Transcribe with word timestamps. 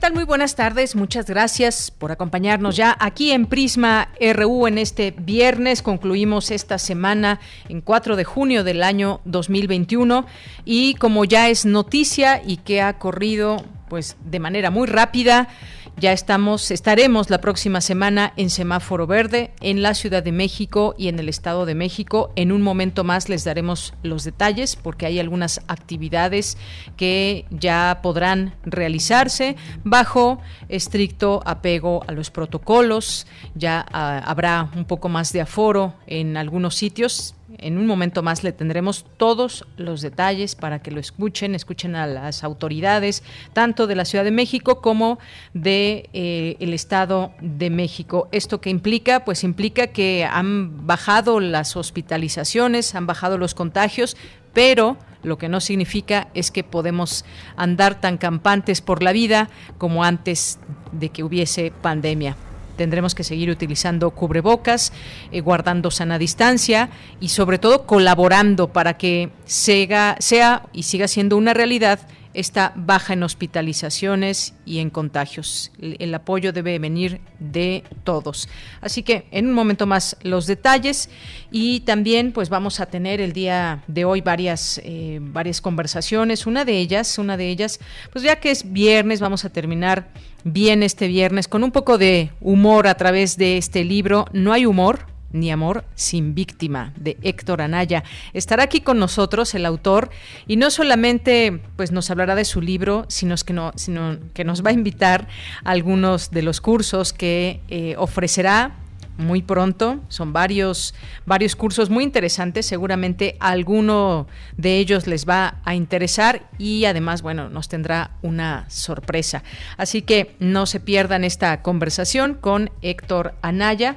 Tal? 0.00 0.14
Muy 0.14 0.24
buenas 0.24 0.56
tardes. 0.56 0.96
Muchas 0.96 1.26
gracias 1.26 1.90
por 1.90 2.10
acompañarnos 2.10 2.74
ya 2.74 2.96
aquí 2.98 3.32
en 3.32 3.44
Prisma 3.44 4.08
RU 4.18 4.66
en 4.66 4.78
este 4.78 5.10
viernes. 5.10 5.82
Concluimos 5.82 6.50
esta 6.50 6.78
semana 6.78 7.38
en 7.68 7.82
4 7.82 8.16
de 8.16 8.24
junio 8.24 8.64
del 8.64 8.82
año 8.82 9.20
2021 9.26 10.24
y 10.64 10.94
como 10.94 11.26
ya 11.26 11.50
es 11.50 11.66
noticia 11.66 12.40
y 12.44 12.56
que 12.56 12.80
ha 12.80 12.98
corrido 12.98 13.62
pues 13.90 14.16
de 14.24 14.38
manera 14.38 14.70
muy 14.70 14.86
rápida, 14.86 15.48
ya 15.96 16.12
estamos, 16.12 16.70
estaremos 16.70 17.30
la 17.30 17.40
próxima 17.40 17.80
semana 17.80 18.32
en 18.36 18.50
semáforo 18.50 19.06
verde 19.06 19.52
en 19.60 19.82
la 19.82 19.94
Ciudad 19.94 20.22
de 20.22 20.32
México 20.32 20.94
y 20.96 21.08
en 21.08 21.18
el 21.18 21.28
Estado 21.28 21.66
de 21.66 21.74
México. 21.74 22.32
En 22.36 22.52
un 22.52 22.62
momento 22.62 23.04
más 23.04 23.28
les 23.28 23.44
daremos 23.44 23.94
los 24.02 24.24
detalles 24.24 24.76
porque 24.76 25.06
hay 25.06 25.18
algunas 25.18 25.60
actividades 25.68 26.56
que 26.96 27.44
ya 27.50 28.00
podrán 28.02 28.54
realizarse 28.64 29.56
bajo 29.84 30.40
estricto 30.68 31.42
apego 31.44 32.02
a 32.06 32.12
los 32.12 32.30
protocolos. 32.30 33.26
Ya 33.54 33.84
ah, 33.92 34.22
habrá 34.24 34.70
un 34.74 34.84
poco 34.84 35.08
más 35.08 35.32
de 35.32 35.42
aforo 35.42 35.94
en 36.06 36.36
algunos 36.36 36.76
sitios 36.76 37.34
en 37.58 37.78
un 37.78 37.86
momento 37.86 38.22
más 38.22 38.44
le 38.44 38.52
tendremos 38.52 39.04
todos 39.16 39.66
los 39.76 40.00
detalles 40.00 40.54
para 40.54 40.80
que 40.80 40.90
lo 40.90 41.00
escuchen, 41.00 41.54
escuchen 41.54 41.96
a 41.96 42.06
las 42.06 42.44
autoridades, 42.44 43.22
tanto 43.52 43.86
de 43.86 43.94
la 43.94 44.04
Ciudad 44.04 44.24
de 44.24 44.30
México 44.30 44.80
como 44.80 45.18
de 45.54 46.08
eh, 46.12 46.56
el 46.60 46.74
Estado 46.74 47.32
de 47.40 47.70
México. 47.70 48.28
¿Esto 48.32 48.60
qué 48.60 48.70
implica? 48.70 49.24
Pues 49.24 49.44
implica 49.44 49.88
que 49.88 50.24
han 50.24 50.86
bajado 50.86 51.40
las 51.40 51.76
hospitalizaciones, 51.76 52.94
han 52.94 53.06
bajado 53.06 53.38
los 53.38 53.54
contagios, 53.54 54.16
pero 54.52 54.96
lo 55.22 55.38
que 55.38 55.48
no 55.48 55.60
significa 55.60 56.28
es 56.34 56.50
que 56.50 56.64
podemos 56.64 57.24
andar 57.56 58.00
tan 58.00 58.16
campantes 58.16 58.80
por 58.80 59.02
la 59.02 59.12
vida 59.12 59.50
como 59.78 60.04
antes 60.04 60.58
de 60.92 61.10
que 61.10 61.22
hubiese 61.22 61.72
pandemia 61.82 62.36
tendremos 62.80 63.14
que 63.14 63.24
seguir 63.24 63.50
utilizando 63.50 64.10
cubrebocas, 64.12 64.90
eh, 65.32 65.42
guardando 65.42 65.90
sana 65.90 66.16
distancia 66.16 66.88
y 67.20 67.28
sobre 67.28 67.58
todo 67.58 67.84
colaborando 67.84 68.72
para 68.72 68.96
que 68.96 69.28
sea, 69.44 70.16
sea 70.18 70.62
y 70.72 70.84
siga 70.84 71.06
siendo 71.06 71.36
una 71.36 71.52
realidad 71.52 72.00
esta 72.32 72.72
baja 72.76 73.12
en 73.12 73.22
hospitalizaciones 73.22 74.54
y 74.64 74.78
en 74.78 74.90
contagios. 74.90 75.72
El, 75.80 76.14
apoyo 76.14 76.52
debe 76.52 76.78
venir 76.78 77.20
de 77.38 77.84
todos. 78.04 78.48
Así 78.80 79.02
que 79.02 79.26
en 79.30 79.46
un 79.46 79.52
momento 79.52 79.86
más 79.86 80.16
los 80.22 80.46
detalles 80.46 81.08
y 81.50 81.80
también 81.80 82.32
pues 82.32 82.48
vamos 82.48 82.80
a 82.80 82.86
tener 82.86 83.20
el 83.20 83.32
día 83.32 83.82
de 83.86 84.04
hoy 84.04 84.20
varias, 84.20 84.80
eh, 84.84 85.18
varias 85.20 85.60
conversaciones. 85.60 86.46
Una 86.46 86.64
de 86.64 86.78
ellas, 86.78 87.18
una 87.18 87.36
de 87.36 87.48
ellas, 87.48 87.80
pues 88.12 88.24
ya 88.24 88.36
que 88.36 88.50
es 88.50 88.72
viernes, 88.72 89.20
vamos 89.20 89.44
a 89.44 89.50
terminar 89.50 90.08
bien 90.44 90.82
este 90.82 91.08
viernes 91.08 91.48
con 91.48 91.64
un 91.64 91.72
poco 91.72 91.98
de 91.98 92.30
humor 92.40 92.86
a 92.86 92.94
través 92.94 93.36
de 93.36 93.56
este 93.56 93.84
libro. 93.84 94.26
No 94.32 94.52
hay 94.52 94.66
humor, 94.66 95.09
ni 95.32 95.50
amor 95.50 95.84
sin 95.94 96.34
víctima 96.34 96.92
de 96.96 97.16
Héctor 97.22 97.62
Anaya. 97.62 98.04
Estará 98.32 98.64
aquí 98.64 98.80
con 98.80 98.98
nosotros 98.98 99.54
el 99.54 99.66
autor 99.66 100.10
y 100.46 100.56
no 100.56 100.70
solamente 100.70 101.60
pues 101.76 101.92
nos 101.92 102.10
hablará 102.10 102.34
de 102.34 102.44
su 102.44 102.60
libro, 102.60 103.06
sino 103.08 103.34
que, 103.44 103.52
no, 103.52 103.72
sino 103.76 104.18
que 104.34 104.44
nos 104.44 104.64
va 104.64 104.70
a 104.70 104.74
invitar 104.74 105.28
a 105.64 105.70
algunos 105.70 106.30
de 106.30 106.42
los 106.42 106.60
cursos 106.60 107.12
que 107.12 107.60
eh, 107.68 107.94
ofrecerá 107.98 108.76
muy 109.20 109.42
pronto. 109.42 110.00
Son 110.08 110.32
varios, 110.32 110.94
varios 111.26 111.54
cursos 111.54 111.90
muy 111.90 112.02
interesantes. 112.04 112.66
Seguramente 112.66 113.36
alguno 113.38 114.26
de 114.56 114.78
ellos 114.78 115.06
les 115.06 115.28
va 115.28 115.60
a 115.64 115.74
interesar 115.74 116.48
y 116.58 116.86
además, 116.86 117.22
bueno, 117.22 117.48
nos 117.48 117.68
tendrá 117.68 118.12
una 118.22 118.68
sorpresa. 118.68 119.44
Así 119.76 120.02
que 120.02 120.34
no 120.40 120.66
se 120.66 120.80
pierdan 120.80 121.24
esta 121.24 121.62
conversación 121.62 122.34
con 122.34 122.70
Héctor 122.82 123.34
Anaya, 123.42 123.96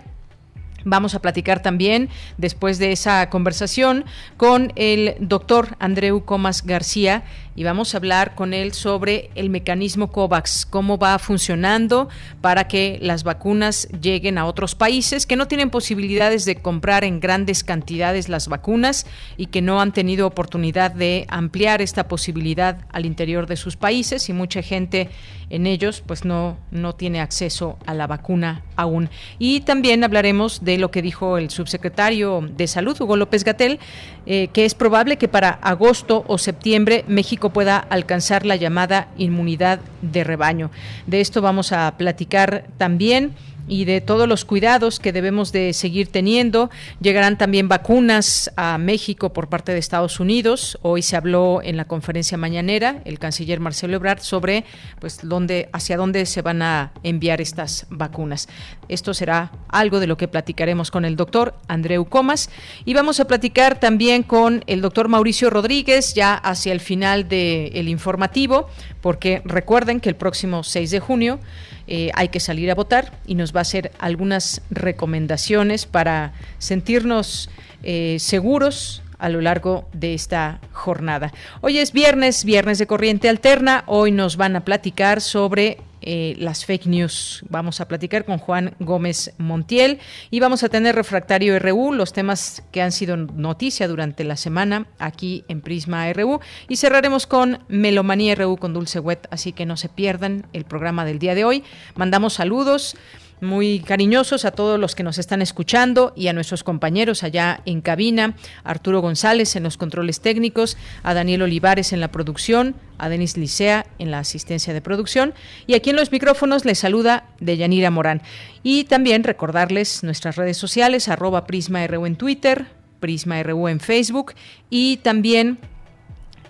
Vamos 0.83 1.15
a 1.15 1.21
platicar 1.21 1.61
también, 1.61 2.09
después 2.37 2.79
de 2.79 2.91
esa 2.91 3.29
conversación, 3.29 4.05
con 4.37 4.73
el 4.75 5.15
doctor 5.19 5.75
Andreu 5.79 6.25
Comas 6.25 6.65
García 6.65 7.23
y 7.55 7.63
vamos 7.63 7.93
a 7.93 7.97
hablar 7.97 8.35
con 8.35 8.53
él 8.53 8.73
sobre 8.73 9.29
el 9.35 9.49
mecanismo 9.49 10.11
COVAX, 10.11 10.65
cómo 10.65 10.97
va 10.97 11.19
funcionando 11.19 12.09
para 12.41 12.67
que 12.67 12.97
las 13.01 13.23
vacunas 13.23 13.87
lleguen 14.01 14.37
a 14.37 14.45
otros 14.45 14.75
países 14.75 15.25
que 15.25 15.35
no 15.35 15.47
tienen 15.47 15.69
posibilidades 15.69 16.45
de 16.45 16.55
comprar 16.55 17.03
en 17.03 17.19
grandes 17.19 17.63
cantidades 17.63 18.29
las 18.29 18.47
vacunas 18.47 19.05
y 19.37 19.47
que 19.47 19.61
no 19.61 19.81
han 19.81 19.93
tenido 19.93 20.27
oportunidad 20.27 20.91
de 20.91 21.25
ampliar 21.29 21.81
esta 21.81 22.07
posibilidad 22.07 22.77
al 22.91 23.05
interior 23.05 23.47
de 23.47 23.55
sus 23.55 23.75
países 23.75 24.29
y 24.29 24.33
mucha 24.33 24.61
gente 24.61 25.09
en 25.49 25.67
ellos 25.67 26.03
pues 26.05 26.25
no, 26.25 26.57
no 26.71 26.93
tiene 26.93 27.21
acceso 27.21 27.77
a 27.85 27.93
la 27.93 28.07
vacuna 28.07 28.63
aún. 28.75 29.09
Y 29.37 29.61
también 29.61 30.03
hablaremos 30.03 30.63
de 30.63 30.77
lo 30.77 30.89
que 30.89 31.01
dijo 31.01 31.37
el 31.37 31.49
subsecretario 31.49 32.41
de 32.41 32.67
Salud, 32.67 32.99
Hugo 32.99 33.17
López 33.17 33.43
Gatel, 33.43 33.79
eh, 34.25 34.47
que 34.53 34.65
es 34.65 34.73
probable 34.73 35.17
que 35.17 35.27
para 35.27 35.51
agosto 35.51 36.23
o 36.27 36.37
septiembre 36.37 37.05
México 37.07 37.42
pueda 37.49 37.77
alcanzar 37.77 38.45
la 38.45 38.55
llamada 38.55 39.07
inmunidad 39.17 39.79
de 40.01 40.23
rebaño. 40.23 40.71
De 41.07 41.21
esto 41.21 41.41
vamos 41.41 41.71
a 41.71 41.97
platicar 41.97 42.65
también 42.77 43.35
y 43.67 43.85
de 43.85 44.01
todos 44.01 44.27
los 44.27 44.45
cuidados 44.45 44.99
que 44.99 45.11
debemos 45.11 45.51
de 45.51 45.73
seguir 45.73 46.07
teniendo. 46.07 46.69
Llegarán 47.01 47.37
también 47.37 47.67
vacunas 47.67 48.51
a 48.55 48.77
México 48.77 49.33
por 49.33 49.49
parte 49.49 49.71
de 49.71 49.79
Estados 49.79 50.19
Unidos. 50.19 50.77
Hoy 50.81 51.01
se 51.01 51.15
habló 51.15 51.61
en 51.63 51.77
la 51.77 51.85
conferencia 51.85 52.37
mañanera 52.37 53.01
el 53.05 53.19
canciller 53.19 53.59
Marcelo 53.59 53.95
Ebrard 53.95 54.21
sobre 54.21 54.65
pues 54.99 55.19
dónde 55.23 55.69
hacia 55.71 55.97
dónde 55.97 56.25
se 56.25 56.41
van 56.41 56.61
a 56.61 56.91
enviar 57.03 57.41
estas 57.41 57.85
vacunas. 57.89 58.47
Esto 58.87 59.13
será 59.13 59.51
algo 59.69 59.99
de 59.99 60.07
lo 60.07 60.17
que 60.17 60.27
platicaremos 60.27 60.91
con 60.91 61.05
el 61.05 61.15
doctor 61.15 61.55
Andreu 61.67 62.05
Comas 62.05 62.49
y 62.85 62.93
vamos 62.93 63.19
a 63.19 63.25
platicar 63.25 63.79
también 63.79 64.23
con 64.23 64.63
el 64.67 64.81
doctor 64.81 65.07
Mauricio 65.07 65.49
Rodríguez 65.49 66.13
ya 66.13 66.35
hacia 66.35 66.73
el 66.73 66.79
final 66.79 67.27
del 67.27 67.87
informativo 67.87 68.67
porque 69.03 69.41
recuerden 69.43 69.99
que 69.99 70.07
el 70.07 70.15
próximo 70.15 70.63
6 70.63 70.89
de 70.89 70.99
junio 71.01 71.39
eh, 71.87 72.09
hay 72.13 72.29
que 72.29 72.39
salir 72.39 72.71
a 72.71 72.73
votar 72.73 73.11
y 73.27 73.35
nos 73.35 73.53
va 73.53 73.59
a 73.59 73.63
hacer 73.63 73.91
algunas 73.99 74.61
recomendaciones 74.69 75.85
para 75.85 76.31
sentirnos 76.57 77.49
eh, 77.83 78.15
seguros 78.19 79.02
a 79.17 79.29
lo 79.29 79.41
largo 79.41 79.87
de 79.93 80.13
esta 80.13 80.59
jornada. 80.71 81.31
Hoy 81.61 81.77
es 81.77 81.93
viernes, 81.93 82.45
viernes 82.45 82.77
de 82.77 82.87
corriente 82.87 83.29
alterna. 83.29 83.83
Hoy 83.87 84.11
nos 84.11 84.37
van 84.37 84.55
a 84.55 84.65
platicar 84.65 85.21
sobre 85.21 85.77
eh, 86.05 86.35
las 86.37 86.65
fake 86.65 86.85
news. 86.87 87.45
Vamos 87.47 87.79
a 87.79 87.87
platicar 87.87 88.25
con 88.25 88.37
Juan 88.37 88.75
Gómez 88.79 89.33
Montiel 89.37 89.99
y 90.31 90.41
vamos 90.41 90.61
a 90.63 90.69
tener 90.69 90.95
Refractario 90.95 91.57
RU, 91.59 91.93
los 91.93 92.11
temas 92.11 92.61
que 92.73 92.81
han 92.81 92.91
sido 92.91 93.15
noticia 93.15 93.87
durante 93.87 94.25
la 94.25 94.35
semana 94.35 94.85
aquí 94.99 95.45
en 95.47 95.61
Prisma 95.61 96.11
RU 96.11 96.41
y 96.67 96.75
cerraremos 96.75 97.25
con 97.25 97.59
Melomanía 97.69 98.35
RU 98.35 98.57
con 98.57 98.73
Dulce 98.73 98.99
Wet, 98.99 99.27
así 99.31 99.53
que 99.53 99.65
no 99.65 99.77
se 99.77 99.87
pierdan 99.87 100.45
el 100.51 100.65
programa 100.65 101.05
del 101.05 101.19
día 101.19 101.35
de 101.35 101.45
hoy. 101.45 101.63
Mandamos 101.95 102.33
saludos 102.33 102.97
muy 103.43 103.79
cariñosos 103.79 104.45
a 104.45 104.51
todos 104.51 104.79
los 104.79 104.95
que 104.95 105.03
nos 105.03 105.17
están 105.17 105.41
escuchando 105.41 106.13
y 106.15 106.27
a 106.27 106.33
nuestros 106.33 106.63
compañeros 106.63 107.23
allá 107.23 107.61
en 107.65 107.81
cabina, 107.81 108.35
Arturo 108.63 109.01
González 109.01 109.55
en 109.55 109.63
los 109.63 109.77
controles 109.77 110.21
técnicos, 110.21 110.77
a 111.03 111.13
Daniel 111.13 111.43
Olivares 111.43 111.93
en 111.93 111.99
la 111.99 112.11
producción, 112.11 112.75
a 112.97 113.09
Denis 113.09 113.37
Licea 113.37 113.85
en 113.99 114.11
la 114.11 114.19
asistencia 114.19 114.73
de 114.73 114.81
producción 114.81 115.33
y 115.67 115.75
aquí 115.75 115.89
en 115.89 115.95
los 115.95 116.11
micrófonos 116.11 116.65
les 116.65 116.79
saluda 116.79 117.27
Deyanira 117.39 117.91
Morán. 117.91 118.21
Y 118.63 118.85
también 118.85 119.23
recordarles 119.23 120.03
nuestras 120.03 120.35
redes 120.35 120.57
sociales, 120.57 121.09
arroba 121.09 121.45
PrismaRU 121.45 122.05
en 122.05 122.15
Twitter, 122.15 122.65
PrismaRU 122.99 123.67
en 123.67 123.79
Facebook 123.79 124.33
y 124.69 124.97
también 124.97 125.59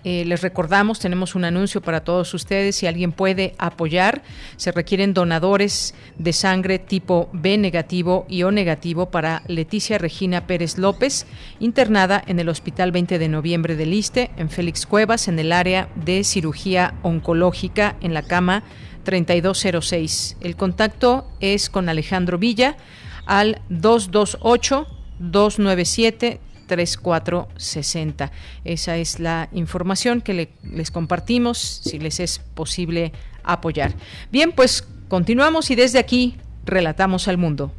eh, 0.04 0.24
les 0.26 0.42
recordamos, 0.42 1.00
tenemos 1.00 1.34
un 1.34 1.44
anuncio 1.44 1.80
para 1.80 2.04
todos 2.04 2.34
ustedes. 2.34 2.76
Si 2.76 2.86
alguien 2.86 3.12
puede 3.12 3.54
apoyar, 3.58 4.22
se 4.56 4.70
requieren 4.70 5.14
donadores 5.14 5.94
de 6.18 6.34
sangre 6.34 6.78
tipo 6.78 7.30
B 7.32 7.56
negativo 7.56 8.26
y 8.28 8.42
O 8.42 8.50
negativo 8.50 9.10
para 9.10 9.42
Leticia 9.48 9.96
Regina 9.96 10.46
Pérez 10.46 10.76
López, 10.76 11.26
internada 11.58 12.22
en 12.26 12.38
el 12.38 12.50
Hospital 12.50 12.92
20 12.92 13.18
de 13.18 13.28
Noviembre 13.28 13.76
del 13.76 13.94
Iste, 13.94 14.30
en 14.36 14.50
Félix 14.50 14.84
Cuevas, 14.84 15.26
en 15.26 15.38
el 15.38 15.52
área 15.52 15.88
de 15.94 16.22
cirugía 16.22 16.94
oncológica, 17.02 17.96
en 18.02 18.12
la 18.12 18.22
cama 18.22 18.62
3206. 19.04 20.36
El 20.42 20.56
contacto 20.56 21.26
es 21.40 21.70
con 21.70 21.88
Alejandro 21.88 22.38
Villa 22.38 22.76
al 23.24 23.62
228 23.70 24.86
297 25.18 26.40
3460. 26.66 28.32
Esa 28.64 28.96
es 28.96 29.20
la 29.20 29.48
información 29.52 30.20
que 30.20 30.48
les 30.62 30.90
compartimos, 30.90 31.58
si 31.58 31.98
les 31.98 32.20
es 32.20 32.38
posible 32.38 33.12
apoyar. 33.42 33.94
Bien, 34.30 34.52
pues 34.52 34.86
continuamos 35.08 35.70
y 35.70 35.74
desde 35.74 35.98
aquí 35.98 36.36
relatamos 36.64 37.28
al 37.28 37.38
mundo. 37.38 37.72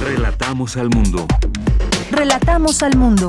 Relatamos 0.00 0.76
al 0.76 0.90
mundo. 0.90 1.26
Relatamos 2.10 2.82
al 2.82 2.96
mundo. 2.96 3.28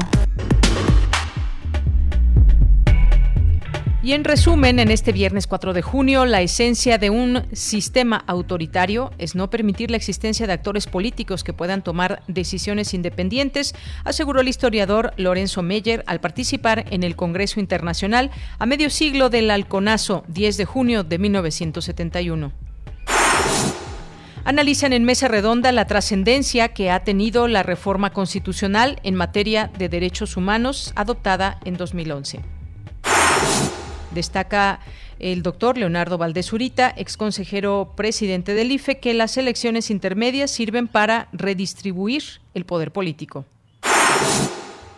Y 4.03 4.13
en 4.13 4.23
resumen, 4.23 4.77
en 4.77 4.91
este 4.91 5.11
viernes 5.11 5.47
4 5.47 5.73
de 5.73 5.81
junio, 5.81 6.27
la 6.27 6.41
esencia 6.41 6.99
de 6.99 7.09
un 7.09 7.47
sistema 7.51 8.23
autoritario 8.27 9.11
es 9.17 9.33
no 9.33 9.49
permitir 9.49 9.89
la 9.89 9.97
existencia 9.97 10.45
de 10.45 10.53
actores 10.53 10.85
políticos 10.85 11.43
que 11.43 11.51
puedan 11.51 11.83
tomar 11.83 12.21
decisiones 12.27 12.93
independientes, 12.93 13.73
aseguró 14.03 14.41
el 14.41 14.49
historiador 14.49 15.13
Lorenzo 15.17 15.63
Meyer 15.63 16.03
al 16.05 16.19
participar 16.19 16.85
en 16.91 17.01
el 17.01 17.15
Congreso 17.15 17.59
Internacional 17.59 18.29
a 18.59 18.67
medio 18.67 18.91
siglo 18.91 19.31
del 19.31 19.49
Alconazo, 19.49 20.23
10 20.27 20.57
de 20.57 20.65
junio 20.65 21.03
de 21.03 21.17
1971 21.17 22.51
analizan 24.45 24.93
en 24.93 25.03
mesa 25.03 25.27
redonda 25.27 25.73
la 25.73 25.87
trascendencia 25.87 26.69
que 26.69 26.89
ha 26.89 27.03
tenido 27.03 27.49
la 27.49 27.63
reforma 27.63 28.13
constitucional 28.13 28.97
en 29.03 29.13
materia 29.13 29.69
de 29.77 29.89
derechos 29.89 30.37
humanos 30.37 30.93
adoptada 30.95 31.59
en 31.65 31.75
2011. 31.75 32.56
Destaca 34.17 34.79
el 35.19 35.43
doctor 35.43 35.77
Leonardo 35.77 36.17
Valdés 36.17 36.51
Urita, 36.51 36.91
ex 36.97 37.17
consejero 37.17 37.93
presidente 37.95 38.55
del 38.55 38.71
IFE, 38.71 38.97
que 38.97 39.13
las 39.13 39.37
elecciones 39.37 39.91
intermedias 39.91 40.49
sirven 40.49 40.87
para 40.87 41.27
redistribuir 41.33 42.23
el 42.55 42.65
poder 42.65 42.91
político. 42.91 43.45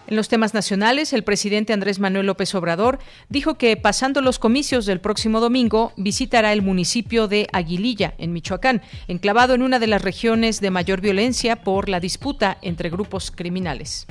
En 0.08 0.16
los 0.16 0.30
temas 0.30 0.54
nacionales, 0.54 1.12
el 1.12 1.26
presidente 1.26 1.74
Andrés 1.74 2.00
Manuel 2.00 2.28
López 2.28 2.56
Obrador 2.56 3.00
dijo 3.28 3.56
que 3.56 3.76
pasando 3.76 4.22
los 4.22 4.40
comicios 4.40 4.86
del 4.86 5.02
próximo 5.02 5.42
domingo 5.42 5.92
visitará 5.98 6.54
el 6.54 6.62
municipio 6.62 7.28
de 7.28 7.48
Aguililla, 7.52 8.14
en 8.20 8.32
Michoacán, 8.32 8.82
enclavado 9.10 9.54
en 9.54 9.64
una 9.64 9.80
de 9.80 9.88
las 9.88 10.02
regiones 10.02 10.62
de 10.62 10.72
mayor 10.72 11.02
violencia 11.02 11.58
por 11.58 11.90
la 11.90 12.00
disputa 12.00 12.58
entre 12.62 12.90
grupos 12.90 13.32
criminales. 13.32 14.08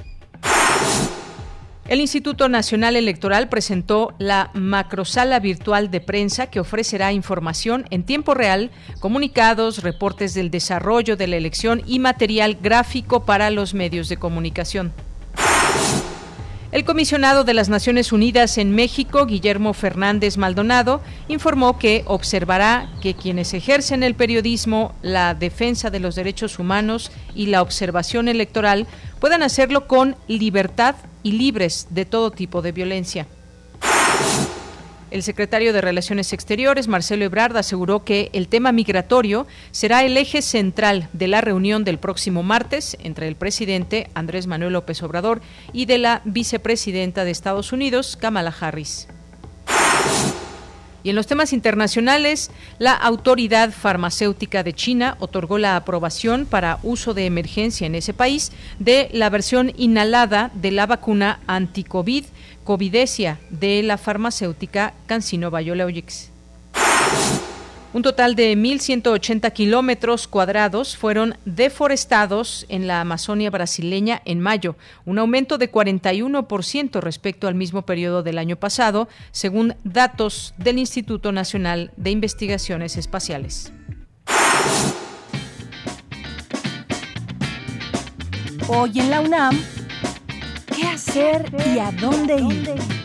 El 1.89 2.03
Instituto 2.03 2.51
Nacional 2.51 2.97
Electoral 2.97 3.49
presentó 3.49 4.13
la 4.19 4.51
macrosala 4.53 5.41
virtual 5.41 5.91
de 5.91 6.03
prensa 6.03 6.49
que 6.49 6.61
ofrecerá 6.61 7.15
información 7.15 7.87
en 7.89 8.03
tiempo 8.03 8.35
real, 8.35 8.71
comunicados, 9.01 9.83
reportes 9.83 10.35
del 10.35 10.51
desarrollo 10.51 11.17
de 11.17 11.27
la 11.27 11.37
elección 11.37 11.83
y 11.87 11.99
material 11.99 12.59
gráfico 12.63 13.25
para 13.25 13.49
los 13.49 13.73
medios 13.73 14.11
de 14.11 14.19
comunicación. 14.19 14.93
El 16.73 16.85
comisionado 16.85 17.45
de 17.45 17.55
las 17.55 17.71
Naciones 17.71 18.13
Unidas 18.13 18.59
en 18.59 18.75
México, 18.75 19.25
Guillermo 19.25 19.73
Fernández 19.73 20.37
Maldonado, 20.37 21.01
informó 21.27 21.79
que 21.79 22.05
observará 22.07 22.91
que 23.01 23.15
quienes 23.15 23.55
ejercen 23.55 24.03
el 24.03 24.15
periodismo, 24.15 24.95
la 25.01 25.35
defensa 25.35 25.89
de 25.89 26.01
los 26.01 26.15
derechos 26.15 26.59
humanos 26.59 27.11
y 27.35 27.47
la 27.47 27.63
observación 27.63 28.29
electoral 28.29 28.87
puedan 29.19 29.43
hacerlo 29.43 29.87
con 29.87 30.17
libertad 30.27 30.95
y 31.23 31.33
libres 31.33 31.89
de 31.91 32.05
todo 32.05 32.31
tipo 32.31 32.63
de 32.63 32.73
violencia. 32.73 33.27
El 35.11 35.23
secretario 35.23 35.73
de 35.73 35.81
Relaciones 35.81 36.35
Exteriores, 36.35 36.87
Marcelo 36.87 37.25
Ebrard, 37.25 37.57
aseguró 37.57 38.05
que 38.05 38.29
el 38.35 38.49
tema 38.49 38.73
migratorio 38.73 39.47
será 39.71 40.05
el 40.05 40.17
eje 40.19 40.43
central 40.43 41.09
de 41.15 41.29
la 41.29 41.41
reunión 41.41 41.83
del 41.83 41.99
próximo 41.99 42.43
martes 42.43 42.99
entre 43.03 43.27
el 43.27 43.35
presidente 43.35 44.11
Andrés 44.15 44.47
Manuel 44.47 44.75
López 44.75 45.03
Obrador 45.03 45.41
y 45.73 45.87
de 45.87 45.97
la 45.97 46.21
vicepresidenta 46.27 47.25
de 47.25 47.31
Estados 47.31 47.73
Unidos, 47.73 48.19
Kamala 48.21 48.55
Harris. 48.61 49.09
Y 51.09 51.11
en 51.11 51.17
los 51.17 51.27
temas 51.27 51.55
internacionales, 51.55 52.51
la 52.79 52.93
Autoridad 52.93 53.71
Farmacéutica 53.71 54.63
de 54.63 54.75
China 54.75 55.17
otorgó 55.21 55.57
la 55.57 55.75
aprobación 55.75 56.45
para 56.45 56.81
uso 56.83 57.15
de 57.15 57.25
emergencia 57.25 57.87
en 57.87 57.95
ese 57.95 58.13
país 58.13 58.53
de 58.79 59.09
la 59.15 59.31
versión 59.31 59.73
inhalada 59.79 60.51
de 60.53 60.71
la 60.71 60.85
vacuna 60.85 61.41
anti-COVID 61.47 62.27
Covidesia 62.63 63.41
de 63.49 63.83
la 63.83 63.97
farmacéutica 63.97 64.93
CanSino 65.07 65.51
Biologics. 65.51 66.31
Un 67.99 68.03
total 68.03 68.37
de 68.37 68.57
1.180 68.57 69.53
kilómetros 69.53 70.29
cuadrados 70.29 70.97
fueron 70.97 71.37
deforestados 71.45 72.65
en 72.69 72.87
la 72.87 73.01
Amazonia 73.01 73.51
brasileña 73.51 74.23
en 74.25 74.39
mayo, 74.39 74.77
un 75.05 75.19
aumento 75.19 75.59
de 75.59 75.69
41% 75.69 77.01
respecto 77.01 77.49
al 77.49 77.57
mismo 77.57 77.83
periodo 77.83 78.23
del 78.23 78.39
año 78.39 78.55
pasado, 78.55 79.09
según 79.33 79.75
datos 79.83 80.55
del 80.59 80.79
Instituto 80.79 81.33
Nacional 81.33 81.91
de 81.97 82.11
Investigaciones 82.13 82.97
Espaciales. 82.97 83.73
Hoy 88.69 88.93
en 88.95 89.11
la 89.11 89.23
UNAM, 89.23 89.61
¿qué 90.73 90.87
hacer 90.87 91.51
y 91.75 91.81
a 91.81 91.91
dónde 91.91 92.37
ir? 92.37 92.98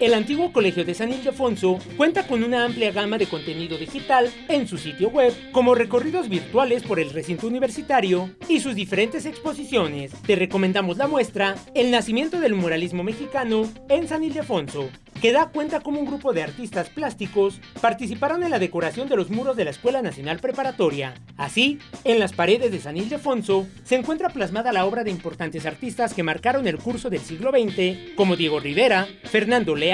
El 0.00 0.14
antiguo 0.14 0.50
Colegio 0.50 0.82
de 0.86 0.94
San 0.94 1.12
Ildefonso 1.12 1.78
cuenta 1.98 2.26
con 2.26 2.42
una 2.42 2.64
amplia 2.64 2.90
gama 2.90 3.18
de 3.18 3.26
contenido 3.26 3.76
digital 3.76 4.32
en 4.48 4.66
su 4.66 4.78
sitio 4.78 5.10
web, 5.10 5.34
como 5.52 5.74
recorridos 5.74 6.30
virtuales 6.30 6.82
por 6.84 6.98
el 7.00 7.10
recinto 7.10 7.46
universitario 7.46 8.30
y 8.48 8.60
sus 8.60 8.74
diferentes 8.74 9.26
exposiciones. 9.26 10.12
Te 10.26 10.36
recomendamos 10.36 10.96
la 10.96 11.06
muestra 11.06 11.54
El 11.74 11.90
nacimiento 11.90 12.40
del 12.40 12.54
muralismo 12.54 13.02
mexicano 13.02 13.70
en 13.90 14.08
San 14.08 14.24
Ildefonso, 14.24 14.88
que 15.20 15.32
da 15.32 15.50
cuenta 15.50 15.80
como 15.80 16.00
un 16.00 16.06
grupo 16.06 16.32
de 16.32 16.42
artistas 16.42 16.88
plásticos 16.88 17.60
participaron 17.82 18.42
en 18.42 18.50
la 18.50 18.58
decoración 18.58 19.06
de 19.06 19.16
los 19.16 19.28
muros 19.28 19.54
de 19.54 19.64
la 19.64 19.70
Escuela 19.70 20.00
Nacional 20.00 20.38
Preparatoria. 20.38 21.12
Así, 21.36 21.78
en 22.04 22.18
las 22.18 22.32
paredes 22.32 22.72
de 22.72 22.80
San 22.80 22.96
Ildefonso 22.96 23.66
se 23.84 23.96
encuentra 23.96 24.30
plasmada 24.30 24.72
la 24.72 24.86
obra 24.86 25.04
de 25.04 25.10
importantes 25.10 25.66
artistas 25.66 26.14
que 26.14 26.22
marcaron 26.22 26.66
el 26.66 26.78
curso 26.78 27.10
del 27.10 27.20
siglo 27.20 27.50
XX, 27.50 28.14
como 28.16 28.36
Diego 28.36 28.60
Rivera, 28.60 29.06
Fernando 29.24 29.76
Leal, 29.76 29.89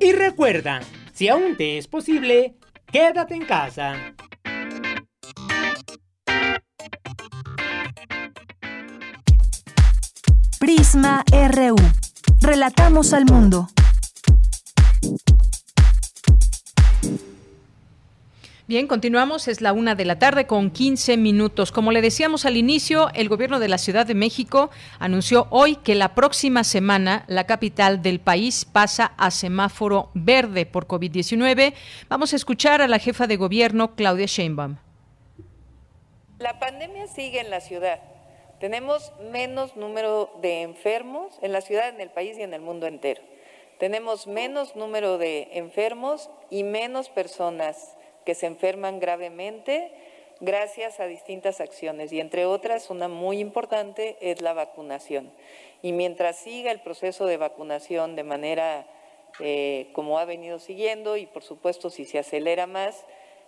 Y 0.00 0.12
recuerda, 0.12 0.82
Si 1.12 1.26
aún 1.26 1.56
te 1.56 1.78
es 1.78 1.88
posible, 1.88 2.54
quédate 2.92 3.34
en 3.34 3.44
casa. 3.44 3.94
Prisma 10.58 11.24
RU. 11.30 11.76
Relatamos 12.40 13.12
al 13.12 13.24
mundo. 13.24 13.68
Bien, 18.68 18.86
continuamos. 18.86 19.48
Es 19.48 19.62
la 19.62 19.72
una 19.72 19.94
de 19.94 20.04
la 20.04 20.18
tarde 20.18 20.46
con 20.46 20.70
15 20.70 21.16
minutos. 21.16 21.72
Como 21.72 21.90
le 21.90 22.02
decíamos 22.02 22.44
al 22.44 22.58
inicio, 22.58 23.08
el 23.14 23.30
gobierno 23.30 23.60
de 23.60 23.68
la 23.68 23.78
Ciudad 23.78 24.04
de 24.04 24.14
México 24.14 24.68
anunció 24.98 25.46
hoy 25.48 25.76
que 25.76 25.94
la 25.94 26.14
próxima 26.14 26.64
semana 26.64 27.24
la 27.28 27.46
capital 27.46 28.02
del 28.02 28.20
país 28.20 28.66
pasa 28.66 29.14
a 29.16 29.30
semáforo 29.30 30.10
verde 30.12 30.66
por 30.66 30.86
COVID-19. 30.86 31.72
Vamos 32.10 32.34
a 32.34 32.36
escuchar 32.36 32.82
a 32.82 32.88
la 32.88 32.98
jefa 32.98 33.26
de 33.26 33.38
gobierno, 33.38 33.94
Claudia 33.94 34.26
Sheinbaum. 34.26 34.76
La 36.38 36.58
pandemia 36.58 37.06
sigue 37.06 37.40
en 37.40 37.48
la 37.48 37.62
ciudad. 37.62 38.02
Tenemos 38.60 39.14
menos 39.32 39.76
número 39.76 40.30
de 40.42 40.60
enfermos 40.60 41.38
en 41.40 41.52
la 41.52 41.62
ciudad, 41.62 41.88
en 41.88 42.02
el 42.02 42.10
país 42.10 42.36
y 42.36 42.42
en 42.42 42.52
el 42.52 42.60
mundo 42.60 42.86
entero. 42.86 43.22
Tenemos 43.78 44.26
menos 44.26 44.76
número 44.76 45.16
de 45.16 45.48
enfermos 45.52 46.28
y 46.50 46.64
menos 46.64 47.08
personas 47.08 47.94
que 48.28 48.34
se 48.34 48.44
enferman 48.44 49.00
gravemente 49.00 49.90
gracias 50.40 51.00
a 51.00 51.06
distintas 51.06 51.62
acciones 51.62 52.12
y 52.12 52.20
entre 52.20 52.44
otras 52.44 52.90
una 52.90 53.08
muy 53.08 53.38
importante 53.38 54.18
es 54.20 54.42
la 54.42 54.52
vacunación. 54.52 55.32
Y 55.80 55.92
mientras 55.92 56.36
siga 56.36 56.70
el 56.70 56.80
proceso 56.80 57.24
de 57.24 57.38
vacunación 57.38 58.16
de 58.16 58.24
manera 58.24 58.86
eh, 59.40 59.88
como 59.94 60.18
ha 60.18 60.26
venido 60.26 60.58
siguiendo 60.58 61.16
y 61.16 61.24
por 61.24 61.42
supuesto 61.42 61.88
si 61.88 62.04
se 62.04 62.18
acelera 62.18 62.66
más, 62.66 63.06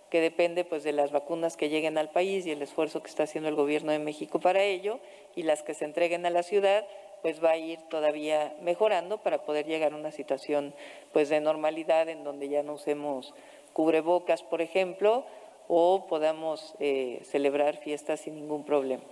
que 0.09 0.19
depende 0.19 0.65
pues 0.65 0.83
de 0.83 0.93
las 0.93 1.11
vacunas 1.11 1.57
que 1.57 1.69
lleguen 1.69 1.99
al 1.99 2.09
país 2.09 2.47
y 2.47 2.51
el 2.51 2.63
esfuerzo 2.63 3.03
que 3.03 3.09
está 3.11 3.21
haciendo 3.21 3.49
el 3.49 3.55
gobierno 3.55 3.91
de 3.91 3.99
México 3.99 4.39
para 4.39 4.63
ello 4.63 4.99
y 5.35 5.43
las 5.43 5.61
que 5.61 5.75
se 5.75 5.85
entreguen 5.85 6.25
a 6.25 6.31
la 6.31 6.41
ciudad, 6.41 6.87
pues 7.21 7.43
va 7.43 7.51
a 7.51 7.57
ir 7.57 7.79
todavía 7.83 8.55
mejorando 8.63 9.19
para 9.19 9.43
poder 9.43 9.67
llegar 9.67 9.93
a 9.93 9.95
una 9.95 10.11
situación 10.11 10.73
pues 11.13 11.29
de 11.29 11.39
normalidad 11.39 12.09
en 12.09 12.23
donde 12.23 12.49
ya 12.49 12.63
no 12.63 12.73
usemos 12.73 13.35
cubrebocas, 13.73 14.43
por 14.43 14.61
ejemplo, 14.61 15.25
o 15.67 16.07
podamos 16.07 16.75
eh, 16.79 17.21
celebrar 17.23 17.77
fiestas 17.77 18.21
sin 18.21 18.35
ningún 18.35 18.65
problema. 18.65 19.03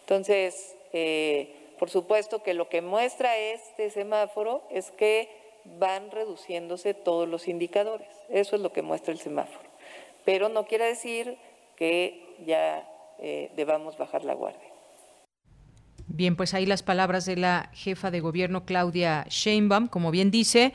Entonces, 0.00 0.76
eh, 0.92 1.74
por 1.78 1.90
supuesto 1.90 2.42
que 2.42 2.54
lo 2.54 2.68
que 2.68 2.82
muestra 2.82 3.36
este 3.38 3.90
semáforo 3.90 4.62
es 4.70 4.90
que 4.90 5.28
van 5.78 6.10
reduciéndose 6.10 6.94
todos 6.94 7.28
los 7.28 7.48
indicadores. 7.48 8.08
Eso 8.28 8.56
es 8.56 8.62
lo 8.62 8.72
que 8.72 8.82
muestra 8.82 9.12
el 9.12 9.18
semáforo. 9.18 9.68
Pero 10.24 10.48
no 10.48 10.66
quiere 10.66 10.84
decir 10.84 11.36
que 11.76 12.36
ya 12.46 12.88
eh, 13.18 13.50
debamos 13.56 13.96
bajar 13.96 14.24
la 14.24 14.34
guardia. 14.34 14.68
Bien, 16.06 16.36
pues 16.36 16.52
ahí 16.52 16.66
las 16.66 16.82
palabras 16.82 17.24
de 17.24 17.36
la 17.36 17.70
jefa 17.72 18.10
de 18.10 18.20
gobierno 18.20 18.64
Claudia 18.64 19.24
Sheinbaum, 19.28 19.88
como 19.88 20.10
bien 20.10 20.30
dice, 20.30 20.72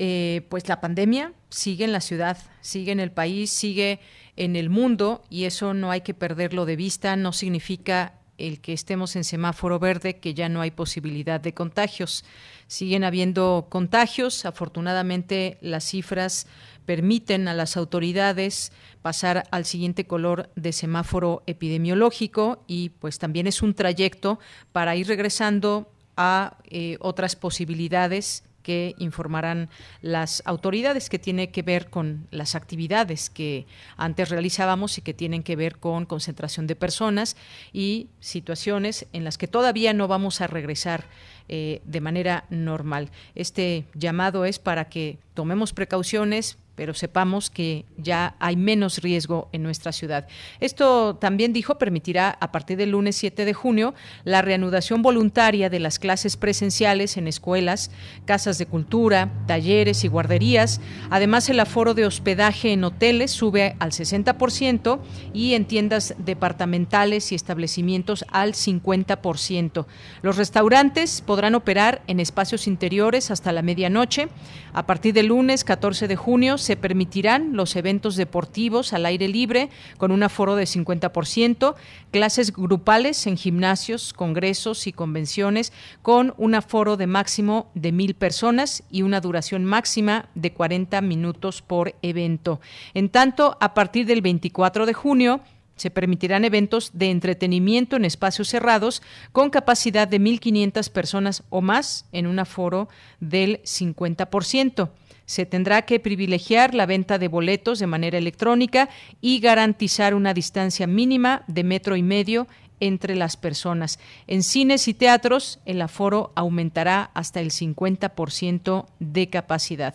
eh, 0.00 0.46
pues 0.48 0.68
la 0.68 0.80
pandemia 0.80 1.32
sigue 1.50 1.84
en 1.84 1.90
la 1.90 2.00
ciudad, 2.00 2.38
sigue 2.60 2.92
en 2.92 3.00
el 3.00 3.10
país, 3.10 3.50
sigue 3.50 3.98
en 4.36 4.54
el 4.54 4.70
mundo 4.70 5.24
y 5.28 5.44
eso 5.44 5.74
no 5.74 5.90
hay 5.90 6.02
que 6.02 6.14
perderlo 6.14 6.66
de 6.66 6.76
vista, 6.76 7.16
no 7.16 7.32
significa 7.32 8.14
el 8.36 8.60
que 8.60 8.72
estemos 8.72 9.16
en 9.16 9.24
semáforo 9.24 9.80
verde 9.80 10.18
que 10.18 10.34
ya 10.34 10.48
no 10.48 10.60
hay 10.60 10.70
posibilidad 10.70 11.40
de 11.40 11.52
contagios. 11.52 12.24
Siguen 12.68 13.02
habiendo 13.02 13.66
contagios, 13.68 14.44
afortunadamente 14.44 15.58
las 15.60 15.82
cifras 15.82 16.46
permiten 16.86 17.48
a 17.48 17.54
las 17.54 17.76
autoridades 17.76 18.70
pasar 19.02 19.48
al 19.50 19.64
siguiente 19.64 20.06
color 20.06 20.50
de 20.54 20.72
semáforo 20.72 21.42
epidemiológico 21.48 22.62
y 22.68 22.90
pues 22.90 23.18
también 23.18 23.48
es 23.48 23.62
un 23.62 23.74
trayecto 23.74 24.38
para 24.70 24.94
ir 24.94 25.08
regresando 25.08 25.92
a 26.16 26.58
eh, 26.70 26.98
otras 27.00 27.34
posibilidades 27.34 28.44
que 28.62 28.94
informarán 28.98 29.68
las 30.02 30.42
autoridades 30.44 31.08
que 31.08 31.18
tiene 31.18 31.50
que 31.50 31.62
ver 31.62 31.90
con 31.90 32.26
las 32.30 32.54
actividades 32.54 33.30
que 33.30 33.66
antes 33.96 34.28
realizábamos 34.28 34.98
y 34.98 35.02
que 35.02 35.14
tienen 35.14 35.42
que 35.42 35.56
ver 35.56 35.78
con 35.78 36.06
concentración 36.06 36.66
de 36.66 36.76
personas 36.76 37.36
y 37.72 38.08
situaciones 38.20 39.06
en 39.12 39.24
las 39.24 39.38
que 39.38 39.48
todavía 39.48 39.92
no 39.92 40.08
vamos 40.08 40.40
a 40.40 40.46
regresar 40.46 41.06
eh, 41.48 41.80
de 41.84 42.00
manera 42.00 42.44
normal. 42.50 43.10
Este 43.34 43.86
llamado 43.94 44.44
es 44.44 44.58
para 44.58 44.88
que 44.88 45.18
tomemos 45.34 45.72
precauciones, 45.72 46.58
pero 46.78 46.94
sepamos 46.94 47.50
que 47.50 47.86
ya 47.96 48.36
hay 48.38 48.54
menos 48.54 48.98
riesgo 48.98 49.48
en 49.50 49.64
nuestra 49.64 49.90
ciudad. 49.90 50.28
Esto 50.60 51.16
también 51.16 51.52
dijo 51.52 51.76
permitirá 51.76 52.38
a 52.40 52.52
partir 52.52 52.78
del 52.78 52.92
lunes 52.92 53.16
7 53.16 53.44
de 53.44 53.52
junio 53.52 53.94
la 54.22 54.42
reanudación 54.42 55.02
voluntaria 55.02 55.70
de 55.70 55.80
las 55.80 55.98
clases 55.98 56.36
presenciales 56.36 57.16
en 57.16 57.26
escuelas, 57.26 57.90
casas 58.26 58.58
de 58.58 58.66
cultura, 58.66 59.28
talleres 59.48 60.04
y 60.04 60.08
guarderías. 60.08 60.80
Además, 61.10 61.48
el 61.48 61.58
aforo 61.58 61.94
de 61.94 62.06
hospedaje 62.06 62.72
en 62.72 62.84
hoteles 62.84 63.32
sube 63.32 63.74
al 63.80 63.90
60% 63.90 65.00
y 65.34 65.54
en 65.54 65.64
tiendas 65.64 66.14
departamentales 66.18 67.32
y 67.32 67.34
establecimientos 67.34 68.24
al 68.30 68.52
50%. 68.52 69.86
Los 70.22 70.36
restaurantes 70.36 71.22
podrán 71.22 71.56
operar 71.56 72.02
en 72.06 72.20
espacios 72.20 72.68
interiores 72.68 73.32
hasta 73.32 73.50
la 73.50 73.62
medianoche. 73.62 74.28
A 74.72 74.86
partir 74.86 75.12
del 75.12 75.26
lunes 75.26 75.64
14 75.64 76.06
de 76.06 76.14
junio 76.14 76.56
se 76.68 76.76
permitirán 76.76 77.56
los 77.56 77.76
eventos 77.76 78.14
deportivos 78.14 78.92
al 78.92 79.06
aire 79.06 79.26
libre 79.26 79.70
con 79.96 80.10
un 80.10 80.22
aforo 80.22 80.54
de 80.54 80.64
50%, 80.64 81.74
clases 82.10 82.52
grupales 82.52 83.26
en 83.26 83.38
gimnasios, 83.38 84.12
congresos 84.12 84.86
y 84.86 84.92
convenciones 84.92 85.72
con 86.02 86.34
un 86.36 86.54
aforo 86.54 86.98
de 86.98 87.06
máximo 87.06 87.70
de 87.74 87.90
mil 87.90 88.12
personas 88.12 88.82
y 88.90 89.00
una 89.00 89.22
duración 89.22 89.64
máxima 89.64 90.28
de 90.34 90.52
40 90.52 91.00
minutos 91.00 91.62
por 91.62 91.94
evento. 92.02 92.60
En 92.92 93.08
tanto, 93.08 93.56
a 93.60 93.72
partir 93.72 94.04
del 94.04 94.20
24 94.20 94.84
de 94.84 94.92
junio, 94.92 95.40
se 95.76 95.90
permitirán 95.90 96.44
eventos 96.44 96.90
de 96.92 97.10
entretenimiento 97.10 97.96
en 97.96 98.04
espacios 98.04 98.48
cerrados 98.48 99.00
con 99.32 99.48
capacidad 99.48 100.06
de 100.06 100.20
1.500 100.20 100.90
personas 100.90 101.44
o 101.48 101.62
más 101.62 102.04
en 102.12 102.26
un 102.26 102.38
aforo 102.38 102.90
del 103.20 103.62
50% 103.62 104.90
se 105.28 105.44
tendrá 105.44 105.82
que 105.82 106.00
privilegiar 106.00 106.74
la 106.74 106.86
venta 106.86 107.18
de 107.18 107.28
boletos 107.28 107.78
de 107.78 107.86
manera 107.86 108.16
electrónica 108.16 108.88
y 109.20 109.40
garantizar 109.40 110.14
una 110.14 110.32
distancia 110.32 110.86
mínima 110.86 111.44
de 111.48 111.64
metro 111.64 111.96
y 111.96 112.02
medio 112.02 112.48
entre 112.80 113.14
las 113.14 113.36
personas. 113.36 113.98
En 114.26 114.42
cines 114.42 114.88
y 114.88 114.94
teatros, 114.94 115.60
el 115.66 115.82
aforo 115.82 116.32
aumentará 116.34 117.10
hasta 117.12 117.40
el 117.40 117.50
50% 117.50 118.86
de 119.00 119.28
capacidad. 119.28 119.94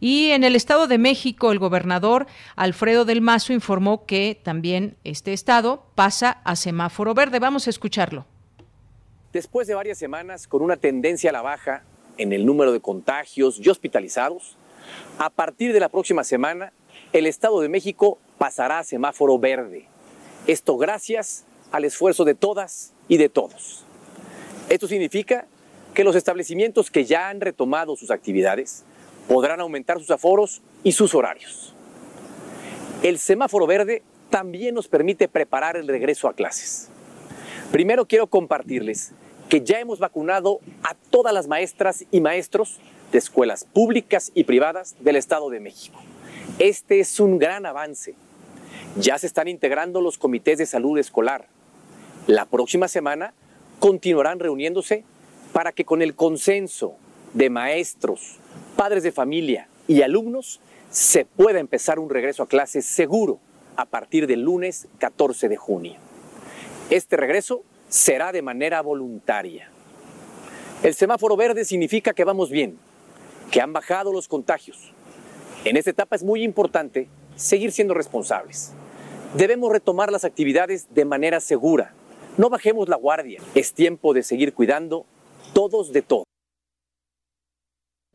Y 0.00 0.32
en 0.32 0.44
el 0.44 0.54
Estado 0.54 0.86
de 0.86 0.98
México, 0.98 1.50
el 1.50 1.58
gobernador 1.58 2.26
Alfredo 2.54 3.06
del 3.06 3.22
Mazo 3.22 3.54
informó 3.54 4.04
que 4.04 4.38
también 4.42 4.98
este 5.02 5.32
estado 5.32 5.86
pasa 5.94 6.42
a 6.44 6.56
semáforo 6.56 7.14
verde. 7.14 7.38
Vamos 7.38 7.68
a 7.68 7.70
escucharlo. 7.70 8.26
Después 9.32 9.66
de 9.66 9.74
varias 9.74 9.96
semanas 9.96 10.46
con 10.46 10.60
una 10.60 10.76
tendencia 10.76 11.30
a 11.30 11.32
la 11.32 11.40
baja 11.40 11.84
en 12.18 12.34
el 12.34 12.44
número 12.44 12.70
de 12.70 12.80
contagios 12.80 13.58
y 13.58 13.70
hospitalizados, 13.70 14.58
a 15.18 15.30
partir 15.30 15.72
de 15.72 15.80
la 15.80 15.88
próxima 15.88 16.24
semana, 16.24 16.72
el 17.12 17.26
Estado 17.26 17.60
de 17.60 17.68
México 17.68 18.18
pasará 18.38 18.80
a 18.80 18.84
semáforo 18.84 19.38
verde. 19.38 19.86
Esto 20.46 20.76
gracias 20.76 21.44
al 21.72 21.84
esfuerzo 21.84 22.24
de 22.24 22.34
todas 22.34 22.92
y 23.08 23.16
de 23.16 23.28
todos. 23.28 23.84
Esto 24.68 24.88
significa 24.88 25.46
que 25.94 26.04
los 26.04 26.16
establecimientos 26.16 26.90
que 26.90 27.04
ya 27.04 27.28
han 27.28 27.40
retomado 27.40 27.96
sus 27.96 28.10
actividades 28.10 28.84
podrán 29.28 29.60
aumentar 29.60 29.98
sus 29.98 30.10
aforos 30.10 30.62
y 30.82 30.92
sus 30.92 31.14
horarios. 31.14 31.74
El 33.02 33.18
semáforo 33.18 33.66
verde 33.66 34.02
también 34.30 34.74
nos 34.74 34.88
permite 34.88 35.28
preparar 35.28 35.76
el 35.76 35.86
regreso 35.86 36.28
a 36.28 36.34
clases. 36.34 36.88
Primero 37.70 38.06
quiero 38.06 38.26
compartirles 38.26 39.12
que 39.48 39.62
ya 39.62 39.78
hemos 39.78 39.98
vacunado 39.98 40.60
a 40.82 40.94
todas 41.10 41.32
las 41.32 41.46
maestras 41.46 42.04
y 42.10 42.20
maestros 42.20 42.78
de 43.14 43.18
escuelas 43.18 43.64
públicas 43.64 44.32
y 44.34 44.42
privadas 44.42 44.96
del 44.98 45.14
Estado 45.14 45.48
de 45.48 45.60
México. 45.60 46.00
Este 46.58 46.98
es 46.98 47.20
un 47.20 47.38
gran 47.38 47.64
avance. 47.64 48.16
Ya 48.96 49.18
se 49.18 49.28
están 49.28 49.46
integrando 49.46 50.00
los 50.00 50.18
comités 50.18 50.58
de 50.58 50.66
salud 50.66 50.98
escolar. 50.98 51.46
La 52.26 52.44
próxima 52.44 52.88
semana 52.88 53.32
continuarán 53.78 54.40
reuniéndose 54.40 55.04
para 55.52 55.70
que 55.70 55.84
con 55.84 56.02
el 56.02 56.16
consenso 56.16 56.96
de 57.34 57.50
maestros, 57.50 58.38
padres 58.74 59.04
de 59.04 59.12
familia 59.12 59.68
y 59.86 60.02
alumnos 60.02 60.58
se 60.90 61.24
pueda 61.24 61.60
empezar 61.60 62.00
un 62.00 62.10
regreso 62.10 62.42
a 62.42 62.48
clases 62.48 62.84
seguro 62.84 63.38
a 63.76 63.84
partir 63.84 64.26
del 64.26 64.40
lunes 64.40 64.88
14 64.98 65.48
de 65.48 65.56
junio. 65.56 65.94
Este 66.90 67.16
regreso 67.16 67.62
será 67.88 68.32
de 68.32 68.42
manera 68.42 68.82
voluntaria. 68.82 69.68
El 70.82 70.94
semáforo 70.94 71.36
verde 71.36 71.64
significa 71.64 72.12
que 72.12 72.24
vamos 72.24 72.50
bien, 72.50 72.76
que 73.54 73.60
han 73.60 73.72
bajado 73.72 74.12
los 74.12 74.26
contagios, 74.26 74.92
En 75.64 75.76
esta 75.76 75.90
etapa 75.90 76.16
es 76.16 76.24
muy 76.24 76.42
importante 76.42 77.08
seguir 77.36 77.70
siendo 77.70 77.94
responsables. 77.94 78.72
Debemos 79.34 79.70
retomar 79.70 80.10
las 80.10 80.24
actividades 80.24 80.92
de 80.92 81.04
manera 81.04 81.38
segura. 81.38 81.94
No 82.36 82.50
bajemos 82.50 82.88
la 82.88 82.96
guardia. 82.96 83.40
Es 83.54 83.72
tiempo 83.72 84.12
de 84.12 84.24
seguir 84.24 84.54
cuidando 84.54 85.06
todos 85.52 85.92
de 85.92 86.02
todo. 86.02 86.24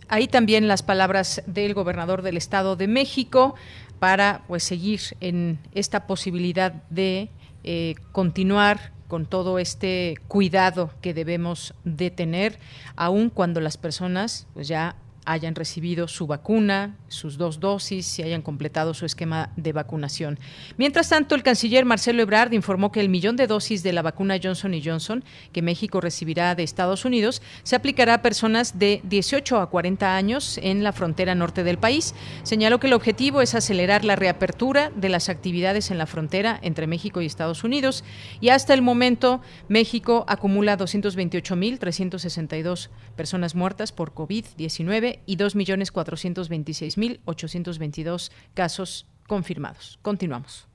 Ahí 0.09 0.27
también 0.27 0.67
las 0.67 0.83
palabras 0.83 1.41
del 1.47 1.73
gobernador 1.73 2.21
del 2.21 2.35
Estado 2.35 2.75
de 2.75 2.89
México 2.89 3.55
para 3.97 4.43
pues 4.49 4.63
seguir 4.63 4.99
en 5.21 5.57
esta 5.73 6.05
posibilidad 6.05 6.73
de 6.89 7.29
eh, 7.63 7.95
continuar 8.11 8.91
con 9.07 9.25
todo 9.25 9.57
este 9.57 10.15
cuidado 10.27 10.91
que 11.01 11.13
debemos 11.13 11.73
de 11.85 12.11
tener, 12.11 12.59
aun 12.97 13.29
cuando 13.29 13.61
las 13.61 13.77
personas 13.77 14.45
pues 14.53 14.67
ya 14.67 14.97
hayan 15.31 15.53
recibido 15.53 16.07
su 16.07 16.25
vacuna, 16.25 16.97
sus 17.07 17.37
dos 17.37 17.59
dosis 17.59 18.17
y 18.17 18.23
hayan 18.23 18.41
completado 18.41 18.95
su 18.95 19.05
esquema 19.05 19.51
de 19.57 19.73
vacunación. 19.73 20.39
Mientras 20.77 21.09
tanto, 21.09 21.35
el 21.35 21.43
canciller 21.43 21.85
Marcelo 21.85 22.23
Ebrard 22.23 22.53
informó 22.53 22.91
que 22.91 22.99
el 22.99 23.09
millón 23.09 23.35
de 23.35 23.45
dosis 23.45 23.83
de 23.83 23.93
la 23.93 24.01
vacuna 24.01 24.39
Johnson 24.41 24.73
Johnson 24.83 25.23
que 25.51 25.61
México 25.61 26.01
recibirá 26.01 26.55
de 26.55 26.63
Estados 26.63 27.05
Unidos 27.05 27.43
se 27.61 27.75
aplicará 27.75 28.15
a 28.15 28.23
personas 28.23 28.79
de 28.79 29.01
18 29.03 29.59
a 29.59 29.69
40 29.69 30.15
años 30.15 30.57
en 30.63 30.83
la 30.83 30.93
frontera 30.93 31.35
norte 31.35 31.63
del 31.63 31.77
país. 31.77 32.15
Señaló 32.41 32.79
que 32.79 32.87
el 32.87 32.93
objetivo 32.93 33.41
es 33.41 33.53
acelerar 33.53 34.05
la 34.05 34.15
reapertura 34.15 34.91
de 34.95 35.09
las 35.09 35.29
actividades 35.29 35.91
en 35.91 35.99
la 35.99 36.07
frontera 36.07 36.59
entre 36.63 36.87
México 36.87 37.21
y 37.21 37.27
Estados 37.27 37.63
Unidos 37.63 38.03
y 38.41 38.49
hasta 38.49 38.73
el 38.73 38.81
momento 38.81 39.41
México 39.67 40.25
acumula 40.27 40.75
228.362 40.75 42.89
personas 43.15 43.53
muertas 43.53 43.91
por 43.91 44.13
COVID-19 44.13 45.18
y 45.25 45.37
2.426.822 45.37 48.31
casos 48.53 49.07
confirmados. 49.27 49.97
Continuamos. 50.01 50.67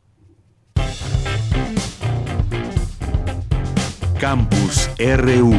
Campus 4.18 4.88
RU. 4.98 5.54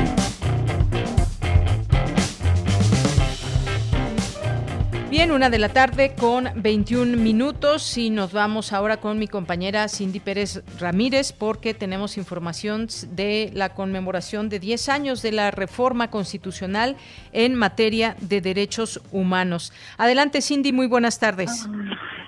Bien, 5.15 5.31
una 5.31 5.49
de 5.49 5.59
la 5.59 5.69
tarde 5.69 6.13
con 6.19 6.49
21 6.57 7.15
minutos 7.15 7.97
y 7.97 8.09
nos 8.09 8.33
vamos 8.33 8.73
ahora 8.73 8.97
con 8.97 9.17
mi 9.17 9.29
compañera 9.29 9.87
Cindy 9.87 10.19
Pérez 10.19 10.61
Ramírez 10.77 11.31
porque 11.31 11.73
tenemos 11.73 12.17
información 12.17 12.87
de 13.11 13.49
la 13.53 13.69
conmemoración 13.69 14.49
de 14.49 14.59
10 14.59 14.89
años 14.89 15.21
de 15.21 15.31
la 15.31 15.51
reforma 15.51 16.09
constitucional 16.09 16.97
en 17.31 17.55
materia 17.55 18.17
de 18.19 18.41
derechos 18.41 19.01
humanos. 19.13 19.71
Adelante, 19.97 20.41
Cindy, 20.41 20.73
muy 20.73 20.87
buenas 20.87 21.17
tardes. 21.17 21.65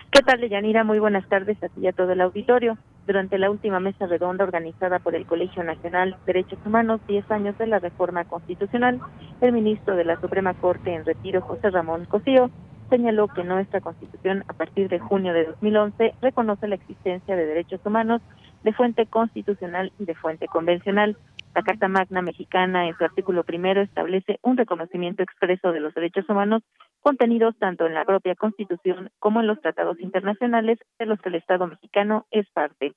¿Qué 0.09 0.21
tal, 0.21 0.47
Yanira? 0.47 0.85
Muy 0.85 0.99
buenas 0.99 1.27
tardes 1.27 1.61
a 1.61 1.67
ti 1.67 1.81
y 1.81 1.87
a 1.87 1.91
todo 1.91 2.13
el 2.13 2.21
auditorio. 2.21 2.77
Durante 3.05 3.37
la 3.37 3.51
última 3.51 3.81
mesa 3.81 4.07
redonda 4.07 4.45
organizada 4.45 4.99
por 4.99 5.13
el 5.13 5.25
Colegio 5.25 5.61
Nacional 5.61 6.11
de 6.25 6.33
Derechos 6.33 6.59
Humanos, 6.65 7.01
10 7.09 7.31
años 7.31 7.57
de 7.57 7.67
la 7.67 7.79
reforma 7.79 8.23
constitucional, 8.23 9.01
el 9.41 9.51
ministro 9.51 9.97
de 9.97 10.05
la 10.05 10.21
Suprema 10.21 10.53
Corte 10.53 10.93
en 10.93 11.03
retiro, 11.03 11.41
José 11.41 11.69
Ramón 11.69 12.05
Cosío, 12.05 12.49
señaló 12.89 13.27
que 13.27 13.43
nuestra 13.43 13.81
Constitución, 13.81 14.43
a 14.47 14.53
partir 14.53 14.89
de 14.89 14.99
junio 14.99 15.33
de 15.33 15.45
2011, 15.45 16.13
reconoce 16.21 16.67
la 16.67 16.75
existencia 16.75 17.35
de 17.35 17.45
derechos 17.45 17.81
humanos 17.85 18.21
de 18.63 18.73
fuente 18.73 19.05
constitucional 19.05 19.91
y 19.99 20.05
de 20.05 20.15
fuente 20.15 20.47
convencional. 20.47 21.17
La 21.55 21.63
Carta 21.63 21.87
Magna 21.87 22.21
Mexicana, 22.21 22.87
en 22.87 22.97
su 22.97 23.03
artículo 23.03 23.43
primero, 23.43 23.81
establece 23.81 24.39
un 24.41 24.57
reconocimiento 24.57 25.23
expreso 25.23 25.71
de 25.71 25.79
los 25.79 25.93
derechos 25.93 26.27
humanos 26.29 26.63
contenidos 27.01 27.55
tanto 27.57 27.85
en 27.85 27.93
la 27.93 28.05
propia 28.05 28.35
Constitución 28.35 29.09
como 29.19 29.39
en 29.41 29.47
los 29.47 29.61
tratados 29.61 29.99
internacionales 29.99 30.79
de 30.99 31.05
los 31.05 31.19
que 31.21 31.29
el 31.29 31.35
Estado 31.35 31.67
mexicano 31.67 32.25
es 32.31 32.49
parte 32.51 32.93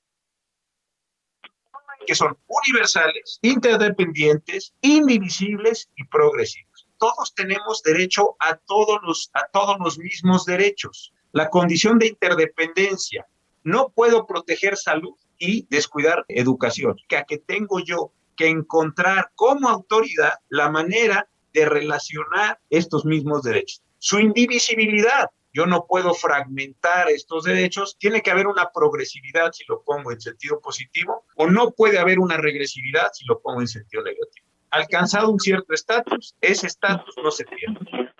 que 2.06 2.14
son 2.14 2.36
universales, 2.48 3.38
interdependientes, 3.42 4.74
indivisibles 4.80 5.90
y 5.96 6.04
progresivos 6.04 6.69
todos 7.00 7.34
tenemos 7.34 7.82
derecho 7.82 8.36
a 8.38 8.56
todos 8.56 9.00
los, 9.02 9.30
a 9.32 9.46
todos 9.50 9.78
los 9.80 9.98
mismos 9.98 10.44
derechos. 10.44 11.12
La 11.32 11.48
condición 11.48 11.98
de 11.98 12.08
interdependencia. 12.08 13.26
No 13.64 13.88
puedo 13.88 14.26
proteger 14.26 14.76
salud 14.76 15.14
y 15.38 15.66
descuidar 15.70 16.24
educación. 16.28 16.96
Que 17.08 17.16
a 17.16 17.24
que 17.24 17.38
tengo 17.38 17.80
yo 17.80 18.12
que 18.36 18.48
encontrar 18.48 19.32
como 19.34 19.68
autoridad 19.68 20.34
la 20.50 20.70
manera 20.70 21.26
de 21.54 21.64
relacionar 21.64 22.60
estos 22.68 23.04
mismos 23.06 23.42
derechos. 23.42 23.82
Su 23.98 24.18
indivisibilidad. 24.18 25.30
Yo 25.52 25.66
no 25.66 25.86
puedo 25.86 26.14
fragmentar 26.14 27.10
estos 27.10 27.44
derechos. 27.44 27.96
Tiene 27.98 28.22
que 28.22 28.30
haber 28.30 28.46
una 28.46 28.70
progresividad 28.72 29.52
si 29.52 29.64
lo 29.68 29.82
pongo 29.82 30.12
en 30.12 30.20
sentido 30.20 30.60
positivo 30.60 31.24
o 31.36 31.48
no 31.48 31.70
puede 31.72 31.98
haber 31.98 32.18
una 32.18 32.36
regresividad 32.36 33.08
si 33.14 33.24
lo 33.24 33.40
pongo 33.40 33.62
en 33.62 33.68
sentido 33.68 34.02
negativo 34.02 34.49
alcanzado 34.70 35.30
un 35.30 35.40
cierto 35.40 35.74
estatus, 35.74 36.34
ese 36.40 36.66
estatus 36.66 37.14
no 37.22 37.30
se 37.30 37.44
pierde. 37.44 38.10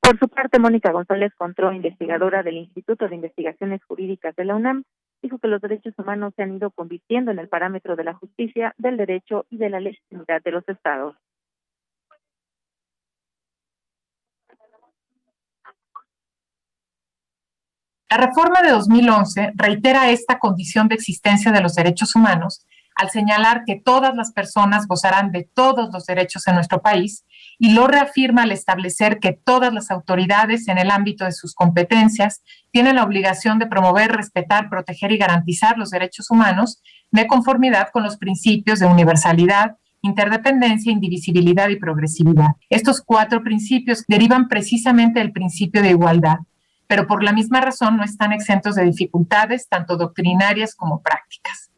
Por 0.00 0.18
su 0.18 0.28
parte, 0.28 0.58
Mónica 0.58 0.90
González 0.90 1.32
Contró, 1.36 1.72
investigadora 1.72 2.42
del 2.42 2.56
Instituto 2.56 3.08
de 3.08 3.16
Investigaciones 3.16 3.84
Jurídicas 3.84 4.34
de 4.36 4.44
la 4.44 4.56
UNAM, 4.56 4.84
dijo 5.20 5.38
que 5.38 5.48
los 5.48 5.60
derechos 5.60 5.94
humanos 5.98 6.32
se 6.36 6.42
han 6.42 6.56
ido 6.56 6.70
convirtiendo 6.70 7.30
en 7.30 7.38
el 7.38 7.48
parámetro 7.48 7.96
de 7.96 8.04
la 8.04 8.14
justicia, 8.14 8.74
del 8.78 8.96
derecho 8.96 9.46
y 9.50 9.58
de 9.58 9.70
la 9.70 9.80
legitimidad 9.80 10.42
de 10.42 10.50
los 10.50 10.68
estados. 10.68 11.16
La 18.10 18.16
reforma 18.16 18.62
de 18.62 18.70
2011 18.70 19.52
reitera 19.54 20.10
esta 20.10 20.38
condición 20.38 20.88
de 20.88 20.94
existencia 20.94 21.52
de 21.52 21.60
los 21.60 21.74
derechos 21.74 22.16
humanos 22.16 22.64
al 22.98 23.10
señalar 23.10 23.62
que 23.64 23.80
todas 23.82 24.14
las 24.16 24.32
personas 24.32 24.88
gozarán 24.88 25.30
de 25.30 25.48
todos 25.54 25.88
los 25.92 26.04
derechos 26.04 26.48
en 26.48 26.56
nuestro 26.56 26.82
país 26.82 27.24
y 27.56 27.72
lo 27.72 27.86
reafirma 27.86 28.42
al 28.42 28.50
establecer 28.50 29.20
que 29.20 29.32
todas 29.32 29.72
las 29.72 29.92
autoridades 29.92 30.66
en 30.66 30.78
el 30.78 30.90
ámbito 30.90 31.24
de 31.24 31.30
sus 31.30 31.54
competencias 31.54 32.42
tienen 32.72 32.96
la 32.96 33.04
obligación 33.04 33.60
de 33.60 33.68
promover, 33.68 34.10
respetar, 34.10 34.68
proteger 34.68 35.12
y 35.12 35.16
garantizar 35.16 35.78
los 35.78 35.90
derechos 35.90 36.28
humanos 36.28 36.82
de 37.12 37.28
conformidad 37.28 37.90
con 37.92 38.02
los 38.02 38.16
principios 38.16 38.80
de 38.80 38.86
universalidad, 38.86 39.76
interdependencia, 40.02 40.90
indivisibilidad 40.90 41.68
y 41.68 41.76
progresividad. 41.76 42.56
Estos 42.68 43.00
cuatro 43.00 43.44
principios 43.44 44.04
derivan 44.08 44.48
precisamente 44.48 45.20
del 45.20 45.30
principio 45.30 45.82
de 45.82 45.90
igualdad, 45.90 46.38
pero 46.88 47.06
por 47.06 47.22
la 47.22 47.32
misma 47.32 47.60
razón 47.60 47.96
no 47.96 48.02
están 48.02 48.32
exentos 48.32 48.74
de 48.74 48.84
dificultades, 48.84 49.68
tanto 49.68 49.96
doctrinarias 49.96 50.74
como 50.74 51.00
prácticas. 51.00 51.70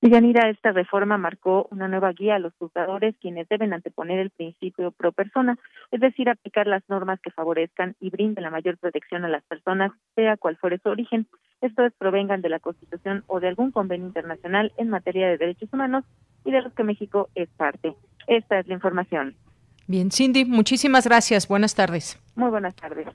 Yanira, 0.00 0.48
esta 0.48 0.70
reforma 0.70 1.18
marcó 1.18 1.66
una 1.70 1.88
nueva 1.88 2.12
guía 2.12 2.36
a 2.36 2.38
los 2.38 2.54
juzgadores 2.54 3.16
quienes 3.20 3.48
deben 3.48 3.72
anteponer 3.72 4.20
el 4.20 4.30
principio 4.30 4.92
pro 4.92 5.10
persona, 5.10 5.58
es 5.90 6.00
decir, 6.00 6.28
aplicar 6.28 6.68
las 6.68 6.82
normas 6.88 7.20
que 7.20 7.32
favorezcan 7.32 7.96
y 7.98 8.10
brinden 8.10 8.44
la 8.44 8.50
mayor 8.50 8.78
protección 8.78 9.24
a 9.24 9.28
las 9.28 9.42
personas, 9.44 9.90
sea 10.14 10.36
cual 10.36 10.56
fuere 10.56 10.78
su 10.78 10.88
origen, 10.88 11.26
esto 11.60 11.84
es, 11.84 11.92
provengan 11.94 12.42
de 12.42 12.48
la 12.48 12.60
Constitución 12.60 13.24
o 13.26 13.40
de 13.40 13.48
algún 13.48 13.72
convenio 13.72 14.06
internacional 14.06 14.72
en 14.76 14.88
materia 14.88 15.28
de 15.28 15.38
derechos 15.38 15.68
humanos 15.72 16.04
y 16.44 16.52
de 16.52 16.62
los 16.62 16.72
que 16.74 16.84
México 16.84 17.28
es 17.34 17.48
parte. 17.56 17.94
Esta 18.28 18.60
es 18.60 18.68
la 18.68 18.74
información. 18.74 19.34
Bien, 19.88 20.10
Cindy, 20.12 20.44
muchísimas 20.44 21.06
gracias. 21.06 21.48
Buenas 21.48 21.74
tardes. 21.74 22.20
Muy 22.36 22.50
buenas 22.50 22.76
tardes. 22.76 23.08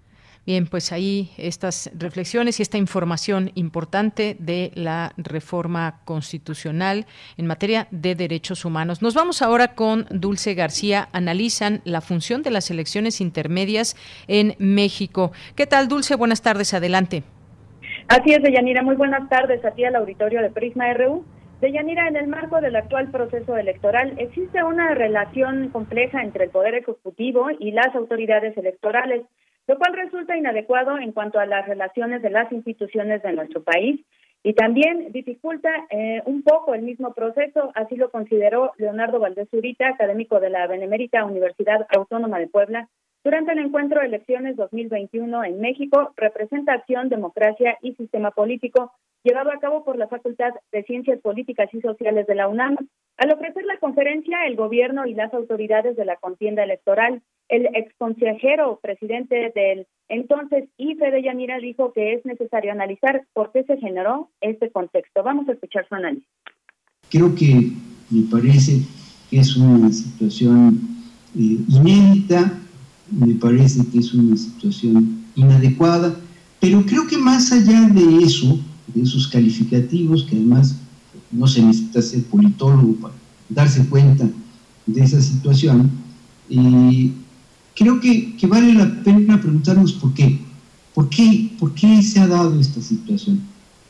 Bien, 0.45 0.67
pues 0.67 0.91
ahí 0.91 1.29
estas 1.37 1.89
reflexiones 1.97 2.59
y 2.59 2.63
esta 2.63 2.77
información 2.77 3.51
importante 3.55 4.35
de 4.39 4.71
la 4.75 5.13
reforma 5.15 6.01
constitucional 6.03 7.05
en 7.37 7.47
materia 7.47 7.87
de 7.91 8.13
derechos 8.13 8.65
humanos. 8.65 9.01
Nos 9.01 9.15
vamos 9.15 9.41
ahora 9.41 9.69
con 9.69 10.05
Dulce 10.09 10.53
García. 10.53 11.07
Analizan 11.13 11.79
la 11.85 12.01
función 12.01 12.43
de 12.43 12.51
las 12.51 12.69
elecciones 12.71 13.21
intermedias 13.21 13.95
en 14.27 14.55
México. 14.59 15.31
¿Qué 15.55 15.65
tal, 15.65 15.87
Dulce? 15.87 16.15
Buenas 16.15 16.41
tardes. 16.41 16.73
Adelante. 16.73 17.23
Así 18.09 18.33
es, 18.33 18.43
Deyanira. 18.43 18.83
Muy 18.83 18.95
buenas 18.95 19.29
tardes 19.29 19.63
a 19.63 19.71
ti 19.71 19.85
al 19.85 19.95
auditorio 19.95 20.41
de 20.41 20.49
Prisma 20.49 20.93
RU. 20.93 21.23
Deyanira, 21.61 22.09
en 22.09 22.17
el 22.17 22.27
marco 22.27 22.59
del 22.59 22.75
actual 22.75 23.09
proceso 23.11 23.55
electoral 23.55 24.15
existe 24.17 24.61
una 24.61 24.93
relación 24.93 25.69
compleja 25.69 26.21
entre 26.21 26.43
el 26.43 26.49
Poder 26.49 26.75
Ejecutivo 26.75 27.47
y 27.57 27.71
las 27.71 27.95
autoridades 27.95 28.57
electorales 28.57 29.21
lo 29.67 29.77
cual 29.77 29.93
resulta 29.93 30.37
inadecuado 30.37 30.97
en 30.97 31.11
cuanto 31.11 31.39
a 31.39 31.45
las 31.45 31.67
relaciones 31.67 32.21
de 32.21 32.29
las 32.29 32.51
instituciones 32.51 33.21
de 33.23 33.33
nuestro 33.33 33.63
país. 33.63 34.01
Y 34.45 34.53
también 34.53 35.13
dificulta 35.13 35.69
eh, 35.89 36.21
un 36.25 36.43
poco 36.43 36.73
el 36.73 36.81
mismo 36.81 37.13
proceso, 37.13 37.71
así 37.75 37.95
lo 37.95 38.11
consideró 38.11 38.73
Leonardo 38.77 39.19
Valdés 39.19 39.47
Zurita, 39.49 39.87
académico 39.87 40.41
de 40.41 40.49
la 40.49 40.67
Benemérita 40.67 41.23
Universidad 41.23 41.87
Autónoma 41.95 42.39
de 42.39 42.47
Puebla, 42.47 42.89
durante 43.23 43.53
el 43.53 43.59
encuentro 43.59 44.01
de 44.01 44.07
elecciones 44.07 44.57
2021 44.57 45.45
en 45.45 45.61
México, 45.61 46.11
representación, 46.17 47.09
democracia 47.09 47.77
y 47.81 47.93
sistema 47.93 48.31
político, 48.31 48.91
llevado 49.23 49.51
a 49.51 49.59
cabo 49.59 49.85
por 49.85 49.97
la 49.97 50.07
Facultad 50.07 50.53
de 50.71 50.83
Ciencias 50.83 51.19
Políticas 51.21 51.69
y 51.73 51.81
Sociales 51.81 52.27
de 52.27 52.35
la 52.35 52.49
UNAM. 52.49 52.75
Al 53.17 53.31
ofrecer 53.31 53.63
la 53.65 53.77
conferencia, 53.77 54.45
el 54.45 54.55
gobierno 54.55 55.05
y 55.05 55.13
las 55.13 55.33
autoridades 55.33 55.95
de 55.95 56.05
la 56.05 56.17
contienda 56.17 56.63
electoral 56.63 57.21
El 57.47 57.67
exconsejero 57.75 58.79
presidente 58.81 59.51
del 59.53 59.85
entonces 60.09 60.69
IFE 60.77 61.11
de 61.11 61.23
Yanira 61.23 61.57
dijo 61.59 61.93
que 61.93 62.13
es 62.13 62.25
necesario 62.25 62.71
analizar 62.71 63.25
por 63.33 63.51
qué 63.51 63.63
se 63.63 63.77
generó 63.77 64.29
este 64.41 64.69
contexto. 64.69 65.23
Vamos 65.23 65.47
a 65.47 65.53
escuchar 65.53 65.87
su 65.87 65.95
análisis. 65.95 66.27
Creo 67.09 67.33
que 67.35 67.71
me 68.09 68.29
parece 68.29 68.81
que 69.29 69.37
es 69.37 69.55
una 69.55 69.91
situación 69.91 70.79
eh, 71.35 71.57
inédita, 71.69 72.59
me 73.17 73.33
parece 73.35 73.85
que 73.85 73.99
es 73.99 74.13
una 74.13 74.35
situación 74.35 75.23
inadecuada, 75.35 76.15
pero 76.59 76.85
creo 76.85 77.07
que 77.07 77.17
más 77.17 77.51
allá 77.51 77.89
de 77.89 78.23
eso, 78.23 78.59
de 78.93 79.01
esos 79.01 79.27
calificativos, 79.27 80.23
que 80.23 80.35
además 80.35 80.75
no 81.31 81.47
se 81.47 81.61
necesita 81.61 82.01
ser 82.01 82.23
politólogo 82.23 82.93
para 82.95 83.13
darse 83.49 83.85
cuenta 83.87 84.29
de 84.85 85.03
esa 85.03 85.21
situación, 85.21 85.91
eh, 86.49 87.11
creo 87.75 87.99
que, 87.99 88.35
que, 88.35 88.47
vale 88.47 88.73
la 88.73 89.03
pena 89.03 89.39
preguntarnos 89.39 89.93
por 89.93 90.13
qué. 90.13 90.39
¿Por 90.93 91.09
qué. 91.09 91.51
¿Por 91.59 91.73
qué 91.73 92.01
se 92.01 92.19
ha 92.19 92.27
dado 92.27 92.59
esta 92.59 92.81
situación? 92.81 93.41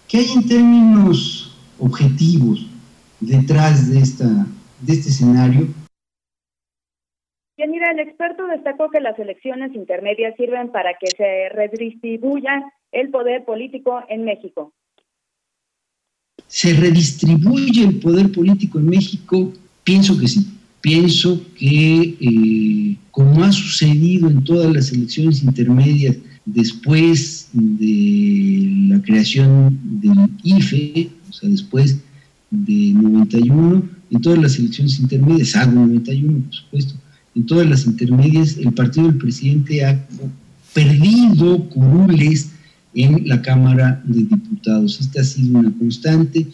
¿Qué 0.07 0.19
hay 0.19 0.31
en 0.31 0.47
términos 0.47 1.51
objetivos 1.79 2.65
detrás 3.19 3.89
de, 3.89 3.99
esta, 3.99 4.47
de 4.81 4.93
este 4.93 5.09
escenario? 5.09 5.67
Mira, 7.57 7.91
el 7.91 7.99
experto 7.99 8.47
destacó 8.47 8.89
que 8.89 8.99
las 8.99 9.17
elecciones 9.19 9.73
intermedias 9.75 10.35
sirven 10.37 10.71
para 10.71 10.95
que 10.99 11.07
se 11.15 11.49
redistribuya 11.49 12.63
el 12.91 13.09
poder 13.09 13.45
político 13.45 14.03
en 14.09 14.23
México. 14.23 14.73
¿Se 16.47 16.73
redistribuye 16.73 17.83
el 17.83 17.99
poder 17.99 18.31
político 18.31 18.79
en 18.79 18.87
México? 18.87 19.53
Pienso 19.83 20.19
que 20.19 20.27
sí. 20.27 20.47
Pienso 20.81 21.41
que, 21.57 22.15
eh, 22.19 22.97
como 23.11 23.43
ha 23.43 23.51
sucedido 23.51 24.29
en 24.29 24.43
todas 24.43 24.73
las 24.73 24.91
elecciones 24.91 25.41
intermedias 25.41 26.17
después 26.45 27.49
de 27.53 28.69
la 28.89 29.01
creación 29.01 29.79
del 30.01 30.29
IFE, 30.43 31.09
o 31.29 31.33
sea, 31.33 31.49
después 31.49 31.99
de 32.51 32.93
91, 32.93 33.89
en 34.11 34.21
todas 34.21 34.39
las 34.39 34.59
elecciones 34.59 34.99
intermedias, 34.99 35.51
salvo 35.51 35.79
91, 35.79 36.43
por 36.43 36.53
supuesto, 36.53 36.95
en 37.35 37.45
todas 37.45 37.67
las 37.67 37.85
intermedias, 37.85 38.57
el 38.57 38.73
partido 38.73 39.07
del 39.07 39.17
presidente 39.17 39.83
ha 39.85 40.05
perdido 40.73 41.67
curules 41.69 42.51
en 42.93 43.27
la 43.27 43.41
Cámara 43.41 44.01
de 44.05 44.23
Diputados. 44.23 44.99
Esta 44.99 45.21
ha 45.21 45.23
sido 45.23 45.59
una 45.59 45.71
constante, 45.71 46.47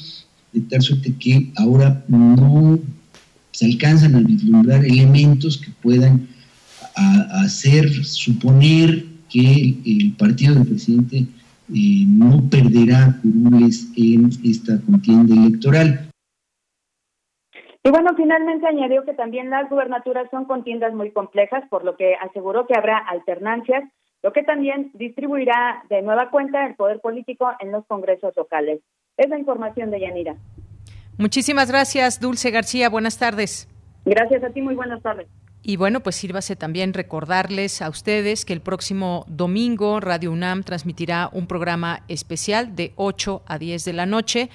de 0.53 0.61
tal 0.61 0.81
suerte 0.81 1.13
que 1.19 1.51
ahora 1.57 2.03
no 2.07 2.79
se 3.51 3.65
alcanzan 3.65 4.15
a 4.15 4.21
vislumbrar 4.21 4.85
elementos 4.85 5.57
que 5.57 5.71
puedan 5.81 6.27
hacer 6.95 8.03
suponer 8.03 9.05
que 9.29 9.77
el, 9.85 10.13
partido 10.13 10.55
del 10.55 10.65
presidente 10.65 11.25
eh, 11.73 12.05
no 12.07 12.43
perderá 12.49 13.19
curules 13.21 13.87
en 13.95 14.29
esta 14.43 14.79
contienda 14.81 15.35
electoral. 15.35 16.09
Y 17.83 17.91
bueno, 17.91 18.11
finalmente 18.15 18.67
añadió 18.67 19.05
que 19.05 19.13
también 19.13 19.49
las 19.49 19.69
gubernaturas 19.69 20.29
son 20.31 20.45
contiendas 20.45 20.93
muy 20.93 21.11
complejas, 21.11 21.63
por 21.69 21.85
lo 21.85 21.95
que 21.95 22.15
aseguró 22.15 22.67
que 22.67 22.77
habrá 22.77 22.97
alternancias, 22.97 23.83
lo 24.21 24.33
que 24.33 24.43
también 24.43 24.91
distribuirá 24.95 25.83
de 25.89 26.01
nueva 26.01 26.29
cuenta 26.29 26.65
el 26.65 26.75
poder 26.75 26.99
político 26.99 27.49
en 27.59 27.71
los 27.71 27.85
congresos 27.85 28.35
locales. 28.35 28.81
Es 29.15 29.29
la 29.29 29.39
información 29.39 29.91
de 29.91 30.01
Yanira. 30.01 30.35
Muchísimas 31.17 31.69
gracias, 31.71 32.19
Dulce 32.19 32.51
García. 32.51 32.89
Buenas 32.89 33.17
tardes. 33.17 33.69
Gracias 34.05 34.43
a 34.43 34.49
ti, 34.49 34.61
muy 34.61 34.75
buenas 34.75 35.01
tardes. 35.01 35.27
Y 35.61 35.75
bueno, 35.75 35.99
pues 35.99 36.15
sírvase 36.15 36.55
también 36.55 36.93
recordarles 36.93 37.81
a 37.81 37.89
ustedes 37.89 38.45
que 38.45 38.53
el 38.53 38.61
próximo 38.61 39.25
domingo 39.27 39.99
Radio 39.99 40.31
UNAM 40.31 40.63
transmitirá 40.63 41.29
un 41.33 41.47
programa 41.47 42.03
especial 42.07 42.75
de 42.75 42.93
8 42.95 43.43
a 43.45 43.57
10 43.57 43.83
de 43.83 43.93
la 43.93 44.05
noche 44.05 44.49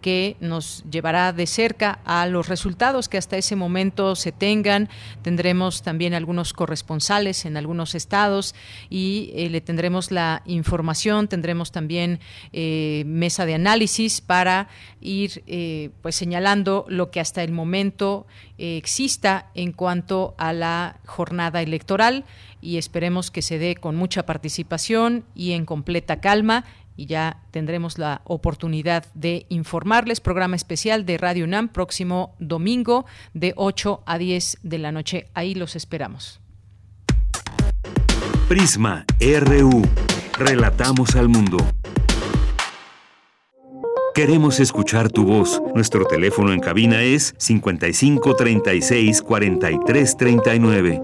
que 0.00 0.36
nos 0.40 0.84
llevará 0.90 1.32
de 1.32 1.46
cerca 1.46 2.00
a 2.04 2.26
los 2.26 2.48
resultados 2.48 3.08
que 3.08 3.18
hasta 3.18 3.36
ese 3.36 3.56
momento 3.56 4.16
se 4.16 4.32
tengan. 4.32 4.88
Tendremos 5.22 5.82
también 5.82 6.14
algunos 6.14 6.52
corresponsales 6.52 7.44
en 7.44 7.56
algunos 7.56 7.94
estados 7.94 8.54
y 8.90 9.30
eh, 9.34 9.50
le 9.50 9.60
tendremos 9.60 10.10
la 10.10 10.42
información, 10.46 11.28
tendremos 11.28 11.72
también 11.72 12.20
eh, 12.52 13.02
mesa 13.06 13.46
de 13.46 13.54
análisis 13.54 14.20
para 14.20 14.68
ir 15.00 15.42
eh, 15.46 15.90
pues 16.02 16.16
señalando 16.16 16.84
lo 16.88 17.10
que 17.10 17.20
hasta 17.20 17.42
el 17.42 17.52
momento 17.52 18.26
exista 18.60 19.50
en 19.54 19.70
cuanto 19.70 20.34
a 20.36 20.52
la 20.52 20.96
jornada 21.06 21.62
electoral 21.62 22.24
y 22.60 22.78
esperemos 22.78 23.30
que 23.30 23.42
se 23.42 23.58
dé 23.58 23.76
con 23.76 23.94
mucha 23.94 24.26
participación 24.26 25.24
y 25.34 25.52
en 25.52 25.64
completa 25.64 26.20
calma 26.20 26.64
y 26.98 27.06
ya 27.06 27.38
tendremos 27.52 27.96
la 27.96 28.22
oportunidad 28.24 29.06
de 29.14 29.46
informarles. 29.48 30.20
Programa 30.20 30.56
especial 30.56 31.06
de 31.06 31.16
Radio 31.16 31.44
UNAM 31.44 31.68
próximo 31.68 32.34
domingo 32.40 33.06
de 33.34 33.54
8 33.56 34.02
a 34.04 34.18
10 34.18 34.58
de 34.64 34.78
la 34.78 34.90
noche. 34.90 35.28
Ahí 35.32 35.54
los 35.54 35.76
esperamos. 35.76 36.40
Prisma 38.48 39.06
RU. 39.20 39.82
Relatamos 40.36 41.14
al 41.14 41.28
mundo. 41.28 41.58
Queremos 44.12 44.58
escuchar 44.58 45.08
tu 45.08 45.24
voz. 45.24 45.62
Nuestro 45.76 46.04
teléfono 46.04 46.52
en 46.52 46.58
cabina 46.58 47.02
es 47.02 47.36
55 47.38 48.34
36 48.34 49.22
43 49.22 50.16
39. 50.16 51.02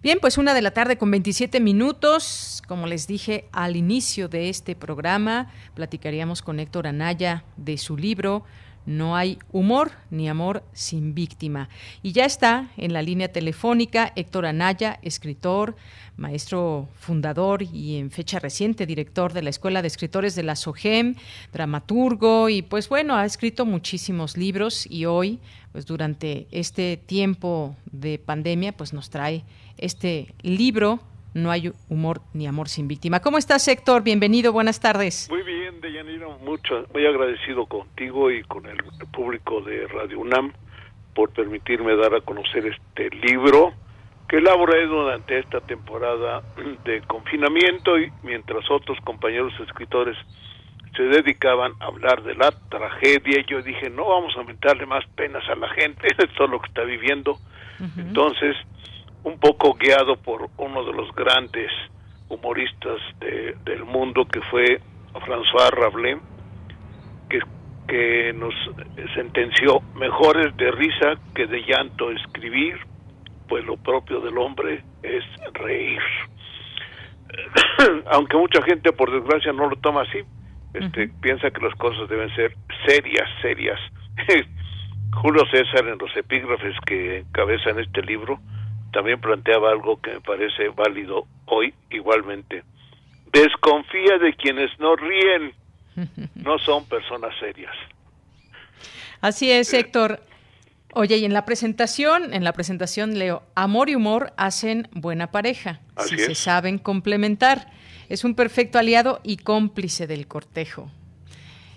Bien, 0.00 0.18
pues 0.20 0.38
una 0.38 0.54
de 0.54 0.62
la 0.62 0.70
tarde 0.70 0.96
con 0.96 1.10
27 1.10 1.58
minutos. 1.58 2.62
Como 2.68 2.86
les 2.86 3.08
dije 3.08 3.48
al 3.50 3.74
inicio 3.74 4.28
de 4.28 4.48
este 4.48 4.76
programa, 4.76 5.50
platicaríamos 5.74 6.40
con 6.40 6.60
Héctor 6.60 6.86
Anaya 6.86 7.42
de 7.56 7.76
su 7.78 7.96
libro 7.96 8.44
no 8.88 9.16
hay 9.16 9.38
humor 9.52 9.92
ni 10.10 10.30
amor 10.30 10.62
sin 10.72 11.14
víctima. 11.14 11.68
Y 12.02 12.12
ya 12.12 12.24
está 12.24 12.70
en 12.78 12.94
la 12.94 13.02
línea 13.02 13.30
telefónica 13.30 14.14
Héctor 14.16 14.46
Anaya, 14.46 14.98
escritor, 15.02 15.76
maestro 16.16 16.88
fundador 16.98 17.62
y 17.62 17.98
en 17.98 18.10
fecha 18.10 18.38
reciente 18.38 18.86
director 18.86 19.34
de 19.34 19.42
la 19.42 19.50
Escuela 19.50 19.82
de 19.82 19.88
Escritores 19.88 20.34
de 20.34 20.42
la 20.42 20.56
SOGEM, 20.56 21.16
dramaturgo 21.52 22.48
y 22.48 22.62
pues 22.62 22.88
bueno, 22.88 23.14
ha 23.14 23.26
escrito 23.26 23.66
muchísimos 23.66 24.38
libros 24.38 24.86
y 24.90 25.04
hoy, 25.04 25.38
pues 25.72 25.84
durante 25.84 26.48
este 26.50 26.96
tiempo 26.96 27.76
de 27.92 28.18
pandemia, 28.18 28.72
pues 28.72 28.94
nos 28.94 29.10
trae 29.10 29.44
este 29.78 30.34
libro 30.42 31.00
no 31.34 31.50
hay 31.50 31.72
humor 31.88 32.20
ni 32.34 32.46
amor 32.46 32.68
sin 32.68 32.88
víctima. 32.88 33.20
¿Cómo 33.20 33.38
estás, 33.38 33.66
Héctor? 33.68 34.02
Bienvenido, 34.02 34.52
buenas 34.52 34.80
tardes. 34.80 35.28
Muy 35.30 35.42
bien, 35.42 35.80
Deyanira, 35.80 36.28
mucho, 36.44 36.86
muy 36.92 37.06
agradecido 37.06 37.66
contigo 37.66 38.30
y 38.30 38.42
con 38.42 38.66
el 38.66 38.78
público 39.12 39.60
de 39.60 39.86
Radio 39.88 40.20
UNAM 40.20 40.52
por 41.14 41.30
permitirme 41.30 41.96
dar 41.96 42.14
a 42.14 42.20
conocer 42.20 42.66
este 42.66 43.10
libro 43.10 43.72
que 44.28 44.36
elaboré 44.36 44.86
durante 44.86 45.38
esta 45.38 45.60
temporada 45.60 46.42
de 46.84 47.00
confinamiento 47.02 47.98
y 47.98 48.12
mientras 48.22 48.70
otros 48.70 48.98
compañeros 49.00 49.52
escritores 49.66 50.16
se 50.96 51.02
dedicaban 51.04 51.72
a 51.80 51.86
hablar 51.86 52.22
de 52.22 52.34
la 52.34 52.50
tragedia, 52.68 53.44
yo 53.48 53.62
dije, 53.62 53.88
no 53.88 54.06
vamos 54.06 54.34
a 54.36 54.40
aumentarle 54.40 54.84
más 54.84 55.06
penas 55.14 55.48
a 55.48 55.54
la 55.54 55.68
gente, 55.70 56.08
de 56.18 56.26
todo 56.36 56.48
lo 56.48 56.60
que 56.60 56.68
está 56.68 56.82
viviendo. 56.82 57.38
Entonces, 57.96 58.56
un 59.24 59.38
poco 59.38 59.74
guiado 59.74 60.16
por 60.16 60.48
uno 60.56 60.84
de 60.84 60.92
los 60.92 61.14
grandes 61.14 61.70
humoristas 62.28 63.00
del 63.64 63.84
mundo 63.84 64.26
que 64.26 64.40
fue 64.42 64.80
François 65.14 65.70
Rabelais, 65.70 66.18
que, 67.28 67.40
que 67.86 68.32
nos 68.34 68.54
sentenció 69.14 69.80
mejores 69.94 70.56
de 70.56 70.70
risa 70.70 71.18
que 71.34 71.46
de 71.46 71.62
llanto 71.62 72.10
escribir, 72.10 72.78
pues 73.48 73.64
lo 73.64 73.76
propio 73.76 74.20
del 74.20 74.36
hombre 74.38 74.82
es 75.02 75.24
reír. 75.54 76.00
Aunque 78.10 78.36
mucha 78.36 78.62
gente 78.62 78.92
por 78.92 79.10
desgracia 79.10 79.52
no 79.52 79.68
lo 79.68 79.76
toma 79.76 80.02
así, 80.02 80.18
este, 80.74 81.08
piensa 81.20 81.50
que 81.50 81.64
las 81.64 81.74
cosas 81.76 82.08
deben 82.08 82.34
ser 82.34 82.54
serias, 82.86 83.28
serias. 83.40 83.80
Julio 85.14 85.44
César 85.50 85.86
en 85.88 85.98
los 85.98 86.14
epígrafes 86.16 86.74
que 86.86 87.18
encabezan 87.18 87.78
este 87.78 88.02
libro 88.02 88.38
también 88.92 89.20
planteaba 89.20 89.70
algo 89.70 90.00
que 90.00 90.12
me 90.12 90.20
parece 90.20 90.68
válido 90.68 91.26
hoy 91.46 91.74
igualmente. 91.90 92.62
Desconfía 93.32 94.18
de 94.18 94.34
quienes 94.34 94.70
no 94.78 94.96
ríen, 94.96 95.52
no 96.34 96.58
son 96.58 96.86
personas 96.86 97.32
serias. 97.38 97.74
Así 99.20 99.50
es, 99.50 99.72
Héctor. 99.74 100.20
Oye, 100.94 101.18
y 101.18 101.24
en 101.24 101.34
la 101.34 101.44
presentación, 101.44 102.32
en 102.32 102.44
la 102.44 102.52
presentación 102.52 103.18
leo, 103.18 103.42
amor 103.54 103.90
y 103.90 103.94
humor 103.94 104.32
hacen 104.36 104.88
buena 104.92 105.30
pareja, 105.30 105.80
si 106.06 106.18
se 106.18 106.34
saben 106.34 106.78
complementar. 106.78 107.70
Es 108.08 108.24
un 108.24 108.34
perfecto 108.34 108.78
aliado 108.78 109.20
y 109.22 109.36
cómplice 109.36 110.06
del 110.06 110.26
cortejo. 110.26 110.90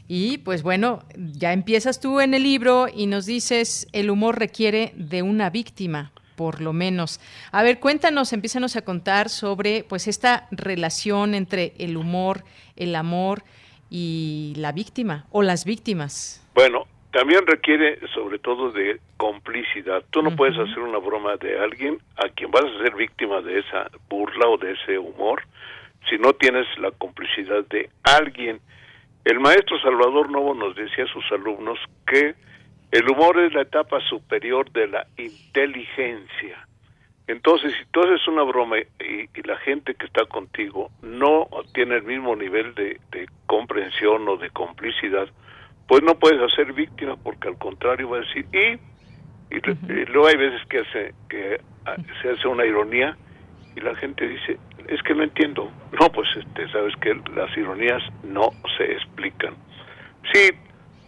Y 0.07 0.37
pues 0.39 0.63
bueno, 0.63 1.03
ya 1.15 1.51
empiezas 1.51 1.99
tú 1.99 2.21
en 2.21 2.33
el 2.33 2.43
libro 2.43 2.87
y 2.93 3.07
nos 3.07 3.25
dices, 3.25 3.87
el 3.91 4.09
humor 4.09 4.39
requiere 4.39 4.93
de 4.95 5.23
una 5.23 5.49
víctima 5.49 6.13
por 6.35 6.61
lo 6.61 6.73
menos. 6.73 7.19
A 7.51 7.63
ver, 7.63 7.79
cuéntanos, 7.79 8.33
empízanos 8.33 8.75
a 8.75 8.83
contar 8.83 9.29
sobre 9.29 9.83
pues 9.87 10.07
esta 10.07 10.47
relación 10.51 11.33
entre 11.33 11.73
el 11.77 11.97
humor, 11.97 12.43
el 12.75 12.95
amor 12.95 13.43
y 13.89 14.53
la 14.57 14.71
víctima 14.71 15.25
o 15.31 15.43
las 15.43 15.65
víctimas. 15.65 16.45
Bueno, 16.53 16.85
también 17.11 17.45
requiere 17.45 17.99
sobre 18.13 18.39
todo 18.39 18.71
de 18.71 18.99
complicidad. 19.17 20.03
Tú 20.11 20.21
no 20.21 20.35
puedes 20.35 20.57
hacer 20.57 20.79
una 20.79 20.97
broma 20.97 21.35
de 21.35 21.59
alguien 21.59 21.99
a 22.15 22.29
quien 22.29 22.51
vas 22.51 22.63
a 22.63 22.83
ser 22.83 22.95
víctima 22.95 23.41
de 23.41 23.59
esa 23.59 23.89
burla 24.09 24.47
o 24.47 24.57
de 24.57 24.71
ese 24.71 24.97
humor 24.97 25.43
si 26.09 26.17
no 26.17 26.33
tienes 26.33 26.65
la 26.79 26.91
complicidad 26.91 27.65
de 27.69 27.89
alguien. 28.03 28.59
El 29.25 29.39
maestro 29.39 29.79
Salvador 29.81 30.31
Novo 30.31 30.55
nos 30.55 30.75
decía 30.75 31.03
a 31.03 31.13
sus 31.13 31.29
alumnos 31.31 31.77
que 32.07 32.33
el 32.91 33.09
humor 33.09 33.39
es 33.39 33.53
la 33.53 33.61
etapa 33.61 33.99
superior 34.01 34.69
de 34.71 34.87
la 34.87 35.07
inteligencia. 35.17 36.67
Entonces, 37.27 37.73
si 37.73 37.85
tú 37.91 38.01
haces 38.01 38.27
una 38.27 38.43
broma 38.43 38.77
y, 38.79 39.41
la 39.43 39.57
gente 39.57 39.95
que 39.95 40.05
está 40.05 40.25
contigo 40.25 40.91
no 41.01 41.47
tiene 41.73 41.95
el 41.95 42.03
mismo 42.03 42.35
nivel 42.35 42.75
de, 42.75 42.99
comprensión 43.45 44.27
o 44.27 44.37
de 44.37 44.49
complicidad, 44.49 45.27
pues 45.87 46.03
no 46.03 46.15
puedes 46.15 46.41
hacer 46.41 46.73
víctima 46.73 47.15
porque 47.15 47.47
al 47.47 47.57
contrario 47.57 48.09
va 48.09 48.17
a 48.17 48.21
decir, 48.21 48.45
y, 48.53 49.55
y, 49.55 50.05
luego 50.05 50.27
hay 50.27 50.37
veces 50.37 50.67
que, 50.67 50.79
hace, 50.79 51.13
que 51.29 51.61
ah, 51.85 51.95
se 52.21 52.29
hace 52.29 52.47
una 52.47 52.65
ironía 52.65 53.17
y 53.75 53.79
la 53.79 53.95
gente 53.95 54.27
dice, 54.27 54.57
es 54.87 55.01
que 55.03 55.15
no 55.15 55.23
entiendo. 55.23 55.71
No, 55.99 56.09
pues 56.11 56.27
este, 56.35 56.69
sabes 56.71 56.93
que 56.97 57.13
las 57.35 57.55
ironías 57.57 58.01
no 58.23 58.49
se 58.77 58.91
explican. 58.91 59.55
Sí, 60.33 60.49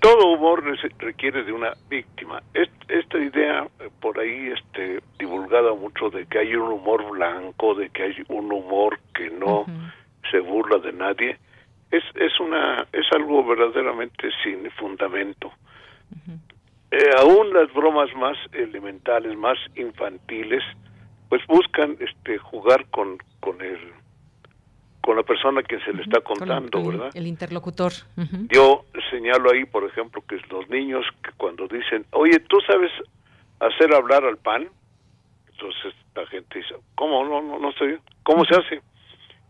todo 0.04 0.34
humor 0.34 0.62
requiere 1.00 1.44
de 1.46 1.54
una 1.54 1.74
víctima. 1.90 2.44
Esta 2.54 3.18
idea 3.18 3.66
eh, 3.80 3.90
por 4.02 4.20
ahí 4.20 4.52
este, 4.52 5.02
divulgada 5.18 5.74
mucho 5.74 6.10
de 6.10 6.26
que 6.26 6.40
hay 6.40 6.56
un 6.56 6.74
humor 6.74 7.10
blanco, 7.10 7.74
de 7.74 7.90
que 7.90 8.04
hay 8.04 8.16
un 8.28 8.52
humor 8.52 9.00
que 9.16 9.30
no 9.30 9.66
se 10.30 10.40
burla 10.40 10.80
de 10.80 10.92
nadie, 10.92 11.38
es, 11.90 12.04
es, 12.16 12.38
una, 12.42 12.86
es 12.92 13.06
algo 13.14 13.46
verdaderamente 13.46 14.30
sin 14.44 14.70
fundamento. 14.72 15.54
Eh, 16.92 17.10
aún 17.18 17.54
las 17.54 17.74
bromas 17.74 18.14
más 18.16 18.38
elementales, 18.52 19.38
más 19.38 19.58
infantiles, 19.76 20.64
pues 21.30 21.42
buscan 21.48 21.96
este, 22.02 22.38
jugar 22.40 22.86
con, 22.88 23.20
con 23.40 23.62
el 23.62 23.80
con 25.04 25.18
la 25.18 25.24
persona 25.24 25.62
que 25.64 25.78
se 25.82 25.92
le 25.92 26.02
está 26.02 26.22
contando, 26.22 26.82
¿verdad? 26.82 27.12
El 27.14 27.28
interlocutor. 27.28 27.92
Yo 28.48 28.86
señalo 29.12 29.52
ahí, 29.52 29.66
por 29.66 29.84
ejemplo, 29.84 30.24
que 30.26 30.38
los 30.50 30.70
niños 30.70 31.06
que 31.22 31.32
cuando 31.36 31.68
dicen, 31.68 32.06
oye, 32.12 32.40
¿tú 32.48 32.62
sabes 32.66 32.90
hacer 33.60 33.94
hablar 33.94 34.24
al 34.24 34.38
pan? 34.38 34.70
Entonces 35.52 35.94
la 36.16 36.26
gente 36.28 36.58
dice, 36.58 36.76
¿cómo? 36.96 37.26
No, 37.26 37.42
no, 37.42 37.60
no 37.60 37.74
sé. 37.74 38.00
¿Cómo 38.24 38.46
se 38.46 38.56
hace? 38.56 38.82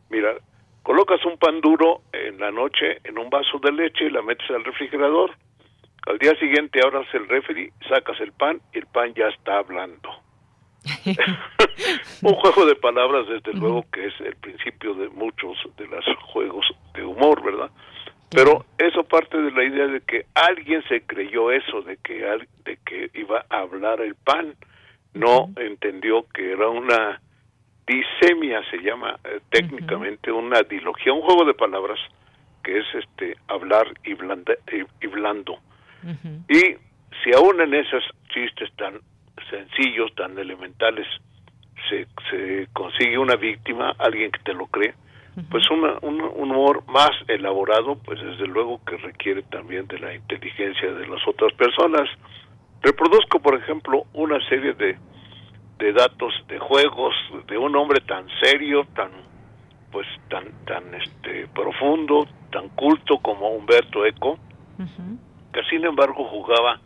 Mira, 0.09 0.33
colocas 0.81 1.23
un 1.23 1.37
pan 1.37 1.61
duro 1.61 2.01
en 2.11 2.39
la 2.39 2.49
noche 2.49 2.97
en 3.03 3.19
un 3.19 3.29
vaso 3.29 3.59
de 3.59 3.71
leche 3.73 4.05
y 4.05 4.09
la 4.09 4.23
metes 4.23 4.49
al 4.49 4.63
refrigerador. 4.63 5.37
Al 6.07 6.17
día 6.17 6.33
siguiente 6.39 6.79
abras 6.83 7.05
el 7.13 7.29
refri, 7.29 7.71
sacas 7.87 8.19
el 8.21 8.31
pan 8.31 8.59
y 8.73 8.79
el 8.79 8.87
pan 8.87 9.13
ya 9.13 9.27
está 9.27 9.59
hablando. 9.59 10.09
un 12.21 12.33
juego 12.33 12.65
de 12.65 12.75
palabras, 12.75 13.27
desde 13.27 13.53
luego, 13.53 13.85
que 13.91 14.07
es 14.07 14.13
el 14.21 14.35
principio 14.35 14.93
de 14.95 15.09
muchos 15.09 15.57
de 15.77 15.87
los 15.87 16.05
juegos 16.31 16.65
de 16.93 17.03
humor, 17.03 17.43
¿verdad? 17.43 17.69
Pero 18.29 18.65
eso 18.77 19.03
parte 19.03 19.37
de 19.37 19.51
la 19.51 19.63
idea 19.63 19.87
de 19.87 20.01
que 20.01 20.25
alguien 20.33 20.83
se 20.89 21.01
creyó 21.01 21.51
eso, 21.51 21.81
de 21.83 21.97
que, 21.97 22.25
de 22.65 22.77
que 22.85 23.11
iba 23.13 23.45
a 23.49 23.59
hablar 23.59 24.01
el 24.01 24.15
pan. 24.15 24.55
No 25.13 25.49
entendió 25.57 26.25
que 26.33 26.53
era 26.53 26.67
una 26.67 27.21
disemia, 27.85 28.61
se 28.71 28.77
llama 28.77 29.19
eh, 29.23 29.39
técnicamente, 29.51 30.31
una 30.31 30.63
dilogía, 30.63 31.13
un 31.13 31.21
juego 31.21 31.45
de 31.45 31.53
palabras 31.53 31.99
que 32.63 32.79
es 32.79 32.85
este 32.95 33.37
hablar 33.47 33.93
y, 34.03 34.13
blanda, 34.15 34.53
y, 35.01 35.07
blando. 35.07 35.59
Y 36.49 36.75
si 37.23 37.33
aún 37.35 37.61
en 37.61 37.73
esos 37.73 38.03
chistes 38.33 38.71
tan 38.77 38.99
sencillos, 39.49 40.13
tan 40.15 40.37
elementales, 40.37 41.07
se, 41.89 42.07
se 42.29 42.67
consigue 42.73 43.17
una 43.17 43.35
víctima, 43.35 43.93
alguien 43.97 44.31
que 44.31 44.39
te 44.39 44.53
lo 44.53 44.67
cree, 44.67 44.93
pues 45.49 45.63
un, 45.71 45.83
un, 46.01 46.21
humor 46.51 46.83
más 46.87 47.09
elaborado, 47.27 47.95
pues 47.95 48.21
desde 48.21 48.45
luego 48.45 48.79
que 48.85 48.97
requiere 48.97 49.41
también 49.43 49.87
de 49.87 49.97
la 49.97 50.13
inteligencia 50.13 50.93
de 50.93 51.07
las 51.07 51.27
otras 51.27 51.51
personas. 51.53 52.07
Reproduzco, 52.83 53.39
por 53.39 53.55
ejemplo, 53.55 54.03
una 54.13 54.37
serie 54.47 54.73
de, 54.73 54.95
de 55.79 55.93
datos 55.93 56.33
de 56.47 56.59
juegos 56.59 57.15
de 57.47 57.57
un 57.57 57.75
hombre 57.75 58.01
tan 58.01 58.27
serio, 58.41 58.85
tan 58.95 59.09
pues 59.91 60.07
tan 60.29 60.45
tan 60.65 60.93
este 60.95 61.47
profundo, 61.47 62.27
tan 62.51 62.69
culto 62.69 63.17
como 63.19 63.49
Humberto 63.49 64.05
Eco, 64.05 64.37
que 65.51 65.63
sin 65.69 65.85
embargo 65.85 66.25
jugaba 66.25 66.79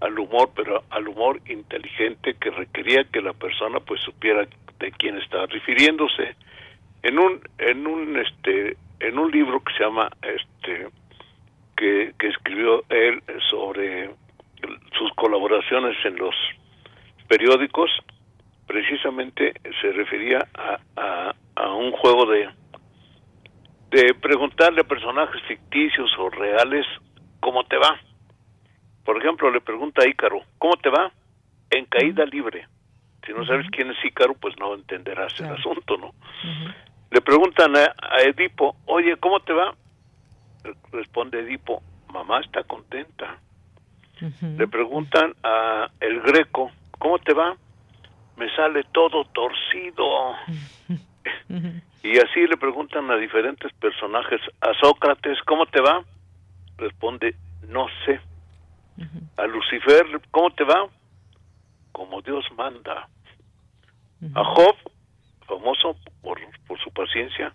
al 0.00 0.18
humor, 0.18 0.50
pero 0.54 0.84
al 0.90 1.08
humor 1.08 1.40
inteligente 1.46 2.34
que 2.34 2.50
requería 2.50 3.04
que 3.04 3.20
la 3.20 3.32
persona 3.32 3.80
pues 3.80 4.00
supiera 4.02 4.46
de 4.78 4.92
quién 4.92 5.18
estaba 5.18 5.46
refiriéndose. 5.46 6.36
En 7.02 7.18
un 7.18 7.40
en 7.58 7.86
un 7.86 8.16
este 8.18 8.76
en 9.00 9.18
un 9.18 9.30
libro 9.30 9.62
que 9.62 9.72
se 9.74 9.84
llama 9.84 10.10
este 10.22 10.88
que, 11.76 12.12
que 12.18 12.28
escribió 12.28 12.84
él 12.88 13.22
sobre 13.50 14.10
sus 14.96 15.12
colaboraciones 15.16 15.96
en 16.04 16.16
los 16.16 16.34
periódicos, 17.28 17.90
precisamente 18.66 19.52
se 19.80 19.92
refería 19.92 20.46
a, 20.54 21.34
a, 21.56 21.74
un 21.74 21.92
juego 21.92 22.26
de 22.26 22.48
de 23.90 24.14
preguntarle 24.14 24.80
a 24.80 24.84
personajes 24.84 25.40
ficticios 25.42 26.10
o 26.18 26.28
reales 26.30 26.86
cómo 27.40 27.64
te 27.64 27.76
va 27.76 28.00
por 29.04 29.18
ejemplo, 29.18 29.50
le 29.50 29.60
pregunta 29.60 30.02
a 30.02 30.08
Ícaro, 30.08 30.40
¿cómo 30.58 30.74
te 30.76 30.88
va? 30.88 31.12
En 31.70 31.84
caída 31.86 32.24
libre. 32.24 32.66
Si 33.26 33.32
no 33.32 33.44
sabes 33.46 33.66
quién 33.70 33.90
es 33.90 34.04
Ícaro, 34.04 34.34
pues 34.34 34.54
no 34.58 34.74
entenderás 34.74 35.38
el 35.40 35.46
asunto, 35.46 35.96
¿no? 35.96 36.12
Le 37.10 37.20
preguntan 37.20 37.74
a, 37.76 38.22
Edipo, 38.22 38.76
oye, 38.86 39.16
¿cómo 39.18 39.40
te 39.40 39.52
va? 39.52 39.74
Responde 40.92 41.40
Edipo, 41.40 41.82
mamá 42.12 42.40
está 42.40 42.64
contenta. 42.64 43.38
Le 44.42 44.68
preguntan 44.68 45.34
a 45.42 45.88
el 46.00 46.20
Greco, 46.20 46.70
¿cómo 46.98 47.18
te 47.18 47.34
va? 47.34 47.56
Me 48.36 48.54
sale 48.54 48.84
todo 48.92 49.24
torcido. 49.26 50.34
y 52.02 52.18
así 52.18 52.46
le 52.46 52.56
preguntan 52.56 53.10
a 53.10 53.16
diferentes 53.16 53.72
personajes. 53.74 54.40
A 54.60 54.72
Sócrates, 54.80 55.38
¿cómo 55.44 55.66
te 55.66 55.80
va? 55.80 56.02
Responde, 56.78 57.34
no 57.68 57.86
sé. 58.04 58.20
A 59.36 59.46
Lucifer, 59.46 60.06
¿cómo 60.30 60.50
te 60.50 60.64
va? 60.64 60.88
Como 61.92 62.22
Dios 62.22 62.44
manda. 62.56 63.08
A 64.34 64.44
Job, 64.44 64.76
famoso 65.46 65.96
por, 66.22 66.38
por 66.66 66.78
su 66.80 66.90
paciencia, 66.92 67.52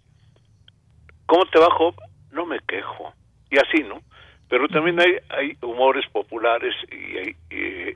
¿cómo 1.25 1.45
te 1.45 1.59
va 1.59 1.67
Job? 1.71 1.95
No 2.31 2.45
me 2.45 2.59
quejo. 2.59 3.13
Y 3.49 3.57
así, 3.57 3.83
¿no? 3.83 4.01
Pero 4.49 4.67
también 4.67 4.99
hay, 4.99 5.17
hay 5.29 5.57
humores 5.61 6.05
populares 6.11 6.75
y, 6.91 7.35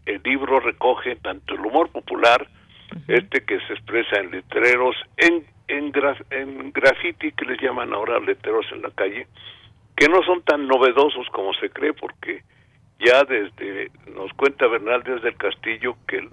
el 0.05 0.21
libro 0.23 0.59
recoge 0.59 1.15
tanto 1.17 1.55
el 1.55 1.61
humor 1.61 1.89
popular, 1.89 2.47
este 3.07 3.43
que 3.43 3.59
se 3.61 3.73
expresa 3.73 4.19
en 4.19 4.31
letreros, 4.31 4.95
en, 5.17 5.45
en, 5.67 5.91
en 6.29 6.71
graffiti 6.71 7.31
que 7.31 7.45
les 7.45 7.61
llaman 7.61 7.93
ahora 7.93 8.19
letreros 8.19 8.65
en 8.71 8.81
la 8.81 8.91
calle, 8.91 9.27
que 9.95 10.07
no 10.07 10.21
son 10.23 10.43
tan 10.43 10.67
novedosos 10.67 11.27
como 11.31 11.53
se 11.53 11.69
cree 11.69 11.93
porque 11.93 12.43
ya 13.05 13.23
desde, 13.23 13.91
nos 14.15 14.31
cuenta 14.33 14.67
Bernal 14.67 15.03
desde 15.03 15.29
el 15.29 15.37
Castillo 15.37 15.95
que 16.07 16.27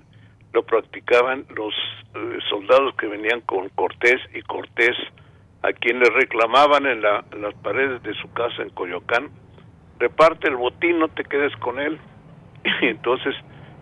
lo 0.52 0.62
practicaban 0.64 1.46
los 1.54 1.74
eh, 2.14 2.38
soldados 2.48 2.94
que 2.96 3.06
venían 3.06 3.40
con 3.42 3.68
Cortés 3.70 4.20
y 4.34 4.42
Cortés 4.42 4.96
a 5.62 5.72
quien 5.72 6.00
le 6.00 6.10
reclamaban 6.10 6.86
en, 6.86 7.02
la, 7.02 7.24
las 7.38 7.54
paredes 7.56 8.02
de 8.02 8.14
su 8.14 8.32
casa 8.32 8.62
en 8.62 8.70
Coyoacán, 8.70 9.30
reparte 9.98 10.48
el 10.48 10.56
botín, 10.56 10.98
no 10.98 11.08
te 11.08 11.24
quedes 11.24 11.54
con 11.56 11.78
él. 11.78 11.98
Y 12.82 12.86
entonces 12.86 13.34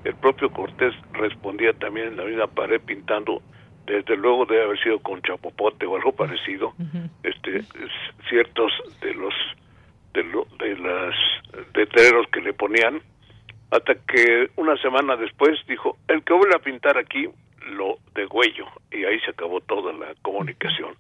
el 0.04 0.14
propio 0.14 0.50
Cortés 0.50 0.94
respondía 1.12 1.72
también 1.74 2.08
en 2.08 2.16
la 2.16 2.24
misma 2.24 2.46
pared 2.48 2.80
pintando, 2.80 3.42
desde 3.86 4.16
luego 4.16 4.44
debe 4.46 4.64
haber 4.64 4.82
sido 4.82 4.98
con 5.00 5.22
chapopote 5.22 5.86
o 5.86 5.96
algo 5.96 6.12
parecido, 6.12 6.74
este 7.22 7.62
ciertos 8.28 8.72
de 9.00 9.14
los 9.14 9.34
de, 10.18 10.24
lo, 10.24 10.46
de 10.58 10.76
las 10.78 11.14
letreros 11.74 12.26
que 12.32 12.40
le 12.40 12.52
ponían, 12.52 13.00
hasta 13.70 13.94
que 13.94 14.50
una 14.56 14.76
semana 14.78 15.16
después 15.16 15.58
dijo, 15.68 15.96
el 16.08 16.24
que 16.24 16.32
vuelve 16.32 16.56
a 16.56 16.62
pintar 16.62 16.98
aquí 16.98 17.28
lo 17.70 17.98
degüello, 18.14 18.66
y 18.90 19.04
ahí 19.04 19.20
se 19.20 19.30
acabó 19.30 19.60
toda 19.60 19.92
la 19.92 20.14
comunicación. 20.22 20.94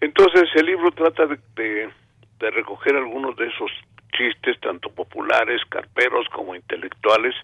Entonces 0.00 0.44
el 0.54 0.66
libro 0.66 0.90
trata 0.92 1.26
de, 1.26 1.38
de, 1.56 2.50
recoger 2.50 2.96
algunos 2.96 3.36
de 3.36 3.46
esos 3.46 3.70
chistes, 4.16 4.60
tanto 4.60 4.90
populares, 4.90 5.62
carperos 5.68 6.26
como 6.28 6.54
intelectuales, 6.54 7.34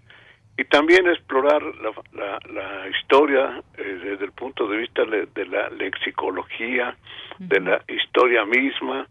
y 0.57 0.65
también 0.65 1.07
explorar 1.07 1.63
la, 1.63 2.39
la, 2.53 2.89
historia 2.89 3.63
eh, 3.77 4.01
desde 4.03 4.25
el 4.25 4.33
punto 4.33 4.67
de 4.67 4.77
vista 4.77 5.05
de, 5.05 5.47
la 5.47 5.71
lexicología, 5.71 6.97
de 7.39 7.61
la 7.61 7.81
historia 7.87 8.45
misma, 8.45 9.07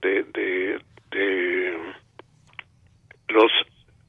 de, 0.00 0.22
de, 0.32 0.80
de 1.12 1.78
los 3.28 3.52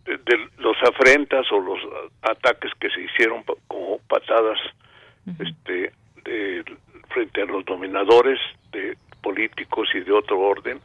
de 0.06 0.50
los 0.58 0.76
afrentas 0.84 1.50
o 1.52 1.60
los 1.60 1.80
ataques 2.22 2.72
que 2.80 2.90
se 2.90 3.02
hicieron 3.02 3.44
como 3.68 4.00
patadas 4.10 4.60
este 5.40 5.94
de, 6.26 6.64
frente 7.10 7.42
a 7.42 7.46
los 7.46 7.64
dominadores 7.66 8.40
de 8.72 8.98
políticos 9.22 9.88
y 9.94 10.02
de 10.02 10.12
otro 10.12 10.40
orden. 10.40 10.80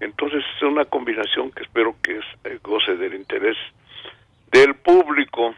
Entonces 0.00 0.44
es 0.56 0.62
una 0.62 0.84
combinación 0.84 1.50
que 1.52 1.62
espero 1.62 1.96
que 2.02 2.18
es, 2.18 2.62
goce 2.62 2.96
del 2.96 3.14
interés 3.14 3.56
del 4.52 4.74
público 4.74 5.54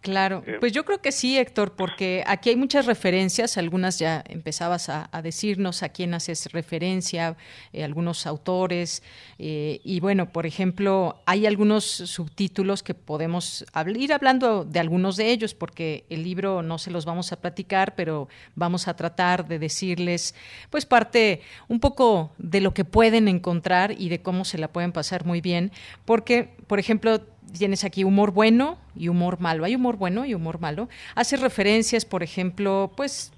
Claro, 0.00 0.42
eh, 0.46 0.56
pues 0.60 0.72
yo 0.72 0.86
creo 0.86 1.02
que 1.02 1.12
sí, 1.12 1.36
Héctor, 1.36 1.72
porque 1.72 2.24
aquí 2.26 2.48
hay 2.48 2.56
muchas 2.56 2.86
referencias, 2.86 3.58
algunas 3.58 3.98
ya 3.98 4.24
empezabas 4.28 4.88
a, 4.88 5.10
decirnos 5.22 5.82
a 5.82 5.90
quién 5.90 6.14
haces 6.14 6.50
referencia, 6.52 7.36
eh, 7.74 7.84
algunos 7.84 8.26
autores, 8.26 9.02
eh, 9.38 9.80
y 9.84 10.00
bueno, 10.00 10.32
por 10.32 10.46
ejemplo, 10.46 11.20
hay 11.26 11.44
algunos 11.44 11.84
subtítulos 11.84 12.82
que 12.82 12.94
podemos 12.94 13.66
ir 13.94 14.12
hablando 14.14 14.64
de 14.64 14.80
algunos 14.80 15.16
de 15.16 15.32
ellos, 15.32 15.52
porque 15.52 16.06
el 16.08 16.24
libro 16.24 16.62
no 16.62 16.78
se 16.78 16.90
los 16.90 17.04
vamos 17.04 17.32
a 17.32 17.40
platicar, 17.40 17.94
pero 17.94 18.28
vamos 18.54 18.88
a 18.88 18.96
tratar 18.96 19.46
de 19.48 19.58
decirles, 19.58 20.34
pues 20.70 20.86
parte 20.86 21.42
un 21.68 21.78
poco 21.78 22.32
de 22.38 22.62
lo 22.62 22.72
que 22.72 22.86
pueden 22.86 23.28
encontrar 23.28 23.92
y 23.92 24.08
de 24.08 24.22
cómo 24.22 24.46
se 24.46 24.56
la 24.56 24.68
pueden 24.68 24.92
pasar 24.92 25.26
muy 25.26 25.42
bien, 25.42 25.72
porque, 26.06 26.54
por 26.66 26.78
ejemplo, 26.78 27.20
tienes 27.56 27.84
aquí 27.84 28.04
humor 28.04 28.32
bueno 28.32 28.78
y 28.96 29.08
humor 29.08 29.40
malo. 29.40 29.64
Hay 29.64 29.74
humor 29.74 29.96
bueno 29.96 30.24
y 30.24 30.34
humor 30.34 30.60
malo. 30.60 30.88
Hace 31.14 31.36
referencias, 31.36 32.04
por 32.04 32.22
ejemplo, 32.22 32.92
pues 32.96 33.32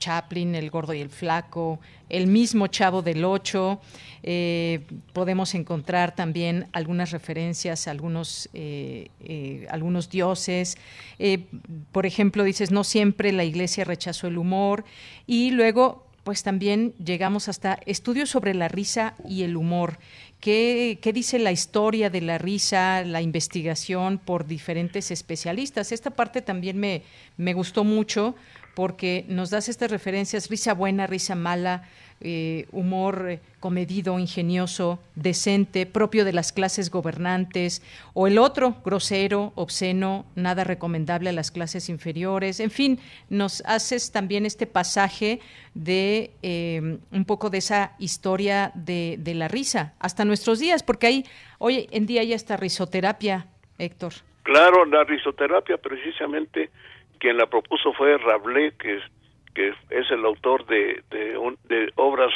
Chaplin, 0.00 0.56
El 0.56 0.70
Gordo 0.70 0.94
y 0.94 1.00
el 1.00 1.10
Flaco, 1.10 1.78
el 2.08 2.26
mismo 2.26 2.66
Chavo 2.66 3.02
del 3.02 3.24
Ocho. 3.24 3.80
Eh, 4.24 4.80
podemos 5.12 5.54
encontrar 5.54 6.14
también 6.16 6.66
algunas 6.72 7.12
referencias 7.12 7.86
a 7.86 7.92
algunos, 7.92 8.48
eh, 8.52 9.10
eh, 9.20 9.66
algunos 9.70 10.10
dioses. 10.10 10.76
por 11.92 12.06
ejemplo, 12.06 12.42
dices, 12.42 12.72
no 12.72 12.82
siempre 12.82 13.30
la 13.30 13.44
iglesia 13.44 13.84
rechazó 13.84 14.26
el 14.26 14.38
humor. 14.38 14.84
Y 15.26 15.52
luego, 15.52 16.09
pues 16.30 16.44
también 16.44 16.94
llegamos 17.04 17.48
hasta 17.48 17.80
estudios 17.86 18.30
sobre 18.30 18.54
la 18.54 18.68
risa 18.68 19.14
y 19.28 19.42
el 19.42 19.56
humor. 19.56 19.98
¿Qué, 20.38 20.96
dice 21.12 21.40
la 21.40 21.50
historia 21.50 22.08
de 22.08 22.20
la 22.20 22.38
risa, 22.38 23.02
la 23.02 23.20
investigación 23.20 24.18
por 24.18 24.46
diferentes 24.46 25.10
especialistas? 25.10 25.90
Esta 25.90 26.10
parte 26.10 26.40
también 26.40 26.78
me, 26.78 27.02
me 27.36 27.52
gustó 27.52 27.82
mucho 27.82 28.36
porque 28.76 29.24
nos 29.26 29.50
das 29.50 29.68
estas 29.68 29.90
referencias, 29.90 30.48
risa 30.48 30.72
buena, 30.72 31.08
risa 31.08 31.34
mala, 31.34 31.82
eh, 32.20 32.66
humor 32.72 33.26
eh, 33.28 33.40
comedido, 33.60 34.18
ingenioso, 34.18 34.98
decente, 35.14 35.86
propio 35.86 36.24
de 36.24 36.32
las 36.32 36.52
clases 36.52 36.90
gobernantes, 36.90 37.82
o 38.14 38.26
el 38.26 38.38
otro, 38.38 38.76
grosero, 38.84 39.52
obsceno, 39.54 40.24
nada 40.34 40.64
recomendable 40.64 41.30
a 41.30 41.32
las 41.32 41.50
clases 41.50 41.88
inferiores. 41.88 42.60
En 42.60 42.70
fin, 42.70 42.98
nos 43.28 43.62
haces 43.66 44.12
también 44.12 44.46
este 44.46 44.66
pasaje 44.66 45.40
de 45.74 46.30
eh, 46.42 46.98
un 47.10 47.24
poco 47.24 47.50
de 47.50 47.58
esa 47.58 47.94
historia 47.98 48.72
de, 48.74 49.16
de, 49.18 49.34
la 49.34 49.48
risa 49.48 49.94
hasta 49.98 50.24
nuestros 50.24 50.58
días, 50.58 50.82
porque 50.82 51.06
ahí 51.06 51.24
hoy 51.58 51.88
en 51.90 52.06
día 52.06 52.22
ya 52.24 52.36
está 52.36 52.56
risoterapia, 52.56 53.46
Héctor. 53.78 54.12
Claro, 54.42 54.84
la 54.84 55.04
risoterapia 55.04 55.78
precisamente 55.78 56.70
quien 57.20 57.36
la 57.36 57.46
propuso 57.46 57.92
fue 57.92 58.18
Rabelais, 58.18 58.74
que 58.74 58.98
que 59.60 59.74
es 59.90 60.10
el 60.10 60.24
autor 60.24 60.66
de, 60.66 61.02
de, 61.10 61.92
obras 61.96 62.32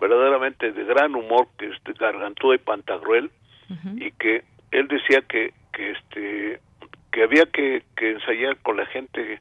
verdaderamente 0.00 0.72
de 0.72 0.84
gran 0.84 1.14
humor, 1.14 1.48
que 1.58 1.66
es 1.66 1.84
de 1.84 1.92
Gargantúa 1.92 2.54
y 2.54 2.58
Pantagruel, 2.58 3.30
y 3.96 4.10
que 4.12 4.44
él 4.70 4.88
decía 4.88 5.22
que, 5.28 5.52
que 5.72 5.90
este 5.90 6.60
que 7.12 7.22
había 7.22 7.44
que, 7.46 7.82
que 7.96 8.12
ensayar 8.12 8.56
con 8.58 8.76
la 8.76 8.86
gente, 8.86 9.40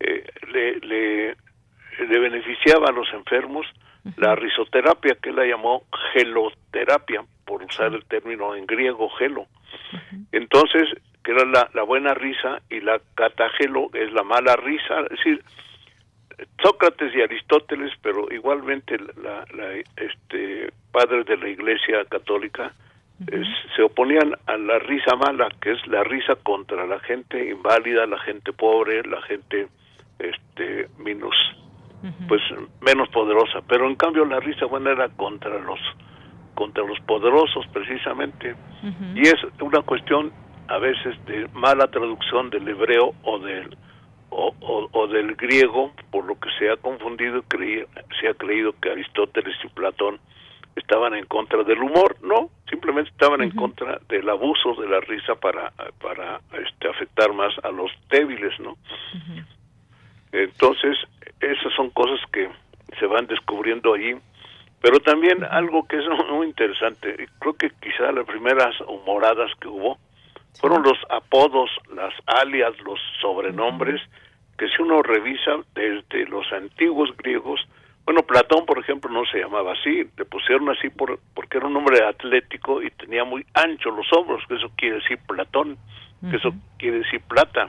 eh, 0.00 0.24
le, 0.50 0.78
le, 0.80 1.36
le, 2.06 2.18
beneficiaba 2.18 2.88
a 2.88 2.92
los 2.92 3.12
enfermos 3.12 3.66
la 4.16 4.34
risoterapia, 4.34 5.16
que 5.22 5.30
él 5.30 5.36
la 5.36 5.46
llamó 5.46 5.84
geloterapia, 6.12 7.24
por 7.44 7.62
usar 7.62 7.92
el 7.92 8.04
término 8.06 8.54
en 8.54 8.66
griego 8.66 9.08
gelo. 9.10 9.46
Entonces, 10.32 10.88
que 11.22 11.32
era 11.32 11.44
la, 11.44 11.70
la 11.74 11.82
buena 11.82 12.14
risa, 12.14 12.60
y 12.70 12.80
la 12.80 13.00
catagelo 13.14 13.90
es 13.94 14.12
la 14.12 14.22
mala 14.22 14.56
risa, 14.56 15.00
es 15.02 15.10
decir, 15.10 15.42
Sócrates 16.62 17.14
y 17.14 17.22
Aristóteles, 17.22 17.92
pero 18.02 18.32
igualmente 18.32 18.96
la, 19.22 19.44
este, 19.96 20.72
padres 20.90 21.26
de 21.26 21.36
la 21.36 21.48
Iglesia 21.48 22.04
Católica 22.08 22.72
se 23.76 23.82
oponían 23.82 24.34
a 24.46 24.56
la 24.56 24.78
risa 24.80 25.14
mala, 25.16 25.48
que 25.60 25.72
es 25.72 25.86
la 25.86 26.02
risa 26.02 26.34
contra 26.42 26.86
la 26.86 26.98
gente 27.00 27.50
inválida, 27.50 28.06
la 28.06 28.18
gente 28.18 28.52
pobre, 28.52 29.02
la 29.04 29.22
gente 29.22 29.68
este 30.18 30.88
menos 30.98 31.34
pues 32.26 32.42
menos 32.80 33.08
poderosa, 33.10 33.60
pero 33.68 33.86
en 33.86 33.94
cambio 33.94 34.24
la 34.24 34.40
risa 34.40 34.66
buena 34.66 34.90
era 34.90 35.08
contra 35.10 35.56
los 35.60 35.78
contra 36.54 36.84
los 36.84 36.98
poderosos 37.00 37.66
precisamente. 37.72 38.54
Y 39.14 39.22
es 39.22 39.36
una 39.60 39.82
cuestión 39.82 40.32
a 40.68 40.78
veces 40.78 41.14
de 41.26 41.48
mala 41.52 41.86
traducción 41.88 42.50
del 42.50 42.66
hebreo 42.68 43.14
o 43.22 43.38
del 43.38 43.76
o, 44.32 45.06
del 45.08 45.34
griego, 45.36 45.92
por 46.10 46.24
lo 46.24 46.38
que 46.38 46.48
se 46.58 46.70
ha 46.70 46.76
confundido, 46.76 47.44
se 48.20 48.28
ha 48.28 48.34
creído 48.34 48.72
que 48.80 48.90
Aristóteles 48.90 49.54
y 49.62 49.68
Platón 49.68 50.18
estaban 50.76 51.14
en 51.14 51.26
contra 51.26 51.62
del 51.64 51.78
humor, 51.82 52.16
no, 52.22 52.50
simplemente 52.70 53.10
estaban 53.10 53.42
en 53.42 53.50
contra 53.50 54.00
del 54.08 54.28
abuso 54.28 54.74
de 54.80 54.88
la 54.88 55.00
risa 55.00 55.34
para, 55.34 55.70
para 56.00 56.40
este, 56.52 56.88
afectar 56.88 57.32
más 57.34 57.52
a 57.62 57.70
los 57.70 57.90
débiles, 58.10 58.58
¿no? 58.58 58.76
Entonces, 60.32 60.96
esas 61.40 61.72
son 61.74 61.90
cosas 61.90 62.18
que 62.32 62.48
se 62.98 63.06
van 63.06 63.26
descubriendo 63.26 63.92
allí, 63.92 64.14
pero 64.80 64.98
también 65.00 65.44
algo 65.44 65.86
que 65.86 65.96
es 65.98 66.04
muy 66.30 66.46
interesante, 66.46 67.28
creo 67.38 67.54
que 67.54 67.70
quizá 67.82 68.10
las 68.12 68.24
primeras 68.24 68.74
humoradas 68.88 69.50
que 69.60 69.68
hubo 69.68 69.98
fueron 70.60 70.82
los 70.82 70.98
apodos, 71.10 71.70
las 71.94 72.14
alias, 72.26 72.72
los 72.84 73.00
sobrenombres, 73.20 74.00
que 74.58 74.68
si 74.68 74.82
uno 74.82 75.02
revisa 75.02 75.58
desde 75.74 76.26
los 76.26 76.50
antiguos 76.52 77.16
griegos, 77.16 77.60
bueno, 78.04 78.22
Platón, 78.22 78.66
por 78.66 78.78
ejemplo, 78.78 79.10
no 79.10 79.24
se 79.26 79.38
llamaba 79.38 79.72
así, 79.72 80.04
le 80.16 80.24
pusieron 80.24 80.68
así 80.70 80.88
por, 80.90 81.20
porque 81.34 81.58
era 81.58 81.66
un 81.68 81.76
hombre 81.76 82.04
atlético 82.04 82.82
y 82.82 82.90
tenía 82.90 83.24
muy 83.24 83.46
ancho 83.54 83.90
los 83.90 84.06
hombros, 84.12 84.42
que 84.48 84.56
eso 84.56 84.70
quiere 84.76 84.96
decir 84.96 85.18
Platón, 85.26 85.78
que 86.28 86.36
eso 86.36 86.52
quiere 86.78 86.98
decir 86.98 87.20
plata, 87.22 87.68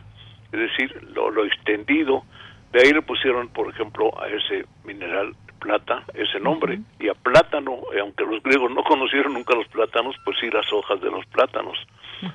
es 0.51 0.59
decir, 0.59 1.03
lo, 1.15 1.31
lo 1.31 1.45
extendido. 1.45 2.23
De 2.71 2.81
ahí 2.81 2.91
le 2.91 3.01
pusieron, 3.01 3.49
por 3.49 3.69
ejemplo, 3.69 4.11
a 4.19 4.27
ese 4.27 4.65
mineral 4.83 5.35
plata 5.63 6.03
ese 6.13 6.39
nombre. 6.39 6.79
Y 6.99 7.07
a 7.07 7.13
plátano, 7.13 7.79
aunque 7.99 8.25
los 8.25 8.43
griegos 8.43 8.69
no 8.71 8.83
conocieron 8.83 9.33
nunca 9.33 9.55
los 9.55 9.67
plátanos, 9.67 10.15
pues 10.25 10.37
sí 10.39 10.49
las 10.51 10.71
hojas 10.71 11.01
de 11.01 11.09
los 11.09 11.25
plátanos. 11.27 11.77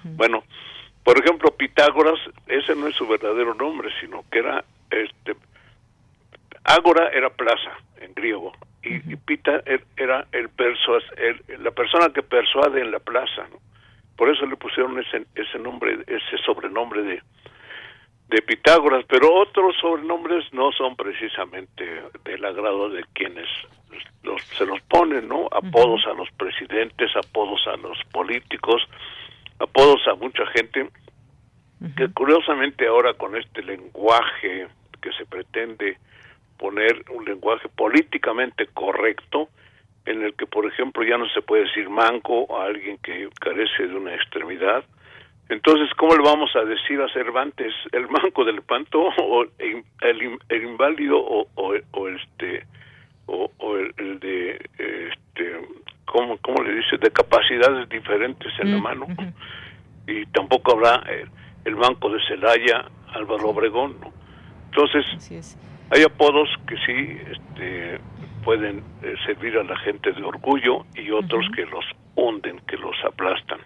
Bueno, 0.04 0.44
por 1.04 1.18
ejemplo, 1.18 1.50
Pitágoras, 1.50 2.18
ese 2.46 2.74
no 2.74 2.86
es 2.86 2.96
su 2.96 3.06
verdadero 3.06 3.54
nombre, 3.54 3.90
sino 4.00 4.24
que 4.30 4.40
era 4.40 4.64
este 4.90 5.36
Ágora 6.64 7.08
era 7.12 7.30
plaza 7.30 7.78
en 8.00 8.12
griego 8.12 8.52
y, 8.82 9.16
Pita 9.16 9.62
er, 9.64 9.84
era 9.96 10.26
el, 10.32 10.50
persuas, 10.50 11.02
la 11.60 11.70
persona 11.70 12.12
que 12.12 12.22
persuade 12.22 12.80
en 12.80 12.90
la 12.90 12.98
plaza, 12.98 13.48
Por 14.16 14.28
eso 14.28 14.44
le 14.46 14.56
pusieron 14.56 14.98
ese 14.98 15.26
ese 15.34 15.58
nombre, 15.58 15.98
ese 16.06 16.36
sobrenombre 16.44 17.02
de 17.02 17.22
de 18.28 18.42
Pitágoras, 18.42 19.04
pero 19.08 19.34
otros 19.34 19.74
sobrenombres 19.80 20.52
no 20.52 20.70
son 20.72 20.96
precisamente 20.96 22.02
del 22.24 22.44
agrado 22.44 22.90
de 22.90 23.02
quienes 23.14 23.48
los, 24.22 24.42
se 24.42 24.66
los 24.66 24.80
ponen, 24.82 25.28
¿no? 25.28 25.48
Apodos 25.50 26.06
a 26.06 26.12
los 26.12 26.30
presidentes, 26.32 27.10
apodos 27.16 27.66
a 27.66 27.76
los 27.78 27.98
políticos, 28.12 28.86
apodos 29.58 30.00
a 30.08 30.14
mucha 30.14 30.46
gente, 30.46 30.88
que 31.96 32.08
curiosamente 32.08 32.86
ahora 32.86 33.14
con 33.14 33.36
este 33.36 33.62
lenguaje 33.62 34.68
que 35.00 35.12
se 35.12 35.24
pretende 35.26 35.96
poner 36.58 37.04
un 37.10 37.24
lenguaje 37.24 37.68
políticamente 37.68 38.66
correcto, 38.74 39.48
en 40.04 40.22
el 40.22 40.34
que, 40.34 40.46
por 40.46 40.66
ejemplo, 40.66 41.04
ya 41.04 41.18
no 41.18 41.28
se 41.28 41.42
puede 41.42 41.64
decir 41.64 41.88
manco 41.88 42.58
a 42.58 42.64
alguien 42.64 42.98
que 42.98 43.28
carece 43.40 43.86
de 43.86 43.94
una 43.94 44.14
extremidad. 44.14 44.84
Entonces, 45.48 45.88
¿cómo 45.96 46.14
le 46.14 46.22
vamos 46.22 46.54
a 46.56 46.64
decir 46.64 47.00
a 47.00 47.12
Cervantes 47.12 47.72
el 47.92 48.08
manco 48.08 48.44
del 48.44 48.62
panto 48.62 49.00
o 49.00 49.44
el, 49.58 49.84
el, 50.00 50.62
inválido 50.62 51.18
o, 51.18 51.46
o, 51.54 52.08
este 52.08 52.66
o, 53.26 53.76
el, 53.76 54.20
de 54.20 54.56
este 54.78 55.60
¿cómo, 56.10 56.38
¿cómo 56.38 56.62
le 56.62 56.74
dice? 56.74 56.96
de 56.98 57.10
capacidades 57.10 57.88
diferentes 57.88 58.52
en 58.60 58.72
la 58.72 58.78
mano? 58.78 59.06
y 60.06 60.24
tampoco 60.26 60.72
habrá 60.72 61.02
eh, 61.10 61.26
el 61.64 61.74
Banco 61.74 62.10
de 62.10 62.18
Celaya, 62.26 62.86
Álvaro 63.14 63.50
Obregón. 63.50 63.96
Entonces, 64.70 65.04
hay 65.90 66.02
apodos 66.02 66.48
que 66.66 66.76
sí 66.86 67.18
este, 67.30 68.00
pueden 68.44 68.82
eh, 69.02 69.14
servir 69.26 69.56
a 69.58 69.64
la 69.64 69.76
gente 69.78 70.12
de 70.12 70.22
orgullo 70.22 70.86
y 70.94 71.10
otros 71.10 71.46
que 71.54 71.66
los 71.66 71.84
hunden, 72.14 72.60
que 72.66 72.76
los 72.76 72.96
aplastan. 73.04 73.60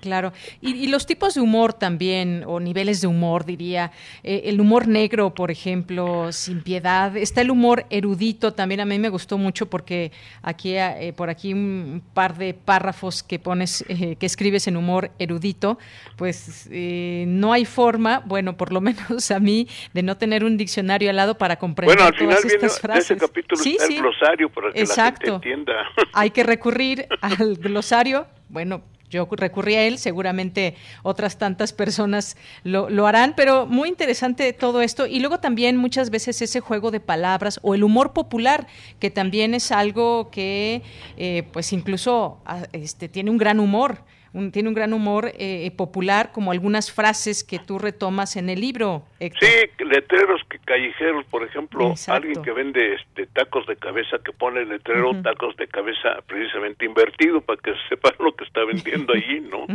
Claro, 0.00 0.32
y, 0.60 0.86
los 0.88 1.06
tipos 1.06 1.34
de 1.34 1.40
humor 1.40 1.72
también, 1.72 2.44
o 2.46 2.60
niveles 2.60 3.00
de 3.00 3.06
humor, 3.06 3.44
diría. 3.44 3.92
Eh, 4.22 4.42
el 4.44 4.60
humor 4.60 4.88
negro, 4.88 5.34
por 5.34 5.50
ejemplo, 5.50 6.32
sin 6.32 6.62
piedad. 6.62 7.16
Está 7.16 7.40
el 7.40 7.50
humor 7.50 7.86
erudito, 7.90 8.52
también 8.52 8.80
a 8.80 8.84
mí 8.84 8.98
me 8.98 9.08
gustó 9.08 9.38
mucho 9.38 9.66
porque 9.66 10.12
aquí, 10.42 10.74
eh, 10.76 11.12
por 11.16 11.30
aquí 11.30 11.52
un 11.52 12.02
par 12.14 12.36
de 12.36 12.54
párrafos 12.54 13.22
que 13.22 13.38
pones, 13.38 13.84
eh, 13.88 14.16
que 14.16 14.26
escribes 14.26 14.66
en 14.68 14.76
humor 14.76 15.10
erudito, 15.18 15.78
pues 16.16 16.68
no 16.70 17.52
hay 17.52 17.64
forma, 17.64 18.22
bueno, 18.26 18.56
por 18.56 18.72
lo 18.72 18.80
menos 18.86 19.30
a 19.30 19.40
mí, 19.40 19.68
de 19.92 20.02
no 20.02 20.16
tener 20.16 20.44
un 20.44 20.56
diccionario 20.56 21.10
al 21.10 21.16
lado 21.16 21.38
para 21.38 21.56
comprender 21.56 21.96
bueno, 21.96 22.08
al 22.08 22.18
todas 22.18 22.44
estas 22.44 22.80
frases. 22.80 23.10
ese 23.10 23.16
capítulo 23.16 23.62
sí, 23.62 23.76
el 23.80 23.98
glosario 23.98 24.50
para 24.50 24.72
que 24.72 24.84
la 24.84 24.94
gente 24.94 25.28
entienda. 25.28 25.74
Hay 26.12 26.30
que 26.30 26.42
recurrir 26.42 27.06
al 27.20 27.56
glosario, 27.56 28.26
bueno, 28.48 28.82
yo 29.10 29.28
recurrí 29.30 29.74
a 29.74 29.82
él, 29.84 29.98
seguramente 29.98 30.74
otras 31.02 31.38
tantas 31.38 31.72
personas 31.72 32.36
lo, 32.64 32.90
lo, 32.90 33.06
harán, 33.06 33.34
pero 33.36 33.66
muy 33.66 33.88
interesante 33.88 34.52
todo 34.52 34.80
esto. 34.82 35.06
Y 35.06 35.20
luego 35.20 35.38
también 35.38 35.76
muchas 35.76 36.10
veces 36.10 36.42
ese 36.42 36.60
juego 36.60 36.90
de 36.90 37.00
palabras 37.00 37.60
o 37.62 37.74
el 37.74 37.84
humor 37.84 38.12
popular, 38.12 38.66
que 38.98 39.10
también 39.10 39.54
es 39.54 39.72
algo 39.72 40.30
que 40.30 40.82
eh, 41.16 41.44
pues 41.52 41.72
incluso 41.72 42.40
ah, 42.46 42.64
este, 42.72 43.08
tiene 43.08 43.30
un 43.30 43.38
gran 43.38 43.60
humor 43.60 44.04
tiene 44.52 44.68
un 44.68 44.74
gran 44.74 44.92
humor 44.92 45.32
eh, 45.38 45.70
popular, 45.76 46.30
como 46.32 46.52
algunas 46.52 46.92
frases 46.92 47.42
que 47.44 47.58
tú 47.58 47.78
retomas 47.78 48.36
en 48.36 48.48
el 48.48 48.60
libro. 48.60 49.04
Sí, 49.18 49.84
letreros 49.84 50.42
que 50.50 50.58
callejeros, 50.58 51.24
por 51.26 51.42
ejemplo, 51.44 51.94
alguien 52.08 52.42
que 52.42 52.52
vende 52.52 52.94
este 52.94 53.26
tacos 53.26 53.66
de 53.66 53.76
cabeza 53.76 54.18
que 54.24 54.32
pone 54.32 54.60
el 54.60 54.68
letrero 54.68 55.20
tacos 55.22 55.56
de 55.56 55.66
cabeza 55.68 56.20
precisamente 56.26 56.84
invertido 56.84 57.40
para 57.40 57.60
que 57.60 57.72
sepan 57.88 58.12
lo 58.20 58.34
que 58.34 58.44
está 58.44 58.64
vendiendo 58.64 59.12
allí, 59.12 59.40
¿no? 59.50 59.66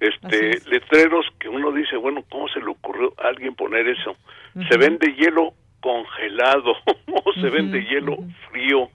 Este 0.00 0.58
letreros 0.68 1.26
que 1.38 1.48
uno 1.48 1.70
dice, 1.72 1.96
bueno, 1.96 2.24
¿cómo 2.30 2.48
se 2.48 2.60
le 2.60 2.66
ocurrió 2.66 3.12
a 3.18 3.28
alguien 3.28 3.54
poner 3.54 3.88
eso? 3.88 4.16
Se 4.68 4.76
vende 4.76 5.14
hielo 5.14 5.54
congelado 5.80 6.74
o 7.24 7.32
se 7.34 7.50
vende 7.50 7.84
hielo 7.84 8.16
frío. 8.50 8.90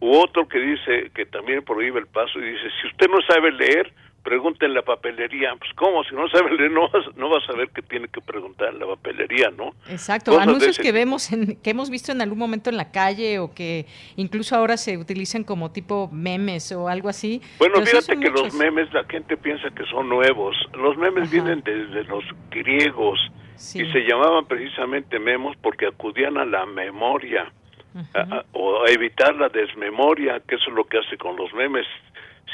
U 0.00 0.16
otro 0.18 0.48
que 0.48 0.58
dice 0.58 1.10
que 1.14 1.26
también 1.26 1.62
prohíbe 1.64 2.00
el 2.00 2.06
paso 2.06 2.38
y 2.40 2.42
dice, 2.42 2.68
si 2.80 2.88
usted 2.88 3.06
no 3.08 3.22
sabe 3.22 3.52
leer, 3.52 3.92
pregunta 4.32 4.64
en 4.64 4.72
la 4.72 4.80
papelería. 4.80 5.54
Pues, 5.58 5.70
¿cómo? 5.74 6.02
Si 6.04 6.14
no 6.14 6.26
sabe 6.30 6.56
leer, 6.56 6.70
no 6.70 6.88
vas, 6.88 7.04
no 7.16 7.28
vas 7.28 7.44
a 7.44 7.52
saber 7.52 7.68
qué 7.74 7.82
tiene 7.82 8.08
que 8.08 8.22
preguntar 8.22 8.70
en 8.70 8.78
la 8.78 8.86
papelería, 8.86 9.50
¿no? 9.50 9.74
Exacto. 9.90 10.40
Anuncios 10.40 10.78
que 10.78 10.90
vemos, 10.90 11.30
en, 11.32 11.56
que 11.56 11.68
hemos 11.68 11.90
visto 11.90 12.12
en 12.12 12.22
algún 12.22 12.38
momento 12.38 12.70
en 12.70 12.78
la 12.78 12.90
calle 12.90 13.40
o 13.40 13.52
que 13.52 13.84
incluso 14.16 14.56
ahora 14.56 14.78
se 14.78 14.96
utilizan 14.96 15.44
como 15.44 15.70
tipo 15.70 16.08
memes 16.10 16.72
o 16.72 16.88
algo 16.88 17.10
así. 17.10 17.42
Bueno, 17.58 17.82
fíjate 17.84 18.18
que 18.18 18.30
los 18.30 18.54
memes, 18.54 18.90
la 18.94 19.04
gente 19.04 19.36
piensa 19.36 19.68
que 19.68 19.84
son 19.90 20.08
nuevos. 20.08 20.56
Los 20.72 20.96
memes 20.96 21.30
vienen 21.30 21.60
desde 21.62 22.04
los 22.04 22.24
griegos 22.50 23.20
y 23.74 23.84
se 23.92 24.00
llamaban 24.08 24.46
precisamente 24.46 25.18
memos 25.18 25.58
porque 25.60 25.88
acudían 25.88 26.38
a 26.38 26.46
la 26.46 26.64
memoria. 26.64 27.52
o 28.52 28.84
a 28.86 28.90
evitar 28.90 29.34
la 29.34 29.50
desmemoria, 29.50 30.40
que 30.48 30.54
eso 30.54 30.70
es 30.70 30.74
lo 30.74 30.84
que 30.84 30.96
hace 30.96 31.18
con 31.18 31.36
los 31.36 31.52
memes 31.52 31.86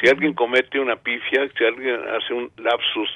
si 0.01 0.09
alguien 0.09 0.34
comete 0.34 0.78
una 0.78 0.96
pifia, 0.96 1.49
si 1.57 1.64
alguien 1.64 2.01
hace 2.09 2.34
un 2.34 2.51
lapsus 2.59 3.09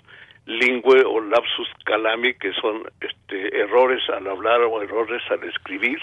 lingüe 0.46 1.04
o 1.04 1.20
lapsus 1.20 1.68
calami, 1.84 2.34
que 2.34 2.52
son 2.54 2.82
este, 3.00 3.60
errores 3.60 4.02
al 4.10 4.26
hablar 4.26 4.60
o 4.62 4.82
errores 4.82 5.22
al 5.30 5.44
escribir, 5.44 5.98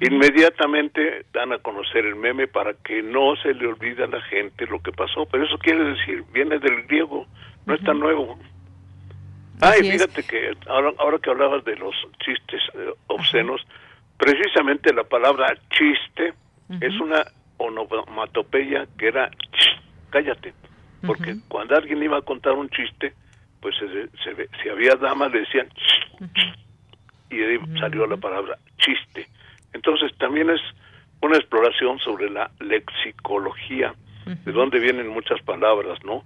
inmediatamente 0.00 1.26
dan 1.32 1.52
a 1.52 1.58
conocer 1.58 2.06
el 2.06 2.16
meme 2.16 2.46
para 2.46 2.72
que 2.72 3.02
no 3.02 3.36
se 3.36 3.52
le 3.52 3.66
olvide 3.66 4.04
a 4.04 4.06
la 4.06 4.22
gente 4.22 4.66
lo 4.66 4.80
que 4.82 4.92
pasó. 4.92 5.26
Pero 5.26 5.44
eso 5.44 5.58
quiere 5.58 5.84
decir, 5.84 6.24
viene 6.32 6.58
del 6.58 6.86
griego, 6.86 7.26
no 7.66 7.74
es 7.74 7.82
tan 7.82 8.00
nuevo. 8.00 8.38
Ay, 9.60 9.90
fíjate 9.90 10.22
que 10.22 10.52
ahora, 10.66 10.92
ahora 10.98 11.18
que 11.18 11.30
hablabas 11.30 11.64
de 11.64 11.76
los 11.76 11.94
chistes 12.24 12.62
eh, 12.74 12.92
obscenos, 13.08 13.60
precisamente 14.16 14.92
la 14.92 15.04
palabra 15.04 15.54
chiste 15.70 16.32
es 16.80 16.98
una 16.98 17.24
onomatopeya 17.58 18.86
que 18.98 19.08
era 19.08 19.30
cállate. 20.14 20.54
Porque 21.04 21.36
cuando 21.48 21.76
alguien 21.76 22.02
iba 22.02 22.16
a 22.16 22.22
contar 22.22 22.52
un 22.52 22.70
chiste, 22.70 23.12
pues 23.60 23.74
se, 23.76 24.48
si 24.62 24.68
había 24.68 24.94
damas 24.94 25.32
le 25.32 25.40
decían 25.40 25.68
y 27.30 27.42
ahí 27.42 27.58
salió 27.80 28.06
la 28.06 28.16
palabra 28.16 28.58
chiste. 28.78 29.26
Entonces 29.72 30.16
también 30.16 30.48
es 30.50 30.60
una 31.20 31.36
exploración 31.36 31.98
sobre 31.98 32.30
la 32.30 32.50
lexicología, 32.60 33.92
de 34.24 34.52
dónde 34.52 34.78
vienen 34.78 35.08
muchas 35.08 35.42
palabras, 35.42 35.98
¿no? 36.04 36.24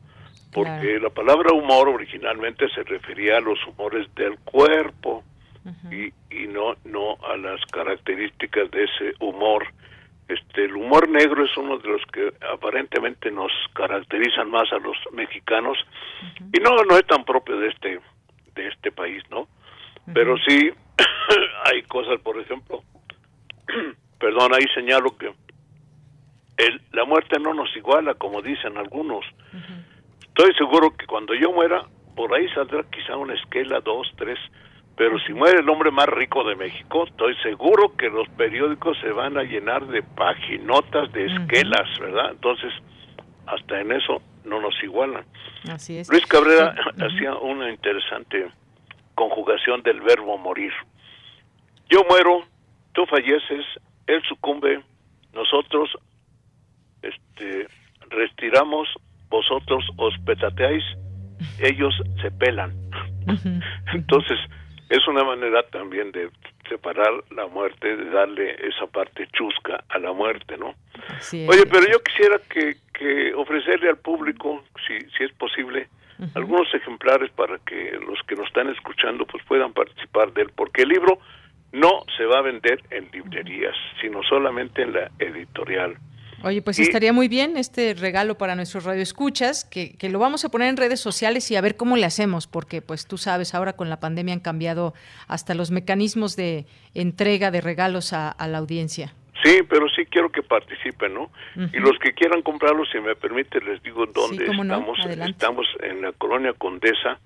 Porque 0.53 1.01
la 1.01 1.11
palabra 1.11 1.53
humor 1.53 1.89
originalmente 1.89 2.69
se 2.69 2.85
refería 2.85 3.39
a 3.39 3.41
los 3.41 3.59
humores 3.67 4.07
del 4.15 4.39
cuerpo 4.41 5.25
y, 5.91 6.13
y 6.31 6.47
no, 6.47 6.77
no 6.85 7.17
a 7.27 7.37
las 7.37 7.61
características 7.67 8.71
de 8.71 8.85
ese 8.85 9.15
humor 9.19 9.67
este, 10.29 10.65
el 10.67 10.77
humor 10.77 11.09
negro 11.09 11.45
es 11.45 11.57
uno 11.57 11.79
de 11.79 11.89
los 11.89 12.03
que 12.13 12.33
aparentemente 12.53 13.31
nos 13.31 13.51
caracterizan 13.73 14.51
más 14.51 14.71
a 14.73 14.79
los 14.79 14.97
mexicanos 15.13 15.79
y 16.53 16.61
no 16.61 16.71
no 16.85 16.97
es 16.97 17.07
tan 17.07 17.25
propio 17.25 17.59
de 17.59 17.69
este 17.69 18.01
de 18.55 18.69
este 18.69 18.93
país, 18.93 19.23
¿no? 19.31 19.49
Pero 20.13 20.37
sí 20.47 20.71
hay 21.65 21.83
cosas, 21.85 22.21
por 22.21 22.39
ejemplo, 22.39 22.83
perdón, 24.19 24.53
ahí 24.55 24.65
señalo 24.75 25.17
que 25.17 25.33
el, 26.59 26.81
la 26.93 27.05
muerte 27.05 27.39
no 27.39 27.55
nos 27.55 27.75
iguala, 27.77 28.15
como 28.15 28.43
dicen 28.43 28.77
algunos. 28.77 29.25
Estoy 30.21 30.55
seguro 30.55 30.97
que 30.97 31.07
cuando 31.07 31.35
yo 31.35 31.53
muera, 31.53 31.87
por 32.17 32.35
ahí 32.35 32.49
saldrá 32.51 32.83
quizá 32.91 33.17
una 33.17 33.35
esquela, 33.35 33.81
dos, 33.81 34.11
tres, 34.17 34.39
pero 34.99 35.17
si 35.21 35.33
muere 35.33 35.61
el 35.61 35.69
hombre 35.69 35.93
más 35.93 36.09
rico 36.09 36.43
de 36.43 36.57
México, 36.57 37.07
estoy 37.07 37.37
seguro 37.37 37.95
que 37.97 38.11
los 38.11 38.29
periódicos 38.31 38.99
se 39.01 39.13
van 39.13 39.39
a 39.39 39.45
llenar 39.45 39.87
de 39.87 40.03
paginotas, 40.03 41.13
de 41.13 41.27
esquelas, 41.27 41.89
¿verdad? 42.01 42.33
Entonces, 42.33 42.73
hasta 43.47 43.81
en 43.81 43.93
eso 43.93 44.21
no 44.45 44.61
nos 44.61 44.75
igualan. 44.83 45.25
Así 45.71 45.99
es. 45.99 46.11
Luis 46.11 46.27
Cabrera 46.27 46.75
hacía 47.01 47.37
una 47.37 47.71
interesante 47.71 48.51
conjugación 49.15 49.83
del 49.85 50.01
verbo 50.01 50.37
morir. 50.37 50.73
Yo 51.89 52.01
muero, 52.11 52.43
tú 52.93 53.07
falleces, 53.07 53.65
él 54.09 54.21
sucumbe, 54.29 54.83
nosotros 55.33 55.91
este, 57.03 57.69
retiramos, 58.11 58.89
vosotros 59.29 59.85
os 59.97 60.19
petateáis, 60.27 60.83
ellos 61.61 61.95
se 62.21 62.33
pelan. 62.33 62.75
Entonces, 63.95 64.39
es 64.89 65.07
una 65.07 65.25
manera 65.25 65.63
también 65.65 66.13
de 66.13 66.31
separar 66.69 67.13
la 67.31 67.47
muerte, 67.47 67.97
de 67.97 68.11
darle 68.11 68.57
esa 68.67 68.87
parte 68.87 69.27
chusca 69.33 69.85
a 69.89 69.99
la 69.99 70.13
muerte, 70.13 70.57
¿no? 70.57 70.75
Oye, 71.49 71.65
pero 71.71 71.87
yo 71.91 72.03
quisiera 72.03 72.39
que, 72.51 72.77
que 72.93 73.35
ofrecerle 73.35 73.89
al 73.89 73.99
público, 73.99 74.65
si, 74.87 74.99
si 75.17 75.25
es 75.25 75.33
posible, 75.33 75.89
algunos 76.35 76.73
ejemplares 76.75 77.31
para 77.31 77.59
que 77.59 77.93
los 78.05 78.19
que 78.27 78.35
nos 78.35 78.49
están 78.49 78.69
escuchando 78.71 79.25
pues 79.25 79.45
puedan 79.45 79.73
participar 79.73 80.33
de 80.33 80.43
él, 80.43 80.51
porque 80.55 80.83
el 80.83 80.89
libro 80.89 81.19
no 81.73 82.05
se 82.17 82.25
va 82.25 82.39
a 82.39 82.43
vender 82.43 82.83
en 82.91 83.09
librerías, 83.13 83.77
sino 84.01 84.23
solamente 84.23 84.83
en 84.83 84.95
la 84.95 85.11
editorial. 85.19 85.97
Oye, 86.45 86.63
pues 86.63 86.79
estaría 86.79 87.13
muy 87.13 87.27
bien 87.27 87.57
este 87.57 87.95
regalo 87.95 88.39
para 88.39 88.55
nuestros 88.55 88.85
radioescuchas, 88.85 89.65
que, 89.65 89.97
que 89.97 90.09
lo 90.09 90.21
vamos 90.21 90.45
a 90.45 90.51
poner 90.51 90.69
en 90.69 90.77
redes 90.77 91.01
sociales 91.01 91.51
y 91.51 91.57
a 91.57 91.61
ver 91.61 91.77
cómo 91.77 91.97
le 91.97 92.07
hacemos, 92.07 92.47
porque 92.47 92.81
pues 92.81 93.07
tú 93.07 93.19
sabes, 93.19 93.55
ahora 93.55 93.73
con 93.73 93.91
la 93.91 93.99
pandemia 93.99 94.35
han 94.35 94.41
cambiado 94.41 94.95
hasta 95.27 95.55
los 95.55 95.73
mecanismos 95.73 96.37
de 96.37 96.67
entrega 96.95 97.51
de 97.51 97.61
regalos 97.61 98.13
a, 98.13 98.37
la 98.47 98.59
audiencia. 98.59 99.15
Sí, 99.43 99.61
pero 99.69 99.89
sí 99.89 100.05
quiero 100.07 100.31
que 100.31 100.43
participen, 100.43 101.15
¿no? 101.15 101.31
Y 101.57 101.79
los 101.79 101.99
que 101.99 102.13
quieran 102.13 102.43
comprarlo, 102.43 102.85
si 102.87 102.99
me 102.99 103.15
permite, 103.15 103.61
les 103.61 103.83
digo 103.83 104.07
dónde 104.07 104.45
estamos. 104.45 104.99
Estamos 105.07 105.67
en 105.81 106.03
la 106.03 106.13
colonia 106.13 106.53
Condesa, 106.55 107.19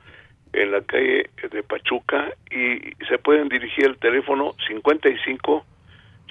en 0.53 0.73
la 0.73 0.81
calle 0.83 1.31
de 1.51 1.63
Pachuca, 1.63 2.33
y 2.51 2.81
se 3.09 3.19
pueden 3.19 3.49
dirigir 3.49 3.87
al 3.87 3.99
teléfono 3.99 4.55
55 4.69 5.65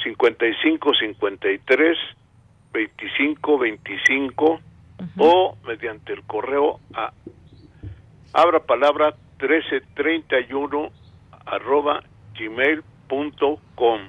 55 0.03 0.91
53 0.99 1.97
2525 2.73 4.59
o 5.17 5.57
mediante 5.65 6.13
el 6.13 6.23
correo 6.23 6.79
a 6.93 7.11
abra 8.33 8.59
palabra 8.59 9.15
1331 9.39 10.91
arroba 11.45 12.03
gmail.com 12.37 13.99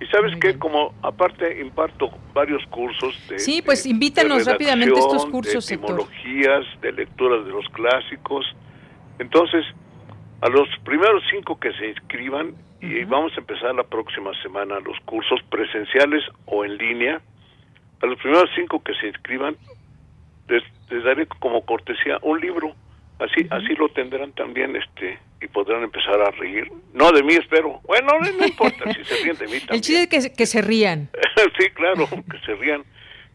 y 0.00 0.06
sabes 0.06 0.36
que 0.38 0.58
como 0.58 0.94
aparte 1.02 1.60
imparto 1.60 2.10
varios 2.34 2.64
cursos 2.66 3.16
de 3.28 3.38
sí 3.38 3.62
pues 3.62 3.86
invítanos 3.86 4.44
rápidamente 4.44 4.98
estos 4.98 5.26
cursos 5.26 5.66
de 5.66 5.74
etimologías 5.74 6.64
de 6.82 6.92
lecturas 6.92 7.44
de 7.44 7.50
los 7.50 7.66
clásicos. 7.70 8.44
Entonces 9.18 9.64
A 10.44 10.48
los 10.50 10.68
primeros 10.84 11.22
cinco 11.30 11.58
que 11.58 11.72
se 11.72 11.88
inscriban, 11.88 12.54
y 12.78 13.02
vamos 13.04 13.32
a 13.34 13.40
empezar 13.40 13.74
la 13.74 13.84
próxima 13.84 14.30
semana 14.42 14.78
los 14.80 15.00
cursos 15.06 15.40
presenciales 15.48 16.22
o 16.44 16.66
en 16.66 16.76
línea, 16.76 17.22
a 18.04 18.06
los 18.06 18.18
primeros 18.18 18.50
cinco 18.54 18.82
que 18.82 18.94
se 18.94 19.08
inscriban, 19.08 19.56
les, 20.48 20.62
daré 21.04 21.26
como 21.26 21.64
cortesía 21.64 22.18
un 22.22 22.40
libro. 22.40 22.74
Así, 23.18 23.46
así 23.50 23.74
lo 23.76 23.88
tendrán 23.90 24.32
también 24.32 24.76
este 24.76 25.18
y 25.40 25.46
podrán 25.46 25.82
empezar 25.82 26.20
a 26.20 26.30
reír. 26.32 26.70
No 26.92 27.10
de 27.12 27.22
mí, 27.22 27.34
espero. 27.34 27.80
Bueno, 27.86 28.08
no, 28.20 28.46
importa 28.46 28.92
si 28.92 29.04
se 29.04 29.22
ríen 29.22 29.36
de 29.36 29.46
mí 29.46 29.58
también. 29.60 29.68
El 29.70 29.80
chiste 29.80 30.16
es 30.16 30.28
que, 30.28 30.32
que 30.34 30.46
se 30.46 30.60
rían. 30.62 31.08
sí, 31.58 31.70
claro, 31.70 32.08
que 32.08 32.38
se 32.44 32.54
rían. 32.56 32.84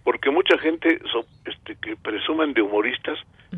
Porque 0.03 0.29
mucha 0.29 0.57
gente 0.59 0.99
este, 1.45 1.75
que 1.81 1.95
presumen 1.95 2.53
de 2.53 2.61
humoristas, 2.61 3.17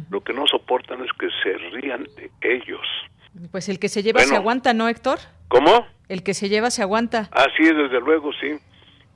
lo 0.09 0.21
que 0.21 0.33
no 0.33 0.47
soportan 0.47 1.03
es 1.03 1.11
que 1.13 1.27
se 1.43 1.57
rían 1.69 2.05
de 2.15 2.31
ellos. 2.41 2.87
Pues 3.51 3.69
el 3.69 3.79
que 3.79 3.89
se 3.89 4.03
lleva 4.03 4.21
se 4.21 4.35
aguanta, 4.35 4.73
¿no, 4.73 4.89
Héctor? 4.89 5.19
¿Cómo? 5.47 5.85
El 6.09 6.23
que 6.23 6.33
se 6.33 6.49
lleva 6.49 6.71
se 6.71 6.81
aguanta. 6.81 7.29
Así 7.31 7.63
es, 7.63 7.75
desde 7.75 7.99
luego, 8.01 8.31
sí. 8.33 8.59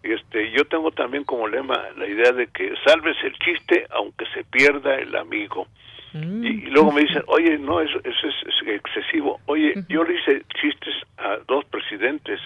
Este, 0.05 0.51
yo 0.51 0.65
tengo 0.65 0.91
también 0.91 1.23
como 1.23 1.47
lema 1.47 1.89
la 1.97 2.07
idea 2.07 2.31
de 2.31 2.47
que 2.47 2.73
salves 2.85 3.17
el 3.23 3.33
chiste 3.39 3.87
aunque 3.89 4.25
se 4.33 4.43
pierda 4.43 4.95
el 4.95 5.15
amigo. 5.15 5.67
Mm. 6.13 6.45
Y, 6.45 6.53
luego 6.67 6.91
me 6.91 7.01
dicen, 7.01 7.23
oye, 7.27 7.57
no, 7.57 7.81
eso, 7.81 7.99
eso 8.03 8.27
es, 8.27 8.67
excesivo. 8.67 9.39
Oye, 9.47 9.73
yo 9.89 10.03
le 10.03 10.19
hice 10.19 10.43
chistes 10.61 10.93
a 11.17 11.37
dos 11.47 11.65
presidentes, 11.65 12.39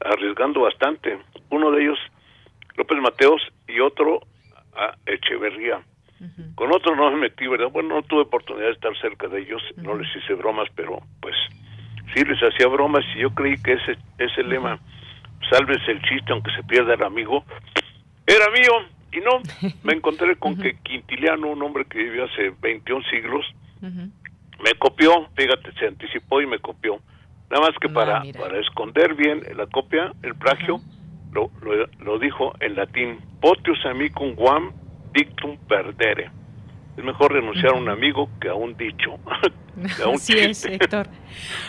arriesgando 0.00 0.62
bastante. 0.62 1.18
Uno 1.50 1.70
de 1.70 1.82
ellos, 1.82 1.98
López 2.76 2.98
Mateos, 3.02 3.42
y 3.66 3.80
otro 3.80 4.20
a 4.74 4.94
Echeverría. 5.06 5.80
Con 6.56 6.72
otro 6.72 6.96
no 6.96 7.10
me 7.12 7.16
metí, 7.18 7.46
¿verdad? 7.46 7.68
Bueno, 7.70 7.94
no 7.94 8.02
tuve 8.02 8.22
oportunidad 8.22 8.66
de 8.66 8.72
estar 8.72 8.96
cerca 9.00 9.28
de 9.28 9.40
ellos, 9.40 9.62
no 9.76 9.94
les 9.94 10.08
hice 10.16 10.34
bromas, 10.34 10.68
pero 10.74 10.98
pues 11.20 11.36
sí 12.12 12.24
les 12.24 12.38
hacía 12.42 12.66
bromas 12.66 13.04
y 13.14 13.20
yo 13.20 13.30
creí 13.30 13.56
que 13.62 13.74
ese, 13.74 13.96
ese 14.18 14.42
lema, 14.42 14.80
salves 15.50 15.78
el 15.88 16.00
chiste 16.02 16.32
aunque 16.32 16.50
se 16.52 16.62
pierda 16.64 16.94
el 16.94 17.02
amigo, 17.02 17.44
era 18.26 18.50
mío. 18.50 18.72
Y 19.10 19.20
no, 19.20 19.40
me 19.82 19.94
encontré 19.94 20.36
con 20.36 20.56
que 20.56 20.76
Quintiliano, 20.82 21.48
un 21.48 21.62
hombre 21.62 21.84
que 21.86 21.98
vivió 21.98 22.24
hace 22.24 22.52
21 22.60 23.02
siglos, 23.10 23.46
me 23.80 24.74
copió, 24.78 25.28
fíjate, 25.36 25.72
se 25.78 25.86
anticipó 25.86 26.42
y 26.42 26.46
me 26.46 26.58
copió. 26.58 27.00
Nada 27.50 27.66
más 27.66 27.78
que 27.80 27.88
para, 27.88 28.22
para 28.38 28.58
esconder 28.58 29.14
bien 29.14 29.42
la 29.56 29.66
copia, 29.66 30.12
el 30.22 30.34
plagio, 30.34 30.80
lo, 31.32 31.50
lo, 31.62 31.86
lo, 32.00 32.18
dijo 32.18 32.52
en 32.60 32.76
latín, 32.76 33.18
potius 33.40 33.84
amicum 33.86 34.34
guam 34.34 34.72
dictum 35.12 35.56
perdere. 35.68 36.30
Es 36.98 37.04
mejor 37.04 37.32
renunciar 37.32 37.74
a 37.74 37.76
un 37.76 37.88
amigo 37.88 38.28
que 38.40 38.48
a 38.48 38.54
un 38.54 38.76
dicho. 38.76 39.20
a 40.04 40.08
un 40.08 40.16
Así 40.16 40.32
es, 40.32 40.64
Héctor. 40.64 41.06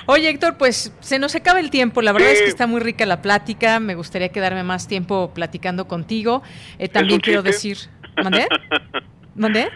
Oye, 0.07 0.27
Héctor, 0.27 0.57
pues 0.57 0.91
se 1.01 1.19
nos 1.19 1.35
acaba 1.35 1.59
el 1.59 1.69
tiempo. 1.69 2.01
La 2.01 2.13
verdad 2.13 2.31
es 2.31 2.41
que 2.41 2.47
está 2.47 2.65
muy 2.65 2.79
rica 2.79 3.05
la 3.05 3.21
plática. 3.21 3.79
Me 3.79 3.93
gustaría 3.93 4.29
quedarme 4.29 4.63
más 4.63 4.87
tiempo 4.87 5.31
platicando 5.35 5.87
contigo. 5.87 6.41
Eh, 6.79 6.89
también 6.89 7.19
quiero 7.19 7.43
decir. 7.43 7.77
¿Mandé? 8.23 8.47
¿Mandé? 9.35 9.69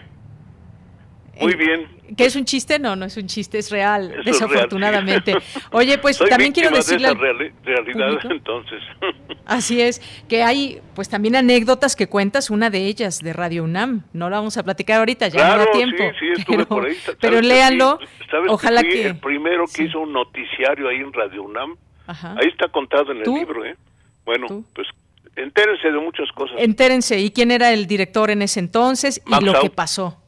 Muy 1.39 1.55
bien. 1.55 1.87
¿Qué 2.15 2.25
es 2.25 2.35
un 2.35 2.45
chiste? 2.45 2.77
No, 2.77 2.95
no 2.95 3.05
es 3.05 3.17
un 3.17 3.27
chiste, 3.27 3.57
es 3.57 3.71
real, 3.71 4.21
desafortunadamente. 4.23 5.35
Oye, 5.71 5.97
pues 5.97 6.19
también 6.19 6.51
quiero 6.51 6.75
decirle... 6.75 7.11
realidad, 7.13 8.19
entonces. 8.29 8.81
Así 9.45 9.81
es, 9.81 9.99
que 10.29 10.43
hay 10.43 10.79
pues 10.93 11.09
también 11.09 11.35
anécdotas 11.35 11.95
que 11.95 12.07
cuentas, 12.07 12.49
una 12.49 12.69
de 12.69 12.85
ellas 12.85 13.19
de 13.19 13.33
Radio 13.33 13.63
UNAM. 13.63 14.03
No 14.13 14.29
la 14.29 14.37
vamos 14.37 14.57
a 14.57 14.63
platicar 14.63 14.99
ahorita, 14.99 15.27
ya 15.29 15.57
no 15.57 15.65
da 15.65 15.71
tiempo. 15.71 16.03
Sí, 16.19 16.27
sí, 16.35 16.41
estuve 16.41 16.65
por 16.65 16.85
ahí. 16.85 16.95
Pero 17.19 17.41
léanlo, 17.41 17.99
ojalá 18.47 18.83
que... 18.83 19.07
El 19.07 19.17
primero 19.17 19.65
que 19.73 19.83
hizo 19.83 19.99
un 19.99 20.13
noticiario 20.13 20.87
ahí 20.87 20.97
en 20.97 21.11
Radio 21.11 21.43
UNAM, 21.43 21.75
ahí 22.07 22.47
está 22.47 22.67
contado 22.67 23.11
en 23.11 23.19
el 23.19 23.33
libro, 23.33 23.65
¿eh? 23.65 23.75
Bueno, 24.23 24.63
pues 24.73 24.87
entérense 25.35 25.91
de 25.91 25.99
muchas 25.99 26.31
cosas. 26.33 26.57
Entérense, 26.59 27.19
¿y 27.19 27.31
quién 27.31 27.51
era 27.51 27.73
el 27.73 27.87
director 27.87 28.29
en 28.29 28.41
ese 28.43 28.59
entonces? 28.59 29.21
y 29.25 29.43
lo 29.43 29.59
que 29.59 29.69
pasó. 29.69 30.22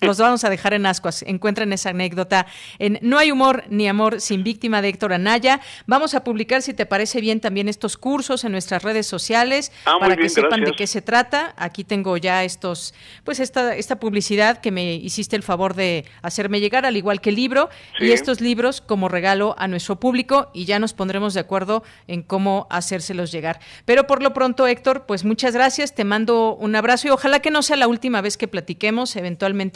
Los 0.00 0.18
vamos 0.18 0.44
a 0.44 0.50
dejar 0.50 0.74
en 0.74 0.86
ascuas. 0.86 1.22
Encuentren 1.26 1.72
esa 1.72 1.90
anécdota 1.90 2.46
en 2.78 2.98
No 3.02 3.18
hay 3.18 3.30
humor 3.30 3.64
ni 3.68 3.88
amor 3.88 4.20
sin 4.20 4.44
víctima 4.44 4.80
de 4.82 4.88
Héctor 4.88 5.12
Anaya. 5.12 5.60
Vamos 5.86 6.14
a 6.14 6.24
publicar, 6.24 6.62
si 6.62 6.74
te 6.74 6.86
parece 6.86 7.20
bien, 7.20 7.40
también 7.40 7.68
estos 7.68 7.96
cursos 7.96 8.44
en 8.44 8.52
nuestras 8.52 8.82
redes 8.82 9.06
sociales 9.06 9.72
ah, 9.86 9.96
para 10.00 10.16
que 10.16 10.28
sepan 10.28 10.62
de 10.64 10.72
qué 10.72 10.86
se 10.86 11.02
trata. 11.02 11.54
Aquí 11.56 11.84
tengo 11.84 12.16
ya 12.16 12.44
estos, 12.44 12.94
pues 13.24 13.40
esta, 13.40 13.74
esta 13.74 13.98
publicidad 13.98 14.60
que 14.60 14.70
me 14.70 14.94
hiciste 14.94 15.36
el 15.36 15.42
favor 15.42 15.74
de 15.74 16.04
hacerme 16.22 16.60
llegar, 16.60 16.86
al 16.86 16.96
igual 16.96 17.20
que 17.20 17.30
el 17.30 17.36
libro, 17.36 17.68
y 17.98 18.12
estos 18.12 18.40
libros 18.40 18.80
como 18.80 19.08
regalo 19.08 19.54
a 19.58 19.68
nuestro 19.68 20.00
público, 20.00 20.50
y 20.54 20.64
ya 20.64 20.78
nos 20.78 20.94
pondremos 20.94 21.34
de 21.34 21.40
acuerdo 21.40 21.82
en 22.06 22.22
cómo 22.22 22.66
hacérselos 22.70 23.32
llegar. 23.32 23.60
Pero 23.84 24.06
por 24.06 24.22
lo 24.22 24.32
pronto, 24.32 24.66
Héctor, 24.66 25.06
pues 25.06 25.24
muchas 25.24 25.54
gracias, 25.54 25.94
te 25.94 26.04
mando 26.04 26.54
un 26.54 26.74
abrazo 26.76 27.08
y 27.08 27.10
ojalá 27.10 27.40
que 27.40 27.50
no 27.50 27.62
sea 27.62 27.76
la 27.76 27.88
última 27.88 28.20
vez 28.20 28.36
que 28.36 28.48
platiquemos, 28.48 29.14
eventualmente 29.16 29.67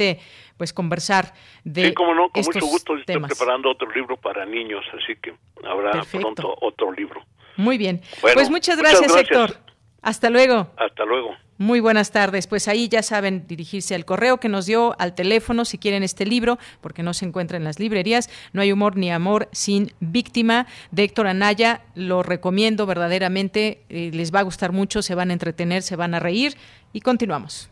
pues 0.56 0.72
conversar 0.72 1.34
de 1.64 1.88
Sí, 1.88 1.94
como 1.94 2.14
no, 2.14 2.30
con 2.30 2.42
mucho 2.44 2.66
gusto 2.66 2.96
estoy 2.96 3.18
preparando 3.20 3.70
otro 3.70 3.90
libro 3.90 4.16
para 4.16 4.44
niños, 4.44 4.84
así 4.92 5.16
que 5.20 5.34
habrá 5.64 6.02
pronto 6.10 6.54
otro 6.60 6.92
libro. 6.92 7.22
Muy 7.56 7.78
bien. 7.78 8.00
pues 8.20 8.50
muchas 8.50 8.78
gracias, 8.78 9.14
Héctor. 9.14 9.56
Hasta 10.02 10.30
luego. 10.30 10.68
Hasta 10.76 11.04
luego. 11.04 11.36
Muy 11.58 11.78
buenas 11.78 12.10
tardes. 12.10 12.48
Pues 12.48 12.66
ahí 12.66 12.88
ya 12.88 13.02
saben 13.02 13.46
dirigirse 13.46 13.94
al 13.94 14.04
correo 14.04 14.38
que 14.38 14.48
nos 14.48 14.66
dio, 14.66 14.96
al 14.98 15.14
teléfono, 15.14 15.64
si 15.64 15.78
quieren 15.78 16.02
este 16.02 16.26
libro, 16.26 16.58
porque 16.80 17.04
no 17.04 17.14
se 17.14 17.24
encuentra 17.24 17.56
en 17.56 17.62
las 17.62 17.78
librerías. 17.78 18.30
No 18.52 18.62
hay 18.62 18.72
humor 18.72 18.96
ni 18.96 19.12
amor 19.12 19.48
sin 19.52 19.92
víctima 20.00 20.66
de 20.90 21.04
Héctor 21.04 21.28
Anaya. 21.28 21.82
Lo 21.94 22.24
recomiendo 22.24 22.84
verdaderamente. 22.84 23.84
Eh, 23.90 24.10
les 24.12 24.34
va 24.34 24.40
a 24.40 24.42
gustar 24.42 24.72
mucho, 24.72 25.02
se 25.02 25.14
van 25.14 25.30
a 25.30 25.34
entretener, 25.34 25.82
se 25.82 25.94
van 25.94 26.14
a 26.14 26.20
reír. 26.20 26.56
Y 26.92 27.00
continuamos. 27.00 27.71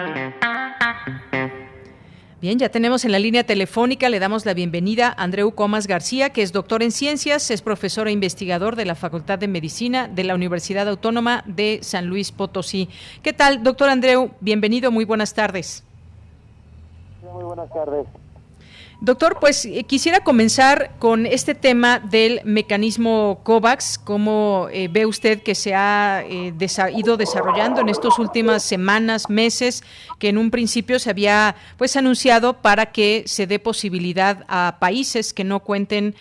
Bien, 2.41 2.57
ya 2.57 2.69
tenemos 2.69 3.05
en 3.05 3.11
la 3.11 3.19
línea 3.19 3.43
telefónica, 3.43 4.09
le 4.09 4.17
damos 4.17 4.47
la 4.47 4.55
bienvenida 4.55 5.09
a 5.09 5.25
Andreu 5.25 5.51
Comas 5.51 5.85
García, 5.85 6.31
que 6.31 6.41
es 6.41 6.51
doctor 6.51 6.81
en 6.81 6.91
ciencias, 6.91 7.51
es 7.51 7.61
profesor 7.61 8.07
e 8.07 8.11
investigador 8.11 8.75
de 8.75 8.85
la 8.85 8.95
Facultad 8.95 9.37
de 9.37 9.47
Medicina 9.47 10.07
de 10.07 10.23
la 10.23 10.33
Universidad 10.33 10.89
Autónoma 10.89 11.43
de 11.45 11.81
San 11.83 12.07
Luis 12.07 12.31
Potosí. 12.31 12.89
¿Qué 13.21 13.31
tal, 13.31 13.61
doctor 13.61 13.89
Andreu? 13.89 14.31
Bienvenido, 14.39 14.89
muy 14.89 15.05
buenas 15.05 15.35
tardes. 15.35 15.83
Muy 17.31 17.43
buenas 17.43 17.71
tardes. 17.71 18.07
Doctor, 19.03 19.37
pues 19.39 19.65
eh, 19.65 19.83
quisiera 19.83 20.23
comenzar 20.23 20.91
con 20.99 21.25
este 21.25 21.55
tema 21.55 21.97
del 21.97 22.39
mecanismo 22.45 23.39
COVAX. 23.41 23.97
¿Cómo 23.97 24.67
eh, 24.71 24.89
ve 24.91 25.07
usted 25.07 25.41
que 25.41 25.55
se 25.55 25.73
ha 25.73 26.23
eh, 26.23 26.53
ido 26.95 27.17
desarrollando 27.17 27.81
en 27.81 27.89
estas 27.89 28.19
últimas 28.19 28.61
semanas, 28.61 29.27
meses, 29.27 29.81
que 30.19 30.29
en 30.29 30.37
un 30.37 30.51
principio 30.51 30.99
se 30.99 31.09
había 31.09 31.55
pues 31.79 31.97
anunciado 31.97 32.61
para 32.61 32.91
que 32.91 33.23
se 33.25 33.47
dé 33.47 33.57
posibilidad 33.57 34.45
a 34.47 34.77
países 34.79 35.33
que 35.33 35.45
no 35.45 35.61
cuenten 35.61 36.13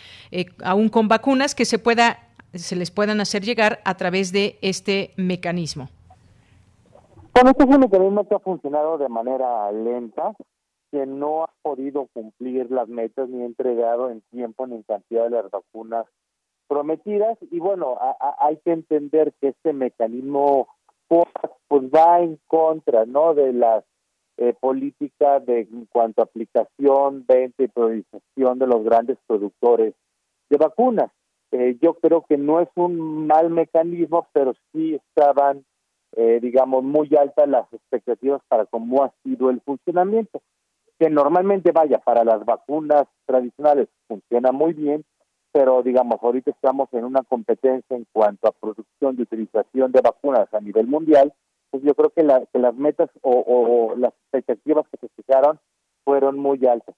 aún 0.64 0.88
con 0.88 1.06
vacunas 1.06 1.54
que 1.54 1.66
se 1.66 1.78
pueda 1.78 2.30
se 2.54 2.76
les 2.76 2.90
puedan 2.90 3.20
hacer 3.20 3.42
llegar 3.42 3.80
a 3.84 3.98
través 3.98 4.32
de 4.32 4.58
este 4.62 5.12
mecanismo? 5.18 5.90
Bueno, 7.34 7.50
este 7.50 7.64
es 7.64 7.68
un 7.68 7.80
mecanismo 7.80 8.26
que 8.26 8.34
ha 8.34 8.38
funcionado 8.38 8.96
de 8.96 9.08
manera 9.10 9.70
lenta 9.70 10.32
que 10.90 11.06
no 11.06 11.44
ha 11.44 11.50
podido 11.62 12.06
cumplir 12.12 12.70
las 12.70 12.88
metas 12.88 13.28
ni 13.28 13.42
ha 13.42 13.46
entregado 13.46 14.10
en 14.10 14.22
tiempo 14.30 14.66
ni 14.66 14.76
en 14.76 14.82
cantidad 14.82 15.24
de 15.24 15.30
las 15.30 15.50
vacunas 15.50 16.06
prometidas. 16.68 17.38
Y 17.50 17.58
bueno 17.60 17.98
hay 18.38 18.56
que 18.58 18.72
entender 18.72 19.32
que 19.40 19.48
este 19.48 19.72
mecanismo 19.72 20.68
pues 21.08 21.82
va 21.92 22.20
en 22.20 22.38
contra 22.46 23.04
no 23.04 23.34
de 23.34 23.52
las 23.52 23.84
eh, 24.36 24.54
políticas 24.58 25.44
de 25.44 25.60
en 25.60 25.86
cuanto 25.86 26.22
a 26.22 26.24
aplicación 26.24 27.24
venta 27.26 27.62
y 27.62 27.68
priorización 27.68 28.58
de 28.58 28.66
los 28.66 28.84
grandes 28.84 29.18
productores 29.26 29.94
de 30.48 30.56
vacunas. 30.56 31.10
Eh, 31.52 31.76
yo 31.82 31.94
creo 31.94 32.24
que 32.28 32.38
no 32.38 32.60
es 32.60 32.68
un 32.76 33.26
mal 33.26 33.50
mecanismo 33.50 34.28
pero 34.32 34.54
sí 34.72 34.94
estaban 34.94 35.64
eh, 36.16 36.38
digamos 36.40 36.84
muy 36.84 37.08
altas 37.16 37.48
las 37.48 37.72
expectativas 37.72 38.40
para 38.48 38.66
cómo 38.66 39.02
ha 39.02 39.12
sido 39.24 39.50
el 39.50 39.60
funcionamiento 39.60 40.40
que 41.00 41.08
normalmente 41.08 41.72
vaya 41.72 41.98
para 41.98 42.24
las 42.24 42.44
vacunas 42.44 43.04
tradicionales 43.24 43.88
funciona 44.06 44.52
muy 44.52 44.74
bien, 44.74 45.02
pero 45.50 45.82
digamos, 45.82 46.18
ahorita 46.22 46.50
estamos 46.50 46.90
en 46.92 47.04
una 47.04 47.22
competencia 47.22 47.96
en 47.96 48.06
cuanto 48.12 48.46
a 48.46 48.52
producción 48.52 49.16
y 49.18 49.22
utilización 49.22 49.92
de 49.92 50.02
vacunas 50.02 50.52
a 50.52 50.60
nivel 50.60 50.86
mundial, 50.86 51.32
pues 51.70 51.82
yo 51.84 51.94
creo 51.94 52.10
que, 52.10 52.22
las 52.22 52.74
metas 52.74 53.08
o, 53.22 53.94
las 53.96 54.12
expectativas 54.24 54.86
que 54.90 54.98
se 54.98 55.08
fijaron 55.16 55.58
fueron 56.04 56.38
muy 56.38 56.66
altas. 56.66 56.94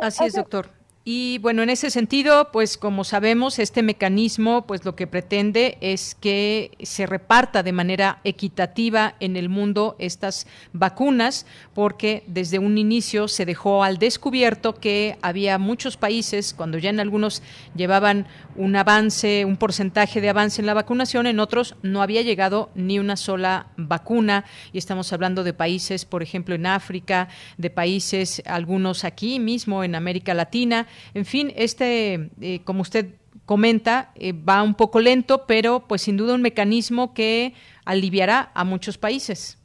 Así 0.00 0.26
es, 0.26 0.34
doctor. 0.34 0.66
Y 1.02 1.38
bueno, 1.38 1.62
en 1.62 1.70
ese 1.70 1.88
sentido, 1.88 2.50
pues 2.52 2.76
como 2.76 3.04
sabemos, 3.04 3.58
este 3.58 3.82
mecanismo, 3.82 4.66
pues 4.66 4.84
lo 4.84 4.96
que 4.96 5.06
pretende 5.06 5.78
es 5.80 6.14
que 6.14 6.72
se 6.82 7.06
reparta 7.06 7.62
de 7.62 7.72
manera 7.72 8.20
equitativa 8.22 9.14
en 9.18 9.36
el 9.36 9.48
mundo 9.48 9.96
estas 9.98 10.46
vacunas, 10.74 11.46
porque 11.72 12.22
desde 12.26 12.58
un 12.58 12.76
inicio 12.76 13.28
se 13.28 13.46
dejó 13.46 13.82
al 13.82 13.96
descubierto 13.96 14.74
que 14.74 15.16
había 15.22 15.56
muchos 15.56 15.96
países, 15.96 16.52
cuando 16.52 16.76
ya 16.76 16.90
en 16.90 17.00
algunos 17.00 17.42
llevaban 17.74 18.26
un 18.54 18.76
avance, 18.76 19.46
un 19.46 19.56
porcentaje 19.56 20.20
de 20.20 20.28
avance 20.28 20.60
en 20.60 20.66
la 20.66 20.74
vacunación, 20.74 21.26
en 21.26 21.40
otros 21.40 21.76
no 21.82 22.02
había 22.02 22.20
llegado 22.20 22.68
ni 22.74 22.98
una 22.98 23.16
sola 23.16 23.68
vacuna, 23.78 24.44
y 24.70 24.76
estamos 24.76 25.14
hablando 25.14 25.44
de 25.44 25.54
países, 25.54 26.04
por 26.04 26.22
ejemplo, 26.22 26.54
en 26.54 26.66
África, 26.66 27.28
de 27.56 27.70
países, 27.70 28.42
algunos 28.44 29.04
aquí 29.04 29.40
mismo 29.40 29.82
en 29.82 29.94
América 29.94 30.34
Latina, 30.34 30.88
en 31.14 31.24
fin, 31.24 31.52
este, 31.56 32.30
eh, 32.40 32.60
como 32.64 32.82
usted 32.82 33.14
comenta, 33.46 34.12
eh, 34.14 34.32
va 34.32 34.62
un 34.62 34.74
poco 34.74 35.00
lento, 35.00 35.46
pero 35.46 35.80
pues 35.80 36.02
sin 36.02 36.16
duda 36.16 36.34
un 36.34 36.42
mecanismo 36.42 37.14
que 37.14 37.54
aliviará 37.84 38.50
a 38.54 38.64
muchos 38.64 38.98
países. 38.98 39.58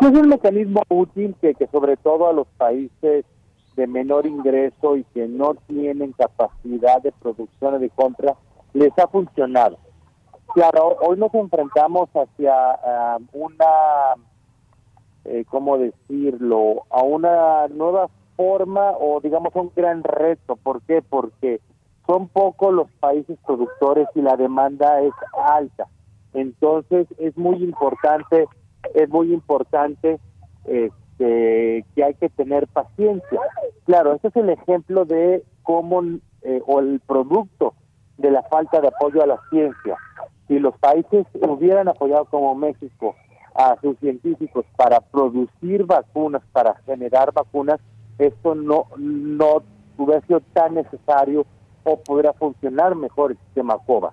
Es 0.00 0.08
un 0.08 0.28
mecanismo 0.28 0.82
útil 0.88 1.34
que, 1.40 1.54
que 1.54 1.66
sobre 1.66 1.96
todo 1.96 2.28
a 2.28 2.32
los 2.32 2.46
países 2.56 3.24
de 3.76 3.86
menor 3.86 4.26
ingreso 4.26 4.96
y 4.96 5.04
que 5.14 5.26
no 5.26 5.54
tienen 5.66 6.12
capacidad 6.12 7.02
de 7.02 7.12
producción 7.12 7.74
o 7.74 7.78
de 7.78 7.90
compra, 7.90 8.36
les 8.72 8.96
ha 8.98 9.06
funcionado. 9.08 9.78
Claro, 10.54 10.96
hoy 11.00 11.16
nos 11.16 11.32
enfrentamos 11.34 12.08
hacia 12.10 12.52
ah, 12.54 13.18
una, 13.32 13.66
eh, 15.24 15.44
¿cómo 15.48 15.78
decirlo?, 15.78 16.84
a 16.90 17.02
una 17.02 17.68
nueva 17.68 18.08
forma 18.40 18.92
o 18.98 19.20
digamos 19.20 19.54
un 19.54 19.70
gran 19.76 20.02
reto. 20.02 20.56
¿Por 20.56 20.80
qué? 20.82 21.02
Porque 21.02 21.60
son 22.06 22.28
pocos 22.28 22.72
los 22.72 22.90
países 22.92 23.38
productores 23.46 24.08
y 24.14 24.22
la 24.22 24.38
demanda 24.38 25.02
es 25.02 25.12
alta. 25.44 25.88
Entonces 26.32 27.06
es 27.18 27.36
muy 27.36 27.62
importante, 27.62 28.48
es 28.94 29.10
muy 29.10 29.34
importante 29.34 30.18
este, 30.64 31.84
que 31.94 32.02
hay 32.02 32.14
que 32.14 32.30
tener 32.30 32.66
paciencia. 32.68 33.40
Claro, 33.84 34.14
este 34.14 34.28
es 34.28 34.36
el 34.36 34.48
ejemplo 34.48 35.04
de 35.04 35.44
cómo 35.62 36.02
eh, 36.40 36.62
o 36.66 36.80
el 36.80 37.00
producto 37.00 37.74
de 38.16 38.30
la 38.30 38.42
falta 38.44 38.80
de 38.80 38.88
apoyo 38.88 39.22
a 39.22 39.26
la 39.26 39.40
ciencia. 39.50 39.98
Si 40.48 40.58
los 40.58 40.78
países 40.78 41.26
hubieran 41.34 41.88
apoyado 41.88 42.24
como 42.24 42.54
México 42.54 43.16
a 43.54 43.76
sus 43.82 43.98
científicos 43.98 44.64
para 44.76 45.00
producir 45.00 45.84
vacunas, 45.84 46.42
para 46.52 46.76
generar 46.86 47.34
vacunas, 47.34 47.80
esto 48.20 48.54
no, 48.54 48.86
no 48.96 49.62
hubiera 49.96 50.20
sido 50.26 50.40
tan 50.52 50.74
necesario 50.74 51.46
o 51.84 51.98
pudiera 51.98 52.32
funcionar 52.34 52.94
mejor 52.94 53.32
el 53.32 53.38
sistema 53.38 53.78
COVA. 53.78 54.12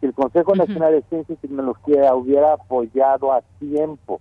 Si 0.00 0.06
el 0.06 0.14
Consejo 0.14 0.54
Nacional 0.54 0.92
de 0.92 1.02
Ciencia 1.02 1.34
y 1.34 1.36
Tecnología 1.36 2.14
hubiera 2.14 2.54
apoyado 2.54 3.32
a 3.32 3.42
tiempo 3.60 4.20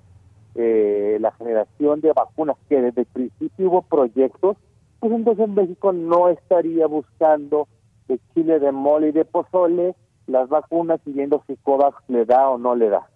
eh, 0.55 1.17
la 1.19 1.32
generación 1.32 2.01
de 2.01 2.13
vacunas, 2.13 2.57
que 2.69 2.82
desde 2.82 3.01
el 3.01 3.07
principio 3.07 3.69
hubo 3.69 3.82
proyectos, 3.82 4.57
pues 4.99 5.13
entonces 5.13 5.47
México 5.49 5.93
no 5.93 6.29
estaría 6.29 6.86
buscando 6.88 7.67
de 8.07 8.19
chile 8.34 8.59
de 8.59 8.71
mole 8.71 9.09
y 9.09 9.11
de 9.11 9.25
pozole 9.25 9.95
las 10.27 10.49
vacunas 10.49 10.99
y 11.05 11.13
viendo 11.13 11.41
si 11.47 11.55
COVAX 11.57 11.97
le 12.07 12.25
da 12.25 12.49
o 12.49 12.57
no 12.57 12.75
le 12.75 12.89
da. 12.89 13.07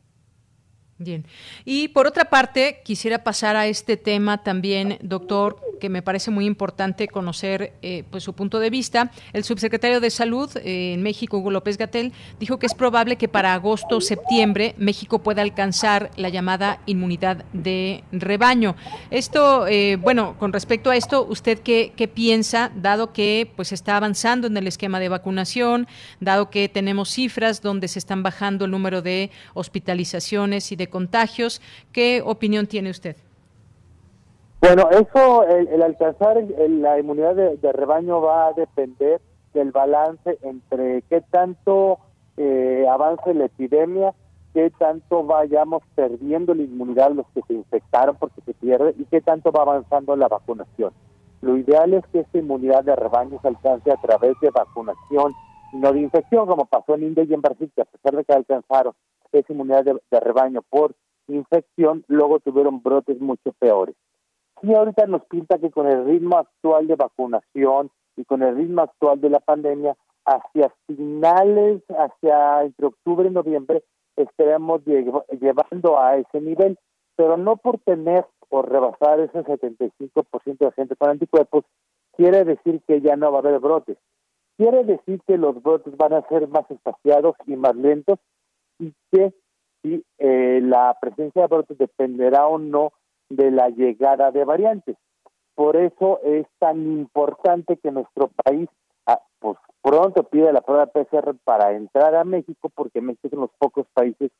Bien. 0.97 1.25
Y 1.65 1.89
por 1.89 2.07
otra 2.07 2.25
parte, 2.25 2.81
quisiera 2.85 3.21
pasar 3.21 3.57
a 3.57 3.67
este 3.67 3.97
tema 3.97 4.43
también, 4.43 4.97
doctor, 5.01 5.59
que 5.81 5.89
me 5.89 6.01
parece 6.01 6.31
muy 6.31 6.45
importante 6.45 7.09
conocer 7.09 7.73
eh, 7.81 8.05
pues 8.09 8.23
su 8.23 8.31
punto 8.31 8.59
de 8.59 8.69
vista. 8.69 9.11
El 9.33 9.43
subsecretario 9.43 9.99
de 9.99 10.09
Salud 10.09 10.49
eh, 10.55 10.93
en 10.93 11.03
México, 11.03 11.37
Hugo 11.37 11.51
López 11.51 11.77
Gatel, 11.77 12.13
dijo 12.39 12.59
que 12.59 12.65
es 12.65 12.73
probable 12.73 13.17
que 13.17 13.27
para 13.27 13.53
agosto 13.53 13.97
o 13.97 14.01
septiembre 14.01 14.73
México 14.77 15.19
pueda 15.19 15.41
alcanzar 15.41 16.11
la 16.15 16.29
llamada 16.29 16.79
inmunidad 16.85 17.43
de 17.51 18.05
rebaño. 18.13 18.77
Esto, 19.11 19.67
eh, 19.67 19.97
bueno, 19.97 20.37
con 20.39 20.53
respecto 20.53 20.91
a 20.91 20.95
esto, 20.95 21.25
¿usted 21.25 21.59
qué, 21.59 21.91
qué 21.97 22.07
piensa, 22.07 22.71
dado 22.73 23.11
que 23.11 23.51
pues 23.57 23.73
está 23.73 23.97
avanzando 23.97 24.47
en 24.47 24.55
el 24.55 24.65
esquema 24.65 25.01
de 25.01 25.09
vacunación, 25.09 25.87
dado 26.21 26.49
que 26.49 26.69
tenemos 26.69 27.09
cifras 27.09 27.61
donde 27.61 27.89
se 27.89 27.99
están 27.99 28.23
bajando 28.23 28.63
el 28.63 28.71
número 28.71 29.01
de 29.01 29.29
hospitalizaciones 29.53 30.71
y 30.71 30.77
de 30.77 30.84
contagios. 30.89 31.61
¿Qué 31.91 32.21
opinión 32.25 32.67
tiene 32.67 32.89
usted? 32.89 33.15
Bueno, 34.61 34.89
eso, 34.89 35.47
el, 35.47 35.81
alcanzar 35.81 36.43
la 36.69 36.99
inmunidad 36.99 37.35
de, 37.35 37.71
rebaño 37.71 38.21
va 38.21 38.47
a 38.47 38.53
depender 38.53 39.21
del 39.53 39.71
balance 39.71 40.37
entre 40.41 41.03
qué 41.03 41.21
tanto 41.21 41.99
eh, 42.37 42.85
avance 42.89 43.33
la 43.33 43.45
epidemia, 43.45 44.13
qué 44.53 44.71
tanto 44.71 45.23
vayamos 45.23 45.83
perdiendo 45.93 46.53
la 46.55 46.63
inmunidad 46.63 47.11
los 47.11 47.27
que 47.35 47.41
se 47.47 47.53
infectaron 47.53 48.15
porque 48.17 48.41
se 48.41 48.53
pierde 48.53 48.95
y 48.97 49.05
qué 49.05 49.21
tanto 49.21 49.51
va 49.51 49.61
avanzando 49.61 50.15
la 50.15 50.27
vacunación. 50.27 50.93
Lo 51.41 51.57
ideal 51.57 51.93
es 51.93 52.03
que 52.07 52.21
esta 52.21 52.37
inmunidad 52.37 52.83
de 52.83 52.95
rebaño 52.95 53.39
se 53.41 53.47
alcance 53.49 53.91
a 53.91 53.97
través 53.97 54.33
de 54.41 54.49
vacunación 54.49 55.33
no 55.75 55.91
de 55.91 56.01
infección, 56.01 56.47
como 56.47 56.65
pasó 56.65 56.95
en 56.95 57.03
India 57.03 57.23
y 57.23 57.33
en 57.33 57.41
Brasil, 57.41 57.71
que 57.75 57.81
a 57.81 57.85
pesar 57.85 58.15
de 58.15 58.23
que 58.23 58.33
alcanzaron 58.33 58.93
esa 59.39 59.53
inmunidad 59.53 59.85
de, 59.85 60.19
rebaño 60.19 60.61
por 60.69 60.95
infección, 61.27 62.03
luego 62.07 62.39
tuvieron 62.39 62.81
brotes 62.81 63.19
mucho 63.19 63.51
peores. 63.59 63.95
Y 64.61 64.73
ahorita 64.73 65.05
nos 65.07 65.25
pinta 65.25 65.57
que 65.57 65.71
con 65.71 65.87
el 65.87 66.05
ritmo 66.05 66.37
actual 66.37 66.87
de 66.87 66.95
vacunación 66.95 67.91
y 68.15 68.25
con 68.25 68.41
el 68.41 68.55
ritmo 68.55 68.81
actual 68.81 69.19
de 69.21 69.29
la 69.29 69.39
pandemia, 69.39 69.95
hacia 70.25 70.73
finales, 70.87 71.83
hacia 71.89 72.63
entre 72.63 72.87
octubre 72.87 73.27
y 73.27 73.31
noviembre, 73.31 73.83
estaremos 74.15 74.81
llevando 74.85 75.99
a 75.99 76.17
ese 76.17 76.41
nivel, 76.41 76.77
pero 77.15 77.37
no 77.37 77.57
por 77.57 77.79
tener 77.79 78.25
o 78.49 78.61
rebasar 78.61 79.19
ese 79.19 79.43
75% 79.43 80.57
de 80.57 80.71
gente 80.71 80.95
con 80.95 81.09
anticuerpos, 81.09 81.65
quiere 82.15 82.43
decir 82.43 82.81
que 82.87 83.01
ya 83.01 83.15
no 83.15 83.31
va 83.31 83.39
a 83.39 83.41
haber 83.41 83.59
brotes. 83.59 83.97
Quiere 84.57 84.83
decir 84.83 85.21
que 85.27 85.37
los 85.37 85.61
brotes 85.61 85.95
van 85.97 86.13
a 86.13 86.27
ser 86.27 86.47
más 86.47 86.69
espaciados 86.71 87.35
y 87.45 87.55
más 87.55 87.75
lentos 87.75 88.19
y 88.79 88.93
que 89.11 89.33
si 89.81 90.03
eh, 90.17 90.59
la 90.63 90.97
presencia 90.99 91.43
de 91.43 91.47
brotes 91.47 91.77
dependerá 91.77 92.47
o 92.47 92.57
no 92.57 92.91
de 93.29 93.51
la 93.51 93.69
llegada 93.69 94.31
de 94.31 94.43
variantes. 94.43 94.97
Por 95.55 95.77
eso 95.77 96.19
es 96.23 96.45
tan 96.59 96.85
importante 96.85 97.77
que 97.77 97.91
nuestro 97.91 98.29
país 98.43 98.69
ah, 99.05 99.21
pues 99.39 99.57
pronto 99.81 100.23
pida 100.23 100.51
la 100.51 100.61
prueba 100.61 100.87
PCR 100.87 101.35
para 101.43 101.73
entrar 101.73 102.15
a 102.15 102.23
México, 102.23 102.69
porque 102.73 103.01
México 103.01 103.27
es 103.27 103.33
uno 103.33 103.43
de 103.43 103.47
los 103.47 103.57
pocos 103.57 103.87
países 103.93 104.31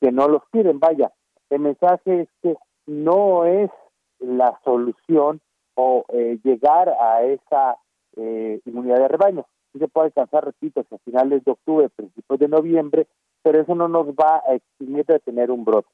que 0.00 0.12
no 0.12 0.28
los 0.28 0.42
piden. 0.50 0.80
Vaya, 0.80 1.12
el 1.50 1.60
mensaje 1.60 2.22
es 2.22 2.28
que 2.42 2.56
no 2.86 3.44
es 3.44 3.70
la 4.18 4.58
solución 4.64 5.40
o 5.74 6.04
eh, 6.08 6.38
llegar 6.42 6.88
a 6.88 7.22
esa 7.22 7.78
eh, 8.16 8.60
inmunidad 8.64 8.98
de 8.98 9.08
rebaño. 9.08 9.46
Se 9.78 9.86
puede 9.86 10.06
alcanzar, 10.06 10.44
repito, 10.44 10.80
hacia 10.80 10.98
finales 10.98 11.44
de 11.44 11.52
octubre, 11.52 11.88
principios 11.90 12.38
de 12.40 12.48
noviembre, 12.48 13.06
pero 13.48 13.62
eso 13.62 13.74
no 13.74 13.88
nos 13.88 14.08
va 14.08 14.42
a 14.46 14.56
eximir 14.56 15.06
de 15.06 15.18
tener 15.20 15.50
un 15.50 15.64
brote. 15.64 15.88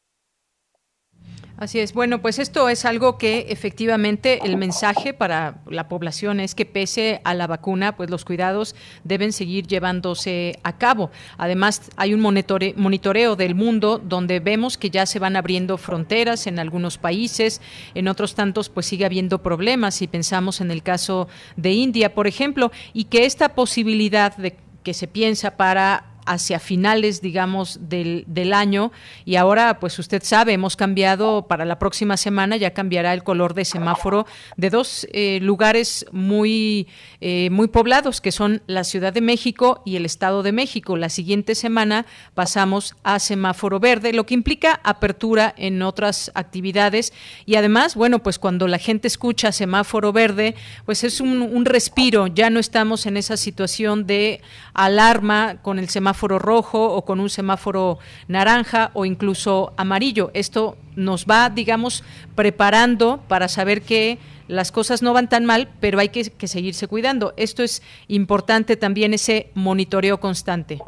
Así 1.57 1.79
es. 1.79 1.95
Bueno, 1.95 2.21
pues 2.21 2.41
esto 2.41 2.69
es 2.69 2.85
algo 2.85 3.17
que 3.17 3.47
efectivamente 3.49 4.41
el 4.45 4.57
mensaje 4.57 5.15
para 5.15 5.63
la 5.69 5.87
población 5.87 6.41
es 6.41 6.57
que 6.57 6.67
pese 6.67 7.21
a 7.23 7.33
la 7.33 7.47
vacuna, 7.47 7.95
pues 7.95 8.11
los 8.11 8.25
cuidados 8.25 8.75
deben 9.05 9.33
seguir 9.33 9.69
llevándose 9.69 10.59
a 10.65 10.79
cabo. 10.79 11.13
Además, 11.39 11.93
hay 11.97 12.13
un 12.13 12.21
monitoreo 12.21 13.37
del 13.37 13.55
mundo 13.55 14.01
donde 14.03 14.41
vemos 14.41 14.77
que 14.77 14.91
ya 14.91 15.07
se 15.07 15.21
van 15.21 15.37
abriendo 15.37 15.79
fronteras 15.79 16.49
en 16.49 16.59
algunos 16.59 16.99
países, 16.99 17.63
en 17.95 18.09
otros 18.09 18.35
tantos 18.35 18.69
pues 18.69 18.87
sigue 18.87 19.05
habiendo 19.05 19.43
problemas 19.45 19.95
si 19.95 20.09
pensamos 20.09 20.61
en 20.61 20.73
el 20.73 20.83
caso 20.83 21.29
de 21.55 21.71
India, 21.71 22.17
por 22.17 22.27
ejemplo, 22.27 22.73
y 22.93 23.05
que 23.05 23.27
esta 23.27 23.51
posibilidad 23.51 24.37
de 24.37 24.57
que 24.83 24.93
se 24.93 25.07
piensa 25.07 25.57
para 25.57 26.14
hacia 26.27 26.59
finales, 26.59 27.21
digamos, 27.21 27.79
del, 27.89 28.25
del, 28.27 28.53
año. 28.53 28.93
Y 29.25 29.37
ahora, 29.37 29.81
pues 29.81 29.99
usted 29.99 30.23
sabe, 30.23 30.53
hemos 30.53 30.77
cambiado 30.77 31.47
para 31.47 31.65
la 31.65 31.79
próxima 31.79 32.17
semana, 32.17 32.57
ya 32.57 32.73
cambiará 32.73 33.13
el 33.13 33.23
color 33.23 33.55
de 33.55 33.65
semáforo 33.65 34.27
de 34.57 34.71
dos 34.71 35.07
eh, 35.13 35.39
lugares 35.43 36.07
muy, 36.13 36.89
eh, 37.21 37.51
muy 37.51 37.69
poblados, 37.69 38.21
que 38.21 38.33
son 38.33 38.63
la 38.67 38.85
Ciudad 38.85 39.13
de 39.13 39.21
México 39.21 39.83
y 39.85 39.97
el 39.97 40.07
Estado 40.07 40.43
de 40.43 40.53
México. 40.53 40.97
La 40.97 41.09
siguiente 41.09 41.55
semana 41.55 42.07
pasamos 42.35 42.97
a 43.03 43.19
semáforo 43.19 43.81
verde, 43.81 44.13
lo 44.13 44.27
que 44.27 44.35
implica 44.35 44.81
apertura 44.85 45.55
en 45.57 45.83
otras 45.83 46.31
actividades. 46.35 47.13
Y 47.47 47.57
además, 47.57 47.95
bueno, 47.95 48.23
pues 48.23 48.39
cuando 48.39 48.69
la 48.69 48.79
gente 48.79 49.09
escucha 49.09 49.53
semáforo 49.53 50.13
verde, 50.13 50.55
pues 50.87 51.05
es 51.05 51.21
un, 51.21 51.43
un 51.43 51.65
respiro, 51.65 52.29
ya 52.29 52.51
no 52.51 52.61
estamos 52.61 53.07
en 53.07 53.17
esa 53.17 53.37
situación 53.37 54.07
de 54.07 54.41
alarma 54.73 55.57
con 55.63 55.79
el 55.79 55.89
semáforo 55.89 56.14
semáforo 56.15 56.39
rojo 56.39 56.95
o 56.95 57.05
con 57.05 57.19
un 57.19 57.29
semáforo 57.29 57.99
naranja 58.29 58.93
o 58.95 59.05
incluso 59.05 59.73
amarillo. 59.77 60.31
Esto 60.33 60.77
nos 60.95 61.27
va, 61.27 61.51
digamos, 61.51 62.05
preparando 62.37 63.19
para 63.27 63.49
saber 63.49 63.83
que 63.83 64.19
las 64.47 64.71
cosas 64.71 65.03
no 65.03 65.13
van 65.13 65.29
tan 65.29 65.45
mal, 65.45 65.69
pero 65.81 65.99
hay 65.99 66.11
que, 66.11 66.47
seguirse 66.47 66.87
cuidando. 66.87 67.35
Esto 67.37 67.65
es 67.65 67.83
importante 68.07 68.77
también, 68.77 69.13
ese 69.13 69.51
monitoreo 69.55 70.21
constante. 70.21 70.79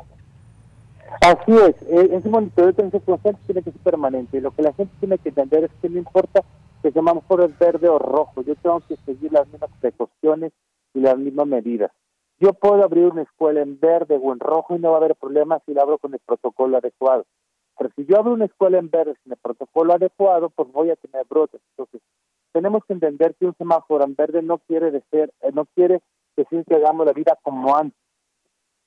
Así 1.22 1.52
es, 1.52 1.74
e, 1.90 2.16
ese 2.16 2.28
monitoreo 2.28 2.72
constante 3.04 3.40
tiene 3.46 3.62
que 3.62 3.72
ser 3.72 3.80
permanente. 3.80 4.40
Lo 4.40 4.52
que 4.52 4.62
la 4.62 4.72
gente 4.74 4.94
tiene 5.00 5.18
que 5.18 5.30
entender 5.30 5.64
es 5.64 5.70
que 5.82 5.88
no 5.88 5.98
importa 5.98 6.44
que 6.82 6.92
semáforo 6.92 7.46
es 7.46 7.58
verde 7.58 7.88
o 7.88 7.98
rojo, 7.98 8.42
yo 8.42 8.54
tengo 8.62 8.80
que 8.86 8.96
seguir 9.04 9.32
las 9.32 9.48
mismas 9.48 9.70
precauciones 9.80 10.52
y 10.94 11.00
las 11.00 11.18
mismas 11.18 11.48
medidas. 11.48 11.90
Yo 12.38 12.52
puedo 12.52 12.84
abrir 12.84 13.06
una 13.06 13.22
escuela 13.22 13.62
en 13.62 13.80
verde 13.80 14.18
o 14.22 14.32
en 14.32 14.40
rojo 14.40 14.76
y 14.76 14.78
no 14.78 14.90
va 14.90 14.96
a 14.96 15.00
haber 15.00 15.16
problema 15.16 15.60
si 15.64 15.72
la 15.72 15.82
abro 15.82 15.96
con 15.96 16.12
el 16.12 16.20
protocolo 16.20 16.76
adecuado. 16.76 17.24
Pero 17.78 17.90
si 17.96 18.04
yo 18.04 18.18
abro 18.18 18.34
una 18.34 18.44
escuela 18.44 18.78
en 18.78 18.90
verde 18.90 19.16
sin 19.22 19.32
el 19.32 19.38
protocolo 19.38 19.94
adecuado, 19.94 20.50
pues 20.50 20.70
voy 20.70 20.90
a 20.90 20.96
tener 20.96 21.24
brotes. 21.28 21.62
Entonces, 21.70 22.02
tenemos 22.52 22.84
que 22.84 22.92
entender 22.92 23.34
que 23.36 23.46
un 23.46 23.54
semáforo 23.56 24.04
en 24.04 24.14
verde 24.14 24.42
no 24.42 24.58
quiere 24.58 24.90
decir, 24.90 25.32
eh, 25.40 25.50
no 25.52 25.64
quiere 25.74 26.02
decir 26.36 26.64
que 26.66 26.74
hagamos 26.74 27.06
la 27.06 27.12
vida 27.12 27.38
como 27.42 27.74
antes. 27.74 27.98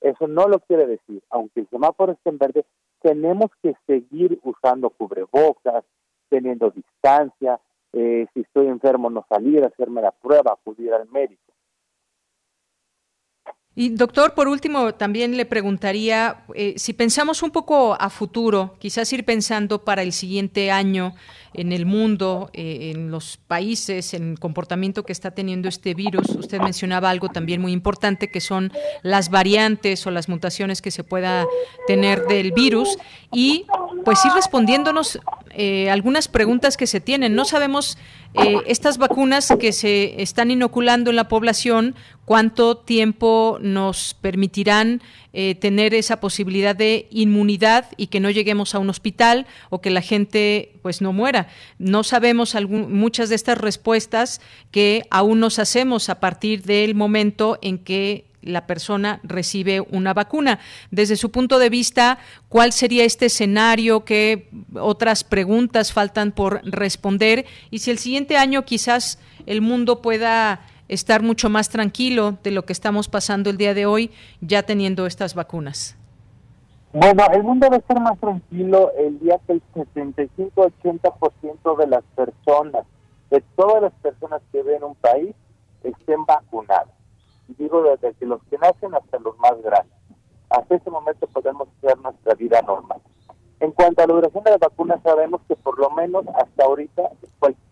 Eso 0.01 0.27
no 0.27 0.47
lo 0.47 0.59
quiere 0.59 0.85
decir. 0.85 1.23
Aunque 1.29 1.61
el 1.61 1.69
semáforo 1.69 2.11
esté 2.11 2.29
en 2.29 2.37
verde, 2.37 2.65
tenemos 3.01 3.49
que 3.63 3.75
seguir 3.87 4.39
usando 4.43 4.91
cubrebocas, 4.91 5.83
teniendo 6.29 6.69
distancia. 6.69 7.59
Eh, 7.93 8.27
si 8.33 8.41
estoy 8.41 8.67
enfermo, 8.67 9.09
no 9.09 9.25
salir 9.27 9.63
hacerme 9.63 10.01
la 10.01 10.11
prueba, 10.11 10.53
acudir 10.53 10.93
al 10.93 11.07
médico. 11.09 11.48
Y 13.79 13.91
doctor, 13.91 14.33
por 14.33 14.49
último, 14.49 14.93
también 14.93 15.37
le 15.37 15.45
preguntaría 15.45 16.43
eh, 16.53 16.73
si 16.75 16.91
pensamos 16.91 17.41
un 17.43 17.51
poco 17.51 17.95
a 17.97 18.09
futuro, 18.09 18.75
quizás 18.77 19.13
ir 19.13 19.23
pensando 19.23 19.85
para 19.85 20.01
el 20.01 20.11
siguiente 20.11 20.69
año 20.69 21.15
en 21.53 21.71
el 21.71 21.85
mundo, 21.85 22.49
eh, 22.53 22.91
en 22.93 23.11
los 23.11 23.37
países, 23.37 24.13
en 24.13 24.31
el 24.31 24.39
comportamiento 24.39 25.03
que 25.03 25.11
está 25.11 25.31
teniendo 25.31 25.67
este 25.67 25.93
virus. 25.93 26.29
Usted 26.29 26.59
mencionaba 26.59 27.09
algo 27.09 27.29
también 27.29 27.61
muy 27.61 27.71
importante, 27.71 28.29
que 28.29 28.41
son 28.41 28.71
las 29.01 29.29
variantes 29.29 30.05
o 30.07 30.11
las 30.11 30.29
mutaciones 30.29 30.81
que 30.81 30.91
se 30.91 31.03
pueda 31.03 31.45
tener 31.87 32.25
del 32.25 32.51
virus. 32.51 32.97
Y 33.31 33.65
pues 34.05 34.23
ir 34.25 34.31
respondiéndonos 34.33 35.19
eh, 35.51 35.89
algunas 35.89 36.27
preguntas 36.27 36.77
que 36.77 36.87
se 36.87 36.99
tienen. 36.99 37.35
No 37.35 37.45
sabemos 37.45 37.97
eh, 38.35 38.57
estas 38.67 38.97
vacunas 38.97 39.53
que 39.59 39.71
se 39.71 40.21
están 40.21 40.51
inoculando 40.51 41.09
en 41.09 41.15
la 41.15 41.27
población, 41.27 41.95
cuánto 42.25 42.77
tiempo 42.77 43.57
nos 43.59 44.13
permitirán 44.13 45.01
eh, 45.33 45.55
tener 45.55 45.93
esa 45.93 46.19
posibilidad 46.19 46.75
de 46.75 47.07
inmunidad 47.11 47.85
y 47.97 48.07
que 48.07 48.19
no 48.19 48.29
lleguemos 48.29 48.73
a 48.73 48.79
un 48.79 48.89
hospital 48.89 49.45
o 49.69 49.81
que 49.81 49.89
la 49.89 50.01
gente 50.01 50.73
pues 50.81 51.01
no 51.01 51.13
muera. 51.13 51.47
No 51.77 52.03
sabemos 52.03 52.55
muchas 52.67 53.29
de 53.29 53.35
estas 53.35 53.57
respuestas 53.57 54.41
que 54.71 55.03
aún 55.11 55.39
nos 55.39 55.59
hacemos 55.59 56.09
a 56.09 56.19
partir 56.19 56.63
del 56.63 56.95
momento 56.95 57.59
en 57.61 57.77
que 57.77 58.25
la 58.41 58.67
persona 58.67 59.19
recibe 59.23 59.81
una 59.81 60.13
vacuna. 60.13 60.59
Desde 60.91 61.15
su 61.15 61.31
punto 61.31 61.59
de 61.59 61.69
vista, 61.69 62.19
¿cuál 62.47 62.71
sería 62.71 63.03
este 63.03 63.27
escenario? 63.27 64.05
¿Qué 64.05 64.49
otras 64.73 65.23
preguntas 65.23 65.93
faltan 65.93 66.31
por 66.31 66.61
responder? 66.63 67.45
Y 67.69 67.79
si 67.79 67.91
el 67.91 67.99
siguiente 67.99 68.37
año 68.37 68.65
quizás 68.65 69.19
el 69.45 69.61
mundo 69.61 70.01
pueda 70.01 70.61
estar 70.89 71.23
mucho 71.23 71.49
más 71.49 71.69
tranquilo 71.69 72.37
de 72.43 72.51
lo 72.51 72.65
que 72.65 72.73
estamos 72.73 73.07
pasando 73.07 73.49
el 73.49 73.57
día 73.57 73.73
de 73.73 73.85
hoy, 73.85 74.11
ya 74.41 74.63
teniendo 74.63 75.05
estas 75.05 75.35
vacunas. 75.35 75.95
Bueno, 76.91 77.23
el 77.31 77.43
mundo 77.43 77.67
debe 77.67 77.77
estar 77.77 78.01
más 78.01 78.19
tranquilo 78.19 78.91
el 78.97 79.19
día 79.19 79.39
que 79.47 79.53
el 79.53 79.61
75-80% 79.73 81.77
de 81.77 81.87
las 81.87 82.03
personas, 82.15 82.85
de 83.29 83.41
todas 83.55 83.83
las 83.83 83.93
personas 84.01 84.41
que 84.51 84.63
ven 84.63 84.83
un 84.83 84.95
país, 84.95 85.33
estén 85.83 86.25
vacunadas 86.25 86.89
digo 87.57 87.83
desde 87.83 88.13
que 88.15 88.25
los 88.25 88.41
que 88.49 88.57
nacen 88.57 88.93
hasta 88.93 89.19
los 89.19 89.37
más 89.39 89.61
grandes. 89.61 89.93
Hasta 90.49 90.75
ese 90.75 90.89
momento 90.89 91.27
podemos 91.27 91.67
hacer 91.77 91.97
nuestra 91.99 92.33
vida 92.35 92.61
normal. 92.61 92.99
En 93.59 93.71
cuanto 93.71 94.01
a 94.01 94.07
la 94.07 94.13
duración 94.13 94.43
de 94.43 94.51
la 94.51 94.57
vacuna, 94.57 94.99
sabemos 95.03 95.41
que 95.47 95.55
por 95.55 95.77
lo 95.77 95.89
menos 95.91 96.25
hasta 96.35 96.63
ahorita, 96.63 97.03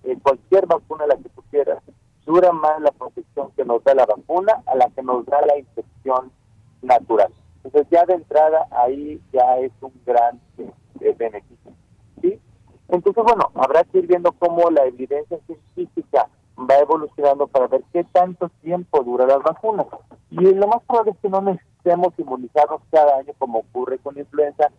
eh, 0.04 0.18
cualquier 0.22 0.66
vacuna 0.66 1.08
la 1.08 1.16
que 1.16 1.30
tú 1.30 1.42
quieras, 1.50 1.82
dura 2.28 2.52
más 2.52 2.80
la 2.82 2.92
protección 2.92 3.52
que 3.56 3.66
nos 3.66 3.84
da 3.84 3.96
la 3.96 4.06
vacuna 4.06 4.62
a 4.68 4.76
la 4.76 4.90
que 4.90 5.02
nos 5.02 5.26
da 5.26 5.42
la 5.46 5.58
infección 5.58 6.30
natural. 6.82 7.34
Entonces 7.64 7.88
ya 7.90 8.06
de 8.06 8.16
entrada 8.16 8.68
ahí 8.72 9.20
ya 9.32 9.58
es 9.60 9.72
un 9.82 9.94
gran 10.06 10.40
eh, 11.00 11.16
beneficio. 11.18 11.72
¿sí? 12.22 12.40
Entonces, 12.90 13.24
bueno, 13.24 13.50
habrá 13.56 13.84
que 13.86 14.00
ir 14.00 14.08
viendo 14.08 14.34
cómo 14.34 14.70
la 14.70 14.86
evidencia 14.86 15.40
científica 15.46 16.30
va 16.58 16.76
evolucionando 16.76 17.48
para 17.48 17.68
ver 17.68 17.84
qué 17.94 18.04
tanto 18.04 18.50
tiempo 18.62 19.04
dura 19.04 19.26
las 19.26 19.42
vacunas. 19.42 19.88
Y 20.30 20.42
lo 20.54 20.68
más 20.68 20.84
probable 20.84 21.12
es 21.12 21.18
que 21.20 21.30
no 21.30 21.42
necesitemos 21.42 22.14
inmunizarnos 22.18 22.82
cada 22.92 23.18
año 23.20 23.34
como 23.38 23.60
ocurre 23.60 24.00
con 24.00 24.18
influenza, 24.18 24.70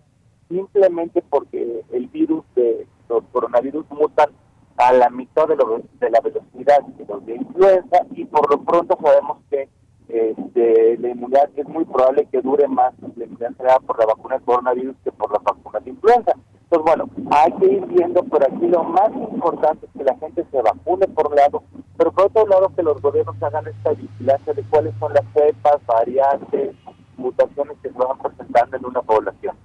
simplemente 0.48 1.22
porque 1.22 1.82
el 1.92 2.08
virus 2.08 2.44
de 2.54 2.86
los 3.08 3.24
coronavirus 3.32 3.86
mutan 3.90 4.30
a 4.78 4.92
la 4.92 5.10
mitad 5.10 5.46
de, 5.48 5.56
de 5.56 6.10
la 6.10 6.20
velocidad 6.20 6.82
de 6.82 7.04
los 7.04 7.26
de 7.26 7.34
influenza 7.34 7.98
y 8.12 8.24
por 8.24 8.48
lo 8.50 8.62
pronto 8.62 8.96
sabemos 9.02 9.38
que 9.50 9.68
este, 10.08 10.96
la 10.98 11.08
inmunidad 11.10 11.50
es 11.54 11.68
muy 11.68 11.84
probable 11.84 12.26
que 12.32 12.40
dure 12.40 12.66
más 12.68 12.94
la 13.16 13.24
inmunidad 13.24 13.80
por 13.86 13.98
la 13.98 14.06
vacuna 14.06 14.38
de 14.38 14.44
coronavirus 14.44 14.96
que 15.04 15.12
por 15.12 15.30
la 15.32 15.38
vacuna 15.38 15.80
de 15.80 15.90
influenza. 15.90 16.32
Entonces, 16.70 16.84
bueno, 16.84 17.10
hay 17.30 17.52
que 17.52 17.66
ir 17.66 17.86
viendo, 17.86 18.22
por 18.24 18.42
aquí 18.42 18.66
lo 18.68 18.84
más 18.84 19.10
importante 19.14 19.86
es 19.86 19.92
que 19.96 20.04
la 20.04 20.16
gente 20.18 20.46
se 20.50 20.62
vacune 20.62 21.06
por 21.08 21.28
un 21.28 21.36
lado, 21.36 21.62
pero 21.96 22.12
por 22.12 22.26
otro 22.26 22.46
lado 22.46 22.72
que 22.74 22.82
los 22.82 23.00
gobiernos 23.00 23.42
hagan 23.42 23.66
esta 23.66 23.92
vigilancia 23.92 24.52
de 24.52 24.62
cuáles 24.64 24.94
son 24.98 25.12
las 25.12 25.24
cepas, 25.34 25.78
variantes, 25.86 26.74
mutaciones 27.16 27.76
que 27.82 27.90
se 27.90 27.98
van 27.98 28.18
presentando 28.18 28.76
en 28.76 28.86
una 28.86 29.02
población. 29.02 29.56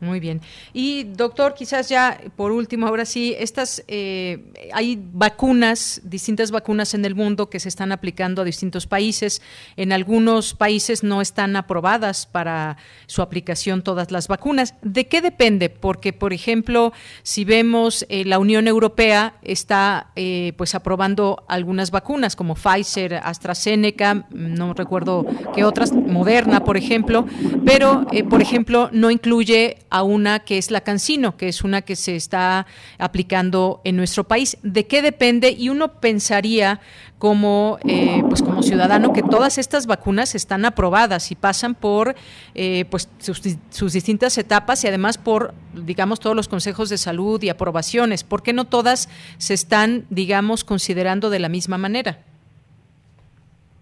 Muy 0.00 0.20
bien. 0.20 0.42
Y 0.74 1.04
doctor, 1.04 1.54
quizás 1.54 1.88
ya 1.88 2.20
por 2.36 2.52
último, 2.52 2.86
ahora 2.86 3.06
sí, 3.06 3.34
estas 3.38 3.82
eh, 3.88 4.52
hay 4.72 5.00
vacunas, 5.12 6.02
distintas 6.04 6.50
vacunas 6.50 6.92
en 6.92 7.04
el 7.04 7.14
mundo 7.14 7.48
que 7.48 7.60
se 7.60 7.68
están 7.68 7.92
aplicando 7.92 8.42
a 8.42 8.44
distintos 8.44 8.86
países. 8.86 9.40
En 9.76 9.92
algunos 9.92 10.54
países 10.54 11.02
no 11.02 11.22
están 11.22 11.56
aprobadas 11.56 12.26
para 12.26 12.76
su 13.06 13.22
aplicación 13.22 13.82
todas 13.82 14.10
las 14.10 14.28
vacunas. 14.28 14.74
¿De 14.82 15.06
qué 15.06 15.22
depende? 15.22 15.70
Porque, 15.70 16.12
por 16.12 16.32
ejemplo, 16.32 16.92
si 17.22 17.44
vemos 17.44 18.04
eh, 18.08 18.24
la 18.24 18.38
Unión 18.38 18.68
Europea 18.68 19.36
está 19.42 20.10
eh, 20.14 20.52
pues 20.58 20.74
aprobando 20.74 21.44
algunas 21.48 21.90
vacunas 21.90 22.36
como 22.36 22.54
Pfizer, 22.54 23.14
AstraZeneca, 23.14 24.26
no 24.30 24.74
recuerdo 24.74 25.24
qué 25.54 25.64
otras, 25.64 25.92
Moderna, 25.92 26.64
por 26.64 26.76
ejemplo, 26.76 27.26
pero 27.64 28.06
por 28.28 28.42
ejemplo 28.42 28.90
no 28.92 29.10
incluye 29.10 29.78
a 29.96 30.02
una 30.02 30.40
que 30.40 30.58
es 30.58 30.70
la 30.70 30.82
Cancino, 30.82 31.36
que 31.36 31.48
es 31.48 31.64
una 31.64 31.82
que 31.82 31.96
se 31.96 32.16
está 32.16 32.66
aplicando 32.98 33.80
en 33.84 33.96
nuestro 33.96 34.24
país. 34.24 34.58
¿De 34.62 34.86
qué 34.86 35.00
depende? 35.00 35.50
Y 35.50 35.70
uno 35.70 36.00
pensaría 36.00 36.80
como, 37.18 37.78
eh, 37.84 38.22
pues 38.28 38.42
como 38.42 38.62
ciudadano 38.62 39.14
que 39.14 39.22
todas 39.22 39.56
estas 39.56 39.86
vacunas 39.86 40.34
están 40.34 40.66
aprobadas 40.66 41.30
y 41.30 41.34
pasan 41.34 41.74
por 41.74 42.14
eh, 42.54 42.84
pues 42.90 43.08
sus, 43.18 43.40
sus, 43.70 43.92
distintas 43.94 44.36
etapas 44.36 44.84
y 44.84 44.88
además 44.88 45.16
por, 45.16 45.54
digamos, 45.72 46.20
todos 46.20 46.36
los 46.36 46.48
consejos 46.48 46.90
de 46.90 46.98
salud 46.98 47.42
y 47.42 47.48
aprobaciones. 47.48 48.22
¿Por 48.22 48.42
qué 48.42 48.52
no 48.52 48.66
todas 48.66 49.08
se 49.38 49.54
están, 49.54 50.04
digamos, 50.10 50.62
considerando 50.62 51.30
de 51.30 51.38
la 51.38 51.48
misma 51.48 51.78
manera? 51.78 52.18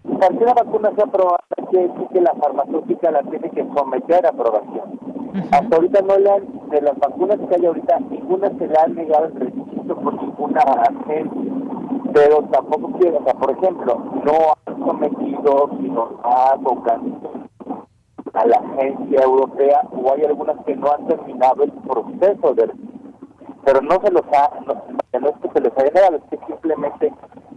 Cualquier 0.05 0.53
vacuna 0.55 0.91
sea 0.95 1.05
aprobada, 1.05 1.39
quiere 1.69 1.87
decir 1.89 2.07
que 2.13 2.21
la 2.21 2.33
farmacéutica 2.35 3.11
la 3.11 3.21
tiene 3.23 3.49
que 3.49 3.65
someter 3.75 4.25
a 4.25 4.29
aprobación. 4.29 4.99
Hasta 5.51 5.75
ahorita 5.75 6.01
no 6.01 6.17
le 6.17 6.31
han, 6.31 6.69
de 6.69 6.81
las 6.81 6.97
vacunas 6.99 7.37
que 7.49 7.55
hay 7.55 7.65
ahorita, 7.65 7.99
ninguna 8.09 8.49
se 8.57 8.67
le 8.67 8.77
ha 8.77 8.87
negado 8.87 9.25
el 9.25 9.35
registro 9.35 9.95
por 10.01 10.13
ninguna 10.21 10.61
agencia. 10.61 11.51
Pero 12.13 12.43
tampoco 12.51 12.91
quiere, 12.99 13.17
o 13.17 13.23
sea, 13.23 13.33
por 13.33 13.51
ejemplo, 13.51 13.97
no 14.23 14.33
han 14.65 14.85
sometido, 14.85 15.69
sino 15.81 16.19
ha 16.23 16.55
tocado 16.63 17.01
a 18.33 18.45
la 18.45 18.57
agencia 18.57 19.21
europea 19.23 19.81
o 19.91 20.13
hay 20.13 20.23
algunas 20.25 20.57
que 20.65 20.75
no 20.75 20.91
han 20.91 21.07
terminado 21.07 21.63
el 21.63 21.71
proceso 21.71 22.53
de 22.53 22.69
pero 23.63 23.81
no 23.81 23.99
se 23.99 24.11
los 24.11 24.23
ha, 24.31 24.51
no, 24.67 24.73
no 25.19 25.29
es 25.29 25.35
que 25.41 25.49
se 25.49 25.61
les 25.61 25.77
haya 25.77 25.91
negado, 25.91 26.17
es 26.17 26.23
que 26.29 26.45
simplemente 26.45 27.11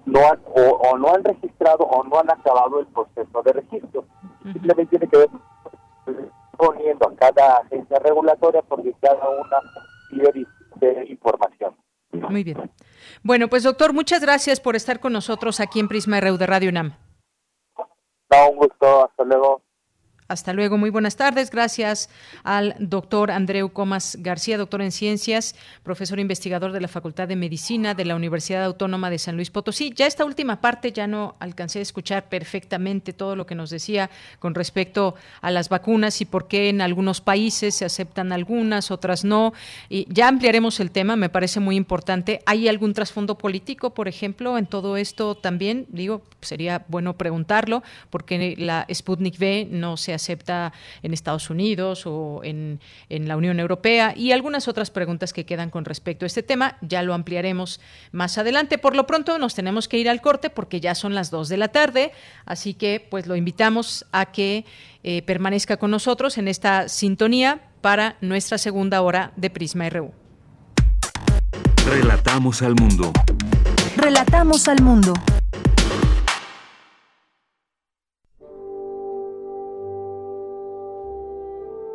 no 0.08 0.20
han, 0.26 0.40
o, 0.54 0.98
no 0.98 1.14
han 1.14 1.22
registrado 1.22 1.84
o 1.84 2.02
no 2.04 2.18
han 2.18 2.30
acabado 2.30 2.80
el 2.80 2.86
proceso 2.86 3.42
de 3.42 3.52
registro. 3.52 4.04
Simplemente 4.42 4.98
tiene 4.98 5.08
que 5.08 5.18
ver 5.18 5.28
poniendo 6.56 7.08
a 7.08 7.14
cada 7.14 7.58
agencia 7.58 7.98
regulatoria 8.00 8.62
porque 8.62 8.94
cada 9.00 9.28
una 9.28 9.60
de 10.80 11.06
información. 11.08 11.76
Muy 12.12 12.42
bien. 12.42 12.70
Bueno, 13.22 13.48
pues 13.48 13.62
doctor, 13.62 13.92
muchas 13.92 14.22
gracias 14.22 14.60
por 14.60 14.76
estar 14.76 15.00
con 15.00 15.12
nosotros 15.12 15.60
aquí 15.60 15.78
en 15.80 15.88
Prisma 15.88 16.20
RU 16.20 16.38
de 16.38 16.46
Radio 16.46 16.70
UNAM. 16.70 16.94
No, 18.30 18.50
un 18.50 18.56
gusto, 18.56 19.04
hasta 19.04 19.24
luego. 19.24 19.62
Hasta 20.28 20.52
luego, 20.52 20.76
muy 20.76 20.90
buenas 20.90 21.16
tardes. 21.16 21.50
Gracias 21.50 22.10
al 22.44 22.76
doctor 22.78 23.30
Andreu 23.30 23.70
Comas 23.70 24.18
García, 24.20 24.58
doctor 24.58 24.82
en 24.82 24.92
ciencias, 24.92 25.54
profesor 25.82 26.20
investigador 26.20 26.72
de 26.72 26.82
la 26.82 26.88
Facultad 26.88 27.26
de 27.26 27.34
Medicina 27.34 27.94
de 27.94 28.04
la 28.04 28.14
Universidad 28.14 28.62
Autónoma 28.64 29.08
de 29.08 29.18
San 29.18 29.36
Luis 29.36 29.48
Potosí. 29.48 29.90
Ya 29.96 30.06
esta 30.06 30.26
última 30.26 30.60
parte 30.60 30.92
ya 30.92 31.06
no 31.06 31.36
alcancé 31.38 31.78
a 31.78 31.82
escuchar 31.82 32.28
perfectamente 32.28 33.14
todo 33.14 33.36
lo 33.36 33.46
que 33.46 33.54
nos 33.54 33.70
decía 33.70 34.10
con 34.38 34.54
respecto 34.54 35.14
a 35.40 35.50
las 35.50 35.70
vacunas 35.70 36.20
y 36.20 36.26
por 36.26 36.46
qué 36.46 36.68
en 36.68 36.82
algunos 36.82 37.22
países 37.22 37.76
se 37.76 37.86
aceptan 37.86 38.30
algunas, 38.30 38.90
otras 38.90 39.24
no. 39.24 39.54
Y 39.88 40.06
ya 40.12 40.28
ampliaremos 40.28 40.78
el 40.80 40.90
tema, 40.90 41.16
me 41.16 41.30
parece 41.30 41.58
muy 41.58 41.76
importante. 41.76 42.42
¿Hay 42.44 42.68
algún 42.68 42.92
trasfondo 42.92 43.38
político, 43.38 43.94
por 43.94 44.08
ejemplo, 44.08 44.58
en 44.58 44.66
todo 44.66 44.98
esto 44.98 45.36
también? 45.36 45.86
Digo, 45.88 46.20
sería 46.42 46.84
bueno 46.88 47.16
preguntarlo, 47.16 47.82
porque 48.10 48.56
la 48.58 48.86
Sputnik 48.92 49.40
V 49.40 49.68
no 49.70 49.96
se 49.96 50.17
acepta 50.18 50.72
en 51.02 51.14
Estados 51.14 51.48
Unidos 51.48 52.02
o 52.06 52.42
en, 52.44 52.78
la 53.08 53.36
Unión 53.36 53.58
Europea 53.58 54.12
y 54.16 54.32
algunas 54.32 54.68
otras 54.68 54.90
preguntas 54.90 55.32
que 55.32 55.46
quedan 55.46 55.70
con 55.70 55.84
respecto 55.84 56.24
a 56.24 56.28
este 56.28 56.42
tema. 56.42 56.76
Ya 56.82 57.02
lo 57.02 57.14
ampliaremos 57.14 57.80
más 58.12 58.36
adelante. 58.36 58.76
Por 58.78 58.94
lo 58.94 59.06
pronto 59.06 59.38
nos 59.38 59.54
tenemos 59.54 59.88
que 59.88 59.98
ir 59.98 60.08
al 60.08 60.20
corte 60.20 60.50
porque 60.50 60.80
ya 60.80 60.94
son 60.94 61.14
las 61.14 61.30
2 61.30 61.48
de 61.48 61.56
la 61.56 61.68
tarde, 61.68 62.12
así 62.44 62.74
que 62.74 63.06
pues 63.10 63.26
lo 63.26 63.36
invitamos 63.36 64.04
a 64.12 64.26
que 64.26 64.64
eh, 65.02 65.22
permanezca 65.22 65.76
con 65.76 65.90
nosotros 65.90 66.38
en 66.38 66.48
esta 66.48 66.88
sintonía 66.88 67.60
para 67.80 68.16
nuestra 68.20 68.58
segunda 68.58 69.00
hora 69.02 69.32
de 69.36 69.50
Prisma 69.50 69.88
RU. 69.88 70.12
Relatamos 71.86 72.62
al 72.62 72.74
mundo. 72.74 73.12
Relatamos 73.96 74.68
al 74.68 74.82
mundo. 74.82 75.14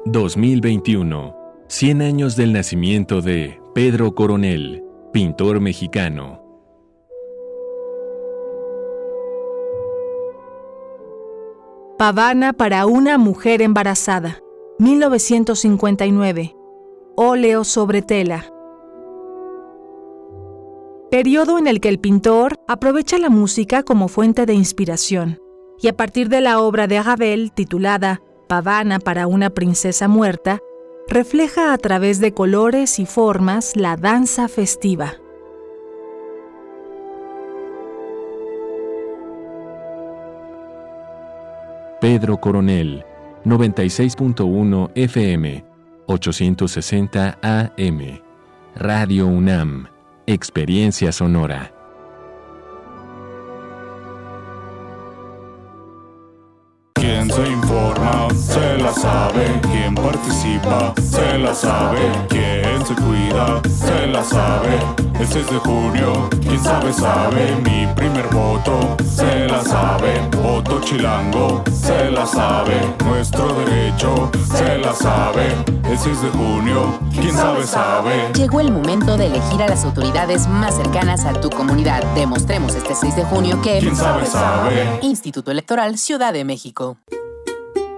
2021. 0.06 1.34
100 1.70 2.02
años 2.02 2.36
del 2.36 2.52
nacimiento 2.52 3.22
de 3.22 3.62
Pedro 3.74 4.14
Coronel, 4.14 4.84
pintor 5.14 5.62
mexicano. 5.62 6.44
Pavana 11.98 12.52
para 12.52 12.86
una 12.86 13.18
mujer 13.18 13.62
embarazada. 13.62 14.40
1959. 14.80 16.54
Óleo 17.16 17.64
sobre 17.64 18.02
tela. 18.02 18.52
Periodo 21.10 21.58
en 21.58 21.68
el 21.68 21.80
que 21.80 21.88
el 21.88 22.00
pintor 22.00 22.60
aprovecha 22.68 23.18
la 23.20 23.30
música 23.30 23.84
como 23.84 24.10
fuente 24.10 24.46
de 24.46 24.54
inspiración, 24.54 25.40
y 25.80 25.88
a 25.88 25.96
partir 25.96 26.28
de 26.28 26.42
la 26.42 26.60
obra 26.60 26.88
de 26.88 26.98
Agabel 26.98 27.54
titulada 27.54 28.22
Pavana 28.54 29.00
para 29.00 29.26
una 29.26 29.50
princesa 29.50 30.08
muerta, 30.08 30.60
refleja 31.08 31.74
a 31.74 31.78
través 31.80 32.20
de 32.20 32.36
colores 32.36 33.00
y 33.00 33.08
formas 33.08 33.76
la 33.76 33.98
danza 33.98 34.48
festiva. 34.48 35.16
Pedro 42.00 42.40
Coronel, 42.40 43.04
96.1 43.44 44.92
FM, 44.94 45.66
860 46.06 47.40
AM. 47.42 48.22
Radio 48.76 49.26
UNAM, 49.26 49.88
Experiencia 50.28 51.12
Sonora. 51.12 51.83
Quien 57.04 57.30
se 57.30 57.46
informa, 57.50 58.30
se 58.34 58.78
la 58.78 58.94
sabe. 58.94 59.60
Quien 59.64 59.94
participa, 59.94 60.94
se 61.02 61.38
la 61.38 61.54
sabe. 61.54 62.00
Quien 62.30 62.86
se 62.86 62.96
cuida, 62.96 63.62
se 63.68 64.08
la 64.08 64.24
sabe. 64.24 64.80
El 65.20 65.28
6 65.28 65.48
de 65.52 65.58
junio, 65.58 66.30
quien 66.42 66.64
sabe, 66.64 66.94
sabe. 66.94 67.58
Mi 67.58 67.88
primer 67.94 68.26
voto, 68.28 68.96
se 69.04 69.48
la 69.50 69.62
sabe. 69.62 70.22
Voto 70.42 70.80
chilango, 70.80 71.62
se 71.74 72.10
la 72.10 72.26
sabe. 72.26 72.80
Nuestro 73.06 73.54
derecho, 73.54 74.32
se 74.56 74.78
la 74.78 74.94
sabe. 74.94 75.56
El 75.84 76.00
6 76.00 76.22
de 76.22 76.30
junio, 76.30 77.00
quien 77.12 77.34
sabe, 77.36 77.68
sabe. 77.68 78.32
Llegó 78.34 78.62
el 78.62 78.72
momento 78.72 79.18
de 79.18 79.26
elegir 79.26 79.62
a 79.62 79.68
las 79.68 79.84
autoridades 79.84 80.48
más 80.48 80.76
cercanas 80.76 81.26
a 81.26 81.34
tu 81.34 81.50
comunidad. 81.50 82.02
Demostremos 82.16 82.74
este 82.76 82.96
6 82.96 83.18
de 83.18 83.24
junio 83.26 83.62
que. 83.62 83.80
Quien 83.80 83.96
sabe, 83.96 84.26
sabe. 84.26 85.00
Instituto 85.02 85.52
Electoral 85.52 85.98
Ciudad 85.98 86.32
de 86.32 86.46
México. 86.46 86.93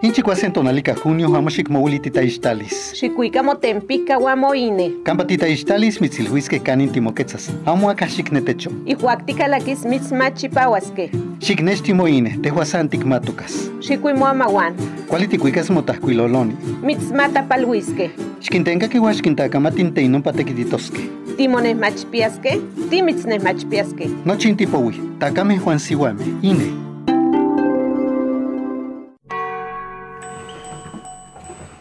Inchicuasen 0.01 0.53
tonalica 0.53 0.93
junio 0.93 1.29
hamashik 1.33 1.69
maulitita 1.69 2.21
ixtalis. 2.21 2.93
Xikuika 2.93 3.41
motempica 3.43 4.17
guamoine. 4.17 4.91
Campatita 5.03 5.47
ixtalis 5.47 5.99
mitzilhuisque 6.01 6.59
canin 6.59 6.91
timoquetzas. 6.91 7.49
Amo 7.65 7.89
acá 7.89 8.05
xicnetecho. 8.07 8.69
Ihuactica 8.85 9.47
laquis 9.47 9.83
mitzmachipahuasque. 9.85 11.09
Xicnechtimoine, 11.39 12.37
tehuasantic 12.41 13.03
matucas. 13.03 13.71
Xikuimoamahuan. 13.81 14.75
Cualiticuicas 15.07 15.71
motascuiloloni. 15.71 16.55
Mitzmatapalhuisque. 16.83 18.11
Xquintenca 18.41 18.87
quihuaxquintaca 18.87 19.59
matinteinon 19.59 20.21
patequititosque. 20.21 21.09
Timones 21.37 21.77
machpiasque. 21.77 22.61
Timitznes 22.89 23.43
machpiasque. 23.43 24.07
Nochintipohui. 24.25 25.01
Tacame 25.19 25.57
Juan 25.57 25.79
Sihuame. 25.79 26.21
Ine. 26.43 26.94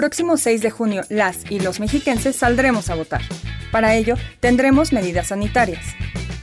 Próximo 0.00 0.38
6 0.38 0.62
de 0.62 0.70
junio, 0.70 1.02
las 1.10 1.50
y 1.50 1.60
los 1.60 1.78
mexiquenses 1.78 2.34
saldremos 2.34 2.88
a 2.88 2.94
votar. 2.94 3.20
Para 3.70 3.96
ello, 3.96 4.14
tendremos 4.40 4.94
medidas 4.94 5.26
sanitarias. 5.26 5.84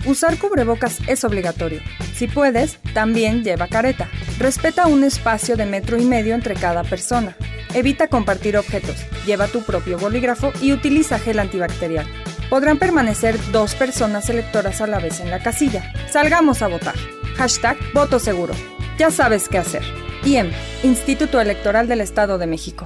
Usar 0.05 0.38
cubrebocas 0.38 0.99
es 1.08 1.24
obligatorio. 1.24 1.82
Si 2.14 2.28
puedes, 2.28 2.78
también 2.93 3.43
lleva 3.43 3.66
careta. 3.66 4.10
Respeta 4.38 4.86
un 4.86 5.03
espacio 5.03 5.58
de 5.58 5.66
metro 5.66 5.97
y 5.97 6.05
medio 6.05 6.36
entre 6.36 6.53
cada 6.53 6.84
persona. 6.84 7.36
Evita 7.74 8.08
compartir 8.10 8.58
objetos. 8.58 8.97
Lleva 9.26 9.47
tu 9.47 9.64
propio 9.64 9.97
bolígrafo 9.97 10.53
y 10.62 10.72
utiliza 10.72 11.18
gel 11.18 11.39
antibacterial. 11.39 12.05
Podrán 12.51 12.78
permanecer 12.78 13.39
dos 13.51 13.74
personas 13.74 14.30
electoras 14.30 14.82
a 14.82 14.88
la 14.88 14.99
vez 14.99 15.20
en 15.20 15.32
la 15.32 15.41
casilla. 15.41 15.93
Salgamos 16.12 16.62
a 16.62 16.68
votar. 16.68 16.93
Hashtag 17.38 17.76
voto 17.95 18.20
seguro. 18.20 18.53
Ya 18.99 19.10
sabes 19.10 19.49
qué 19.49 19.58
hacer. 19.58 19.82
IEM, 20.26 20.51
Instituto 20.84 21.41
Electoral 21.41 21.88
del 21.88 22.01
Estado 22.01 22.38
de 22.38 22.45
México. 22.45 22.86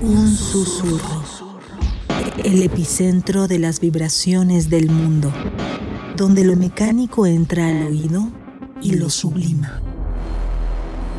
Un 0.00 0.28
susurro. 0.28 1.24
El 2.44 2.62
epicentro 2.62 3.48
de 3.48 3.58
las 3.58 3.80
vibraciones 3.80 4.70
del 4.70 4.88
mundo, 4.90 5.32
donde 6.16 6.44
lo 6.44 6.54
mecánico 6.54 7.26
entra 7.26 7.66
al 7.66 7.88
oído 7.88 8.28
y 8.80 8.92
lo 8.92 9.10
sublima. 9.10 9.82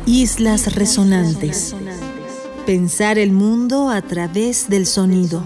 Islas 0.06 0.74
resonantes. 0.74 1.74
Pensar 2.64 3.18
el 3.18 3.32
mundo 3.32 3.90
a 3.90 4.00
través 4.00 4.70
del 4.70 4.86
sonido. 4.86 5.44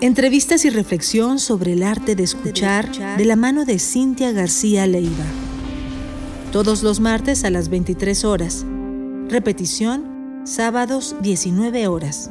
Entrevistas 0.00 0.64
y 0.64 0.70
reflexión 0.70 1.38
sobre 1.38 1.74
el 1.74 1.84
arte 1.84 2.16
de 2.16 2.24
escuchar 2.24 2.90
de 3.16 3.24
la 3.26 3.36
mano 3.36 3.64
de 3.64 3.78
Cintia 3.78 4.32
García 4.32 4.88
Leiva. 4.88 5.26
Todos 6.50 6.82
los 6.82 6.98
martes 6.98 7.44
a 7.44 7.50
las 7.50 7.68
23 7.68 8.24
horas. 8.24 8.66
Repetición 9.28 10.42
Sábados 10.44 11.14
19 11.20 11.86
horas. 11.86 12.30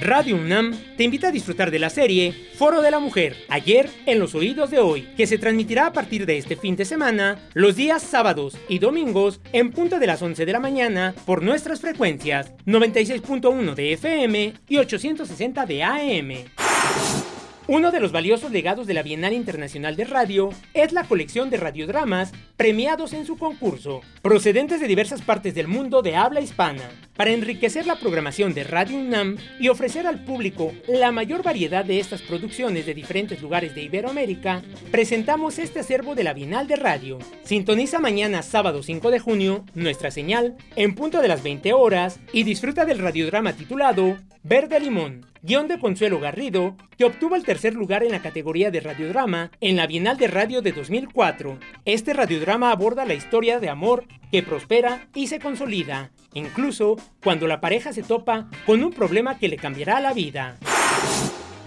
Radio 0.00 0.36
UNAM 0.36 0.74
te 0.96 1.02
invita 1.02 1.28
a 1.28 1.32
disfrutar 1.32 1.70
de 1.70 1.78
la 1.78 1.90
serie 1.90 2.32
Foro 2.54 2.82
de 2.82 2.90
la 2.90 3.00
Mujer, 3.00 3.36
ayer 3.48 3.90
en 4.06 4.20
los 4.20 4.34
oídos 4.34 4.70
de 4.70 4.78
hoy, 4.78 5.08
que 5.16 5.26
se 5.26 5.38
transmitirá 5.38 5.86
a 5.86 5.92
partir 5.92 6.24
de 6.24 6.38
este 6.38 6.56
fin 6.56 6.76
de 6.76 6.84
semana, 6.84 7.48
los 7.54 7.74
días 7.74 8.02
sábados 8.02 8.56
y 8.68 8.78
domingos, 8.78 9.40
en 9.52 9.70
punto 9.70 9.98
de 9.98 10.06
las 10.06 10.22
11 10.22 10.46
de 10.46 10.52
la 10.52 10.60
mañana, 10.60 11.14
por 11.26 11.42
nuestras 11.42 11.80
frecuencias 11.80 12.52
96.1 12.64 13.74
de 13.74 13.92
FM 13.94 14.54
y 14.68 14.76
860 14.76 15.66
de 15.66 15.82
AM. 15.82 17.47
Uno 17.70 17.90
de 17.90 18.00
los 18.00 18.12
valiosos 18.12 18.50
legados 18.50 18.86
de 18.86 18.94
la 18.94 19.02
Bienal 19.02 19.34
Internacional 19.34 19.94
de 19.94 20.04
Radio 20.04 20.48
es 20.72 20.92
la 20.92 21.04
colección 21.04 21.50
de 21.50 21.58
radiodramas 21.58 22.32
premiados 22.56 23.12
en 23.12 23.26
su 23.26 23.36
concurso, 23.36 24.00
procedentes 24.22 24.80
de 24.80 24.88
diversas 24.88 25.20
partes 25.20 25.54
del 25.54 25.68
mundo 25.68 26.00
de 26.00 26.16
habla 26.16 26.40
hispana, 26.40 26.90
para 27.14 27.30
enriquecer 27.30 27.86
la 27.86 27.96
programación 27.96 28.54
de 28.54 28.64
Radio 28.64 28.96
UNAM 28.96 29.36
y 29.60 29.68
ofrecer 29.68 30.06
al 30.06 30.24
público 30.24 30.72
la 30.88 31.12
mayor 31.12 31.42
variedad 31.42 31.84
de 31.84 32.00
estas 32.00 32.22
producciones 32.22 32.86
de 32.86 32.94
diferentes 32.94 33.42
lugares 33.42 33.74
de 33.74 33.82
Iberoamérica, 33.82 34.62
presentamos 34.90 35.58
este 35.58 35.80
acervo 35.80 36.14
de 36.14 36.24
la 36.24 36.32
Bienal 36.32 36.68
de 36.68 36.76
Radio. 36.76 37.18
Sintoniza 37.42 37.98
mañana 37.98 38.40
sábado 38.40 38.82
5 38.82 39.10
de 39.10 39.18
junio 39.18 39.66
nuestra 39.74 40.10
señal 40.10 40.56
en 40.74 40.94
punto 40.94 41.20
de 41.20 41.28
las 41.28 41.42
20 41.42 41.74
horas 41.74 42.18
y 42.32 42.44
disfruta 42.44 42.86
del 42.86 43.00
radiodrama 43.00 43.52
titulado 43.52 44.16
Verde 44.42 44.80
Limón, 44.80 45.26
guion 45.42 45.68
de 45.68 45.78
Consuelo 45.78 46.20
Garrido, 46.20 46.76
que 46.96 47.04
obtuvo 47.04 47.36
el 47.36 47.44
tercer 47.44 47.74
lugar 47.74 48.02
en 48.02 48.12
la 48.12 48.22
categoría 48.22 48.70
de 48.70 48.80
radiodrama 48.80 49.50
en 49.60 49.76
la 49.76 49.86
Bienal 49.86 50.16
de 50.16 50.28
Radio 50.28 50.62
de 50.62 50.72
2004. 50.72 51.58
Este 51.84 52.12
radiodrama 52.12 52.70
aborda 52.70 53.04
la 53.04 53.14
historia 53.14 53.60
de 53.60 53.68
amor 53.68 54.04
que 54.30 54.42
prospera 54.42 55.08
y 55.14 55.28
se 55.28 55.40
consolida, 55.40 56.10
incluso 56.34 56.96
cuando 57.22 57.46
la 57.46 57.60
pareja 57.60 57.92
se 57.92 58.02
topa 58.02 58.48
con 58.66 58.82
un 58.82 58.92
problema 58.92 59.38
que 59.38 59.48
le 59.48 59.56
cambiará 59.56 60.00
la 60.00 60.12
vida. 60.12 60.58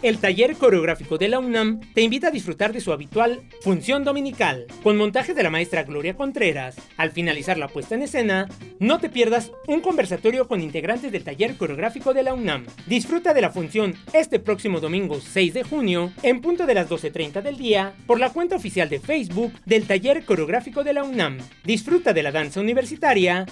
El 0.01 0.17
taller 0.17 0.55
coreográfico 0.55 1.19
de 1.19 1.29
la 1.29 1.37
UNAM 1.37 1.79
te 1.93 2.01
invita 2.01 2.29
a 2.29 2.31
disfrutar 2.31 2.73
de 2.73 2.81
su 2.81 2.91
habitual 2.91 3.43
función 3.61 4.03
dominical, 4.03 4.65
con 4.81 4.97
montaje 4.97 5.35
de 5.35 5.43
la 5.43 5.51
maestra 5.51 5.83
Gloria 5.83 6.15
Contreras. 6.15 6.75
Al 6.97 7.11
finalizar 7.11 7.59
la 7.59 7.67
puesta 7.67 7.93
en 7.93 8.01
escena, 8.01 8.49
no 8.79 8.99
te 8.99 9.09
pierdas 9.09 9.51
un 9.67 9.79
conversatorio 9.81 10.47
con 10.47 10.61
integrantes 10.61 11.11
del 11.11 11.23
taller 11.23 11.55
coreográfico 11.55 12.15
de 12.15 12.23
la 12.23 12.33
UNAM. 12.33 12.65
Disfruta 12.87 13.35
de 13.35 13.41
la 13.41 13.51
función 13.51 13.93
este 14.11 14.39
próximo 14.39 14.79
domingo 14.79 15.21
6 15.21 15.53
de 15.53 15.63
junio, 15.63 16.11
en 16.23 16.41
punto 16.41 16.65
de 16.65 16.73
las 16.73 16.89
12.30 16.89 17.43
del 17.43 17.57
día, 17.57 17.93
por 18.07 18.19
la 18.19 18.31
cuenta 18.31 18.55
oficial 18.55 18.89
de 18.89 18.99
Facebook 18.99 19.53
del 19.67 19.85
taller 19.85 20.25
coreográfico 20.25 20.83
de 20.83 20.93
la 20.93 21.03
UNAM. 21.03 21.37
Disfruta 21.63 22.11
de 22.11 22.23
la 22.23 22.31
danza 22.31 22.59
universitaria 22.59 23.45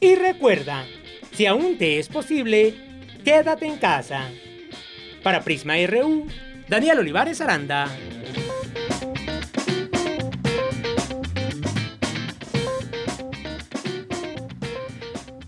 y 0.00 0.16
recuerda, 0.16 0.84
si 1.32 1.46
aún 1.46 1.78
te 1.78 1.98
es 1.98 2.08
posible, 2.08 2.74
quédate 3.24 3.64
en 3.64 3.78
casa. 3.78 4.28
Para 5.24 5.42
Prisma 5.42 5.74
RU, 5.88 6.28
Daniel 6.68 6.98
Olivares 6.98 7.40
Aranda. 7.40 7.88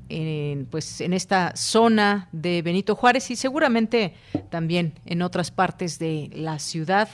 en, 0.08 0.66
pues, 0.66 1.00
en 1.00 1.12
esta 1.12 1.54
zona 1.56 2.28
de 2.32 2.62
Benito 2.62 2.94
Juárez 2.94 3.30
y 3.30 3.36
seguramente 3.36 4.14
también 4.50 4.94
en 5.04 5.22
otras 5.22 5.50
partes 5.50 5.98
de 5.98 6.30
la 6.32 6.58
ciudad 6.58 7.08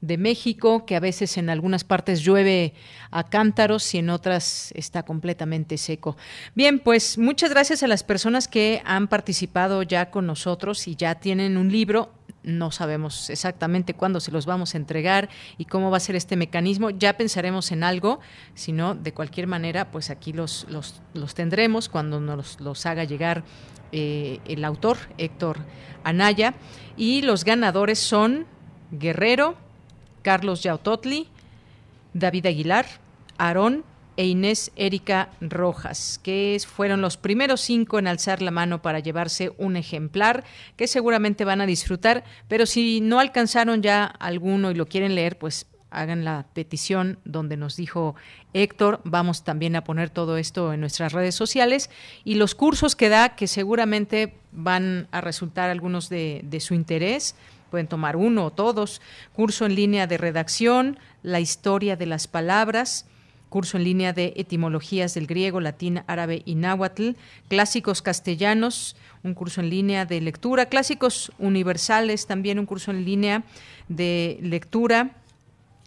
de 0.00 0.18
México, 0.18 0.84
que 0.86 0.94
a 0.94 1.00
veces 1.00 1.36
en 1.36 1.48
algunas 1.50 1.84
partes 1.84 2.20
llueve 2.20 2.74
a 3.10 3.24
cántaros 3.24 3.94
y 3.94 3.98
en 3.98 4.10
otras 4.10 4.72
está 4.76 5.02
completamente 5.04 5.78
seco. 5.78 6.16
Bien, 6.54 6.78
pues 6.78 7.18
muchas 7.18 7.50
gracias 7.50 7.82
a 7.82 7.86
las 7.86 8.04
personas 8.04 8.46
que 8.46 8.82
han 8.84 9.08
participado 9.08 9.82
ya 9.82 10.10
con 10.10 10.26
nosotros 10.26 10.86
y 10.86 10.96
ya 10.96 11.16
tienen 11.16 11.56
un 11.56 11.72
libro 11.72 12.12
no 12.46 12.70
sabemos 12.70 13.28
exactamente 13.28 13.92
cuándo 13.92 14.20
se 14.20 14.30
los 14.30 14.46
vamos 14.46 14.74
a 14.74 14.78
entregar 14.78 15.28
y 15.58 15.66
cómo 15.66 15.90
va 15.90 15.98
a 15.98 16.00
ser 16.00 16.16
este 16.16 16.36
mecanismo. 16.36 16.90
Ya 16.90 17.16
pensaremos 17.16 17.72
en 17.72 17.82
algo, 17.82 18.20
si 18.54 18.72
no, 18.72 18.94
de 18.94 19.12
cualquier 19.12 19.48
manera, 19.48 19.90
pues 19.90 20.08
aquí 20.08 20.32
los, 20.32 20.64
los, 20.70 21.02
los 21.12 21.34
tendremos 21.34 21.88
cuando 21.88 22.20
nos 22.20 22.60
los 22.60 22.86
haga 22.86 23.04
llegar 23.04 23.42
eh, 23.92 24.40
el 24.46 24.64
autor, 24.64 24.96
Héctor 25.18 25.58
Anaya. 26.04 26.54
Y 26.96 27.22
los 27.22 27.44
ganadores 27.44 27.98
son 27.98 28.46
Guerrero, 28.92 29.56
Carlos 30.22 30.62
Yautotli, 30.62 31.28
David 32.14 32.46
Aguilar, 32.46 32.86
Aarón 33.38 33.84
e 34.16 34.26
Inés 34.26 34.72
Erika 34.76 35.30
Rojas, 35.40 36.20
que 36.22 36.58
fueron 36.66 37.00
los 37.00 37.16
primeros 37.16 37.60
cinco 37.60 37.98
en 37.98 38.06
alzar 38.06 38.42
la 38.42 38.50
mano 38.50 38.82
para 38.82 39.00
llevarse 39.00 39.52
un 39.58 39.76
ejemplar 39.76 40.44
que 40.76 40.86
seguramente 40.86 41.44
van 41.44 41.60
a 41.60 41.66
disfrutar, 41.66 42.24
pero 42.48 42.66
si 42.66 43.00
no 43.00 43.20
alcanzaron 43.20 43.82
ya 43.82 44.04
alguno 44.04 44.70
y 44.70 44.74
lo 44.74 44.86
quieren 44.86 45.14
leer, 45.14 45.38
pues 45.38 45.66
hagan 45.90 46.24
la 46.24 46.46
petición 46.52 47.18
donde 47.24 47.56
nos 47.56 47.76
dijo 47.76 48.16
Héctor. 48.52 49.00
Vamos 49.04 49.44
también 49.44 49.76
a 49.76 49.84
poner 49.84 50.10
todo 50.10 50.36
esto 50.36 50.72
en 50.72 50.80
nuestras 50.80 51.12
redes 51.12 51.34
sociales 51.34 51.90
y 52.24 52.34
los 52.34 52.54
cursos 52.54 52.96
que 52.96 53.08
da, 53.08 53.36
que 53.36 53.46
seguramente 53.46 54.34
van 54.52 55.08
a 55.10 55.20
resultar 55.20 55.70
algunos 55.70 56.08
de, 56.08 56.42
de 56.44 56.60
su 56.60 56.74
interés. 56.74 57.34
Pueden 57.70 57.88
tomar 57.88 58.16
uno 58.16 58.46
o 58.46 58.52
todos. 58.52 59.00
Curso 59.32 59.66
en 59.66 59.74
línea 59.74 60.06
de 60.06 60.18
redacción, 60.18 60.98
la 61.22 61.40
historia 61.40 61.96
de 61.96 62.06
las 62.06 62.28
palabras, 62.28 63.06
curso 63.56 63.78
en 63.78 63.84
línea 63.84 64.12
de 64.12 64.34
etimologías 64.36 65.14
del 65.14 65.26
griego, 65.26 65.60
latín, 65.60 66.02
árabe 66.08 66.42
y 66.44 66.56
náhuatl, 66.56 67.12
clásicos 67.48 68.02
castellanos, 68.02 68.96
un 69.22 69.32
curso 69.32 69.62
en 69.62 69.70
línea 69.70 70.04
de 70.04 70.20
lectura, 70.20 70.66
clásicos 70.66 71.32
universales, 71.38 72.26
también 72.26 72.58
un 72.58 72.66
curso 72.66 72.90
en 72.90 73.06
línea 73.06 73.44
de 73.88 74.38
lectura 74.42 75.12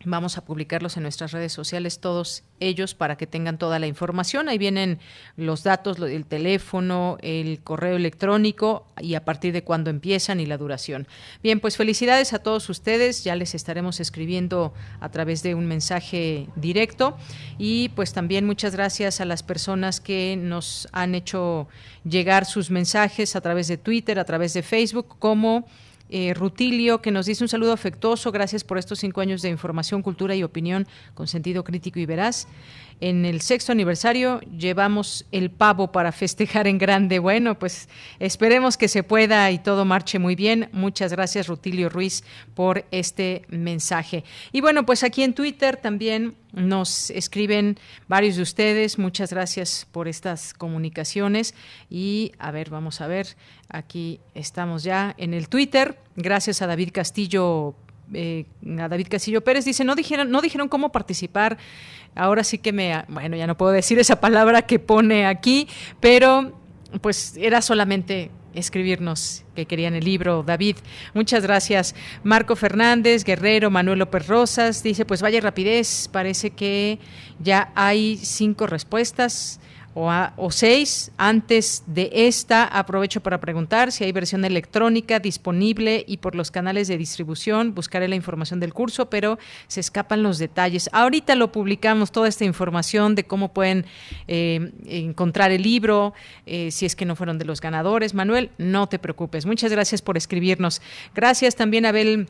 Vamos 0.06 0.38
a 0.38 0.46
publicarlos 0.46 0.96
en 0.96 1.04
nuestras 1.04 1.34
redes 1.34 1.52
sociales, 1.52 2.00
todos 2.00 2.44
ellos, 2.62 2.96
para 2.96 3.18
que 3.18 3.28
tengan 3.28 3.58
toda 3.58 3.80
la 3.80 3.88
información. 3.88 4.48
Ahí 4.48 4.58
vienen 4.58 5.00
los 5.36 5.64
datos, 5.64 6.00
el 6.00 6.26
teléfono, 6.26 7.18
el 7.22 7.60
correo 7.62 7.98
electrónico 7.98 8.88
y 9.02 9.16
a 9.16 9.26
partir 9.26 9.52
de 9.52 9.66
cuándo 9.66 9.90
empiezan 9.90 10.40
y 10.40 10.46
la 10.46 10.58
duración. 10.58 11.06
Bien, 11.44 11.60
pues 11.60 11.76
felicidades 11.76 12.32
a 12.32 12.40
todos 12.40 12.70
ustedes. 12.70 13.26
Ya 13.26 13.36
les 13.36 13.54
estaremos 13.54 14.00
escribiendo 14.00 14.74
a 15.02 15.10
través 15.10 15.44
de 15.44 15.54
un 15.54 15.66
mensaje 15.66 16.48
directo. 16.56 17.18
Y 17.58 17.90
pues 17.90 18.14
también 18.14 18.46
muchas 18.46 18.74
gracias 18.74 19.20
a 19.20 19.26
las 19.26 19.44
personas 19.44 20.00
que 20.00 20.38
nos 20.38 20.88
han 20.94 21.14
hecho 21.14 21.68
llegar 22.06 22.46
sus 22.46 22.72
mensajes 22.72 23.36
a 23.36 23.42
través 23.42 23.68
de 23.68 23.76
Twitter, 23.76 24.18
a 24.18 24.24
través 24.24 24.54
de 24.54 24.64
Facebook, 24.64 25.18
como 25.20 25.66
eh, 26.10 26.34
Rutilio, 26.34 27.02
que 27.02 27.12
nos 27.12 27.26
dice 27.26 27.44
un 27.44 27.48
saludo 27.48 27.72
afectuoso. 27.72 28.32
Gracias 28.32 28.64
por 28.64 28.78
estos 28.78 29.00
cinco 29.00 29.22
años 29.22 29.42
de 29.42 29.50
información, 29.50 30.02
cultura 30.02 30.36
y 30.36 30.44
opinión 30.44 30.88
con 31.14 31.28
sentido 31.28 31.64
crítico 31.64 32.00
y 32.00 32.06
veraz. 32.06 32.48
En 33.02 33.26
el 33.26 33.40
sexto 33.40 33.72
aniversario 33.72 34.42
llevamos 34.42 35.26
el 35.32 35.52
pavo 35.52 35.92
para 35.94 36.12
festejar 36.12 36.68
en 36.68 36.78
grande. 36.78 37.20
Bueno, 37.20 37.58
pues 37.58 37.88
esperemos 38.20 38.76
que 38.76 38.90
se 38.90 39.04
pueda 39.04 39.50
y 39.52 39.60
todo 39.60 39.86
marche 39.86 40.20
muy 40.20 40.36
bien. 40.36 40.70
Muchas 40.74 41.14
gracias, 41.14 41.48
Rutilio 41.48 41.88
Ruiz, 41.88 42.26
por 42.56 42.86
este 42.92 43.46
mensaje. 43.48 44.26
Y 44.52 44.60
bueno, 44.60 44.86
pues 44.86 45.04
aquí 45.04 45.24
en 45.24 45.34
Twitter 45.34 45.78
también 45.78 46.36
nos 46.52 47.10
escriben 47.12 47.78
varios 48.10 48.36
de 48.36 48.42
ustedes. 48.42 49.00
Muchas 49.00 49.32
gracias 49.32 49.88
por 49.92 50.10
estas 50.10 50.54
comunicaciones. 50.54 51.56
Y 51.90 52.34
a 52.38 52.52
ver, 52.52 52.70
vamos 52.70 53.00
a 53.00 53.08
ver. 53.08 53.38
Aquí 53.70 54.20
estamos 54.34 54.84
ya 54.84 55.16
en 55.18 55.34
el 55.34 55.48
Twitter. 55.48 55.98
Gracias 56.18 56.62
a 56.62 56.68
David 56.68 56.90
Castillo 56.92 57.76
eh, 58.14 58.46
a 58.80 58.88
David 58.88 59.08
Castillo 59.10 59.42
Pérez 59.42 59.66
dice 59.66 59.84
no 59.84 59.96
dijeron 59.96 60.32
no 60.32 60.42
dijeron 60.42 60.68
cómo 60.68 60.92
participar 60.92 61.58
ahora 62.16 62.44
sí 62.44 62.58
que 62.58 62.74
me 62.74 63.04
bueno 63.08 63.36
ya 63.36 63.48
no 63.48 63.58
puedo 63.58 63.72
decir 63.72 64.00
esa 64.00 64.20
palabra 64.20 64.64
que 64.64 64.80
pone 64.80 65.26
aquí 65.26 65.68
pero 66.00 66.54
pues 67.02 67.36
era 67.38 67.62
solamente 67.62 68.32
escribirnos 68.54 69.44
que 69.56 69.66
querían 69.66 69.94
el 69.94 70.04
libro, 70.04 70.44
David. 70.44 70.78
Muchas 71.14 71.44
gracias. 71.44 71.96
Marco 72.24 72.56
Fernández, 72.56 73.24
Guerrero, 73.24 73.70
Manuel 73.70 74.00
López 74.00 74.28
Rosas, 74.28 74.82
dice, 74.84 75.06
pues 75.06 75.22
vaya 75.22 75.40
rapidez, 75.40 76.10
parece 76.12 76.50
que 76.52 77.00
ya 77.40 77.72
hay 77.76 78.18
cinco 78.18 78.68
respuestas 78.68 79.60
o, 79.94 80.52
seis. 80.52 81.12
Antes 81.18 81.84
de 81.88 82.10
esta, 82.14 82.66
aprovecho 82.66 83.22
para 83.22 83.40
preguntar 83.40 83.92
si 83.92 84.04
hay 84.04 84.12
versión 84.12 84.46
electrónica 84.46 85.20
disponible 85.20 86.04
y 86.08 86.18
por 86.18 86.36
los 86.36 86.52
canales 86.52 86.88
de 86.88 86.98
distribución. 86.98 87.74
Buscaré 87.74 88.08
la 88.08 88.16
información 88.16 88.60
del 88.60 88.74
curso, 88.74 89.10
pero 89.10 89.40
se 89.68 89.80
escapan 89.80 90.24
los 90.24 90.38
detalles. 90.38 90.90
Ahorita 90.94 91.36
lo 91.36 91.52
publicamos, 91.52 92.12
toda 92.12 92.28
esta 92.28 92.46
información 92.46 93.16
de 93.16 93.24
cómo 93.24 93.54
pueden 93.54 93.86
eh, 94.28 94.72
encontrar 94.86 95.52
el 95.52 95.64
libro, 95.64 96.14
eh, 96.46 96.72
si 96.72 96.86
es 96.86 96.96
que 96.96 97.06
no 97.06 97.16
fueron 97.16 97.38
de 97.38 97.46
los 97.46 97.62
ganadores. 97.62 98.14
Manuel, 98.14 98.52
no 98.58 98.88
te 98.88 99.00
preocupes. 99.00 99.46
Muchas 99.46 99.72
gracias 99.72 100.02
por 100.02 100.18
escribirnos. 100.18 100.82
Gracias 101.16 101.56
también, 101.56 101.86
Abel. 101.86 102.28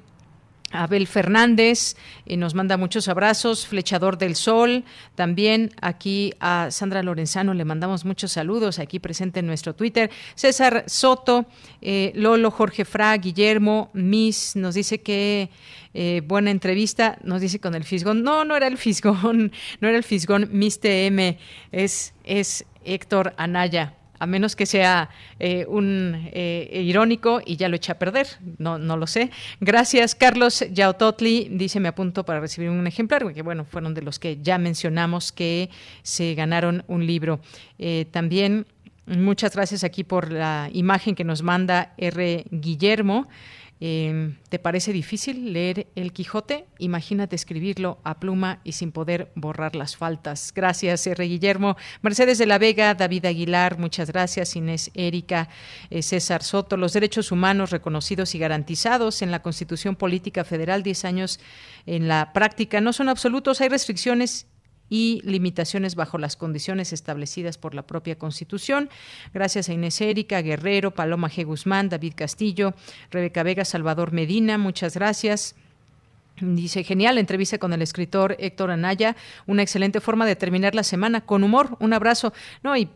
Abel 0.72 1.08
Fernández 1.08 1.96
y 2.26 2.38
nos 2.38 2.54
manda 2.54 2.78
muchos 2.78 3.08
abrazos, 3.08 3.66
Flechador 3.68 4.18
del 4.18 4.36
Sol, 4.36 4.84
también 5.16 5.72
aquí 5.82 6.34
a 6.40 6.70
Sandra 6.72 7.04
Lorenzano 7.04 7.54
le 7.54 7.66
mandamos 7.66 8.06
muchos 8.06 8.32
saludos, 8.32 8.80
aquí 8.80 9.00
presente 9.00 9.40
en 9.40 9.48
nuestro 9.48 9.74
Twitter, 9.76 10.12
César 10.36 10.84
Soto, 10.88 11.46
eh, 11.82 12.12
Lolo, 12.16 12.52
Jorge 12.52 12.86
Fra, 12.86 13.16
Guillermo, 13.18 13.90
Miss, 13.94 14.56
nos 14.56 14.76
dice 14.76 15.02
que 15.02 15.50
eh, 15.94 16.22
buena 16.26 16.52
entrevista, 16.52 17.18
nos 17.24 17.42
dice 17.42 17.60
con 17.60 17.74
el 17.74 17.84
Fisgón, 17.84 18.24
no, 18.24 18.46
no 18.46 18.56
era 18.56 18.68
el 18.68 18.78
Fisgón, 18.78 19.52
no 19.82 19.88
era 19.88 19.98
el 19.98 20.04
Fisgón, 20.04 20.50
Miss 20.52 20.80
TM, 20.80 21.38
es, 21.72 22.14
es 22.24 22.66
Héctor 22.86 23.34
Anaya, 23.38 23.96
a 24.20 24.26
menos 24.26 24.56
que 24.56 24.66
sea 24.66 25.10
eh, 25.40 25.66
un 25.68 26.30
eh, 26.34 26.82
irónico 26.86 27.42
y 27.46 27.56
ya 27.56 27.70
lo 27.70 27.76
echa 27.76 27.94
a 27.94 28.00
perder, 28.00 28.28
no, 28.58 28.78
no 28.78 28.98
lo 28.98 29.08
sé. 29.08 29.32
Gracias, 29.60 30.14
Carlos 30.14 30.64
Yautotli, 30.72 31.48
dice, 31.52 31.80
me 31.80 31.88
apunto 31.88 32.26
para 32.26 32.40
recibir 32.40 32.70
un 32.70 32.86
ejemplar, 32.86 33.24
porque 33.24 33.42
bueno, 33.42 33.66
fueron 33.66 33.94
de 33.94 34.02
los 34.02 34.20
que 34.20 34.38
ya 34.42 34.58
mencionamos 34.58 35.32
que 35.32 35.70
se 36.04 36.36
ganaron 36.36 36.84
un 36.88 37.06
libro. 37.06 37.40
Eh, 37.78 38.06
también 38.12 38.66
muchas 39.06 39.56
gracias 39.56 39.84
aquí 39.84 40.04
por 40.04 40.32
la 40.32 40.70
imagen 40.74 41.16
que 41.16 41.24
nos 41.24 41.42
manda 41.42 41.94
R. 41.98 42.46
Guillermo. 42.52 43.28
Em, 43.82 44.36
¿Te 44.50 44.60
parece 44.60 44.92
difícil 44.92 45.54
leer 45.54 45.88
El 45.96 46.12
Quijote? 46.12 46.66
Imagínate 46.80 47.38
escribirlo 47.38 48.00
a 48.04 48.20
pluma 48.20 48.60
y 48.66 48.74
sin 48.74 48.92
poder 48.92 49.32
borrar 49.36 49.76
las 49.76 49.96
faltas. 49.96 50.52
Gracias, 50.54 51.08
R. 51.08 51.24
Guillermo. 51.26 51.78
Mercedes 52.02 52.38
de 52.40 52.46
la 52.46 52.58
Vega, 52.58 52.94
David 52.94 53.26
Aguilar, 53.26 53.80
muchas 53.80 54.12
gracias. 54.12 54.58
Inés 54.58 54.92
Erika, 54.96 55.48
eh, 55.90 56.02
César 56.02 56.44
Soto. 56.44 56.76
Los 56.76 56.92
derechos 56.92 57.32
humanos 57.32 57.72
reconocidos 57.72 58.36
y 58.36 58.40
garantizados 58.40 59.22
en 59.22 59.32
la 59.32 59.42
Constitución 59.42 59.96
Política 59.96 60.44
Federal, 60.44 60.84
10 60.84 61.06
años 61.06 61.40
en 61.86 62.10
la 62.10 62.34
práctica, 62.34 62.82
no 62.82 62.92
son 62.92 63.08
absolutos. 63.08 63.62
Hay 63.62 63.70
restricciones 63.70 64.46
y 64.90 65.22
limitaciones 65.24 65.96
bajo 65.96 66.18
las 66.18 66.36
condiciones 66.36 66.94
establecidas 66.94 67.58
por 67.58 67.76
la 67.76 67.88
propia 67.88 68.18
Constitución. 68.18 68.90
Gracias 69.34 69.70
a 69.70 69.74
Inés 69.74 70.02
Erika, 70.02 70.42
Guerrero, 70.42 70.92
Paloma 70.92 71.30
G. 71.30 71.46
Guzmán, 71.46 71.90
David 71.90 72.14
Castillo, 72.16 72.74
Rebeca 73.12 73.44
Vega, 73.44 73.66
Salvador 73.66 74.12
Medina, 74.12 74.58
muchas 74.58 74.96
gracias. 74.96 75.56
Dice, 76.42 76.84
genial, 76.84 77.18
entrevista 77.18 77.58
con 77.58 77.74
el 77.74 77.82
escritor 77.82 78.36
Héctor 78.40 78.72
Anaya, 78.72 79.16
una 79.46 79.62
excelente 79.62 80.00
forma 80.00 80.26
de 80.26 80.36
terminar 80.36 80.76
la 80.76 80.84
semana 80.84 81.22
con 81.22 81.44
humor, 81.44 81.76
un 81.80 81.94
abrazo, 81.94 82.34
no, 82.64 82.78
y, 82.78 82.90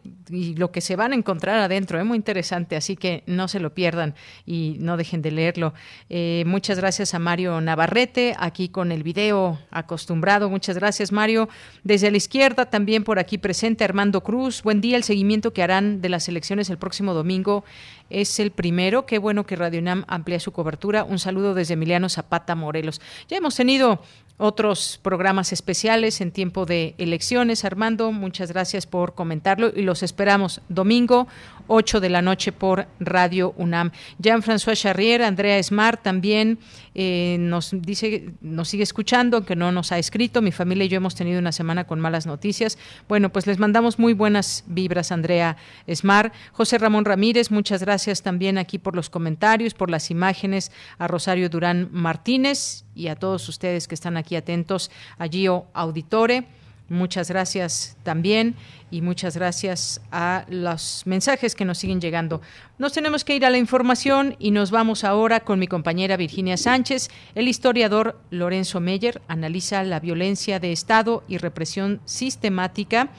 lo 0.55 0.71
que 0.71 0.81
se 0.81 0.95
van 0.95 1.11
a 1.11 1.15
encontrar 1.15 1.59
adentro, 1.59 1.99
es 1.99 2.05
muy 2.05 2.15
interesante, 2.15 2.75
así 2.75 2.95
que 2.95 3.23
no 3.27 3.47
se 3.47 3.59
lo 3.59 3.73
pierdan 3.73 4.15
y 4.45 4.77
no 4.79 4.97
dejen 4.97 5.21
de 5.21 5.31
leerlo. 5.31 5.73
Eh, 6.09 6.43
muchas 6.47 6.77
gracias 6.77 7.13
a 7.13 7.19
Mario 7.19 7.59
Navarrete, 7.61 8.35
aquí 8.39 8.69
con 8.69 8.91
el 8.91 9.03
video 9.03 9.59
acostumbrado, 9.71 10.49
muchas 10.49 10.77
gracias 10.77 11.11
Mario. 11.11 11.49
Desde 11.83 12.09
la 12.09 12.17
izquierda, 12.17 12.65
también 12.65 13.03
por 13.03 13.19
aquí 13.19 13.37
presente 13.37 13.83
Armando 13.83 14.21
Cruz, 14.21 14.63
buen 14.63 14.81
día, 14.81 14.97
el 14.97 15.03
seguimiento 15.03 15.53
que 15.53 15.63
harán 15.63 16.01
de 16.01 16.09
las 16.09 16.27
elecciones 16.29 16.69
el 16.69 16.77
próximo 16.77 17.13
domingo 17.13 17.63
es 18.09 18.39
el 18.39 18.51
primero. 18.51 19.05
Qué 19.05 19.17
bueno 19.17 19.45
que 19.45 19.55
Radio 19.55 19.79
UNAM 19.79 20.05
amplía 20.07 20.39
su 20.39 20.51
cobertura. 20.51 21.03
Un 21.03 21.19
saludo 21.19 21.53
desde 21.53 21.73
Emiliano 21.73 22.09
Zapata, 22.09 22.55
Morelos. 22.55 23.01
Ya 23.27 23.37
hemos 23.37 23.55
tenido 23.55 24.01
otros 24.37 24.99
programas 25.01 25.53
especiales 25.53 26.19
en 26.21 26.31
tiempo 26.31 26.65
de 26.65 26.95
elecciones. 26.97 27.65
Armando, 27.65 28.11
muchas 28.11 28.51
gracias 28.51 28.87
por 28.87 29.13
comentarlo 29.13 29.71
y 29.75 29.83
los 29.83 30.03
esperamos 30.03 30.61
domingo, 30.69 31.27
8 31.67 31.99
de 31.99 32.09
la 32.09 32.21
noche 32.21 32.51
por 32.51 32.87
Radio 32.99 33.53
UNAM. 33.57 33.91
Jean-François 34.19 34.75
Charrier, 34.75 35.21
Andrea 35.21 35.61
Smart 35.61 36.01
también 36.01 36.59
eh, 36.95 37.37
nos 37.39 37.71
dice, 37.71 38.33
nos 38.41 38.69
sigue 38.69 38.83
escuchando, 38.83 39.37
aunque 39.37 39.55
no 39.55 39.71
nos 39.71 39.91
ha 39.91 39.97
escrito. 39.97 40.41
Mi 40.41 40.51
familia 40.51 40.85
y 40.85 40.89
yo 40.89 40.97
hemos 40.97 41.15
tenido 41.15 41.39
una 41.39 41.51
semana 41.51 41.85
con 41.85 41.99
malas 41.99 42.25
noticias. 42.25 42.77
Bueno, 43.07 43.29
pues 43.29 43.47
les 43.47 43.59
mandamos 43.59 43.99
muy 43.99 44.13
buenas 44.13 44.63
vibras, 44.67 45.11
Andrea 45.11 45.57
Smart. 45.93 46.33
José 46.51 46.77
Ramón 46.77 47.05
Ramírez, 47.05 47.51
muchas 47.51 47.81
gracias 47.81 48.21
también 48.21 48.57
aquí 48.57 48.77
por 48.77 48.95
los 48.95 49.09
comentarios, 49.09 49.73
por 49.73 49.89
las 49.89 50.11
imágenes, 50.11 50.71
a 50.97 51.07
Rosario 51.07 51.49
Durán 51.49 51.89
Martínez 51.91 52.85
y 52.95 53.07
a 53.07 53.15
todos 53.15 53.47
ustedes 53.49 53.87
que 53.87 53.95
están 53.95 54.17
aquí 54.17 54.35
atentos 54.35 54.91
a 55.17 55.27
Gio 55.27 55.65
Auditore. 55.73 56.45
Muchas 56.93 57.27
gracias 57.29 57.97
también 58.03 58.53
y 58.91 59.01
muchas 59.01 59.35
gracias 59.35 59.99
a 60.11 60.45
los 60.47 61.01
mensajes 61.07 61.55
que 61.55 61.65
nos 61.65 61.79
siguen 61.79 61.99
llegando. 61.99 62.39
Nos 62.77 62.93
tenemos 62.93 63.25
que 63.25 63.35
ir 63.35 63.45
a 63.45 63.49
la 63.49 63.57
información 63.57 64.35
y 64.37 64.51
nos 64.51 64.69
vamos 64.69 65.03
ahora 65.03 65.39
con 65.39 65.57
mi 65.57 65.65
compañera 65.65 66.17
Virginia 66.17 66.55
Sánchez. 66.55 67.09
El 67.33 67.47
historiador 67.47 68.19
Lorenzo 68.29 68.79
Meyer 68.79 69.23
analiza 69.27 69.81
la 69.83 69.99
violencia 69.99 70.59
de 70.59 70.71
Estado 70.71 71.23
y 71.27 71.39
represión 71.39 71.99
sistemática 72.05 73.09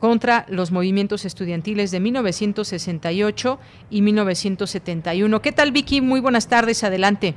contra 0.00 0.44
los 0.50 0.70
movimientos 0.70 1.24
estudiantiles 1.24 1.90
de 1.90 2.00
1968 2.00 3.58
y 3.88 4.02
1971. 4.02 5.40
¿Qué 5.40 5.52
tal, 5.52 5.72
Vicky? 5.72 6.02
Muy 6.02 6.20
buenas 6.20 6.46
tardes, 6.46 6.84
adelante. 6.84 7.34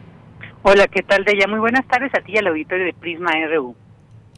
Hola, 0.64 0.90
¿qué 0.90 1.02
tal, 1.02 1.24
Deya? 1.24 1.48
Muy 1.48 1.60
buenas 1.60 1.88
tardes 1.88 2.12
a 2.14 2.22
ti 2.22 2.34
y 2.34 2.38
al 2.38 2.48
auditorio 2.48 2.84
de 2.84 2.94
Prisma 2.94 3.32
RU. 3.48 3.74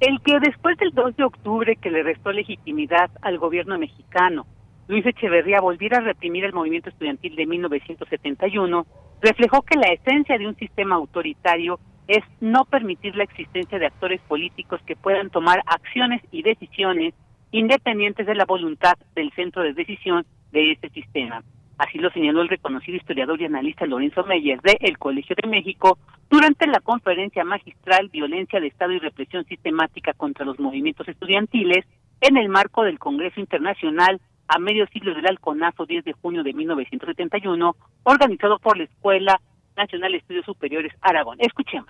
El 0.06 0.20
que 0.20 0.38
después 0.42 0.78
del 0.80 0.92
2 0.92 1.16
de 1.16 1.24
octubre 1.24 1.78
que 1.78 1.90
le 1.90 2.04
restó 2.04 2.34
legitimidad 2.34 3.10
al 3.22 3.38
gobierno 3.38 3.80
mexicano, 3.80 4.46
Luis 4.90 5.06
Echeverría 5.06 5.62
volviera 5.62 6.00
a 6.00 6.02
reprimir 6.02 6.44
el 6.44 6.52
movimiento 6.52 6.90
estudiantil 6.90 7.38
de 7.38 7.46
1971, 7.46 8.86
reflejó 9.22 9.62
que 9.62 9.78
la 9.78 9.94
esencia 9.94 10.38
de 10.38 10.46
un 10.46 10.58
sistema 10.58 10.96
autoritario 10.96 11.80
es 12.10 12.22
no 12.42 12.66
permitir 12.66 13.16
la 13.16 13.24
existencia 13.24 13.80
de 13.80 13.86
actores 13.86 14.20
políticos 14.28 14.82
que 14.86 14.98
puedan 14.98 15.30
tomar 15.30 15.64
acciones 15.68 16.22
y 16.34 16.44
decisiones 16.44 17.14
independientes 17.52 18.28
de 18.28 18.36
la 18.36 18.44
voluntad 18.44 18.96
del 19.16 19.32
centro 19.32 19.64
de 19.64 19.72
decisión 19.72 20.26
de 20.52 20.74
este 20.74 20.90
sistema. 20.90 21.46
Así 21.84 21.98
lo 21.98 22.10
señaló 22.12 22.42
el 22.42 22.48
reconocido 22.48 22.96
historiador 22.96 23.42
y 23.42 23.46
analista 23.46 23.86
Lorenzo 23.86 24.24
Meyer 24.24 24.62
de 24.62 24.78
El 24.80 24.98
Colegio 24.98 25.36
de 25.36 25.50
México 25.50 25.98
durante 26.30 26.66
la 26.66 26.80
conferencia 26.80 27.44
magistral 27.44 28.08
Violencia 28.08 28.62
de 28.62 28.68
Estado 28.68 28.94
y 28.94 29.00
Represión 29.00 29.44
Sistemática 29.44 30.14
contra 30.14 30.46
los 30.46 30.58
Movimientos 30.60 31.10
Estudiantiles 31.10 31.86
en 32.22 32.38
el 32.38 32.48
marco 32.48 32.84
del 32.84 33.00
Congreso 33.00 33.42
Internacional 33.42 34.22
a 34.48 34.60
medio 34.60 34.88
siglo 34.94 35.14
del 35.14 35.28
Alconazo 35.28 35.86
10 35.86 36.06
de 36.06 36.14
junio 36.14 36.42
de 36.42 36.54
1971, 36.54 37.76
organizado 38.04 38.60
por 38.60 38.78
la 38.78 38.86
Escuela 38.86 39.42
Nacional 39.76 40.14
de 40.14 40.20
Estudios 40.20 40.46
Superiores 40.46 40.94
Aragón. 41.02 41.36
Escuchemos. 41.42 41.90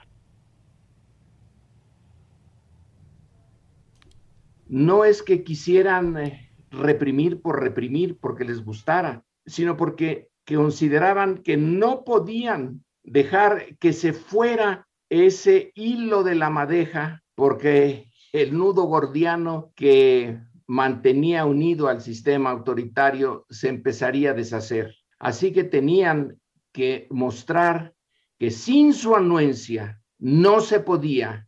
No 4.68 5.06
es 5.06 5.22
que 5.22 5.44
quisieran 5.44 6.18
eh, 6.18 6.49
reprimir 6.72 7.44
por 7.44 7.61
reprimir 7.61 8.18
porque 8.20 8.44
les 8.44 8.65
gustara, 8.65 9.24
sino 9.45 9.78
porque 9.78 10.30
consideraban 10.45 11.40
que 11.40 11.57
no 11.57 12.03
podían 12.03 12.84
dejar 13.03 13.78
que 13.78 13.94
se 13.94 14.14
fuera 14.14 14.88
ese 15.10 15.72
hilo 15.76 16.24
de 16.24 16.36
la 16.36 16.49
madeja, 16.49 17.24
porque 17.36 18.10
el 18.32 18.57
nudo 18.57 18.84
gordiano 18.84 19.72
que 19.76 20.40
mantenía 20.68 21.45
unido 21.45 21.88
al 21.88 22.02
sistema 22.02 22.49
autoritario 22.49 23.45
se 23.49 23.70
empezaría 23.70 24.32
a 24.32 24.34
deshacer. 24.34 24.95
Así 25.20 25.52
que 25.52 25.64
tenían 25.64 26.40
que 26.72 27.07
mostrar 27.11 27.94
que 28.40 28.49
sin 28.49 28.94
su 28.94 29.15
anuencia 29.15 30.02
no 30.18 30.61
se 30.61 30.80
podía 30.80 31.48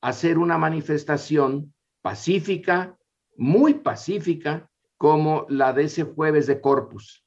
hacer 0.00 0.38
una 0.38 0.58
manifestación 0.58 1.74
pacífica, 2.02 2.96
muy 3.36 3.74
pacífica, 3.74 4.70
como 4.96 5.46
la 5.48 5.72
de 5.72 5.84
ese 5.84 6.02
jueves 6.02 6.46
de 6.46 6.60
Corpus. 6.60 7.24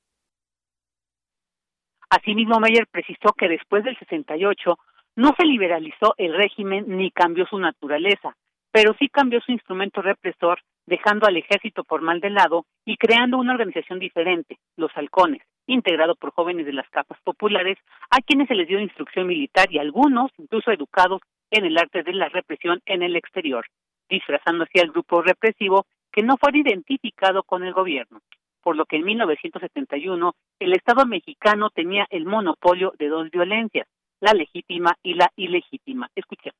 Asimismo, 2.12 2.60
Meyer 2.60 2.88
precisó 2.92 3.32
que 3.38 3.48
después 3.48 3.86
del 3.86 3.98
68 3.98 4.78
no 5.16 5.34
se 5.38 5.46
liberalizó 5.46 6.14
el 6.18 6.36
régimen 6.36 6.84
ni 6.98 7.10
cambió 7.10 7.46
su 7.46 7.58
naturaleza, 7.58 8.36
pero 8.70 8.94
sí 9.00 9.08
cambió 9.08 9.40
su 9.40 9.54
instrumento 9.54 10.02
represor, 10.02 10.60
dejando 10.86 11.26
al 11.26 11.38
ejército 11.38 11.86
formal 11.86 12.20
de 12.20 12.32
lado 12.32 12.66
y 12.84 12.98
creando 12.98 13.38
una 13.38 13.54
organización 13.54 14.00
diferente, 14.00 14.58
los 14.76 14.92
halcones, 14.94 15.42
integrado 15.68 16.16
por 16.16 16.34
jóvenes 16.34 16.66
de 16.66 16.74
las 16.74 16.90
capas 16.90 17.18
populares, 17.24 17.78
a 18.10 18.20
quienes 18.20 18.50
se 18.50 18.56
les 18.56 18.68
dio 18.68 18.82
instrucción 18.82 19.26
militar 19.26 19.68
y 19.72 19.80
algunos 19.80 20.32
incluso 20.38 20.70
educados 20.70 21.22
en 21.50 21.64
el 21.64 21.78
arte 21.78 22.04
de 22.04 22.12
la 22.12 22.28
represión 22.28 22.82
en 22.88 23.04
el 23.04 23.16
exterior, 23.16 23.66
disfrazando 24.10 24.66
así 24.66 24.82
al 24.82 24.92
grupo 24.92 25.22
represivo 25.22 25.86
que 26.12 26.24
no 26.24 26.36
fue 26.36 26.52
identificado 26.60 27.44
con 27.44 27.64
el 27.64 27.72
gobierno, 27.72 28.20
por 28.62 28.76
lo 28.76 28.86
que 28.86 28.98
en 28.98 29.06
1971 29.06 30.34
el 30.60 30.74
Estado 30.74 31.06
mexicano 31.06 31.70
tenía 31.70 32.08
el 32.10 32.26
monopolio 32.26 32.94
de 32.98 33.08
dos 33.08 33.30
violencias, 33.32 33.88
la 34.20 34.34
legítima 34.34 34.98
y 35.04 35.16
la 35.16 35.32
ilegítima. 35.36 36.10
Escuchemos. 36.16 36.60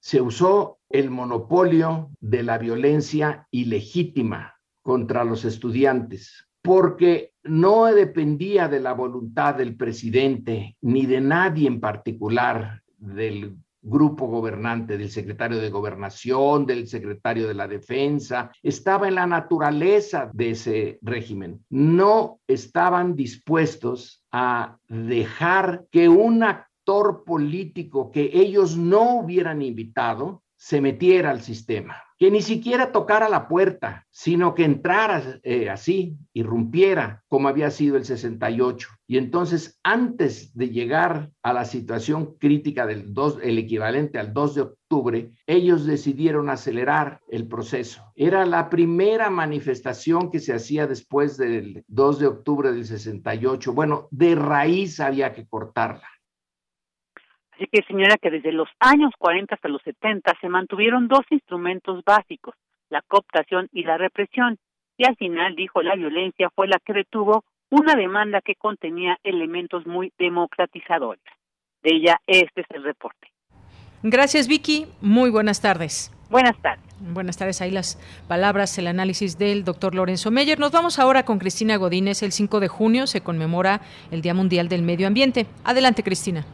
Se 0.00 0.20
usó 0.20 0.78
el 0.90 1.10
monopolio 1.10 2.10
de 2.20 2.42
la 2.42 2.58
violencia 2.58 3.48
ilegítima 3.50 4.60
contra 4.82 5.24
los 5.24 5.46
estudiantes, 5.46 6.46
porque 6.60 7.32
no 7.42 7.86
dependía 7.86 8.68
de 8.68 8.80
la 8.80 8.92
voluntad 8.92 9.54
del 9.54 9.76
presidente 9.76 10.76
ni 10.82 11.06
de 11.06 11.20
nadie 11.20 11.68
en 11.68 11.80
particular 11.80 12.82
del 12.98 13.56
grupo 13.84 14.26
gobernante, 14.26 14.98
del 14.98 15.10
secretario 15.10 15.58
de 15.58 15.70
gobernación, 15.70 16.66
del 16.66 16.88
secretario 16.88 17.46
de 17.46 17.54
la 17.54 17.68
defensa, 17.68 18.50
estaba 18.62 19.08
en 19.08 19.14
la 19.14 19.26
naturaleza 19.26 20.30
de 20.32 20.50
ese 20.50 20.98
régimen. 21.02 21.64
No 21.68 22.40
estaban 22.48 23.14
dispuestos 23.14 24.24
a 24.32 24.78
dejar 24.88 25.84
que 25.90 26.08
un 26.08 26.42
actor 26.42 27.24
político 27.24 28.10
que 28.10 28.30
ellos 28.32 28.76
no 28.76 29.18
hubieran 29.18 29.62
invitado 29.62 30.42
se 30.56 30.80
metiera 30.80 31.30
al 31.30 31.42
sistema 31.42 32.03
que 32.24 32.30
ni 32.30 32.40
siquiera 32.40 32.90
tocara 32.90 33.28
la 33.28 33.48
puerta, 33.48 34.06
sino 34.10 34.54
que 34.54 34.64
entrara 34.64 35.40
eh, 35.42 35.68
así, 35.68 36.16
irrumpiera, 36.32 37.22
como 37.28 37.48
había 37.48 37.70
sido 37.70 37.98
el 37.98 38.06
68. 38.06 38.88
Y 39.06 39.18
entonces, 39.18 39.78
antes 39.82 40.56
de 40.56 40.70
llegar 40.70 41.32
a 41.42 41.52
la 41.52 41.66
situación 41.66 42.36
crítica 42.38 42.86
del 42.86 43.12
2, 43.12 43.40
el 43.42 43.58
equivalente 43.58 44.18
al 44.18 44.32
2 44.32 44.54
de 44.54 44.60
octubre, 44.62 45.32
ellos 45.46 45.84
decidieron 45.84 46.48
acelerar 46.48 47.20
el 47.28 47.46
proceso. 47.46 48.02
Era 48.16 48.46
la 48.46 48.70
primera 48.70 49.28
manifestación 49.28 50.30
que 50.30 50.40
se 50.40 50.54
hacía 50.54 50.86
después 50.86 51.36
del 51.36 51.84
2 51.88 52.20
de 52.20 52.26
octubre 52.26 52.72
del 52.72 52.86
68. 52.86 53.74
Bueno, 53.74 54.08
de 54.10 54.34
raíz 54.34 54.98
había 54.98 55.34
que 55.34 55.46
cortarla. 55.46 56.08
Así 57.54 57.66
que 57.70 57.82
señora 57.86 58.16
que 58.20 58.30
desde 58.30 58.52
los 58.52 58.68
años 58.80 59.12
40 59.18 59.54
hasta 59.54 59.68
los 59.68 59.82
70 59.82 60.32
se 60.40 60.48
mantuvieron 60.48 61.06
dos 61.06 61.24
instrumentos 61.30 62.02
básicos, 62.04 62.54
la 62.90 63.00
cooptación 63.02 63.68
y 63.72 63.84
la 63.84 63.96
represión, 63.96 64.58
y 64.96 65.06
al 65.06 65.16
final 65.16 65.54
dijo 65.54 65.82
la 65.82 65.94
violencia 65.94 66.50
fue 66.54 66.66
la 66.66 66.78
que 66.84 66.92
detuvo 66.92 67.44
una 67.70 67.94
demanda 67.94 68.40
que 68.40 68.54
contenía 68.56 69.18
elementos 69.22 69.86
muy 69.86 70.12
democratizadores. 70.18 71.22
De 71.82 71.94
ella 71.94 72.20
este 72.26 72.62
es 72.62 72.66
el 72.70 72.82
reporte. 72.82 73.28
Gracias 74.02 74.48
Vicky, 74.48 74.86
muy 75.00 75.30
buenas 75.30 75.60
tardes. 75.60 76.12
Buenas 76.30 76.60
tardes. 76.60 76.84
Buenas 77.00 77.36
tardes, 77.36 77.60
ahí 77.60 77.70
las 77.70 77.98
palabras, 78.26 78.76
el 78.78 78.86
análisis 78.86 79.38
del 79.38 79.64
doctor 79.64 79.94
Lorenzo 79.94 80.30
Meyer. 80.30 80.58
Nos 80.58 80.72
vamos 80.72 80.98
ahora 80.98 81.24
con 81.24 81.38
Cristina 81.38 81.76
Godínez. 81.76 82.22
El 82.22 82.32
5 82.32 82.60
de 82.60 82.68
junio 82.68 83.06
se 83.06 83.20
conmemora 83.20 83.80
el 84.10 84.22
Día 84.22 84.34
Mundial 84.34 84.68
del 84.68 84.82
Medio 84.82 85.06
Ambiente. 85.06 85.46
Adelante, 85.64 86.02
Cristina. 86.02 86.44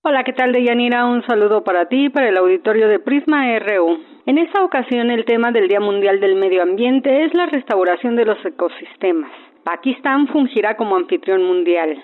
Hola, 0.00 0.22
¿qué 0.22 0.32
tal, 0.32 0.52
Deyanira? 0.52 1.06
Un 1.06 1.26
saludo 1.26 1.64
para 1.64 1.86
ti 1.86 2.04
y 2.04 2.08
para 2.08 2.28
el 2.28 2.36
auditorio 2.36 2.86
de 2.86 3.00
Prisma 3.00 3.58
RU. 3.58 3.98
En 4.26 4.38
esta 4.38 4.62
ocasión, 4.62 5.10
el 5.10 5.24
tema 5.24 5.50
del 5.50 5.66
Día 5.66 5.80
Mundial 5.80 6.20
del 6.20 6.36
Medio 6.36 6.62
Ambiente 6.62 7.24
es 7.24 7.34
la 7.34 7.46
restauración 7.46 8.14
de 8.14 8.24
los 8.24 8.38
ecosistemas. 8.46 9.32
Pakistán 9.64 10.28
fungirá 10.28 10.76
como 10.76 10.94
anfitrión 10.94 11.42
mundial. 11.42 12.00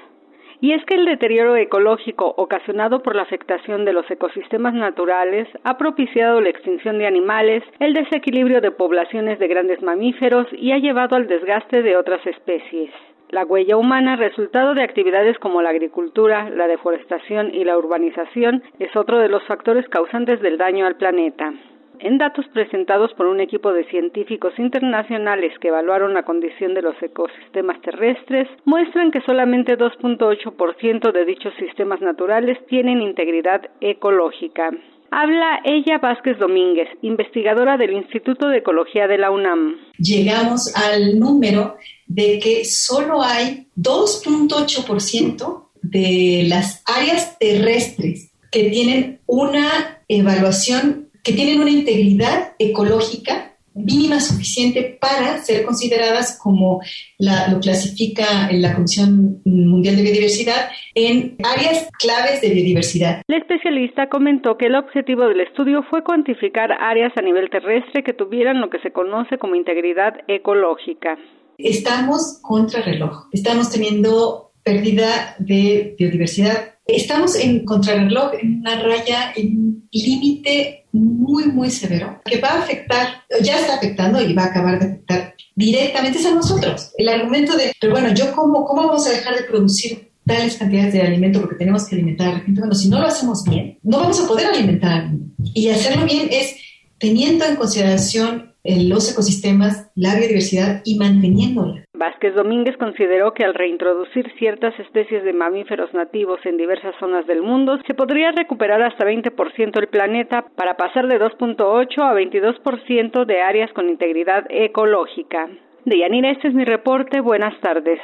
Y 0.61 0.73
es 0.73 0.85
que 0.87 0.97
el 0.97 1.05
deterioro 1.05 1.55
ecológico 1.55 2.35
ocasionado 2.37 3.01
por 3.01 3.15
la 3.15 3.23
afectación 3.23 3.85
de 3.85 3.93
los 3.93 4.11
ecosistemas 4.11 4.75
naturales 4.75 5.47
ha 5.62 5.79
propiciado 5.79 6.41
la 6.41 6.49
extinción 6.49 6.99
de 6.99 7.07
animales, 7.07 7.62
el 7.79 7.95
desequilibrio 7.95 8.61
de 8.61 8.73
poblaciones 8.73 9.39
de 9.39 9.47
grandes 9.47 9.83
mamíferos 9.83 10.49
y 10.53 10.73
ha 10.73 10.79
llevado 10.79 11.15
al 11.15 11.29
desgaste 11.29 11.83
de 11.83 11.97
otras 11.97 12.27
especies. 12.27 12.91
La 13.35 13.44
huella 13.44 13.77
humana, 13.77 14.15
resultado 14.15 14.74
de 14.74 14.85
actividades 14.85 15.36
como 15.40 15.61
la 15.61 15.70
agricultura, 15.70 16.51
la 16.51 16.69
deforestación 16.69 17.52
y 17.52 17.65
la 17.65 17.77
urbanización, 17.77 18.62
es 18.78 18.94
otro 18.94 19.19
de 19.19 19.28
los 19.28 19.43
factores 19.43 19.89
causantes 19.89 20.40
del 20.40 20.56
daño 20.56 20.86
al 20.86 20.94
planeta. 20.94 21.52
En 21.98 22.19
datos 22.19 22.47
presentados 22.52 23.12
por 23.15 23.27
un 23.27 23.40
equipo 23.40 23.73
de 23.73 23.86
científicos 23.86 24.56
internacionales 24.56 25.52
que 25.59 25.66
evaluaron 25.66 26.15
la 26.15 26.23
condición 26.23 26.74
de 26.74 26.82
los 26.82 26.94
ecosistemas 27.02 27.81
terrestres, 27.81 28.47
muestran 28.66 29.11
que 29.11 29.20
solamente 29.23 29.77
2.8% 29.77 31.11
de 31.11 31.24
dichos 31.24 31.55
sistemas 31.55 32.01
naturales 32.01 32.65
tienen 32.69 33.02
integridad 33.02 33.62
ecológica. 33.81 34.70
Habla 35.10 35.60
ella 35.64 35.98
Vázquez 35.98 36.39
Domínguez, 36.39 36.89
investigadora 37.02 37.76
del 37.76 37.93
Instituto 37.93 38.48
de 38.48 38.59
Ecología 38.59 39.06
de 39.06 39.18
la 39.18 39.31
UNAM. 39.31 39.76
Llegamos 39.98 40.74
al 40.74 41.18
número 41.18 41.76
de 42.06 42.39
que 42.40 42.64
solo 42.64 43.22
hay 43.22 43.68
2.8% 43.76 45.68
de 45.82 46.47
las 46.48 46.82
áreas 46.86 47.39
terrestres 47.39 48.31
que 48.51 48.70
tienen 48.70 49.20
una 49.26 50.01
evaluación, 50.09 51.09
que 51.22 51.32
tienen 51.32 51.60
una 51.60 51.70
integridad 51.70 52.52
ecológica 52.59 53.53
mínima 53.75 54.21
suficiente 54.21 54.99
para 55.01 55.39
ser 55.39 55.65
consideradas 55.65 56.39
como 56.43 56.81
lo 57.19 57.61
clasifica 57.61 58.49
la 58.53 58.75
Comisión 58.75 59.41
Mundial 59.45 59.97
de 59.97 60.03
Biodiversidad 60.03 60.69
en 60.95 61.37
áreas 61.43 61.89
claves 61.99 62.41
de 62.41 62.51
biodiversidad. 62.51 63.23
La 63.27 63.39
especialista 63.39 64.09
comentó 64.09 64.57
que 64.57 64.67
el 64.67 64.77
objetivo 64.77 65.27
del 65.29 65.41
estudio 65.41 65.83
fue 65.91 66.05
cuantificar 66.05 66.73
áreas 66.73 67.13
a 67.17 67.23
nivel 67.23 67.51
terrestre 67.51 68.05
que 68.05 68.13
tuvieran 68.13 68.61
lo 68.61 68.71
que 68.71 68.79
se 68.81 68.93
conoce 68.93 69.39
como 69.39 69.55
integridad 69.55 70.15
ecológica. 70.29 71.19
Estamos 71.59 72.41
contra 72.43 72.83
reloj, 72.83 73.29
estamos 73.33 73.71
teniendo 73.71 74.53
pérdida 74.65 75.36
de 75.39 75.95
biodiversidad, 75.99 76.74
estamos 76.86 77.36
en 77.36 77.65
contrarreloj, 77.65 78.32
en 78.41 78.61
una 78.61 78.82
raya, 78.82 79.32
en 79.36 79.57
un 79.57 79.89
límite 79.93 80.86
muy, 80.93 81.47
muy 81.47 81.70
severo 81.70 82.20
que 82.24 82.41
va 82.41 82.49
a 82.49 82.59
afectar, 82.61 83.23
ya 83.43 83.59
está 83.61 83.77
afectando 83.77 84.20
y 84.23 84.32
va 84.32 84.45
a 84.45 84.47
acabar 84.47 84.78
de 84.78 84.86
afectar 84.86 85.35
directamente 85.55 86.27
a 86.27 86.35
nosotros. 86.35 86.93
El 86.97 87.09
argumento 87.09 87.57
de, 87.57 87.73
pero 87.81 87.93
bueno, 87.93 88.12
yo 88.15 88.32
cómo, 88.32 88.65
cómo 88.65 88.86
vamos 88.86 89.07
a 89.07 89.11
dejar 89.11 89.36
de 89.36 89.45
producir 89.45 90.11
tales 90.27 90.57
cantidades 90.57 90.93
de 90.93 91.03
alimento 91.03 91.41
porque 91.41 91.57
tenemos 91.57 91.86
que 91.86 91.97
alimentar 91.97 92.28
a 92.28 92.32
la 92.32 92.41
gente. 92.41 92.61
Bueno, 92.61 92.74
si 92.74 92.89
no 92.89 93.01
lo 93.01 93.07
hacemos 93.07 93.45
bien, 93.45 93.78
no 93.82 93.99
vamos 93.99 94.20
a 94.20 94.27
poder 94.27 94.47
alimentar. 94.47 95.11
Y 95.53 95.69
hacerlo 95.69 96.07
bien 96.07 96.28
es 96.31 96.57
teniendo 96.99 97.45
en 97.45 97.57
consideración 97.57 98.55
los 98.65 99.11
ecosistemas, 99.11 99.89
la 99.95 100.15
biodiversidad 100.15 100.81
y 100.85 100.97
manteniéndola. 100.97 101.84
Vázquez 102.05 102.35
Domínguez 102.35 102.76
consideró 102.76 103.32
que 103.32 103.44
al 103.44 103.55
reintroducir 103.55 104.31
ciertas 104.39 104.78
especies 104.78 105.24
de 105.24 105.32
mamíferos 105.32 105.94
nativos 105.94 106.39
en 106.44 106.59
diversas 106.59 106.94
zonas 107.01 107.26
del 107.26 107.40
mundo, 107.40 107.78
se 107.86 107.94
podría 107.94 108.31
recuperar 108.31 108.82
hasta 108.82 109.06
20% 109.06 109.78
el 109.78 109.89
planeta 109.89 110.44
para 110.55 110.76
pasar 110.76 111.09
de 111.09 111.18
2.8 111.18 112.02
a 112.02 112.12
22% 112.12 113.24
de 113.24 113.40
áreas 113.40 113.72
con 113.72 113.89
integridad 113.89 114.44
ecológica. 114.51 115.48
De 115.86 115.98
Yanira, 115.98 116.31
este 116.31 116.48
es 116.48 116.55
mi 116.55 116.66
reporte. 116.66 117.20
Buenas 117.20 117.59
tardes. 117.62 117.98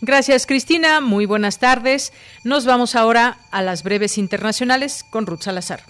Gracias, 0.00 0.46
Cristina. 0.46 1.02
Muy 1.02 1.26
buenas 1.26 1.58
tardes. 1.58 2.14
Nos 2.44 2.64
vamos 2.64 2.96
ahora 2.96 3.36
a 3.52 3.60
las 3.60 3.84
breves 3.84 4.16
internacionales 4.16 5.04
con 5.10 5.26
Ruth 5.26 5.40
Salazar. 5.40 5.80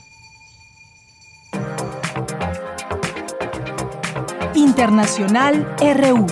Internacional 4.56 5.64
RU. 5.78 6.26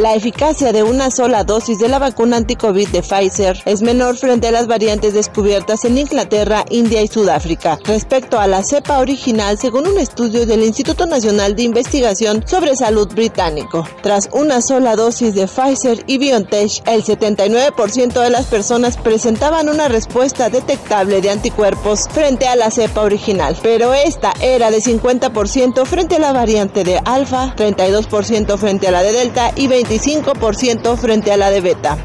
La 0.00 0.14
eficacia 0.14 0.72
de 0.72 0.82
una 0.82 1.10
sola 1.10 1.44
dosis 1.44 1.78
de 1.78 1.86
la 1.86 1.98
vacuna 1.98 2.38
anti-COVID 2.38 2.88
de 2.88 3.02
Pfizer 3.02 3.60
es 3.66 3.82
menor 3.82 4.16
frente 4.16 4.48
a 4.48 4.50
las 4.50 4.66
variantes 4.66 5.12
descubiertas 5.12 5.84
en 5.84 5.98
Inglaterra, 5.98 6.64
India 6.70 7.02
y 7.02 7.06
Sudáfrica 7.06 7.78
respecto 7.84 8.38
a 8.38 8.46
la 8.46 8.62
cepa 8.62 9.00
original 9.00 9.58
según 9.58 9.86
un 9.86 9.98
estudio 9.98 10.46
del 10.46 10.62
Instituto 10.62 11.04
Nacional 11.04 11.54
de 11.54 11.64
Investigación 11.64 12.42
sobre 12.46 12.76
Salud 12.76 13.08
británico. 13.14 13.86
Tras 14.02 14.30
una 14.32 14.62
sola 14.62 14.96
dosis 14.96 15.34
de 15.34 15.46
Pfizer 15.46 16.02
y 16.06 16.16
BioNTech, 16.16 16.80
el 16.86 17.04
79% 17.04 18.22
de 18.22 18.30
las 18.30 18.46
personas 18.46 18.96
presentaban 18.96 19.68
una 19.68 19.88
respuesta 19.88 20.48
detectable 20.48 21.20
de 21.20 21.28
anticuerpos 21.28 22.08
frente 22.08 22.48
a 22.48 22.56
la 22.56 22.70
cepa 22.70 23.02
original, 23.02 23.54
pero 23.62 23.92
esta 23.92 24.32
era 24.40 24.70
de 24.70 24.78
50% 24.78 25.84
frente 25.84 26.16
a 26.16 26.20
la 26.20 26.32
variante 26.32 26.84
de 26.84 26.98
alfa, 27.04 27.54
32% 27.54 28.56
frente 28.56 28.88
a 28.88 28.92
la 28.92 29.02
de 29.02 29.12
delta 29.12 29.52
y 29.56 29.68
20 29.68 29.89
25% 29.90 30.96
frente 30.96 31.32
a 31.32 31.36
la 31.36 31.50
de 31.50 31.60
beta. 31.60 31.98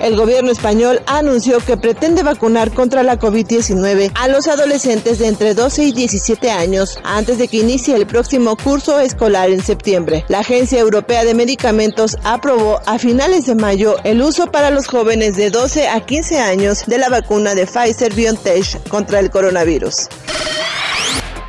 El 0.00 0.16
gobierno 0.16 0.50
español 0.50 1.00
anunció 1.06 1.60
que 1.60 1.76
pretende 1.76 2.22
vacunar 2.22 2.72
contra 2.72 3.02
la 3.02 3.18
COVID-19 3.18 4.10
a 4.14 4.28
los 4.28 4.48
adolescentes 4.48 5.18
de 5.18 5.28
entre 5.28 5.54
12 5.54 5.84
y 5.84 5.92
17 5.92 6.50
años 6.50 6.98
antes 7.04 7.38
de 7.38 7.48
que 7.48 7.58
inicie 7.58 7.94
el 7.94 8.06
próximo 8.06 8.56
curso 8.56 8.98
escolar 8.98 9.50
en 9.50 9.62
septiembre. 9.62 10.24
La 10.28 10.40
Agencia 10.40 10.80
Europea 10.80 11.24
de 11.24 11.34
Medicamentos 11.34 12.16
aprobó 12.24 12.80
a 12.86 12.98
finales 12.98 13.46
de 13.46 13.54
mayo 13.54 13.96
el 14.04 14.20
uso 14.20 14.50
para 14.50 14.70
los 14.70 14.88
jóvenes 14.88 15.36
de 15.36 15.50
12 15.50 15.88
a 15.88 16.00
15 16.00 16.38
años 16.38 16.84
de 16.86 16.98
la 16.98 17.08
vacuna 17.08 17.54
de 17.54 17.66
Pfizer 17.66 18.12
BioNTech 18.12 18.88
contra 18.88 19.20
el 19.20 19.30
coronavirus. 19.30 20.08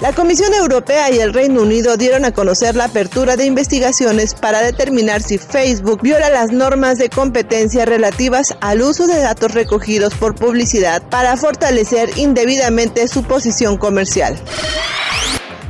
La 0.02 0.12
Comisión 0.12 0.54
Europea 0.54 1.10
y 1.10 1.20
el 1.20 1.34
Reino 1.34 1.62
Unido 1.62 1.96
dieron 1.96 2.26
a 2.26 2.34
conocer 2.34 2.76
la 2.76 2.86
apertura 2.86 3.38
de 3.38 3.46
investigaciones 3.46 4.34
para 4.34 4.62
determinar 4.62 5.22
si 5.22 5.38
Facebook 5.38 6.02
viola 6.02 6.30
las 6.30 6.52
normas 6.52 6.98
de 6.98 7.10
competencia 7.10 7.86
relativas 7.86 8.58
al 8.60 8.82
uso 8.82 9.08
de 9.08 9.20
datos 9.20 9.54
recogidos 9.54 10.14
por 10.16 10.36
publicidad 10.36 11.02
para 11.10 11.38
fortalecer 11.38 12.10
indebidamente 12.18 13.08
su 13.08 13.24
posición 13.24 13.78
comercial. 13.78 14.38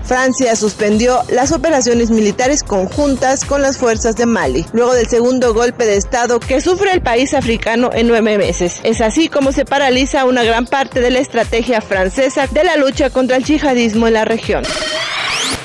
Francia 0.06 0.56
suspendió 0.56 1.24
las 1.30 1.52
operaciones 1.52 2.12
militares 2.12 2.64
conjuntas 2.64 3.44
con 3.44 3.62
las 3.62 3.78
fuerzas 3.78 4.16
de 4.16 4.26
Mali, 4.26 4.66
luego 4.72 4.94
del 4.94 5.08
segundo 5.08 5.54
golpe 5.54 5.86
de 5.86 5.98
Estado 5.98 6.40
que 6.40 6.62
sufre 6.62 6.92
el 6.94 7.02
país 7.02 7.34
africano 7.34 7.90
en 7.92 8.08
nueve 8.08 8.38
meses. 8.38 8.80
Es 8.84 9.02
así 9.02 9.30
como 9.30 9.52
se 9.52 9.66
paraliza 9.66 10.26
una 10.26 10.44
gran 10.44 10.68
parte 10.68 11.02
de 11.02 11.10
la 11.10 11.20
estrategia 11.20 11.82
francesa 11.82 12.48
de 12.48 12.64
la 12.64 12.76
lucha 12.76 13.10
contra 13.10 13.38
el 13.38 13.44
yihadismo 13.44 14.08
en 14.08 14.14
la 14.14 14.26
región. 14.26 14.64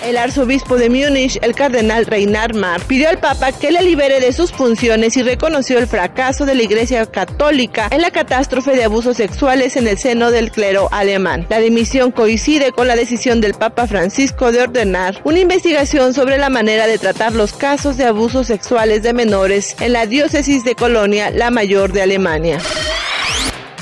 El 0.04 0.16
arzobispo 0.16 0.76
de 0.76 0.88
Múnich, 0.88 1.38
el 1.42 1.54
cardenal 1.54 2.06
Reinhard 2.06 2.56
Marr, 2.56 2.80
pidió 2.86 3.10
al 3.10 3.18
Papa 3.18 3.52
que 3.52 3.70
le 3.70 3.82
libere 3.82 4.18
de 4.18 4.32
sus 4.32 4.50
funciones 4.50 5.14
y 5.18 5.22
reconoció 5.22 5.78
el 5.78 5.86
fracaso 5.86 6.46
de 6.46 6.54
la 6.54 6.62
Iglesia 6.62 7.04
Católica 7.04 7.88
en 7.90 8.00
la 8.00 8.10
catástrofe 8.10 8.74
de 8.74 8.84
abusos 8.84 9.18
sexuales 9.18 9.76
en 9.76 9.86
el 9.86 9.98
seno 9.98 10.30
del 10.30 10.50
clero 10.50 10.88
alemán. 10.90 11.46
La 11.50 11.58
dimisión 11.58 12.12
coincide 12.12 12.72
con 12.72 12.88
la 12.88 12.96
decisión 12.96 13.42
del 13.42 13.52
Papa 13.52 13.86
Francisco 13.86 14.29
de 14.30 14.62
ordenar 14.62 15.20
una 15.24 15.38
investigación 15.38 16.14
sobre 16.14 16.38
la 16.38 16.48
manera 16.48 16.86
de 16.86 16.98
tratar 16.98 17.34
los 17.34 17.52
casos 17.52 17.96
de 17.98 18.04
abusos 18.04 18.46
sexuales 18.46 19.02
de 19.02 19.12
menores 19.12 19.76
en 19.80 19.92
la 19.92 20.06
diócesis 20.06 20.64
de 20.64 20.74
Colonia, 20.74 21.30
la 21.30 21.50
mayor 21.50 21.92
de 21.92 22.02
Alemania. 22.02 22.58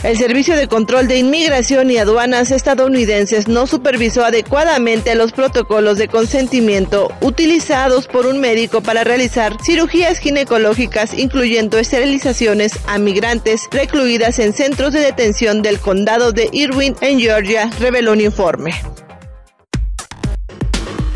El 0.03 0.16
Servicio 0.16 0.57
de 0.57 0.69
Control 0.69 1.07
de 1.07 1.19
Inmigración 1.19 1.91
y 1.91 1.99
Aduanas 1.99 2.51
estadounidenses 2.51 3.47
no 3.47 3.66
supervisó 3.66 4.25
adecuadamente 4.25 5.15
los 5.15 5.33
protocolos 5.33 5.99
de 5.99 6.09
consentimiento 6.09 7.12
utilizados 7.20 8.07
por 8.07 8.27
un 8.27 8.41
médico 8.41 8.81
para 8.81 9.05
realizar 9.05 9.57
cirugías 9.62 10.19
ginecológicas, 10.19 11.15
incluyendo 11.15 11.79
esterilizaciones 11.79 12.79
a 12.87 12.99
migrantes 12.99 13.69
recluidas 13.70 14.39
en 14.39 14.53
centros 14.53 14.93
de 14.93 15.01
detención 15.01 15.62
del 15.62 15.79
condado 15.79 16.33
de 16.33 16.49
Irwin, 16.53 16.97
en 17.01 17.20
Georgia, 17.20 17.70
reveló 17.81 18.12
un 18.12 18.20
informe. 18.20 18.75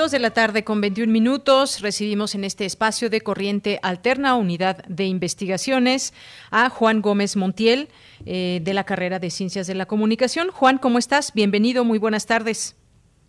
Dos 0.00 0.12
de 0.12 0.18
la 0.18 0.30
tarde 0.30 0.64
con 0.64 0.80
21 0.80 1.12
minutos 1.12 1.82
recibimos 1.82 2.34
en 2.34 2.44
este 2.44 2.64
espacio 2.64 3.10
de 3.10 3.20
Corriente 3.20 3.78
Alterna, 3.82 4.34
Unidad 4.34 4.82
de 4.88 5.04
Investigaciones, 5.04 6.14
a 6.50 6.70
Juan 6.70 7.02
Gómez 7.02 7.36
Montiel 7.36 7.88
eh, 8.24 8.60
de 8.62 8.72
la 8.72 8.84
carrera 8.84 9.18
de 9.18 9.28
Ciencias 9.28 9.66
de 9.66 9.74
la 9.74 9.84
Comunicación. 9.84 10.48
Juan, 10.52 10.78
¿cómo 10.78 10.96
estás? 10.96 11.34
Bienvenido, 11.34 11.84
muy 11.84 11.98
buenas 11.98 12.24
tardes. 12.24 12.78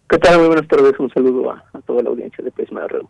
¿Qué 0.08 0.18
tal? 0.18 0.40
Muy 0.40 0.48
buenas 0.48 0.66
tardes. 0.70 0.98
Un 0.98 1.10
saludo 1.10 1.52
a, 1.52 1.62
toda 1.86 2.04
la 2.04 2.10
audiencia 2.10 2.42
de 2.42 2.52
Prisma 2.52 2.88
Radio. 2.88 3.10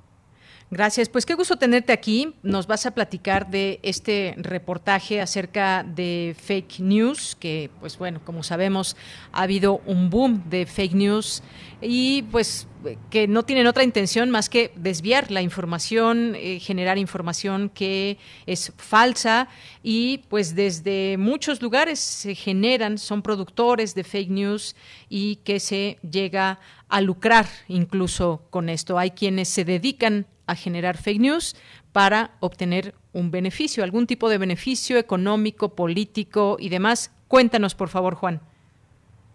Gracias. 0.73 1.09
Pues 1.09 1.25
qué 1.25 1.33
gusto 1.33 1.57
tenerte 1.57 1.91
aquí. 1.91 2.33
Nos 2.43 2.65
vas 2.65 2.85
a 2.85 2.91
platicar 2.91 3.51
de 3.51 3.81
este 3.83 4.35
reportaje 4.37 5.19
acerca 5.19 5.83
de 5.83 6.33
fake 6.41 6.79
news, 6.79 7.35
que 7.37 7.69
pues 7.81 7.97
bueno, 7.97 8.21
como 8.23 8.41
sabemos, 8.41 8.95
ha 9.33 9.41
habido 9.41 9.81
un 9.85 10.09
boom 10.09 10.49
de 10.49 10.65
fake 10.65 10.93
news 10.93 11.43
y 11.81 12.21
pues 12.31 12.69
que 13.09 13.27
no 13.27 13.43
tienen 13.43 13.67
otra 13.67 13.83
intención 13.83 14.29
más 14.29 14.47
que 14.47 14.71
desviar 14.77 15.29
la 15.29 15.41
información, 15.41 16.35
eh, 16.37 16.61
generar 16.61 16.97
información 16.97 17.67
que 17.67 18.17
es 18.45 18.71
falsa 18.77 19.49
y 19.83 20.19
pues 20.29 20.55
desde 20.55 21.17
muchos 21.17 21.61
lugares 21.61 21.99
se 21.99 22.33
generan, 22.33 22.97
son 22.97 23.21
productores 23.21 23.93
de 23.93 24.05
fake 24.05 24.29
news 24.29 24.77
y 25.09 25.35
que 25.43 25.59
se 25.59 25.99
llega 26.09 26.61
a 26.87 27.01
lucrar 27.01 27.47
incluso 27.67 28.43
con 28.49 28.69
esto. 28.69 28.97
Hay 28.97 29.11
quienes 29.11 29.49
se 29.49 29.65
dedican 29.65 30.27
a 30.51 30.55
generar 30.55 30.97
fake 30.97 31.19
news 31.19 31.55
para 31.91 32.31
obtener 32.39 32.93
un 33.13 33.31
beneficio, 33.31 33.83
algún 33.83 34.05
tipo 34.05 34.29
de 34.29 34.37
beneficio 34.37 34.97
económico, 34.97 35.75
político 35.75 36.57
y 36.59 36.69
demás. 36.69 37.15
Cuéntanos, 37.27 37.75
por 37.75 37.89
favor, 37.89 38.15
Juan. 38.15 38.41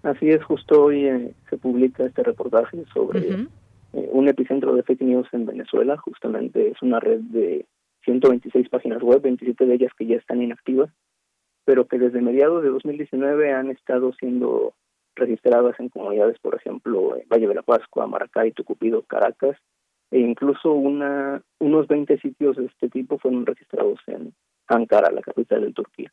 Así 0.02 0.30
es, 0.30 0.42
justo 0.44 0.84
hoy 0.84 1.06
eh, 1.06 1.32
se 1.50 1.56
publica 1.56 2.04
este 2.04 2.22
reportaje 2.22 2.84
sobre 2.92 3.28
eh, 3.28 3.48
un 3.92 4.28
epicentro 4.28 4.74
de 4.74 4.82
fake 4.82 5.02
news 5.02 5.26
en 5.32 5.46
Venezuela. 5.46 5.96
Justamente 5.96 6.68
es 6.68 6.80
una 6.82 7.00
red 7.00 7.20
de 7.20 7.66
126 8.04 8.68
páginas 8.68 9.02
web, 9.02 9.20
27 9.22 9.66
de 9.66 9.74
ellas 9.74 9.92
que 9.98 10.06
ya 10.06 10.16
están 10.16 10.42
inactivas, 10.42 10.90
pero 11.64 11.88
que 11.88 11.98
desde 11.98 12.20
mediados 12.20 12.62
de 12.62 12.68
2019 12.70 13.52
han 13.52 13.70
estado 13.70 14.12
siendo 14.12 14.74
registradas 15.16 15.78
en 15.80 15.88
comunidades, 15.88 16.38
por 16.38 16.54
ejemplo, 16.54 17.16
Valle 17.28 17.48
de 17.48 17.54
la 17.54 17.62
Pascua, 17.62 18.06
Maracay, 18.06 18.52
Tucupido, 18.52 19.02
Caracas, 19.02 19.56
e 20.16 20.20
incluso 20.20 20.72
una, 20.72 21.42
unos 21.58 21.86
20 21.88 22.16
sitios 22.16 22.56
de 22.56 22.64
este 22.64 22.88
tipo 22.88 23.18
fueron 23.18 23.44
registrados 23.44 23.98
en 24.06 24.32
Ankara, 24.66 25.12
la 25.12 25.20
capital 25.20 25.60
de 25.60 25.74
Turquía. 25.74 26.10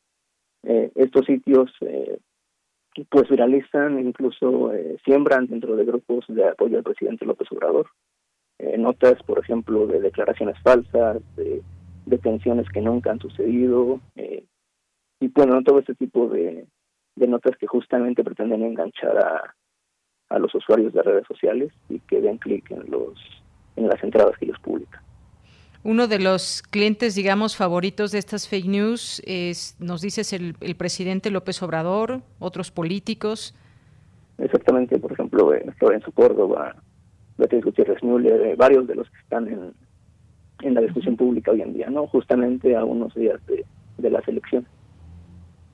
Eh, 0.63 0.91
estos 0.95 1.25
sitios 1.25 1.71
eh, 1.79 2.19
pues 3.09 3.29
viralizan, 3.29 3.97
incluso 4.05 4.73
eh, 4.73 4.97
siembran 5.05 5.47
dentro 5.47 5.77
de 5.77 5.85
grupos 5.85 6.25
de 6.27 6.49
apoyo 6.49 6.77
al 6.77 6.83
presidente 6.83 7.25
López 7.25 7.49
Obrador. 7.53 7.87
Notas, 8.77 9.21
por 9.23 9.39
ejemplo, 9.39 9.87
de 9.87 10.01
declaraciones 10.01 10.57
falsas, 10.61 11.21
de 11.37 11.61
detenciones 12.05 12.67
que 12.69 12.81
nunca 12.81 13.11
han 13.11 13.19
sucedido, 13.19 13.99
y 14.15 15.27
bueno, 15.29 15.61
todo 15.63 15.79
este 15.79 15.95
tipo 15.95 16.27
de, 16.27 16.65
de 17.15 17.27
notas 17.27 17.57
que 17.57 17.67
justamente 17.67 18.23
pretenden 18.23 18.63
enganchar 18.63 19.17
a, 19.17 19.55
a 20.29 20.39
los 20.39 20.53
usuarios 20.55 20.93
de 20.93 21.01
redes 21.01 21.25
sociales 21.27 21.73
y 21.89 21.99
que 21.99 22.21
den 22.21 22.37
clic 22.37 22.69
en 22.71 22.89
los 22.89 23.42
en 23.75 23.87
las 23.87 24.03
entradas 24.03 24.37
que 24.37 24.45
ellos 24.45 24.59
publican. 24.61 25.01
Uno 25.83 26.07
de 26.07 26.19
los 26.19 26.63
clientes, 26.63 27.13
digamos, 27.13 27.57
favoritos 27.57 28.11
de 28.11 28.19
estas 28.19 28.47
fake 28.47 28.67
news 28.67 29.21
es, 29.25 29.75
nos 29.79 30.01
dices, 30.01 30.31
el, 30.31 30.55
el 30.61 30.75
presidente 30.75 31.29
López 31.29 31.61
Obrador, 31.61 32.21
otros 32.39 32.71
políticos. 32.71 33.53
Exactamente, 34.37 34.97
por 34.97 35.11
ejemplo, 35.11 35.53
eh, 35.53 35.65
Lorenzo 35.81 36.11
Córdoba, 36.13 36.75
Beatriz 37.37 37.65
Gutiérrez 37.65 38.01
Müller, 38.01 38.41
eh, 38.41 38.55
varios 38.55 38.87
de 38.87 38.95
los 38.95 39.09
que 39.09 39.19
están 39.19 39.47
en, 39.47 39.73
en 40.61 40.73
la 40.73 40.81
discusión 40.81 41.17
pública 41.17 41.51
hoy 41.51 41.61
en 41.61 41.73
día, 41.73 41.89
¿no? 41.89 42.07
Justamente 42.07 42.75
a 42.77 42.85
unos 42.85 43.13
días 43.13 43.45
de, 43.47 43.65
de 43.97 44.09
las 44.09 44.25
elecciones. 44.27 44.69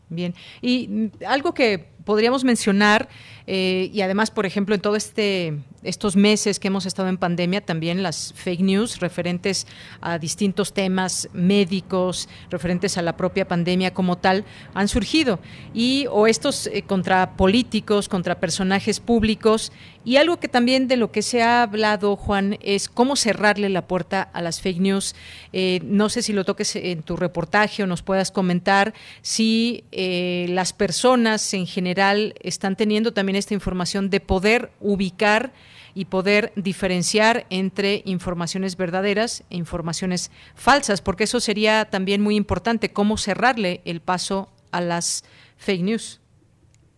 Bien, 0.10 0.34
y 0.62 0.88
mm, 0.88 1.24
algo 1.28 1.54
que 1.54 1.86
podríamos 2.06 2.44
mencionar, 2.44 3.10
eh, 3.52 3.90
y 3.92 4.02
además, 4.02 4.30
por 4.30 4.46
ejemplo, 4.46 4.76
en 4.76 4.82
todo 4.82 4.96
este 4.96 5.58
estos 5.82 6.18
meses 6.18 6.60
que 6.60 6.68
hemos 6.68 6.86
estado 6.86 7.08
en 7.08 7.18
pandemia, 7.18 7.62
también 7.62 8.04
las 8.04 8.34
fake 8.36 8.60
news 8.60 9.00
referentes 9.00 9.66
a 10.02 10.20
distintos 10.20 10.74
temas 10.74 11.30
médicos, 11.32 12.28
referentes 12.50 12.98
a 12.98 13.02
la 13.02 13.16
propia 13.16 13.48
pandemia 13.48 13.94
como 13.94 14.18
tal, 14.18 14.44
han 14.74 14.88
surgido. 14.90 15.40
Y 15.74 16.06
o 16.12 16.28
estos 16.28 16.68
eh, 16.68 16.84
contra 16.84 17.38
políticos, 17.38 18.10
contra 18.10 18.40
personajes 18.40 19.00
públicos. 19.00 19.72
Y 20.04 20.18
algo 20.18 20.38
que 20.40 20.48
también 20.48 20.88
de 20.88 20.98
lo 20.98 21.12
que 21.12 21.22
se 21.22 21.42
ha 21.42 21.64
hablado, 21.64 22.16
Juan, 22.18 22.58
es 22.62 22.90
cómo 22.90 23.16
cerrarle 23.16 23.70
la 23.70 23.88
puerta 23.88 24.22
a 24.22 24.42
las 24.42 24.62
fake 24.62 24.80
news. 24.80 25.16
Eh, 25.54 25.80
no 25.84 26.10
sé 26.10 26.22
si 26.22 26.34
lo 26.34 26.44
toques 26.44 26.76
en 26.76 27.04
tu 27.04 27.16
reportaje 27.16 27.84
o 27.84 27.88
nos 27.88 28.02
puedas 28.02 28.32
comentar 28.32 28.94
si 29.22 29.84
las 29.92 30.74
personas 30.74 31.54
en 31.54 31.68
general 31.68 31.89
general 31.90 32.36
están 32.42 32.76
teniendo 32.76 33.14
también 33.14 33.36
esta 33.36 33.56
información 33.56 34.12
de 34.12 34.20
poder 34.20 34.70
ubicar 34.80 35.52
y 35.96 36.06
poder 36.06 36.52
diferenciar 36.56 37.46
entre 37.50 38.04
informaciones 38.06 38.78
verdaderas 38.78 39.44
e 39.50 39.58
informaciones 39.58 40.30
falsas, 40.54 41.02
porque 41.02 41.24
eso 41.24 41.40
sería 41.40 41.86
también 41.86 42.22
muy 42.22 42.36
importante, 42.36 42.94
cómo 42.94 43.18
cerrarle 43.18 43.82
el 43.86 44.02
paso 44.02 44.50
a 44.72 44.82
las 44.82 45.24
fake 45.58 45.82
news. 45.82 46.22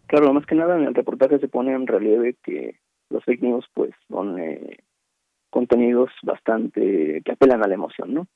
Claro, 0.08 0.34
más 0.34 0.46
que 0.46 0.56
nada 0.56 0.76
en 0.78 0.84
el 0.84 0.94
reportaje 0.94 1.40
se 1.40 1.48
pone 1.48 1.72
en 1.74 1.88
relieve 1.88 2.36
que 2.44 2.76
los 3.10 3.24
fake 3.24 3.44
news 3.44 3.66
pues 3.74 3.92
son 4.10 4.40
eh, 4.40 4.80
contenidos 5.50 6.10
bastante 6.22 7.22
que 7.24 7.32
apelan 7.32 7.64
a 7.64 7.68
la 7.70 7.76
emoción, 7.76 8.14
¿no? 8.14 8.28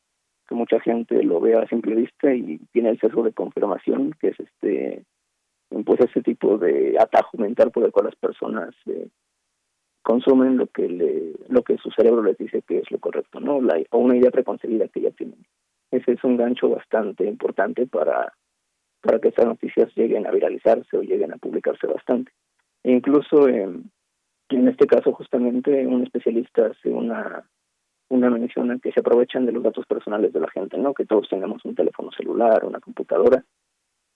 Que 0.47 0.55
mucha 0.55 0.79
gente 0.79 1.21
lo 1.21 1.41
ve 1.41 1.57
a 1.57 1.67
simple 1.67 1.95
vista 1.95 2.33
y 2.33 2.59
tiene 2.71 2.91
el 2.91 2.99
sesgo 3.01 3.23
de 3.23 3.33
confirmación, 3.33 4.15
que 4.21 4.29
es 4.29 4.39
este 4.39 5.03
pues 5.69 5.99
ese 6.01 6.21
tipo 6.21 6.57
de 6.57 6.97
atajo 6.99 7.37
mental 7.37 7.71
por 7.71 7.83
el 7.83 7.91
cual 7.91 8.05
las 8.05 8.15
personas 8.15 8.73
eh, 8.85 9.09
consumen 10.01 10.57
lo 10.57 10.67
que 10.67 10.87
le 10.87 11.33
lo 11.49 11.63
que 11.63 11.77
su 11.77 11.89
cerebro 11.91 12.21
les 12.23 12.37
dice 12.37 12.61
que 12.61 12.79
es 12.79 12.91
lo 12.91 12.99
correcto, 12.99 13.39
¿no? 13.39 13.61
La, 13.61 13.81
o 13.91 13.97
una 13.97 14.15
idea 14.15 14.31
preconcebida 14.31 14.87
que 14.87 15.01
ya 15.01 15.11
tienen. 15.11 15.45
Ese 15.91 16.13
es 16.13 16.23
un 16.23 16.37
gancho 16.37 16.69
bastante 16.69 17.25
importante 17.25 17.87
para 17.87 18.33
para 19.01 19.19
que 19.19 19.29
estas 19.29 19.45
noticias 19.45 19.91
lleguen 19.95 20.25
a 20.27 20.31
viralizarse 20.31 20.97
o 20.97 21.01
lleguen 21.01 21.33
a 21.33 21.37
publicarse 21.37 21.87
bastante. 21.87 22.31
E 22.83 22.91
incluso 22.91 23.47
en 23.47 23.91
este 24.49 24.87
caso 24.87 25.11
justamente 25.13 25.85
un 25.87 26.03
especialista 26.03 26.67
hace 26.67 26.89
una 26.89 27.43
una 28.09 28.29
mención 28.29 28.71
en 28.71 28.79
que 28.79 28.91
se 28.91 28.99
aprovechan 28.99 29.45
de 29.45 29.51
los 29.51 29.63
datos 29.63 29.85
personales 29.87 30.31
de 30.31 30.39
la 30.39 30.49
gente, 30.51 30.77
¿no? 30.77 30.93
Que 30.93 31.05
todos 31.05 31.27
tengamos 31.27 31.65
un 31.65 31.73
teléfono 31.73 32.11
celular, 32.11 32.63
una 32.63 32.79
computadora 32.79 33.43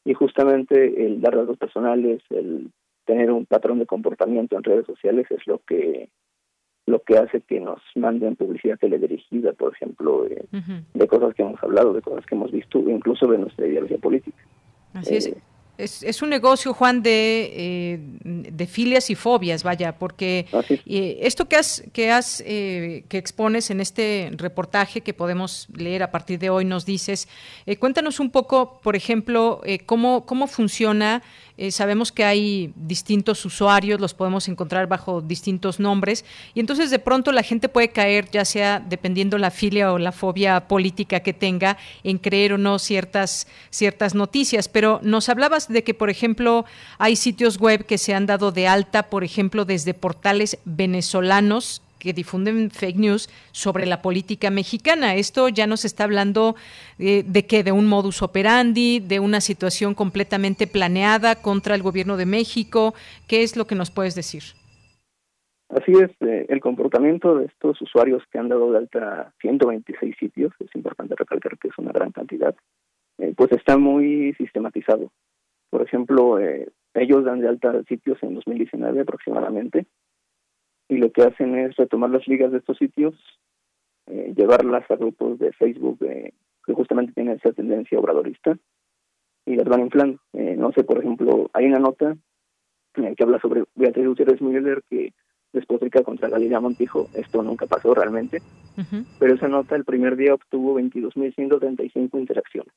y 0.10 0.16
justamente 0.16 1.06
el 1.06 1.22
dar 1.22 1.36
datos 1.36 1.60
personales, 1.60 2.24
el 2.32 2.72
tener 3.06 3.30
un 3.30 3.46
patrón 3.46 3.78
de 3.78 3.86
comportamiento 3.86 4.58
en 4.58 4.64
redes 4.64 4.88
sociales 4.88 5.28
es 5.30 5.46
lo 5.46 5.60
que 5.60 6.10
lo 6.88 7.04
que 7.04 7.20
hace 7.20 7.42
que 7.42 7.60
nos 7.60 7.80
manden 7.94 8.36
publicidad 8.36 8.80
teledirigida, 8.80 9.54
por 9.54 9.72
ejemplo, 9.72 10.26
eh, 10.26 10.46
de 10.96 11.08
cosas 11.08 11.36
que 11.36 11.44
hemos 11.44 11.62
hablado, 11.62 11.94
de 11.94 12.02
cosas 12.02 12.26
que 12.26 12.34
hemos 12.34 12.52
visto, 12.52 12.80
incluso 12.80 13.28
de 13.28 13.38
nuestra 13.38 13.68
ideología 13.68 14.00
política. 14.00 14.44
Así 14.96 15.18
es. 15.18 15.28
Eh, 15.28 15.36
es, 15.38 15.44
es, 15.80 16.22
un 16.22 16.30
negocio, 16.30 16.74
Juan, 16.74 17.02
de, 17.02 17.52
eh, 17.56 18.00
de 18.24 18.68
filias 18.68 19.10
y 19.10 19.16
fobias, 19.16 19.64
vaya, 19.64 19.98
porque 19.98 20.46
eh, 20.86 21.20
esto 21.22 21.48
que 21.48 21.56
has, 21.56 21.84
que 21.94 22.12
has, 22.12 22.44
eh, 22.46 23.06
que 23.08 23.18
expones 23.18 23.70
en 23.70 23.80
este 23.80 24.30
reportaje 24.34 25.02
que 25.02 25.14
podemos 25.14 25.68
leer 25.74 26.04
a 26.04 26.12
partir 26.12 26.38
de 26.40 26.50
hoy, 26.50 26.66
nos 26.66 26.86
dices, 26.86 27.28
cuéntanos 27.80 28.20
un 28.20 28.30
poco, 28.30 28.80
por 28.84 28.96
ejemplo, 28.96 29.62
cómo, 29.86 30.26
cómo 30.26 30.48
funciona 30.48 31.24
eh, 31.60 31.72
sabemos 31.72 32.14
que 32.14 32.24
hay 32.24 32.72
distintos 32.78 33.44
usuarios, 33.44 34.00
los 34.00 34.14
podemos 34.14 34.48
encontrar 34.48 34.88
bajo 34.88 35.20
distintos 35.20 35.78
nombres, 35.78 36.24
y 36.54 36.62
entonces 36.62 36.90
de 36.90 37.00
pronto 37.00 37.34
la 37.34 37.44
gente 37.44 37.68
puede 37.68 37.90
caer, 37.90 38.30
ya 38.32 38.46
sea 38.46 38.80
dependiendo 38.80 39.38
la 39.38 39.52
filia 39.52 39.92
o 39.92 39.98
la 39.98 40.14
fobia 40.14 40.70
política 40.70 41.20
que 41.20 41.34
tenga, 41.34 41.78
en 42.06 42.18
creer 42.18 42.54
o 42.54 42.58
no 42.58 42.80
ciertas, 42.80 43.46
ciertas 43.72 44.16
noticias. 44.16 44.70
Pero 44.70 45.02
nos 45.04 45.28
hablabas 45.28 45.68
de 45.68 45.84
que, 45.84 45.94
por 45.94 46.10
ejemplo, 46.10 46.64
hay 46.98 47.18
sitios 47.18 47.58
web 47.58 47.86
que 47.86 47.98
se 47.98 48.14
han 48.14 48.26
dado 48.26 48.54
de 48.54 48.66
alta, 48.66 49.10
por 49.10 49.26
ejemplo, 49.26 49.66
desde 49.66 49.94
portales 49.94 50.60
venezolanos 50.64 51.82
que 52.00 52.14
difunden 52.14 52.72
fake 52.72 52.98
news 52.98 53.30
sobre 53.52 53.86
la 53.86 54.02
política 54.02 54.50
mexicana. 54.50 55.16
Esto 55.16 55.50
ya 55.50 55.68
nos 55.68 55.86
está 55.86 56.06
hablando 56.06 56.56
eh, 56.98 57.24
de 57.26 57.46
que 57.46 57.64
de 57.64 57.72
un 57.72 57.86
modus 57.86 58.22
operandi, 58.24 59.00
de 59.00 59.20
una 59.20 59.42
situación 59.42 59.94
completamente 59.94 60.66
planeada 60.66 61.36
contra 61.36 61.76
el 61.76 61.84
gobierno 61.84 62.18
de 62.18 62.26
México. 62.26 62.94
¿Qué 63.28 63.44
es 63.44 63.56
lo 63.58 63.66
que 63.66 63.76
nos 63.76 63.92
puedes 63.92 64.16
decir? 64.16 64.44
Así 65.70 65.92
es, 65.92 66.10
eh, 66.22 66.48
el 66.50 66.62
comportamiento 66.62 67.36
de 67.36 67.46
estos 67.46 67.80
usuarios 67.82 68.24
que 68.32 68.40
han 68.40 68.50
dado 68.50 68.72
de 68.72 68.80
alta 68.80 69.34
126 69.42 70.16
sitios, 70.18 70.52
es 70.60 70.74
importante 70.74 71.14
recalcar 71.16 71.60
que 71.60 71.68
es 71.68 71.78
una 71.78 71.92
gran 71.92 72.12
cantidad, 72.12 72.56
eh, 73.20 73.34
pues 73.38 73.52
está 73.52 73.78
muy 73.78 74.34
sistematizado. 74.34 75.12
Por 75.70 75.84
ejemplo, 75.84 76.40
ellos 76.96 77.24
dan 77.24 77.42
de 77.42 77.48
alta 77.48 77.84
sitios 77.84 78.18
en 78.24 78.34
2019 78.34 79.02
aproximadamente, 79.02 79.86
y 80.90 80.98
lo 80.98 81.12
que 81.12 81.22
hacen 81.22 81.58
es 81.58 81.76
retomar 81.76 82.10
las 82.10 82.28
ligas 82.28 82.52
de 82.52 82.58
estos 82.58 82.78
sitios, 82.78 83.16
eh, 84.08 84.34
llevarlas 84.36 84.90
a 84.90 84.96
grupos 84.96 85.38
de 85.40 85.54
Facebook 85.54 86.00
eh, 86.04 86.34
que 86.66 86.74
justamente 86.74 87.14
tienen 87.14 87.38
esa 87.38 87.54
tendencia 87.54 88.00
obradorista 88.00 88.58
y 89.46 89.56
las 89.56 89.68
van 89.68 89.82
inflando. 89.82 90.20
Eh, 90.34 90.56
no 90.58 90.72
sé, 90.72 90.84
por 90.84 90.98
ejemplo, 91.00 91.50
hay 91.54 91.68
una 91.68 91.80
nota 91.80 92.18
que 92.94 93.24
habla 93.24 93.40
sobre 93.40 93.64
Beatriz 93.76 94.08
Gutiérrez 94.08 94.42
Müller 94.42 94.84
que 94.90 95.14
despotrica 95.54 96.04
contra 96.04 96.28
Galilea 96.28 96.60
Montijo. 96.60 97.08
Esto 97.14 97.42
nunca 97.44 97.68
pasó 97.68 97.94
realmente, 97.94 98.42
pero 99.20 99.36
esa 99.36 99.48
nota 99.48 99.76
el 99.76 99.86
primer 99.86 100.18
día 100.18 100.34
obtuvo 100.34 100.80
22.135 100.80 102.20
interacciones 102.20 102.74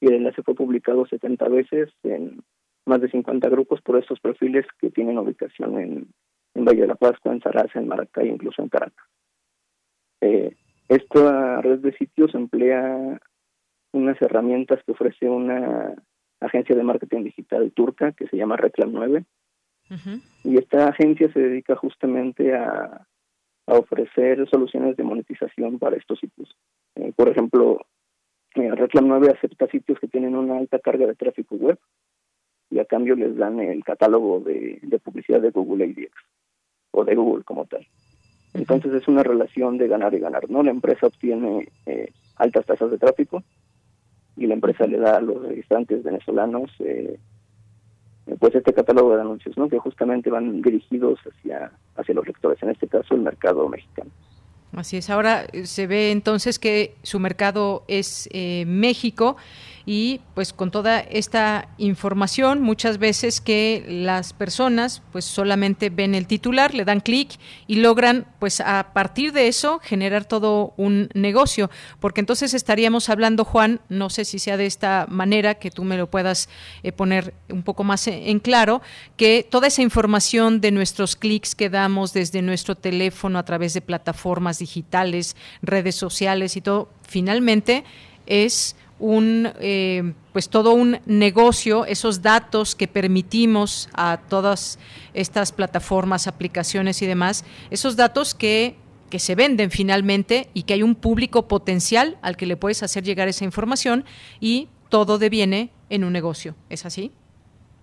y 0.00 0.06
el 0.06 0.14
enlace 0.14 0.42
fue 0.42 0.54
publicado 0.54 1.06
70 1.06 1.48
veces 1.48 1.90
en 2.02 2.42
más 2.86 3.00
de 3.00 3.10
50 3.10 3.48
grupos 3.48 3.80
por 3.82 3.98
estos 3.98 4.20
perfiles 4.20 4.66
que 4.78 4.90
tienen 4.90 5.18
ubicación 5.18 5.78
en 5.78 6.08
en 6.54 6.64
Valle 6.64 6.82
de 6.82 6.86
la 6.88 6.94
Pascua, 6.94 7.32
en 7.32 7.40
Zaraza, 7.40 7.78
en 7.78 7.88
Maracay, 7.88 8.28
incluso 8.28 8.62
en 8.62 8.68
Caracas. 8.68 9.06
Eh, 10.20 10.56
esta 10.88 11.60
red 11.60 11.78
de 11.78 11.92
sitios 11.96 12.34
emplea 12.34 13.20
unas 13.92 14.20
herramientas 14.20 14.82
que 14.84 14.92
ofrece 14.92 15.28
una 15.28 15.94
agencia 16.40 16.74
de 16.74 16.82
marketing 16.82 17.24
digital 17.24 17.70
turca 17.72 18.12
que 18.12 18.26
se 18.26 18.36
llama 18.36 18.56
Reclam 18.56 18.92
9. 18.92 19.24
Y 20.44 20.56
esta 20.56 20.88
agencia 20.88 21.32
se 21.32 21.40
dedica 21.40 21.74
justamente 21.74 22.54
a, 22.54 23.06
ofrecer 23.66 24.48
soluciones 24.48 24.96
de 24.96 25.04
monetización 25.04 25.78
para 25.78 25.96
estos 25.96 26.18
sitios. 26.18 26.56
Eh, 26.96 27.12
por 27.14 27.28
ejemplo, 27.28 27.80
eh, 28.56 28.70
Reclam 28.74 29.06
9 29.06 29.30
acepta 29.30 29.68
sitios 29.68 30.00
que 30.00 30.08
tienen 30.08 30.34
una 30.34 30.58
alta 30.58 30.80
carga 30.80 31.06
de 31.06 31.14
tráfico 31.14 31.54
web 31.54 31.78
y 32.70 32.78
a 32.78 32.84
cambio 32.84 33.16
les 33.16 33.36
dan 33.36 33.60
el 33.60 33.82
catálogo 33.84 34.40
de, 34.40 34.78
de 34.82 34.98
publicidad 34.98 35.40
de 35.40 35.50
Google 35.50 35.84
ADX 35.84 36.12
o 36.92 37.04
de 37.04 37.14
Google 37.14 37.44
como 37.44 37.66
tal. 37.66 37.86
Entonces 38.54 38.92
es 38.94 39.06
una 39.08 39.22
relación 39.22 39.78
de 39.78 39.88
ganar 39.88 40.14
y 40.14 40.18
ganar, 40.18 40.50
¿no? 40.50 40.62
La 40.62 40.70
empresa 40.70 41.06
obtiene 41.06 41.68
eh, 41.86 42.12
altas 42.36 42.66
tasas 42.66 42.90
de 42.90 42.98
tráfico 42.98 43.42
y 44.36 44.46
la 44.46 44.54
empresa 44.54 44.86
le 44.86 44.98
da 44.98 45.16
a 45.16 45.20
los 45.20 45.42
registrantes 45.42 46.02
venezolanos 46.02 46.70
eh, 46.80 47.18
pues 48.38 48.54
este 48.54 48.72
catálogo 48.72 49.14
de 49.14 49.20
anuncios, 49.20 49.56
¿no? 49.56 49.68
Que 49.68 49.78
justamente 49.78 50.30
van 50.30 50.62
dirigidos 50.62 51.18
hacia, 51.20 51.72
hacia 51.96 52.14
los 52.14 52.26
lectores, 52.26 52.62
en 52.62 52.70
este 52.70 52.88
caso 52.88 53.14
el 53.14 53.22
mercado 53.22 53.68
mexicano. 53.68 54.10
Así 54.72 54.96
es, 54.96 55.10
ahora 55.10 55.46
eh, 55.52 55.66
se 55.66 55.86
ve 55.86 56.10
entonces 56.12 56.58
que 56.58 56.94
su 57.02 57.18
mercado 57.18 57.84
es 57.88 58.28
México 58.66 59.36
y 59.92 60.20
pues 60.34 60.52
con 60.52 60.70
toda 60.70 61.00
esta 61.00 61.66
información 61.76 62.62
muchas 62.62 62.98
veces 62.98 63.40
que 63.40 63.84
las 63.88 64.32
personas 64.32 65.02
pues 65.10 65.24
solamente 65.24 65.90
ven 65.90 66.14
el 66.14 66.28
titular, 66.28 66.74
le 66.74 66.84
dan 66.84 67.00
clic 67.00 67.40
y 67.66 67.74
logran 67.74 68.24
pues 68.38 68.60
a 68.60 68.92
partir 68.92 69.32
de 69.32 69.48
eso 69.48 69.80
generar 69.80 70.26
todo 70.26 70.74
un 70.76 71.08
negocio, 71.14 71.72
porque 71.98 72.20
entonces 72.20 72.54
estaríamos 72.54 73.08
hablando 73.08 73.44
Juan, 73.44 73.80
no 73.88 74.10
sé 74.10 74.24
si 74.24 74.38
sea 74.38 74.56
de 74.56 74.66
esta 74.66 75.06
manera 75.08 75.56
que 75.56 75.72
tú 75.72 75.82
me 75.82 75.96
lo 75.96 76.08
puedas 76.08 76.48
eh, 76.84 76.92
poner 76.92 77.34
un 77.48 77.64
poco 77.64 77.82
más 77.82 78.06
en 78.06 78.38
claro, 78.38 78.82
que 79.16 79.44
toda 79.50 79.66
esa 79.66 79.82
información 79.82 80.60
de 80.60 80.70
nuestros 80.70 81.16
clics 81.16 81.56
que 81.56 81.68
damos 81.68 82.12
desde 82.12 82.42
nuestro 82.42 82.76
teléfono 82.76 83.40
a 83.40 83.44
través 83.44 83.74
de 83.74 83.80
plataformas 83.80 84.60
digitales, 84.60 85.34
redes 85.62 85.96
sociales 85.96 86.56
y 86.56 86.60
todo, 86.60 86.90
finalmente 87.02 87.82
es 88.26 88.76
un 89.00 89.48
eh, 89.58 90.12
pues 90.32 90.48
todo 90.48 90.72
un 90.72 90.98
negocio 91.06 91.86
esos 91.86 92.22
datos 92.22 92.76
que 92.76 92.86
permitimos 92.86 93.88
a 93.94 94.20
todas 94.28 94.78
estas 95.14 95.52
plataformas 95.52 96.28
aplicaciones 96.28 97.02
y 97.02 97.06
demás 97.06 97.44
esos 97.70 97.96
datos 97.96 98.34
que 98.34 98.76
que 99.10 99.18
se 99.18 99.34
venden 99.34 99.70
finalmente 99.70 100.48
y 100.54 100.62
que 100.62 100.74
hay 100.74 100.82
un 100.84 100.94
público 100.94 101.48
potencial 101.48 102.16
al 102.22 102.36
que 102.36 102.46
le 102.46 102.56
puedes 102.56 102.82
hacer 102.84 103.02
llegar 103.02 103.26
esa 103.26 103.44
información 103.44 104.04
y 104.38 104.68
todo 104.88 105.18
deviene 105.18 105.70
en 105.88 106.04
un 106.04 106.12
negocio. 106.12 106.54
Es 106.68 106.86
así 106.86 107.10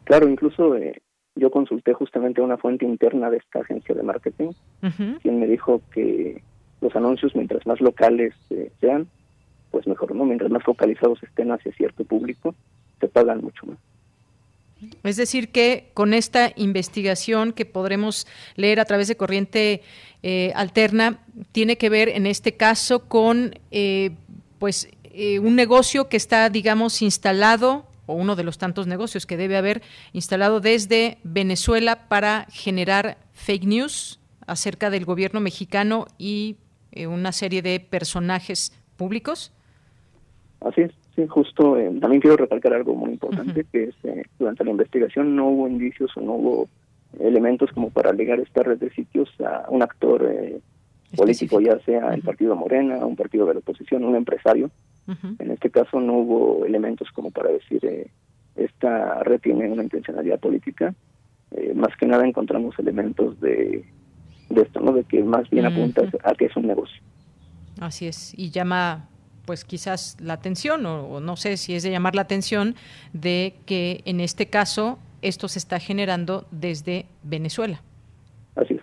claro 0.05 0.29
incluso 0.29 0.75
eh, 0.75 1.01
yo 1.35 1.51
consulté 1.51 1.93
justamente 1.93 2.41
a 2.41 2.45
una 2.45 2.57
fuente 2.57 2.85
interna 2.85 3.29
de 3.29 3.37
esta 3.37 3.59
agencia 3.59 3.93
de 3.93 4.03
marketing 4.03 4.51
quien 5.21 5.39
me 5.39 5.47
dijo 5.47 5.81
que 5.91 6.43
los 6.79 6.95
anuncios 6.95 7.35
mientras 7.35 7.65
más 7.65 7.81
locales 7.81 8.33
eh, 8.51 8.71
sean 8.79 9.07
pues 9.77 9.85
mejor, 9.85 10.15
¿no? 10.15 10.25
Mientras 10.25 10.49
más 10.49 10.63
focalizados 10.63 11.21
estén 11.21 11.51
hacia 11.51 11.71
cierto 11.73 12.03
público, 12.03 12.55
te 12.99 13.07
pagan 13.07 13.41
mucho 13.41 13.67
más. 13.67 13.77
Es 15.03 15.17
decir, 15.17 15.49
que 15.49 15.91
con 15.93 16.15
esta 16.15 16.51
investigación 16.55 17.53
que 17.53 17.65
podremos 17.65 18.25
leer 18.55 18.79
a 18.79 18.85
través 18.85 19.07
de 19.07 19.17
Corriente 19.17 19.83
eh, 20.23 20.51
Alterna, 20.55 21.19
tiene 21.51 21.77
que 21.77 21.89
ver 21.89 22.09
en 22.09 22.25
este 22.25 22.57
caso 22.57 23.07
con 23.07 23.59
eh, 23.69 24.15
pues 24.57 24.89
eh, 25.03 25.37
un 25.37 25.55
negocio 25.55 26.09
que 26.09 26.17
está, 26.17 26.49
digamos, 26.49 27.03
instalado 27.03 27.85
o 28.07 28.15
uno 28.15 28.35
de 28.35 28.43
los 28.43 28.57
tantos 28.57 28.87
negocios 28.87 29.27
que 29.27 29.37
debe 29.37 29.57
haber 29.57 29.83
instalado 30.11 30.59
desde 30.59 31.19
Venezuela 31.21 32.07
para 32.07 32.47
generar 32.49 33.19
fake 33.33 33.65
news 33.65 34.19
acerca 34.47 34.89
del 34.89 35.05
gobierno 35.05 35.39
mexicano 35.39 36.07
y 36.17 36.55
eh, 36.93 37.05
una 37.05 37.31
serie 37.31 37.61
de 37.61 37.79
personajes 37.79 38.73
públicos? 38.95 39.51
Así 40.61 40.81
es, 40.81 40.91
sí, 41.15 41.25
justo. 41.27 41.77
Eh, 41.77 41.91
también 41.99 42.21
quiero 42.21 42.37
recalcar 42.37 42.73
algo 42.73 42.95
muy 42.95 43.11
importante, 43.11 43.65
que 43.71 43.85
es, 43.85 43.95
eh, 44.03 44.23
durante 44.39 44.63
la 44.63 44.71
investigación 44.71 45.35
no 45.35 45.47
hubo 45.47 45.67
indicios 45.67 46.15
o 46.17 46.21
no 46.21 46.33
hubo 46.33 46.69
elementos 47.19 47.71
como 47.71 47.89
para 47.89 48.11
ligar 48.13 48.39
esta 48.39 48.63
red 48.63 48.77
de 48.77 48.89
sitios 48.91 49.29
a 49.41 49.65
un 49.69 49.81
actor 49.81 50.29
político, 51.15 51.61
ya 51.61 51.79
sea 51.79 52.13
el 52.13 52.21
partido 52.21 52.55
Morena, 52.55 53.05
un 53.05 53.15
partido 53.15 53.45
de 53.45 53.53
la 53.53 53.59
oposición, 53.59 54.03
un 54.03 54.15
empresario. 54.15 54.69
En 55.39 55.51
este 55.51 55.69
caso 55.69 56.01
no 56.01 56.13
hubo 56.17 56.65
elementos 56.65 57.09
como 57.11 57.31
para 57.31 57.49
decir 57.49 58.11
esta 58.57 59.23
red 59.23 59.39
tiene 59.39 59.71
una 59.71 59.83
intencionalidad 59.83 60.39
política. 60.39 60.93
más 61.75 61.95
que 61.95 62.07
nada 62.07 62.27
encontramos 62.27 62.77
elementos 62.77 63.39
de 63.39 63.85
de 64.49 64.61
esto, 64.61 64.79
¿no? 64.79 64.93
De 64.93 65.03
que 65.03 65.23
más 65.23 65.49
bien 65.49 65.65
apunta 65.65 66.03
a 66.23 66.33
que 66.35 66.45
es 66.45 66.55
un 66.55 66.67
negocio. 66.67 67.01
Así 67.79 68.07
es, 68.07 68.33
y 68.37 68.49
llama 68.49 69.07
pues 69.47 69.65
quizás 69.65 70.15
la 70.21 70.33
atención, 70.33 70.85
o, 70.85 71.19
no 71.19 71.35
sé 71.37 71.57
si 71.57 71.73
es 71.73 71.81
de 71.81 71.89
llamar 71.89 72.13
la 72.13 72.21
atención, 72.21 72.75
de 73.13 73.55
que 73.65 74.01
en 74.05 74.19
este 74.19 74.45
caso 74.45 74.99
esto 75.23 75.47
se 75.47 75.57
está 75.57 75.79
generando 75.79 76.45
desde 76.51 77.07
Venezuela. 77.23 77.81
Así 78.55 78.75
es. 78.75 78.81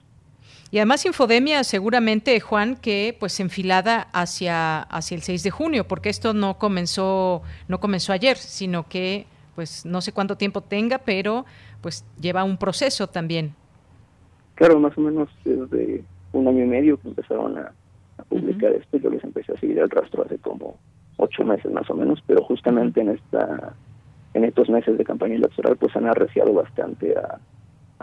Y 0.73 0.79
además 0.79 1.07
Infodemia 1.07 1.63
seguramente, 1.63 2.41
Juan, 2.41 2.75
que 2.75 3.17
pues 3.21 3.39
enfilada 3.39 4.09
hacia, 4.13 4.83
hacia 4.83 5.15
el 5.15 5.23
6 5.23 5.45
de 5.45 5.51
junio, 5.53 5.87
porque 5.87 6.09
esto 6.09 6.35
no 6.35 6.59
comenzó, 6.59 7.43
no 7.69 7.79
comenzó 7.79 8.13
ayer, 8.13 8.37
sino 8.37 8.89
que 8.89 9.27
pues 9.55 9.87
no 9.87 10.01
sé 10.01 10.11
cuánto 10.11 10.37
tiempo 10.37 10.63
tenga, 10.63 10.99
pero 10.99 11.47
pues 11.81 12.05
lleva 12.21 12.43
un 12.43 12.57
proceso 12.57 13.07
también 13.07 13.55
Claro, 14.55 14.79
más 14.79 14.97
o 14.97 15.01
menos 15.01 15.29
desde 15.45 16.05
un 16.33 16.49
año 16.49 16.65
y 16.65 16.69
medio 16.69 16.97
que 16.99 17.09
empezaron 17.09 17.59
a, 17.59 17.73
publicar 18.29 18.73
esto, 18.73 18.99
yo 18.99 19.11
les 19.11 19.25
empecé 19.25 19.53
a 19.53 19.61
seguir 19.61 19.79
el 19.79 19.91
rastro 19.91 20.25
hace 20.25 20.39
como 20.39 20.79
ocho 21.17 21.45
meses 21.45 21.71
más 21.73 21.89
o 21.91 21.95
menos, 21.95 22.23
pero 22.27 22.43
justamente 22.45 23.01
en 23.01 23.11
esta 23.11 23.75
en 24.35 24.45
estos 24.45 24.69
meses 24.69 24.99
de 24.99 25.05
campaña 25.05 25.37
electoral 25.37 25.77
pues 25.77 25.95
han 25.95 26.07
arreciado 26.07 26.53
bastante 26.53 27.15
a, 27.17 27.39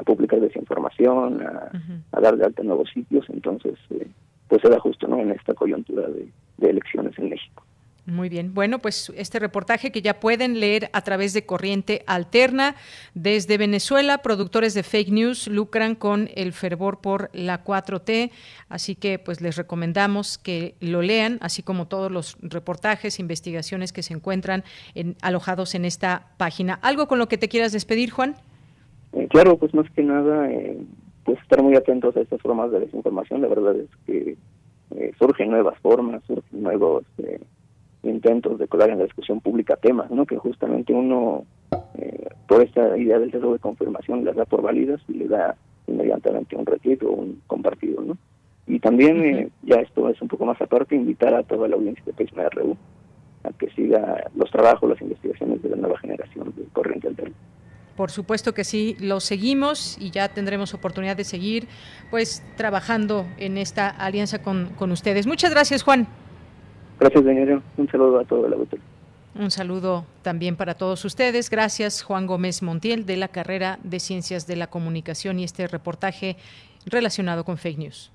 publicar 0.03 0.39
desinformación, 0.39 1.45
a, 1.45 1.69
a, 2.11 2.21
dar 2.21 2.35
de 2.35 2.45
alta 2.45 2.63
nuevos 2.63 2.89
sitios, 2.89 3.23
entonces 3.29 3.77
eh, 3.91 4.07
pues 4.47 4.63
era 4.65 4.79
justo 4.79 5.07
no 5.07 5.19
en 5.19 5.29
esta 5.31 5.53
coyuntura 5.53 6.07
de 6.07 6.69
elecciones 6.69 7.17
en 7.19 7.29
México. 7.29 7.63
Muy 8.07 8.29
bien. 8.29 8.55
Bueno, 8.55 8.79
pues 8.79 9.13
este 9.15 9.37
reportaje 9.37 9.91
que 9.91 10.01
ya 10.01 10.19
pueden 10.19 10.59
leer 10.59 10.89
a 10.91 11.01
través 11.01 11.33
de 11.33 11.45
Corriente 11.45 12.03
Alterna 12.07 12.75
desde 13.13 13.59
Venezuela, 13.59 14.19
productores 14.19 14.73
de 14.73 14.81
fake 14.81 15.09
news 15.09 15.47
lucran 15.47 15.93
con 15.93 16.27
el 16.33 16.51
fervor 16.51 16.99
por 16.99 17.29
la 17.31 17.63
4T, 17.63 18.31
así 18.69 18.95
que 18.95 19.19
pues 19.19 19.39
les 19.39 19.55
recomendamos 19.55 20.39
que 20.39 20.73
lo 20.79 21.03
lean, 21.03 21.37
así 21.41 21.61
como 21.61 21.87
todos 21.87 22.11
los 22.11 22.37
reportajes, 22.41 23.19
investigaciones 23.19 23.93
que 23.93 24.01
se 24.01 24.15
encuentran 24.15 24.63
en, 24.95 25.15
alojados 25.21 25.75
en 25.75 25.85
esta 25.85 26.29
página. 26.37 26.79
¿Algo 26.81 27.07
con 27.07 27.19
lo 27.19 27.27
que 27.27 27.37
te 27.37 27.49
quieras 27.49 27.71
despedir, 27.71 28.09
Juan? 28.09 28.35
Eh, 29.13 29.27
claro, 29.29 29.57
pues 29.57 29.75
más 29.75 29.89
que 29.91 30.01
nada, 30.01 30.49
eh, 30.49 30.75
pues 31.23 31.39
estar 31.39 31.61
muy 31.61 31.75
atentos 31.75 32.17
a 32.17 32.21
estas 32.21 32.41
formas 32.41 32.71
de 32.71 32.79
desinformación. 32.79 33.41
La 33.41 33.47
verdad 33.47 33.75
es 33.75 33.89
que 34.07 34.37
eh, 34.95 35.11
surgen 35.19 35.51
nuevas 35.51 35.77
formas, 35.79 36.23
surgen 36.25 36.63
nuevos 36.63 37.05
intentos 38.03 38.57
de 38.59 38.67
colar 38.67 38.89
en 38.89 38.99
la 38.99 39.05
discusión 39.05 39.41
pública 39.41 39.75
temas, 39.75 40.09
¿no? 40.11 40.25
Que 40.25 40.37
justamente 40.37 40.93
uno, 40.93 41.45
eh, 41.97 42.29
por 42.47 42.63
esta 42.63 42.97
idea 42.97 43.19
del 43.19 43.31
sesgo 43.31 43.53
de 43.53 43.59
confirmación, 43.59 44.25
las 44.25 44.35
da 44.35 44.45
por 44.45 44.61
válidas 44.61 45.01
y 45.07 45.13
le 45.13 45.27
da 45.27 45.55
inmediatamente 45.87 46.55
un 46.55 46.65
retiro 46.65 47.09
o 47.09 47.13
un 47.13 47.41
compartido, 47.47 48.01
¿no? 48.01 48.17
Y 48.67 48.79
también, 48.79 49.23
eh, 49.23 49.49
ya 49.63 49.77
esto 49.77 50.09
es 50.09 50.21
un 50.21 50.27
poco 50.27 50.45
más 50.45 50.61
aparte, 50.61 50.95
invitar 50.95 51.33
a 51.33 51.43
toda 51.43 51.67
la 51.67 51.75
audiencia 51.75 52.03
de 52.05 52.13
Prisma 52.13 52.43
RU 52.49 52.77
a 53.43 53.51
que 53.53 53.69
siga 53.71 54.29
los 54.35 54.49
trabajos, 54.51 54.89
las 54.89 55.01
investigaciones 55.01 55.61
de 55.61 55.69
la 55.69 55.75
nueva 55.75 55.97
generación 55.97 56.53
de 56.55 56.63
Corriente 56.73 57.07
Alterna. 57.07 57.35
Por 57.95 58.11
supuesto 58.11 58.53
que 58.53 58.63
sí, 58.63 58.95
lo 58.99 59.19
seguimos 59.19 59.97
y 59.99 60.11
ya 60.11 60.29
tendremos 60.29 60.73
oportunidad 60.73 61.17
de 61.17 61.23
seguir 61.23 61.67
pues 62.09 62.43
trabajando 62.55 63.25
en 63.37 63.57
esta 63.57 63.89
alianza 63.89 64.41
con, 64.41 64.69
con 64.77 64.91
ustedes. 64.91 65.27
Muchas 65.27 65.51
gracias, 65.51 65.83
Juan. 65.83 66.07
Gracias, 67.01 67.23
señor. 67.23 67.63
Un 67.77 67.89
saludo 67.89 68.19
a 68.19 68.25
todo 68.25 68.45
el 68.45 68.53
auditorio. 68.53 68.85
Un 69.33 69.49
saludo 69.49 70.05
también 70.21 70.55
para 70.55 70.75
todos 70.75 71.03
ustedes. 71.03 71.49
Gracias, 71.49 72.03
Juan 72.03 72.27
Gómez 72.27 72.61
Montiel, 72.61 73.07
de 73.07 73.17
la 73.17 73.27
carrera 73.27 73.79
de 73.83 73.99
Ciencias 73.99 74.45
de 74.45 74.55
la 74.55 74.67
Comunicación 74.67 75.39
y 75.39 75.43
este 75.43 75.67
reportaje 75.67 76.37
relacionado 76.85 77.43
con 77.43 77.57
fake 77.57 77.79
news. 77.79 78.11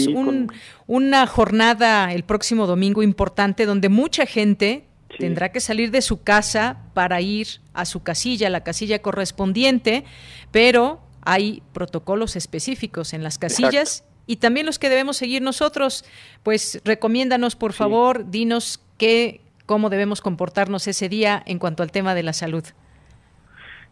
una 0.87 1.27
jornada 1.27 2.13
el 2.13 2.25
próximo 2.25 2.67
domingo 2.67 3.03
importante 3.03 3.67
donde 3.67 3.89
mucha 3.89 4.27
gente 4.27 4.87
tendrá 5.19 5.53
que 5.53 5.61
salir 5.61 5.91
de 5.91 6.03
su 6.03 6.23
casa 6.23 6.79
para 6.93 7.21
ir 7.21 7.47
a 7.73 7.85
su 7.85 8.03
casilla, 8.03 8.51
la 8.51 8.65
casilla 8.65 9.01
correspondiente, 9.01 10.05
pero 10.51 11.01
hay 11.23 11.63
protocolos 11.73 12.37
específicos 12.37 13.13
en 13.13 13.23
las 13.23 13.39
casillas. 13.39 14.05
Y 14.27 14.37
también 14.37 14.67
los 14.67 14.79
que 14.79 14.91
debemos 14.91 15.17
seguir 15.17 15.41
nosotros, 15.41 16.05
pues 16.43 16.81
recomiéndanos 16.85 17.57
por 17.57 17.73
favor, 17.73 18.31
dinos 18.31 18.81
qué, 18.99 19.41
cómo 19.69 19.91
debemos 19.91 20.23
comportarnos 20.23 20.89
ese 20.89 21.09
día 21.11 21.43
en 21.47 21.59
cuanto 21.59 21.85
al 21.85 21.93
tema 21.93 22.15
de 22.15 22.23
la 22.25 22.33
salud. 22.33 22.65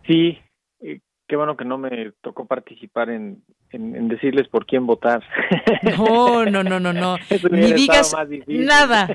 Sí, 0.07 0.39
eh, 0.81 1.01
qué 1.29 1.37
bueno 1.37 1.55
que 1.57 1.67
no 1.67 1.77
me 1.77 2.13
tocó 2.23 2.47
participar 2.47 3.11
en, 3.11 3.43
en, 3.71 4.09
decirles 4.09 4.49
por 4.49 4.65
quién 4.65 4.87
votar. 4.87 5.23
No, 5.99 6.47
no, 6.47 6.65
no, 6.65 6.81
no, 6.81 6.93
no. 6.95 7.17
Ni 7.51 7.73
digas 7.75 8.17
nada 8.47 9.15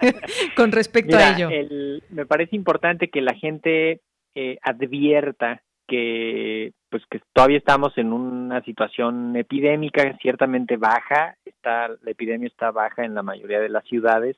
con 0.56 0.72
respecto 0.72 1.16
a 1.16 1.36
ello. 1.36 1.50
me 2.08 2.24
parece 2.24 2.56
importante 2.56 3.10
que 3.10 3.20
la 3.20 3.34
gente 3.34 4.00
eh, 4.34 4.58
advierta 4.62 5.62
que 5.86 6.72
pues 6.90 7.02
que 7.10 7.20
todavía 7.34 7.58
estamos 7.58 7.96
en 7.98 8.14
una 8.14 8.62
situación 8.62 9.36
epidémica 9.36 10.16
ciertamente 10.22 10.78
baja, 10.78 11.36
está 11.44 11.88
la 11.88 12.10
epidemia 12.10 12.48
está 12.48 12.70
baja 12.70 13.04
en 13.04 13.14
la 13.14 13.22
mayoría 13.22 13.60
de 13.60 13.68
las 13.68 13.84
ciudades 13.84 14.36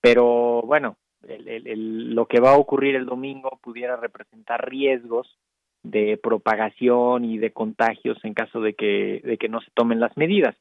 pero 0.00 0.62
bueno, 0.62 0.96
lo 1.22 2.26
que 2.26 2.40
va 2.40 2.52
a 2.52 2.58
ocurrir 2.58 2.96
el 2.96 3.06
domingo 3.06 3.58
pudiera 3.62 3.96
representar 3.96 4.68
riesgos 4.68 5.38
de 5.82 6.18
propagación 6.22 7.24
y 7.24 7.38
de 7.38 7.52
contagios 7.52 8.18
en 8.24 8.34
caso 8.34 8.60
de 8.60 8.74
que, 8.74 9.20
de 9.24 9.38
que 9.38 9.48
no 9.48 9.60
se 9.60 9.70
tomen 9.74 10.00
las 10.00 10.16
medidas. 10.16 10.56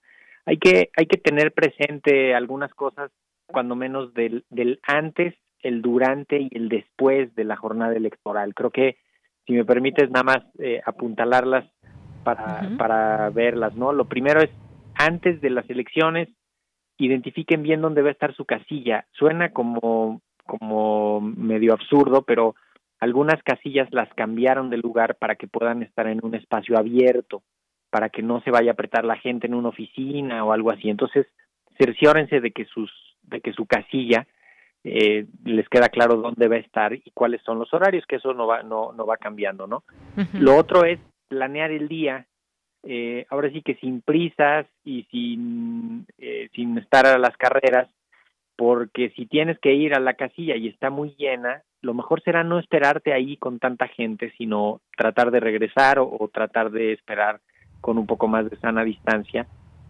Hay 0.46 0.58
que, 0.58 0.90
hay 0.96 1.06
que 1.06 1.18
tener 1.18 1.52
presente 1.52 2.34
algunas 2.34 2.74
cosas, 2.74 3.12
cuando 3.48 3.76
menos 3.76 4.14
del, 4.14 4.46
del 4.50 4.80
antes, 4.84 5.36
el 5.62 5.82
durante 5.82 6.40
y 6.40 6.50
el 6.52 6.70
después 6.70 7.34
de 7.36 7.44
la 7.44 7.56
jornada 7.56 7.96
electoral. 7.96 8.54
Creo 8.54 8.72
que, 8.72 8.98
si 9.46 9.54
me 9.54 9.66
permites 9.66 10.10
nada 10.10 10.24
más 10.24 10.38
eh, 10.60 10.82
apuntalarlas 10.86 11.70
para, 12.24 12.70
para 12.78 13.30
verlas, 13.30 13.76
¿no? 13.76 13.92
Lo 13.92 14.06
primero 14.06 14.42
es, 14.42 14.50
antes 14.96 15.42
de 15.42 15.50
las 15.50 15.70
elecciones, 15.70 16.30
identifiquen 17.06 17.64
bien 17.64 17.82
dónde 17.82 18.02
va 18.02 18.10
a 18.10 18.14
estar 18.14 18.36
su 18.36 18.46
casilla. 18.46 19.06
Suena 19.12 19.50
como, 19.50 20.22
como 20.46 21.22
medio 21.22 21.74
absurdo, 21.74 22.24
pero 22.24 22.56
algunas 23.00 23.42
casillas 23.44 23.88
las 23.92 24.14
cambiaron 24.14 24.70
de 24.70 24.78
lugar 24.78 25.16
para 25.16 25.36
que 25.36 25.48
puedan 25.48 25.84
estar 25.84 26.08
en 26.08 26.20
un 26.24 26.36
espacio 26.36 26.78
abierto, 26.78 27.42
para 27.90 28.10
que 28.10 28.22
no 28.22 28.42
se 28.42 28.52
vaya 28.52 28.72
a 28.72 28.74
apretar 28.74 29.06
la 29.06 29.18
gente 29.18 29.48
en 29.48 29.54
una 29.54 29.70
oficina 29.70 30.44
o 30.44 30.52
algo 30.52 30.72
así. 30.72 30.90
Entonces, 30.90 31.26
cerciórense 31.78 32.42
de 32.42 32.52
que 32.52 32.66
sus 32.66 32.92
de 33.24 33.42
que 33.42 33.54
su 33.54 33.66
casilla 33.66 34.28
eh, 34.84 35.28
les 35.44 35.68
queda 35.70 35.90
claro 35.90 36.16
dónde 36.16 36.48
va 36.48 36.56
a 36.56 36.60
estar 36.60 36.94
y 36.94 37.12
cuáles 37.14 37.42
son 37.44 37.60
los 37.60 37.74
horarios, 37.74 38.06
que 38.08 38.18
eso 38.18 38.34
no 38.34 38.48
va 38.48 38.64
no 38.64 38.92
no 38.92 39.06
va 39.06 39.18
cambiando, 39.18 39.68
¿no? 39.68 39.84
Lo 40.34 40.58
otro 40.58 40.84
es 40.84 41.00
planear 41.28 41.72
el 41.72 41.88
día. 41.88 42.26
Eh, 42.84 43.26
ahora 43.30 43.50
sí 43.52 43.62
que 43.62 43.76
sin 43.76 44.02
prisas 44.02 44.66
y 44.86 45.04
sin 45.12 46.06
eh, 46.18 46.50
sin 46.54 46.78
estar 46.78 47.06
a 47.06 47.18
las 47.18 47.36
carreras, 47.36 47.90
porque 48.56 49.12
si 49.16 49.26
tienes 49.26 49.60
que 49.60 49.74
ir 49.74 49.94
a 49.94 50.00
la 50.00 50.14
casilla 50.16 50.56
y 50.56 50.68
está 50.68 50.90
muy 50.90 51.16
llena, 51.18 51.64
lo 51.82 51.94
mejor 51.94 52.22
será 52.24 52.44
no 52.44 52.60
esperarte 52.60 53.14
ahí 53.14 53.38
con 53.38 53.60
tanta 53.60 53.88
gente, 53.88 54.34
sino 54.38 54.82
tratar 54.98 55.32
de 55.32 55.40
regresar 55.40 56.00
o, 56.00 56.30
tratar 56.34 56.72
de 56.72 56.94
esperar 56.94 57.40
con 57.82 57.98
un 57.98 58.06
poco 58.06 58.28
más 58.28 58.50
de 58.50 58.58
sana 58.58 58.84
distancia. 58.84 59.48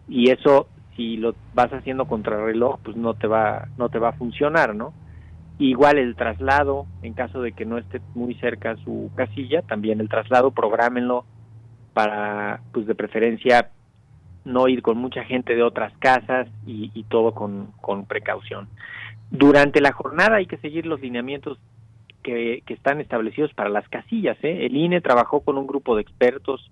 Y 0.08 0.30
eso, 0.30 0.68
si 0.96 1.16
lo 1.16 1.34
vas 1.54 1.72
haciendo 1.72 2.06
contra 2.06 2.44
reloj, 2.44 2.78
pues 2.82 2.96
no 2.96 3.14
te 3.14 3.26
va, 3.26 3.68
no 3.76 3.88
te 3.88 3.98
va 3.98 4.10
a 4.10 4.18
funcionar, 4.18 4.74
¿no? 4.74 4.92
Igual 5.58 5.98
el 5.98 6.14
traslado, 6.14 6.86
en 7.02 7.12
caso 7.14 7.42
de 7.42 7.52
que 7.52 7.66
no 7.66 7.76
esté 7.76 8.00
muy 8.14 8.34
cerca 8.36 8.76
su 8.76 9.10
casilla, 9.16 9.62
también 9.62 10.00
el 10.00 10.08
traslado, 10.08 10.52
prográmenlo 10.52 11.24
para, 11.92 12.60
pues 12.72 12.86
de 12.86 12.94
preferencia, 12.94 13.70
no 14.44 14.68
ir 14.68 14.82
con 14.82 14.98
mucha 14.98 15.24
gente 15.24 15.54
de 15.54 15.62
otras 15.62 15.92
casas 15.98 16.48
y, 16.66 16.90
y 16.94 17.04
todo 17.04 17.34
con, 17.34 17.72
con 17.80 18.06
precaución. 18.06 18.68
Durante 19.30 19.80
la 19.80 19.92
jornada 19.92 20.36
hay 20.36 20.46
que 20.46 20.56
seguir 20.56 20.86
los 20.86 21.00
lineamientos 21.00 21.58
que, 22.22 22.62
están 22.68 23.00
establecidos 23.00 23.52
para 23.54 23.70
las 23.70 23.88
casillas. 23.88 24.36
¿eh? 24.42 24.66
El 24.66 24.76
INE 24.76 25.00
trabajó 25.00 25.40
con 25.40 25.58
un 25.58 25.66
grupo 25.66 25.96
de 25.96 26.02
expertos 26.02 26.70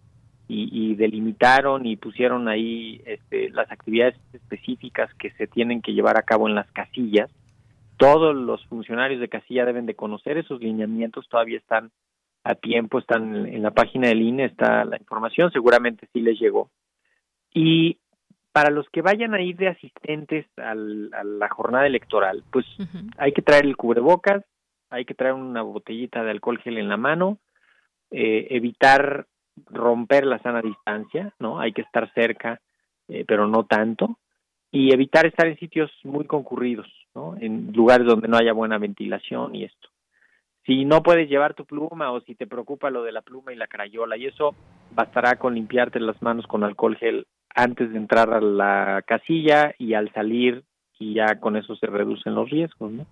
y, 0.51 0.95
delimitaron 0.95 1.85
y 1.85 1.97
pusieron 1.97 2.49
ahí 2.49 3.03
este, 3.05 3.51
las 3.51 3.70
actividades 3.70 4.15
específicas 4.32 5.12
que 5.15 5.31
se 5.32 5.47
tienen 5.47 5.82
que 5.82 5.93
llevar 5.93 6.16
a 6.16 6.23
cabo 6.23 6.49
en 6.49 6.55
las 6.55 6.70
casillas. 6.73 7.31
Todos 7.99 8.35
los 8.35 8.65
funcionarios 8.66 9.20
de 9.20 9.28
casilla 9.28 9.66
deben 9.66 9.85
de 9.85 9.95
conocer 9.95 10.39
esos 10.39 10.61
lineamientos, 10.62 11.28
todavía 11.28 11.59
están 11.59 11.90
a 12.44 12.55
tiempo, 12.55 12.98
están 12.98 13.47
en 13.47 13.62
la 13.62 13.70
página 13.73 14.09
del 14.09 14.23
INE, 14.23 14.47
está 14.47 14.85
la 14.85 14.97
información, 14.97 15.51
seguramente 15.52 16.09
sí 16.12 16.20
les 16.20 16.39
llegó. 16.39 16.70
Y 17.52 17.98
para 18.52 18.70
los 18.70 18.89
que 18.90 19.02
vayan 19.02 19.35
a 19.35 19.40
ir 19.40 19.56
de 19.56 19.69
asistentes 19.69 20.47
a 20.56 20.74
la 20.74 21.48
jornada 21.48 21.86
electoral, 21.86 22.43
pues 22.51 22.66
hay 23.16 23.32
que 23.32 23.43
traer 23.43 23.66
el 23.66 23.77
cubrebocas, 23.77 24.44
hay 24.90 25.05
que 25.05 25.15
traer 25.15 25.35
una 25.35 25.62
botellita 25.62 26.23
de 26.23 26.31
alcohol 26.31 26.59
gel 26.59 26.78
en 26.78 26.89
la 26.89 26.97
mano, 26.97 27.39
eh, 28.10 28.48
evitar 28.51 29.27
romper 29.66 30.24
la 30.24 30.39
sana 30.39 30.62
distancia, 30.62 31.35
¿no? 31.39 31.60
Hay 31.60 31.73
que 31.73 31.82
estar 31.82 32.12
cerca, 32.15 32.60
eh, 33.09 33.24
pero 33.27 33.47
no 33.47 33.65
tanto, 33.65 34.19
y 34.70 34.93
evitar 34.93 35.27
estar 35.27 35.47
en 35.47 35.59
sitios 35.59 35.90
muy 36.05 36.27
concurridos, 36.27 36.86
¿no? 37.15 37.36
En 37.39 37.73
lugares 37.73 38.06
donde 38.06 38.28
no 38.28 38.39
haya 38.39 38.52
buena 38.52 38.78
ventilación 38.78 39.55
y 39.55 39.65
esto. 39.65 39.89
Si 40.69 40.85
no 40.85 41.03
puedes 41.03 41.31
llevar 41.31 41.55
tu 41.55 41.65
pluma 41.65 42.12
o 42.12 42.20
si 42.20 42.35
te 42.35 42.47
preocupa 42.47 42.90
lo 42.90 43.03
de 43.03 43.11
la 43.11 43.23
pluma 43.23 43.55
y 43.55 43.57
la 43.57 43.69
crayola 43.69 44.19
y 44.19 44.27
eso, 44.27 44.55
bastará 44.95 45.36
con 45.36 45.55
limpiarte 45.55 45.99
las 45.99 46.20
manos 46.20 46.47
con 46.47 46.62
alcohol 46.62 46.95
gel 46.99 47.27
antes 47.55 47.90
de 47.90 47.97
entrar 47.97 48.35
a 48.35 48.43
la 48.43 49.03
casilla 49.07 49.74
y 49.78 49.95
al 49.95 50.12
salir 50.12 50.65
y 50.99 51.15
ya 51.15 51.40
con 51.40 51.57
eso 51.57 51.74
se 51.77 51.86
reducen 51.86 52.35
los 52.35 52.51
riesgos, 52.51 52.93
¿no? 52.93 53.07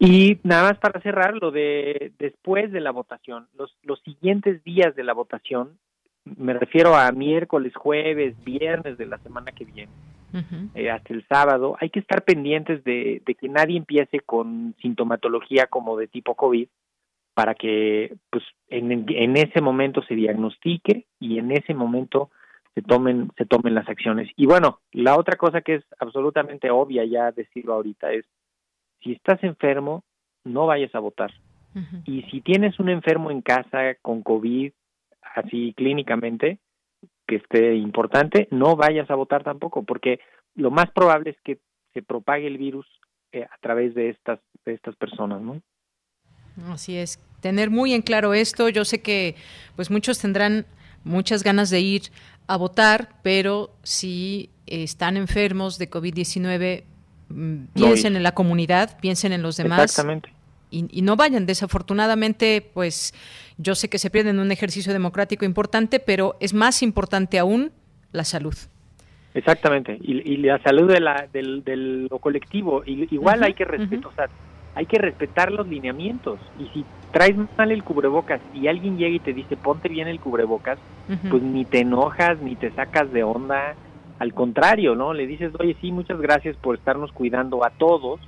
Y 0.00 0.40
nada 0.42 0.70
más 0.70 0.78
para 0.78 1.00
cerrar, 1.02 1.36
lo 1.36 1.52
de 1.52 2.10
después 2.18 2.72
de 2.72 2.80
la 2.80 2.90
votación, 2.90 3.46
los, 3.56 3.72
los 3.84 4.00
siguientes 4.00 4.64
días 4.64 4.96
de 4.96 5.04
la 5.04 5.12
votación, 5.12 5.78
me 6.24 6.52
refiero 6.52 6.96
a 6.96 7.12
miércoles, 7.12 7.76
jueves, 7.76 8.34
viernes 8.44 8.98
de 8.98 9.06
la 9.06 9.18
semana 9.18 9.52
que 9.52 9.66
viene, 9.66 9.92
eh, 10.74 10.90
hasta 10.90 11.14
el 11.14 11.26
sábado, 11.28 11.76
hay 11.80 11.90
que 11.90 12.00
estar 12.00 12.22
pendientes 12.22 12.84
de, 12.84 13.22
de 13.24 13.34
que 13.34 13.48
nadie 13.48 13.76
empiece 13.76 14.20
con 14.20 14.74
sintomatología 14.80 15.66
como 15.66 15.96
de 15.96 16.08
tipo 16.08 16.34
COVID 16.34 16.68
para 17.34 17.54
que 17.54 18.16
pues 18.30 18.44
en, 18.68 19.04
en 19.08 19.36
ese 19.36 19.60
momento 19.60 20.02
se 20.02 20.14
diagnostique 20.14 21.06
y 21.20 21.38
en 21.38 21.52
ese 21.52 21.74
momento 21.74 22.30
se 22.74 22.82
tomen 22.82 23.30
se 23.36 23.44
tomen 23.44 23.74
las 23.74 23.88
acciones. 23.88 24.30
Y 24.36 24.46
bueno, 24.46 24.80
la 24.92 25.18
otra 25.18 25.36
cosa 25.36 25.60
que 25.60 25.76
es 25.76 25.84
absolutamente 25.98 26.70
obvia 26.70 27.04
ya 27.04 27.32
decirlo 27.32 27.74
ahorita 27.74 28.12
es 28.12 28.24
si 29.02 29.12
estás 29.12 29.42
enfermo, 29.44 30.04
no 30.44 30.66
vayas 30.66 30.94
a 30.94 31.00
votar. 31.00 31.32
Y 32.06 32.22
si 32.30 32.40
tienes 32.40 32.80
un 32.80 32.88
enfermo 32.88 33.30
en 33.30 33.42
casa 33.42 33.96
con 34.00 34.22
COVID, 34.22 34.72
así 35.34 35.74
clínicamente, 35.74 36.58
que 37.26 37.36
esté 37.36 37.74
importante, 37.74 38.48
no 38.50 38.76
vayas 38.76 39.10
a 39.10 39.14
votar 39.14 39.44
tampoco, 39.44 39.82
porque 39.82 40.20
lo 40.54 40.70
más 40.70 40.90
probable 40.90 41.30
es 41.30 41.36
que 41.44 41.58
se 41.94 42.02
propague 42.02 42.46
el 42.46 42.58
virus 42.58 42.86
eh, 43.32 43.44
a 43.44 43.58
través 43.60 43.94
de 43.94 44.10
estas, 44.10 44.40
de 44.64 44.74
estas 44.74 44.96
personas, 44.96 45.40
¿no? 45.40 45.60
Así 46.70 46.96
es, 46.96 47.20
tener 47.40 47.70
muy 47.70 47.92
en 47.92 48.02
claro 48.02 48.32
esto. 48.32 48.68
Yo 48.68 48.84
sé 48.84 49.02
que 49.02 49.34
pues 49.74 49.90
muchos 49.90 50.18
tendrán 50.18 50.66
muchas 51.04 51.42
ganas 51.42 51.70
de 51.70 51.80
ir 51.80 52.02
a 52.46 52.56
votar, 52.56 53.20
pero 53.22 53.70
si 53.82 54.50
están 54.66 55.16
enfermos 55.16 55.78
de 55.78 55.90
COVID-19, 55.90 56.84
Mm, 57.28 57.66
piensen 57.74 58.16
en 58.16 58.22
la 58.22 58.32
comunidad, 58.32 58.98
piensen 59.00 59.32
en 59.32 59.42
los 59.42 59.56
demás. 59.56 59.96
Exactamente. 60.70 60.96
Y, 60.96 61.02
no 61.02 61.16
vayan. 61.16 61.46
Desafortunadamente, 61.46 62.70
pues 62.74 63.14
yo 63.56 63.74
sé 63.74 63.88
que 63.88 63.98
se 63.98 64.10
pierden 64.10 64.38
un 64.38 64.52
ejercicio 64.52 64.92
democrático 64.92 65.44
importante, 65.44 66.00
pero 66.00 66.36
es 66.40 66.54
más 66.54 66.82
importante 66.82 67.38
aún 67.38 67.72
la 68.12 68.24
salud. 68.24 68.54
Exactamente. 69.34 69.98
Y, 70.00 70.36
la 70.38 70.58
salud 70.62 70.92
de 70.92 71.00
la, 71.00 71.28
del, 71.32 72.08
lo 72.10 72.18
colectivo. 72.18 72.82
Y, 72.84 73.12
igual 73.14 73.42
hay 73.42 73.54
que 73.54 73.64
respetar, 73.64 74.30
hay 74.74 74.86
que 74.86 74.98
respetar 74.98 75.52
los 75.52 75.66
lineamientos. 75.68 76.38
Y 76.58 76.66
si 76.74 76.84
traes 77.12 77.36
mal 77.56 77.70
el 77.70 77.82
cubrebocas 77.82 78.40
y 78.52 78.66
alguien 78.68 78.98
llega 78.98 79.16
y 79.16 79.20
te 79.20 79.32
dice 79.32 79.56
ponte 79.56 79.88
bien 79.88 80.08
el 80.08 80.20
cubrebocas, 80.20 80.78
pues 81.30 81.42
ni 81.42 81.64
te 81.64 81.80
enojas, 81.80 82.38
ni 82.40 82.56
te 82.56 82.70
sacas 82.72 83.12
de 83.12 83.22
onda, 83.22 83.74
al 84.18 84.34
contrario, 84.34 84.94
¿no? 84.94 85.12
Le 85.12 85.26
dices, 85.26 85.52
oye, 85.58 85.76
sí, 85.80 85.92
muchas 85.92 86.20
gracias 86.20 86.56
por 86.56 86.76
estarnos 86.76 87.12
cuidando 87.12 87.64
a 87.64 87.70
todos. 87.70 88.20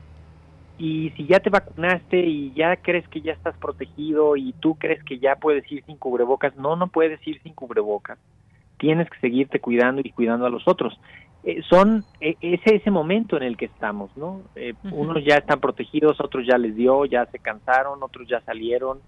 Y 0.78 1.10
si 1.16 1.26
ya 1.26 1.40
te 1.40 1.50
vacunaste 1.50 2.18
y 2.20 2.52
ya 2.54 2.76
crees 2.76 3.06
que 3.08 3.20
ya 3.20 3.32
estás 3.32 3.56
protegido 3.56 4.36
y 4.36 4.52
tú 4.60 4.76
crees 4.76 5.02
que 5.04 5.18
ya 5.18 5.36
puedes 5.36 5.70
ir 5.72 5.84
sin 5.84 5.96
cubrebocas, 5.96 6.56
no, 6.56 6.76
no 6.76 6.86
puedes 6.86 7.24
ir 7.26 7.42
sin 7.42 7.54
cubrebocas. 7.54 8.18
Tienes 8.78 9.10
que 9.10 9.18
seguirte 9.18 9.60
cuidando 9.60 10.00
y 10.04 10.12
cuidando 10.12 10.46
a 10.46 10.50
los 10.50 10.68
otros. 10.68 10.98
Eh, 11.44 11.62
son 11.68 12.04
eh, 12.20 12.36
ese 12.40 12.76
ese 12.76 12.90
momento 12.90 13.36
en 13.36 13.42
el 13.42 13.56
que 13.56 13.66
estamos, 13.66 14.16
¿no? 14.16 14.42
Eh, 14.54 14.74
unos 14.92 15.24
ya 15.24 15.36
están 15.36 15.60
protegidos, 15.60 16.20
otros 16.20 16.46
ya 16.46 16.58
les 16.58 16.76
dio, 16.76 17.04
ya 17.06 17.26
se 17.26 17.38
cansaron, 17.38 18.02
otros 18.02 18.28
ya 18.28 18.40
salieron. 18.42 19.00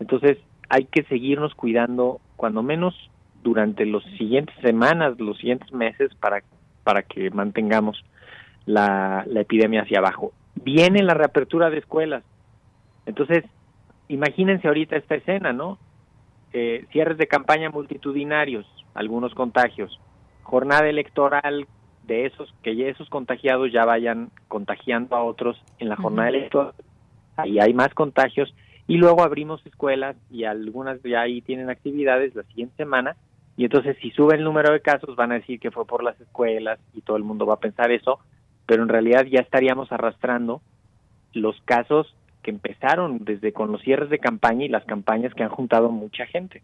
Entonces 0.00 0.38
hay 0.68 0.84
que 0.86 1.04
seguirnos 1.04 1.54
cuidando, 1.54 2.20
cuando 2.36 2.62
menos 2.62 2.94
durante 3.42 3.84
las 3.86 4.02
siguientes 4.18 4.54
semanas, 4.62 5.18
los 5.20 5.36
siguientes 5.38 5.72
meses 5.72 6.14
para, 6.16 6.42
para 6.82 7.02
que 7.02 7.30
mantengamos 7.30 8.02
la, 8.66 9.24
epidemia 9.34 9.82
hacia 9.82 9.98
abajo. 9.98 10.32
Viene 10.62 11.02
la 11.02 11.14
reapertura 11.14 11.70
de 11.70 11.78
escuelas. 11.78 12.24
Entonces, 13.06 13.44
imagínense 14.08 14.68
ahorita 14.68 14.96
esta 14.96 15.14
escena, 15.14 15.52
¿no? 15.52 15.78
Eh, 16.52 16.86
cierres 16.92 17.18
de 17.18 17.26
campaña 17.26 17.70
multitudinarios, 17.70 18.66
algunos 18.94 19.34
contagios, 19.34 20.00
jornada 20.42 20.88
electoral 20.88 21.66
de 22.06 22.26
esos, 22.26 22.54
que 22.62 22.76
ya 22.76 22.86
esos 22.86 23.08
contagiados 23.08 23.72
ya 23.72 23.84
vayan 23.84 24.30
contagiando 24.48 25.16
a 25.16 25.24
otros 25.24 25.60
en 25.78 25.88
la 25.88 25.96
jornada 25.96 26.28
electoral, 26.28 26.74
ahí 27.36 27.58
hay 27.58 27.74
más 27.74 27.92
contagios, 27.94 28.54
y 28.86 28.98
luego 28.98 29.22
abrimos 29.22 29.64
escuelas 29.66 30.16
y 30.30 30.44
algunas 30.44 31.02
ya 31.02 31.22
ahí 31.22 31.40
tienen 31.40 31.70
actividades 31.70 32.34
la 32.34 32.42
siguiente 32.44 32.76
semana, 32.76 33.16
y 33.56 33.64
entonces 33.64 33.96
si 34.00 34.10
sube 34.10 34.36
el 34.36 34.44
número 34.44 34.72
de 34.72 34.80
casos 34.80 35.16
van 35.16 35.32
a 35.32 35.36
decir 35.36 35.58
que 35.58 35.70
fue 35.70 35.86
por 35.86 36.04
las 36.04 36.20
escuelas 36.20 36.78
y 36.92 37.00
todo 37.00 37.16
el 37.16 37.24
mundo 37.24 37.46
va 37.46 37.54
a 37.54 37.60
pensar 37.60 37.90
eso, 37.90 38.20
pero 38.66 38.82
en 38.82 38.88
realidad 38.88 39.24
ya 39.24 39.40
estaríamos 39.40 39.92
arrastrando 39.92 40.62
los 41.32 41.60
casos 41.64 42.14
que 42.42 42.50
empezaron 42.50 43.24
desde 43.24 43.52
con 43.52 43.72
los 43.72 43.82
cierres 43.82 44.10
de 44.10 44.18
campaña 44.18 44.64
y 44.64 44.68
las 44.68 44.84
campañas 44.84 45.34
que 45.34 45.42
han 45.42 45.48
juntado 45.48 45.90
mucha 45.90 46.26
gente. 46.26 46.62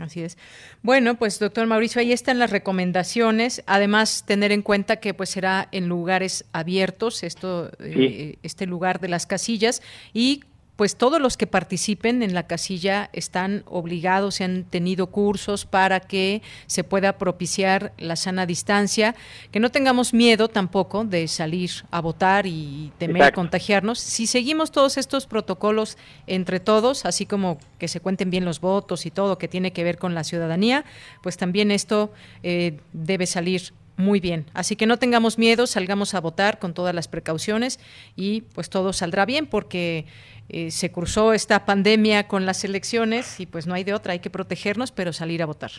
Así 0.00 0.22
es. 0.22 0.38
Bueno, 0.82 1.16
pues 1.16 1.38
doctor 1.38 1.66
Mauricio, 1.66 2.00
ahí 2.00 2.12
están 2.12 2.38
las 2.38 2.50
recomendaciones. 2.50 3.64
Además, 3.66 4.24
tener 4.26 4.52
en 4.52 4.62
cuenta 4.62 4.96
que 4.96 5.12
pues 5.12 5.30
será 5.30 5.68
en 5.72 5.88
lugares 5.88 6.44
abiertos, 6.52 7.24
esto, 7.24 7.70
eh, 7.80 8.36
este 8.44 8.66
lugar 8.66 9.00
de 9.00 9.08
las 9.08 9.26
casillas, 9.26 9.82
y 10.12 10.44
pues 10.78 10.94
todos 10.94 11.20
los 11.20 11.36
que 11.36 11.48
participen 11.48 12.22
en 12.22 12.34
la 12.34 12.46
casilla 12.46 13.10
están 13.12 13.64
obligados, 13.66 14.36
se 14.36 14.44
han 14.44 14.62
tenido 14.62 15.08
cursos 15.08 15.66
para 15.66 15.98
que 15.98 16.40
se 16.68 16.84
pueda 16.84 17.18
propiciar 17.18 17.92
la 17.98 18.14
sana 18.14 18.46
distancia, 18.46 19.16
que 19.50 19.58
no 19.58 19.72
tengamos 19.72 20.14
miedo 20.14 20.46
tampoco 20.46 21.02
de 21.02 21.26
salir 21.26 21.72
a 21.90 22.00
votar 22.00 22.46
y 22.46 22.92
temer 22.96 23.32
contagiarnos. 23.32 23.98
Si 23.98 24.28
seguimos 24.28 24.70
todos 24.70 24.98
estos 24.98 25.26
protocolos 25.26 25.98
entre 26.28 26.60
todos, 26.60 27.06
así 27.06 27.26
como 27.26 27.58
que 27.80 27.88
se 27.88 27.98
cuenten 27.98 28.30
bien 28.30 28.44
los 28.44 28.60
votos 28.60 29.04
y 29.04 29.10
todo 29.10 29.36
que 29.36 29.48
tiene 29.48 29.72
que 29.72 29.82
ver 29.82 29.98
con 29.98 30.14
la 30.14 30.22
ciudadanía, 30.22 30.84
pues 31.24 31.36
también 31.36 31.72
esto 31.72 32.12
eh, 32.44 32.78
debe 32.92 33.26
salir 33.26 33.72
muy 33.98 34.20
bien. 34.20 34.46
Así 34.54 34.76
que 34.76 34.86
no 34.86 34.96
tengamos 34.96 35.38
miedo, 35.38 35.66
salgamos 35.66 36.14
a 36.14 36.20
votar 36.20 36.60
con 36.60 36.72
todas 36.72 36.94
las 36.94 37.08
precauciones 37.08 37.80
y 38.14 38.42
pues 38.42 38.70
todo 38.70 38.92
saldrá 38.92 39.26
bien 39.26 39.46
porque 39.46 40.06
eh, 40.48 40.70
se 40.70 40.90
cruzó 40.90 41.32
esta 41.32 41.64
pandemia 41.64 42.26
con 42.28 42.46
las 42.46 42.64
elecciones 42.64 43.40
y 43.40 43.46
pues 43.46 43.66
no 43.66 43.74
hay 43.74 43.84
de 43.84 43.94
otra, 43.94 44.12
hay 44.12 44.20
que 44.20 44.30
protegernos, 44.30 44.92
pero 44.92 45.12
salir 45.12 45.42
a 45.42 45.46
votar. 45.46 45.70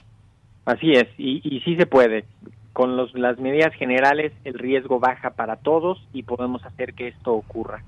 Así 0.65 0.91
es, 0.91 1.07
y, 1.17 1.41
y 1.43 1.61
sí 1.61 1.75
se 1.75 1.85
puede. 1.85 2.25
Con 2.73 2.95
los, 2.95 3.13
las 3.13 3.39
medidas 3.39 3.73
generales 3.73 4.31
el 4.43 4.53
riesgo 4.53 4.99
baja 4.99 5.31
para 5.31 5.57
todos 5.57 5.97
y 6.13 6.23
podemos 6.23 6.63
hacer 6.65 6.93
que 6.93 7.07
esto 7.07 7.33
ocurra. 7.33 7.83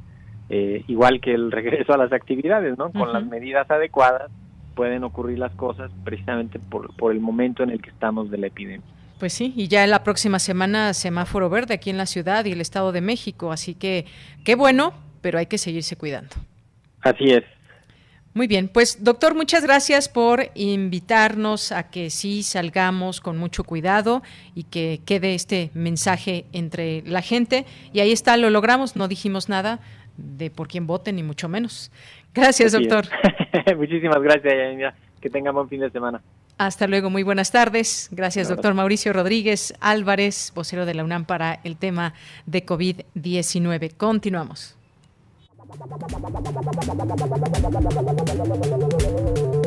Eh, 0.49 0.83
igual 0.89 1.21
que 1.21 1.33
el 1.33 1.49
regreso 1.51 1.93
a 1.93 1.97
las 1.97 2.11
actividades, 2.11 2.77
¿no? 2.77 2.91
Con 2.91 3.13
las 3.13 3.25
medidas 3.25 3.71
adecuadas 3.71 4.29
pueden 4.75 5.03
ocurrir 5.05 5.39
las 5.39 5.53
cosas 5.53 5.91
precisamente 6.03 6.59
por, 6.59 6.93
por 6.97 7.13
el 7.13 7.21
momento 7.21 7.63
en 7.63 7.69
el 7.69 7.81
que 7.81 7.89
estamos 7.89 8.29
de 8.29 8.37
la 8.37 8.47
epidemia. 8.47 8.85
Pues 9.17 9.31
sí, 9.31 9.53
y 9.55 9.67
ya 9.69 9.83
en 9.83 9.91
la 9.91 10.03
próxima 10.03 10.39
semana 10.39 10.93
semáforo 10.93 11.49
verde 11.49 11.75
aquí 11.75 11.89
en 11.89 11.97
la 11.97 12.05
ciudad 12.05 12.43
y 12.43 12.51
el 12.51 12.59
Estado 12.59 12.91
de 12.91 12.99
México, 12.99 13.51
así 13.51 13.75
que 13.75 14.05
qué 14.43 14.55
bueno, 14.55 14.93
pero 15.21 15.37
hay 15.37 15.45
que 15.45 15.57
seguirse 15.57 15.95
cuidando. 15.95 16.35
Así 17.01 17.31
es. 17.31 17.43
Muy 18.33 18.47
bien, 18.47 18.69
pues 18.69 19.03
doctor, 19.03 19.35
muchas 19.35 19.63
gracias 19.63 20.07
por 20.07 20.51
invitarnos 20.55 21.73
a 21.73 21.89
que 21.89 22.09
sí 22.09 22.43
salgamos 22.43 23.19
con 23.19 23.37
mucho 23.37 23.65
cuidado 23.65 24.23
y 24.55 24.63
que 24.63 25.01
quede 25.05 25.35
este 25.35 25.69
mensaje 25.73 26.45
entre 26.53 27.01
la 27.05 27.21
gente. 27.21 27.65
Y 27.91 27.99
ahí 27.99 28.13
está, 28.13 28.37
lo 28.37 28.49
logramos, 28.49 28.95
no 28.95 29.09
dijimos 29.09 29.49
nada 29.49 29.81
de 30.15 30.49
por 30.49 30.69
quién 30.69 30.87
voten, 30.87 31.17
ni 31.17 31.23
mucho 31.23 31.49
menos. 31.49 31.91
Gracias, 32.33 32.71
doctor. 32.71 33.05
Muchísimas 33.77 34.21
gracias, 34.21 34.93
Que 35.19 35.29
tengan 35.29 35.53
buen 35.53 35.67
fin 35.67 35.81
de 35.81 35.89
semana. 35.91 36.21
Hasta 36.57 36.87
luego, 36.87 37.09
muy 37.09 37.23
buenas 37.23 37.51
tardes. 37.51 38.07
Gracias, 38.11 38.47
doctor 38.47 38.73
Mauricio 38.73 39.11
Rodríguez 39.11 39.73
Álvarez, 39.81 40.53
vocero 40.55 40.85
de 40.85 40.93
la 40.93 41.03
UNAM 41.03 41.25
para 41.25 41.59
el 41.65 41.75
tema 41.75 42.13
de 42.45 42.65
COVID-19. 42.65 43.97
Continuamos. 43.97 44.77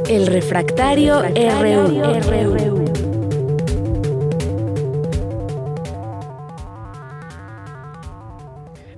El 0.09 0.27
refractario, 0.27 1.23
RU. 1.23 2.85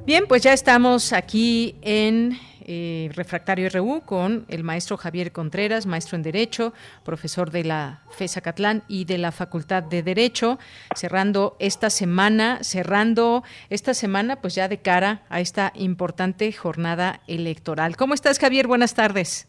Bien, 0.07 0.24
pues 0.28 0.43
ya 0.43 0.53
estamos 0.53 1.12
aquí 1.12 1.74
en 1.83 2.39
eh, 2.66 3.10
Refractario 3.14 3.68
RU 3.70 4.02
con 4.05 4.44
el 4.48 4.64
maestro 4.64 4.97
Javier 4.97 5.30
Contreras, 5.30 5.86
maestro 5.86 6.16
en 6.16 6.22
Derecho, 6.22 6.74
profesor 7.05 7.51
de 7.51 7.64
la 7.64 8.01
FESA 8.10 8.40
Catlán 8.40 8.82
y 8.88 9.05
de 9.05 9.18
la 9.18 9.30
Facultad 9.30 9.84
de 9.84 10.02
Derecho, 10.02 10.59
cerrando 10.94 11.56
esta 11.60 11.90
semana, 11.90 12.59
cerrando 12.62 13.44
esta 13.70 13.94
semana, 13.94 14.36
pues 14.36 14.56
ya 14.56 14.68
de 14.68 14.78
cara 14.78 15.22
a 15.28 15.40
esta 15.40 15.72
importante 15.76 16.52
jornada 16.52 17.20
electoral. 17.28 17.97
¿Cómo 17.97 18.14
estás, 18.14 18.40
Javier? 18.40 18.66
Buenas 18.66 18.94
tardes. 18.94 19.48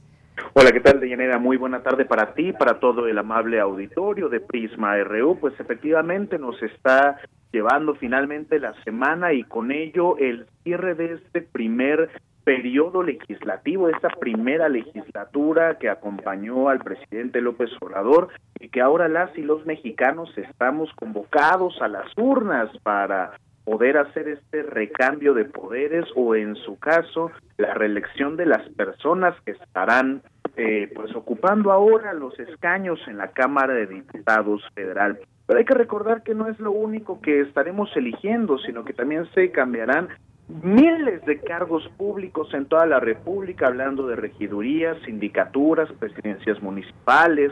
Hola, 0.54 0.72
¿qué 0.72 0.80
tal, 0.80 1.00
Deyanira? 1.00 1.40
Muy 1.40 1.58
buena 1.58 1.82
tarde 1.82 2.06
para 2.06 2.34
ti, 2.36 2.54
para 2.54 2.80
todo 2.80 3.08
el 3.08 3.18
amable 3.18 3.60
auditorio 3.60 4.30
de 4.30 4.40
Prisma 4.40 4.96
RU. 5.04 5.40
Pues 5.40 5.60
efectivamente 5.60 6.38
nos 6.38 6.62
está 6.62 7.18
llevando 7.52 7.96
finalmente 7.96 8.60
la 8.60 8.74
semana 8.84 9.34
y 9.34 9.44
con 9.44 9.72
ello 9.72 10.18
el 10.18 10.46
cierre 10.64 10.96
de 10.96 11.14
este 11.14 11.42
primer 11.42 12.10
periodo 12.48 13.04
legislativo, 13.04 13.90
esta 13.90 14.08
primera 14.08 14.70
legislatura 14.70 15.78
que 15.78 15.90
acompañó 15.90 16.70
al 16.70 16.80
presidente 16.80 17.42
López 17.42 17.70
Obrador 17.82 18.30
y 18.62 18.70
que 18.70 18.80
ahora 18.80 19.10
las 19.10 19.38
y 19.38 19.42
los 19.42 19.66
mexicanos 19.66 20.30
estamos 20.38 20.90
convocados 20.96 21.82
a 21.82 21.90
las 21.90 22.06
urnas 22.16 22.70
para 22.84 23.34
poder 23.66 23.98
hacer 23.98 24.30
este 24.30 24.64
recambio 24.64 25.34
de 25.34 25.44
poderes 25.44 26.06
o 26.16 26.36
en 26.36 26.56
su 26.56 26.80
caso 26.80 27.32
la 27.58 27.74
reelección 27.74 28.38
de 28.38 28.46
las 28.46 28.66
personas 28.78 29.36
que 29.42 29.52
estarán 29.52 30.22
eh, 30.56 30.90
pues 30.96 31.14
ocupando 31.18 31.74
ahora 31.74 32.14
los 32.14 32.40
escaños 32.40 32.98
en 33.10 33.18
la 33.18 33.32
Cámara 33.32 33.74
de 33.74 33.88
Diputados 33.88 34.64
Federal. 34.74 35.20
Pero 35.48 35.60
hay 35.60 35.66
que 35.66 35.74
recordar 35.74 36.24
que 36.24 36.34
no 36.34 36.48
es 36.48 36.58
lo 36.62 36.72
único 36.72 37.20
que 37.20 37.42
estaremos 37.42 37.90
eligiendo, 37.98 38.58
sino 38.60 38.86
que 38.86 38.94
también 38.94 39.28
se 39.34 39.52
cambiarán 39.52 40.08
miles 40.48 41.26
de 41.26 41.40
cargos 41.40 41.88
públicos 41.98 42.54
en 42.54 42.66
toda 42.66 42.86
la 42.86 43.00
República, 43.00 43.68
hablando 43.68 44.08
de 44.08 44.16
regidurías, 44.16 44.98
sindicaturas, 45.06 45.92
presidencias 46.00 46.62
municipales, 46.62 47.52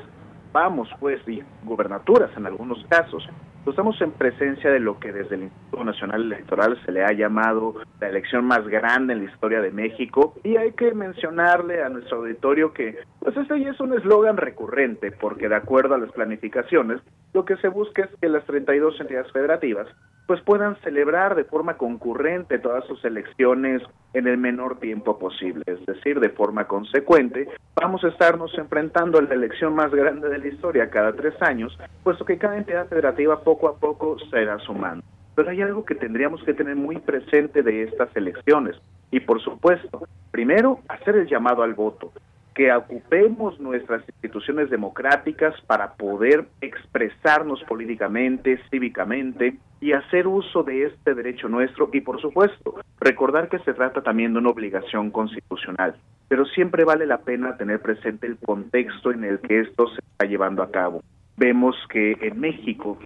vamos 0.53 0.89
pues, 0.99 1.19
y 1.27 1.43
gubernaturas 1.63 2.31
en 2.38 2.45
algunos 2.45 2.84
casos. 2.88 3.27
Estamos 3.67 3.99
en 3.99 4.11
presencia 4.11 4.69
de 4.69 4.79
lo 4.79 4.99
que 4.99 5.11
desde 5.11 5.35
el 5.35 5.43
Instituto 5.43 5.83
Nacional 5.83 6.21
Electoral 6.21 6.79
se 6.85 6.91
le 6.91 7.03
ha 7.03 7.11
llamado 7.11 7.75
la 7.99 8.09
elección 8.09 8.45
más 8.45 8.65
grande 8.67 9.13
en 9.13 9.25
la 9.25 9.31
historia 9.31 9.59
de 9.59 9.71
México. 9.71 10.35
Y 10.43 10.55
hay 10.55 10.73
que 10.73 10.93
mencionarle 10.93 11.83
a 11.83 11.89
nuestro 11.89 12.17
auditorio 12.17 12.73
que 12.73 12.99
pues 13.19 13.35
este 13.35 13.59
ya 13.59 13.71
es 13.71 13.79
un 13.79 13.93
eslogan 13.97 14.37
recurrente 14.37 15.11
porque 15.11 15.49
de 15.49 15.55
acuerdo 15.55 15.95
a 15.95 15.97
las 15.97 16.11
planificaciones 16.11 17.01
lo 17.33 17.43
que 17.43 17.57
se 17.57 17.67
busca 17.67 18.03
es 18.03 18.09
que 18.21 18.29
las 18.29 18.45
32 18.45 19.01
entidades 19.01 19.31
federativas 19.31 19.87
pues 20.27 20.41
puedan 20.41 20.75
celebrar 20.77 21.35
de 21.35 21.43
forma 21.43 21.77
concurrente 21.77 22.59
todas 22.59 22.85
sus 22.85 23.03
elecciones 23.05 23.81
en 24.13 24.27
el 24.27 24.37
menor 24.37 24.79
tiempo 24.79 25.19
posible, 25.19 25.63
es 25.67 25.85
decir, 25.85 26.19
de 26.19 26.29
forma 26.29 26.67
consecuente, 26.67 27.47
vamos 27.75 28.03
a 28.03 28.07
estarnos 28.07 28.57
enfrentando 28.57 29.19
a 29.19 29.21
la 29.21 29.33
elección 29.33 29.75
más 29.75 29.91
grande 29.91 30.29
de 30.29 30.37
la 30.39 30.47
historia 30.47 30.89
cada 30.89 31.13
tres 31.13 31.35
años, 31.41 31.77
puesto 32.03 32.25
que 32.25 32.37
cada 32.37 32.57
entidad 32.57 32.87
federativa 32.87 33.41
a 33.64 33.76
poco 33.77 34.18
se 34.30 34.41
irá 34.41 34.60
sumando. 34.60 35.03
Pero 35.36 35.49
hay 35.49 35.61
algo 35.61 35.86
que 35.86 35.95
tendríamos 35.95 36.44
que 36.44 36.53
tener 36.53 36.76
muy 36.76 36.98
presente 36.98 37.64
de 37.64 37.84
estas 37.84 38.15
elecciones, 38.15 38.76
y 39.11 39.19
por 39.19 39.41
supuesto, 39.41 40.07
primero, 40.32 40.80
hacer 40.88 41.15
el 41.15 41.27
llamado 41.27 41.64
al 41.64 41.73
voto 41.73 42.11
que 42.56 42.72
ocupemos 42.72 43.60
nuestras 43.60 44.02
instituciones 44.07 44.69
democráticas 44.69 45.53
para 45.68 45.94
poder 45.94 46.48
expresarnos 46.61 47.61
políticamente, 47.65 48.60
cívicamente 48.72 49.57
y 49.82 49.91
hacer 49.91 50.26
uso 50.26 50.64
de 50.64 50.86
este 50.86 51.14
derecho 51.14 51.49
nuestro 51.49 51.90
y 51.91 51.99
por 51.99 52.22
supuesto 52.22 52.76
recordar 53.02 53.49
que 53.49 53.60
se 53.60 53.73
trata 53.73 54.02
también 54.02 54.32
de 54.32 54.40
una 54.40 54.49
obligación 54.49 55.11
constitucional, 55.11 55.98
pero 56.30 56.45
siempre 56.45 56.86
vale 56.86 57.06
la 57.06 57.19
pena 57.19 57.57
tener 57.57 57.82
presente 57.82 58.26
el 58.26 58.38
contexto 58.38 59.11
en 59.11 59.26
el 59.26 59.40
que 59.40 59.60
esto 59.60 59.88
se 59.90 59.99
está 59.99 60.26
llevando 60.26 60.64
a 60.64 60.72
cabo. 60.72 61.03
Vemos 61.36 61.76
que 61.90 62.18
en 62.22 62.40
México 62.40 62.98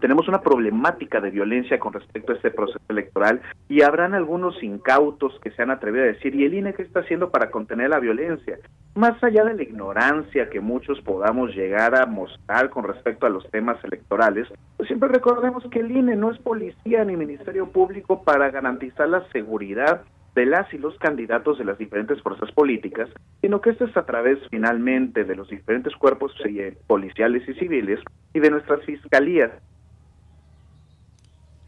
tenemos 0.00 0.28
una 0.28 0.40
problemática 0.40 1.20
de 1.20 1.30
violencia 1.30 1.78
con 1.78 1.92
respecto 1.92 2.32
a 2.32 2.36
este 2.36 2.50
proceso 2.50 2.80
electoral 2.88 3.40
y 3.68 3.82
habrán 3.82 4.14
algunos 4.14 4.62
incautos 4.62 5.38
que 5.42 5.50
se 5.50 5.62
han 5.62 5.70
atrevido 5.70 6.04
a 6.04 6.08
decir, 6.08 6.34
¿y 6.34 6.44
el 6.44 6.54
INE 6.54 6.74
qué 6.74 6.82
está 6.82 7.00
haciendo 7.00 7.30
para 7.30 7.50
contener 7.50 7.90
la 7.90 7.98
violencia? 7.98 8.58
Más 8.94 9.22
allá 9.22 9.44
de 9.44 9.54
la 9.54 9.62
ignorancia 9.62 10.50
que 10.50 10.60
muchos 10.60 11.00
podamos 11.02 11.54
llegar 11.54 11.94
a 11.94 12.06
mostrar 12.06 12.70
con 12.70 12.84
respecto 12.84 13.26
a 13.26 13.30
los 13.30 13.48
temas 13.50 13.82
electorales, 13.84 14.48
pues 14.76 14.88
siempre 14.88 15.08
recordemos 15.08 15.64
que 15.70 15.80
el 15.80 15.90
INE 15.90 16.16
no 16.16 16.30
es 16.30 16.38
policía 16.38 17.04
ni 17.04 17.16
ministerio 17.16 17.70
público 17.70 18.22
para 18.22 18.50
garantizar 18.50 19.08
la 19.08 19.26
seguridad 19.30 20.02
de 20.34 20.46
las 20.46 20.72
y 20.72 20.78
los 20.78 20.96
candidatos 20.98 21.58
de 21.58 21.64
las 21.64 21.78
diferentes 21.78 22.22
fuerzas 22.22 22.52
políticas, 22.52 23.08
sino 23.40 23.60
que 23.60 23.70
esto 23.70 23.86
es 23.86 23.96
a 23.96 24.06
través 24.06 24.38
finalmente 24.50 25.24
de 25.24 25.34
los 25.34 25.48
diferentes 25.48 25.94
cuerpos 25.96 26.32
eh, 26.44 26.76
policiales 26.86 27.48
y 27.48 27.54
civiles 27.54 27.98
y 28.32 28.38
de 28.38 28.50
nuestras 28.50 28.84
fiscalías 28.84 29.50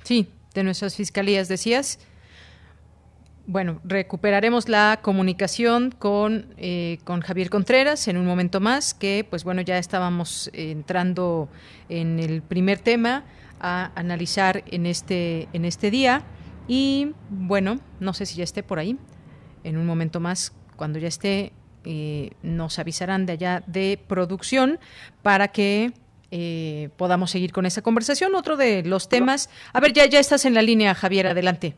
Sí, 0.02 0.28
de 0.54 0.64
nuestras 0.64 0.96
fiscalías, 0.96 1.48
decías. 1.48 1.98
Bueno, 3.46 3.80
recuperaremos 3.84 4.68
la 4.68 5.00
comunicación 5.02 5.90
con, 5.90 6.54
eh, 6.56 6.98
con 7.04 7.20
Javier 7.20 7.50
Contreras 7.50 8.06
en 8.06 8.16
un 8.16 8.26
momento 8.26 8.60
más, 8.60 8.94
que 8.94 9.26
pues 9.28 9.44
bueno, 9.44 9.60
ya 9.62 9.78
estábamos 9.78 10.50
entrando 10.52 11.48
en 11.88 12.20
el 12.20 12.42
primer 12.42 12.78
tema 12.78 13.24
a 13.60 13.90
analizar 13.94 14.62
en 14.66 14.86
este, 14.86 15.48
en 15.52 15.64
este 15.64 15.90
día. 15.90 16.22
Y 16.68 17.12
bueno, 17.28 17.80
no 17.98 18.14
sé 18.14 18.26
si 18.26 18.36
ya 18.36 18.44
esté 18.44 18.62
por 18.62 18.78
ahí. 18.78 18.96
En 19.64 19.76
un 19.76 19.86
momento 19.86 20.20
más, 20.20 20.52
cuando 20.76 20.98
ya 20.98 21.08
esté, 21.08 21.52
eh, 21.84 22.30
nos 22.42 22.78
avisarán 22.78 23.26
de 23.26 23.32
allá 23.32 23.64
de 23.66 23.98
producción 24.06 24.78
para 25.22 25.48
que 25.48 25.92
eh, 26.30 26.90
podamos 26.96 27.30
seguir 27.30 27.52
con 27.52 27.66
esa 27.66 27.82
conversación. 27.82 28.34
Otro 28.34 28.56
de 28.56 28.82
los 28.84 29.08
temas. 29.08 29.50
A 29.72 29.80
ver, 29.80 29.92
ya, 29.92 30.06
ya 30.06 30.20
estás 30.20 30.44
en 30.44 30.54
la 30.54 30.62
línea, 30.62 30.94
Javier, 30.94 31.26
adelante. 31.26 31.74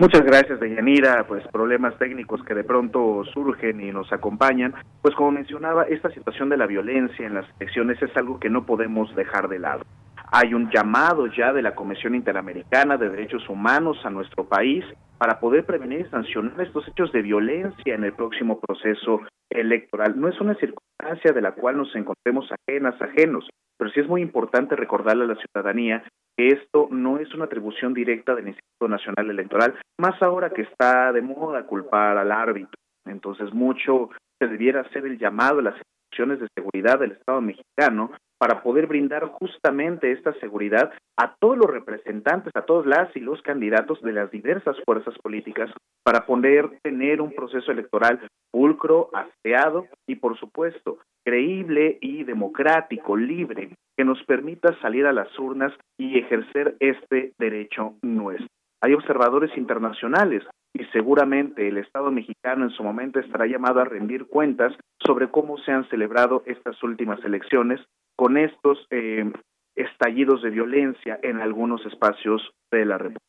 Muchas 0.00 0.22
gracias, 0.22 0.58
Deyanira. 0.58 1.24
Pues 1.26 1.46
problemas 1.48 1.96
técnicos 1.98 2.42
que 2.44 2.54
de 2.54 2.64
pronto 2.64 3.22
surgen 3.32 3.80
y 3.80 3.92
nos 3.92 4.12
acompañan. 4.12 4.74
Pues 5.02 5.14
como 5.14 5.30
mencionaba, 5.30 5.84
esta 5.84 6.10
situación 6.10 6.48
de 6.48 6.56
la 6.56 6.66
violencia 6.66 7.26
en 7.26 7.34
las 7.34 7.46
elecciones 7.60 8.02
es 8.02 8.16
algo 8.16 8.40
que 8.40 8.50
no 8.50 8.66
podemos 8.66 9.14
dejar 9.14 9.48
de 9.48 9.60
lado. 9.60 9.84
Hay 10.32 10.52
un 10.52 10.68
llamado 10.70 11.28
ya 11.28 11.52
de 11.52 11.62
la 11.62 11.76
Comisión 11.76 12.16
Interamericana 12.16 12.96
de 12.96 13.08
Derechos 13.08 13.48
Humanos 13.48 13.98
a 14.04 14.10
nuestro 14.10 14.48
país 14.48 14.84
para 15.16 15.38
poder 15.38 15.64
prevenir 15.64 16.00
y 16.00 16.10
sancionar 16.10 16.60
estos 16.60 16.88
hechos 16.88 17.12
de 17.12 17.22
violencia 17.22 17.94
en 17.94 18.02
el 18.02 18.14
próximo 18.14 18.58
proceso 18.58 19.20
electoral. 19.48 20.18
No 20.18 20.28
es 20.28 20.40
una 20.40 20.56
circunstancia 20.56 21.32
de 21.32 21.40
la 21.40 21.52
cual 21.52 21.76
nos 21.76 21.94
encontremos 21.94 22.50
ajenas, 22.50 23.00
ajenos, 23.00 23.48
pero 23.78 23.90
sí 23.90 24.00
es 24.00 24.08
muy 24.08 24.22
importante 24.22 24.76
recordarle 24.76 25.24
a 25.24 25.28
la 25.28 25.36
ciudadanía 25.36 26.04
que 26.36 26.48
esto 26.48 26.88
no 26.90 27.18
es 27.18 27.32
una 27.34 27.44
atribución 27.44 27.94
directa 27.94 28.34
del 28.34 28.48
Instituto 28.48 28.88
Nacional 28.88 29.30
Electoral, 29.30 29.74
más 29.98 30.20
ahora 30.22 30.50
que 30.50 30.62
está 30.62 31.12
de 31.12 31.22
moda 31.22 31.66
culpar 31.66 32.18
al 32.18 32.32
árbitro. 32.32 32.74
Entonces, 33.06 33.52
mucho 33.52 34.10
se 34.40 34.48
debiera 34.48 34.80
hacer 34.80 35.06
el 35.06 35.18
llamado 35.18 35.60
a 35.60 35.62
las 35.62 35.76
instituciones 35.76 36.40
de 36.40 36.48
seguridad 36.56 36.98
del 36.98 37.12
Estado 37.12 37.40
mexicano 37.40 38.12
para 38.44 38.62
poder 38.62 38.86
brindar 38.86 39.24
justamente 39.24 40.12
esta 40.12 40.34
seguridad 40.34 40.92
a 41.16 41.34
todos 41.36 41.56
los 41.56 41.70
representantes, 41.70 42.52
a 42.54 42.66
todos 42.66 42.84
las 42.84 43.08
y 43.16 43.20
los 43.20 43.40
candidatos 43.40 44.02
de 44.02 44.12
las 44.12 44.30
diversas 44.30 44.76
fuerzas 44.84 45.14
políticas, 45.22 45.70
para 46.02 46.26
poder 46.26 46.68
tener 46.82 47.22
un 47.22 47.32
proceso 47.32 47.72
electoral 47.72 48.20
pulcro, 48.50 49.08
aseado 49.14 49.86
y, 50.06 50.16
por 50.16 50.38
supuesto, 50.38 50.98
creíble 51.24 51.96
y 52.02 52.24
democrático, 52.24 53.16
libre, 53.16 53.70
que 53.96 54.04
nos 54.04 54.22
permita 54.24 54.78
salir 54.82 55.06
a 55.06 55.14
las 55.14 55.38
urnas 55.38 55.72
y 55.98 56.18
ejercer 56.18 56.76
este 56.80 57.32
derecho 57.38 57.94
nuestro. 58.02 58.48
Hay 58.82 58.92
observadores 58.92 59.56
internacionales 59.56 60.42
y 60.74 60.84
seguramente 60.86 61.68
el 61.68 61.78
Estado 61.78 62.10
mexicano 62.10 62.64
en 62.64 62.70
su 62.70 62.82
momento 62.82 63.20
estará 63.20 63.46
llamado 63.46 63.80
a 63.80 63.84
rendir 63.84 64.26
cuentas 64.26 64.74
sobre 64.98 65.30
cómo 65.30 65.56
se 65.58 65.70
han 65.70 65.88
celebrado 65.88 66.42
estas 66.46 66.82
últimas 66.82 67.24
elecciones 67.24 67.80
con 68.16 68.36
estos 68.36 68.84
eh, 68.90 69.30
estallidos 69.76 70.42
de 70.42 70.50
violencia 70.50 71.18
en 71.22 71.40
algunos 71.40 71.86
espacios 71.86 72.42
de 72.72 72.84
la 72.84 72.98
República. 72.98 73.20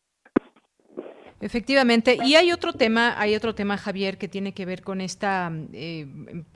Efectivamente, 1.41 2.17
y 2.23 2.35
hay 2.35 2.51
otro 2.51 2.73
tema, 2.73 3.19
hay 3.19 3.35
otro 3.35 3.53
tema, 3.53 3.77
Javier, 3.77 4.17
que 4.17 4.27
tiene 4.27 4.53
que 4.53 4.65
ver 4.65 4.81
con 4.81 4.99
esta 4.99 5.51
eh, 5.73 6.07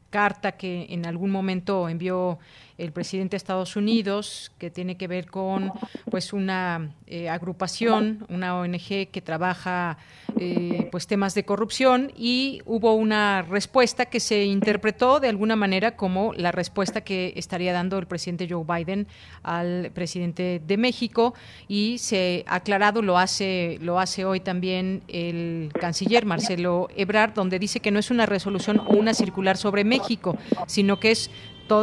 carta 0.10 0.54
que 0.54 0.88
en 0.90 1.06
algún 1.06 1.32
momento 1.32 1.90
envió 1.90 2.40
el 2.78 2.92
presidente 2.94 3.32
de 3.32 3.38
Estados 3.38 3.76
Unidos, 3.76 4.52
que 4.58 4.70
tiene 4.70 4.96
que 4.96 5.08
ver 5.08 5.28
con 5.28 5.72
pues 6.10 6.32
una 6.32 6.92
eh, 7.08 7.28
agrupación, 7.28 8.26
una 8.30 8.58
ONG 8.58 9.10
que 9.12 9.22
trabaja 9.22 9.98
eh, 10.38 10.88
pues 10.92 11.06
temas 11.06 11.36
de 11.36 11.44
corrupción 11.44 12.12
y 12.16 12.62
hubo 12.66 12.94
una 12.94 13.42
respuesta 13.42 14.06
que 14.06 14.22
se 14.22 14.46
interpretó 14.46 15.20
de 15.20 15.28
alguna 15.28 15.58
manera 15.58 15.98
como 15.98 16.34
la 16.34 16.52
respuesta 16.54 17.02
que 17.02 17.34
estaría 17.36 17.74
dando 17.74 17.98
el 17.98 18.08
presidente 18.08 18.48
Joe 18.50 18.64
Biden 18.64 19.08
al 19.44 19.92
presidente 19.94 20.62
de 20.66 20.78
México 20.78 21.34
y 21.68 21.98
se 21.98 22.46
ha 22.48 22.56
aclarado 22.56 23.02
lo 23.02 23.18
hace 23.18 23.78
lo 23.82 24.00
hace 24.00 24.24
hoy 24.24 24.40
también 24.40 25.02
el 25.08 25.72
canciller 25.80 26.26
Marcelo 26.26 26.88
Ebrard 26.96 27.34
donde 27.34 27.60
dice 27.60 27.80
que 27.80 27.92
no 27.92 28.00
es 28.00 28.12
una 28.12 28.26
resolución 28.26 28.80
o 28.80 28.96
una 28.96 29.14
circular 29.14 29.58
sobre 29.58 29.84
México, 29.84 29.99
sino 30.68 31.00
que 31.00 31.12
es 31.12 31.30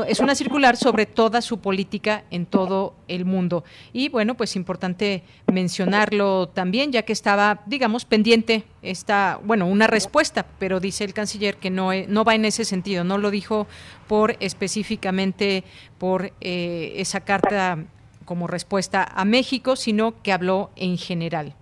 es 0.08 0.20
una 0.20 0.34
circular 0.34 0.76
sobre 0.76 1.06
toda 1.06 1.40
su 1.40 1.60
política 1.60 2.24
en 2.30 2.46
todo 2.46 2.94
el 3.08 3.24
mundo. 3.24 3.64
Y 3.92 4.08
bueno, 4.08 4.34
pues 4.36 4.56
importante 4.56 5.22
mencionarlo 5.52 6.48
también, 6.48 6.92
ya 6.92 7.02
que 7.02 7.12
estaba, 7.12 7.62
digamos, 7.66 8.04
pendiente 8.04 8.64
esta, 8.82 9.38
bueno, 9.44 9.66
una 9.66 9.86
respuesta, 9.86 10.46
pero 10.58 10.80
dice 10.80 11.04
el 11.04 11.14
canciller 11.14 11.56
que 11.56 11.70
no, 11.70 11.90
no 12.08 12.24
va 12.24 12.34
en 12.34 12.44
ese 12.44 12.64
sentido, 12.64 13.04
no 13.04 13.18
lo 13.18 13.30
dijo 13.30 13.66
por 14.08 14.36
específicamente 14.40 15.64
por 15.98 16.32
eh, 16.40 16.94
esa 16.96 17.20
carta 17.20 17.78
como 18.24 18.48
respuesta 18.48 19.04
a 19.04 19.24
México, 19.24 19.76
sino 19.76 20.20
que 20.22 20.32
habló 20.32 20.70
en 20.74 20.98
general. 20.98 21.54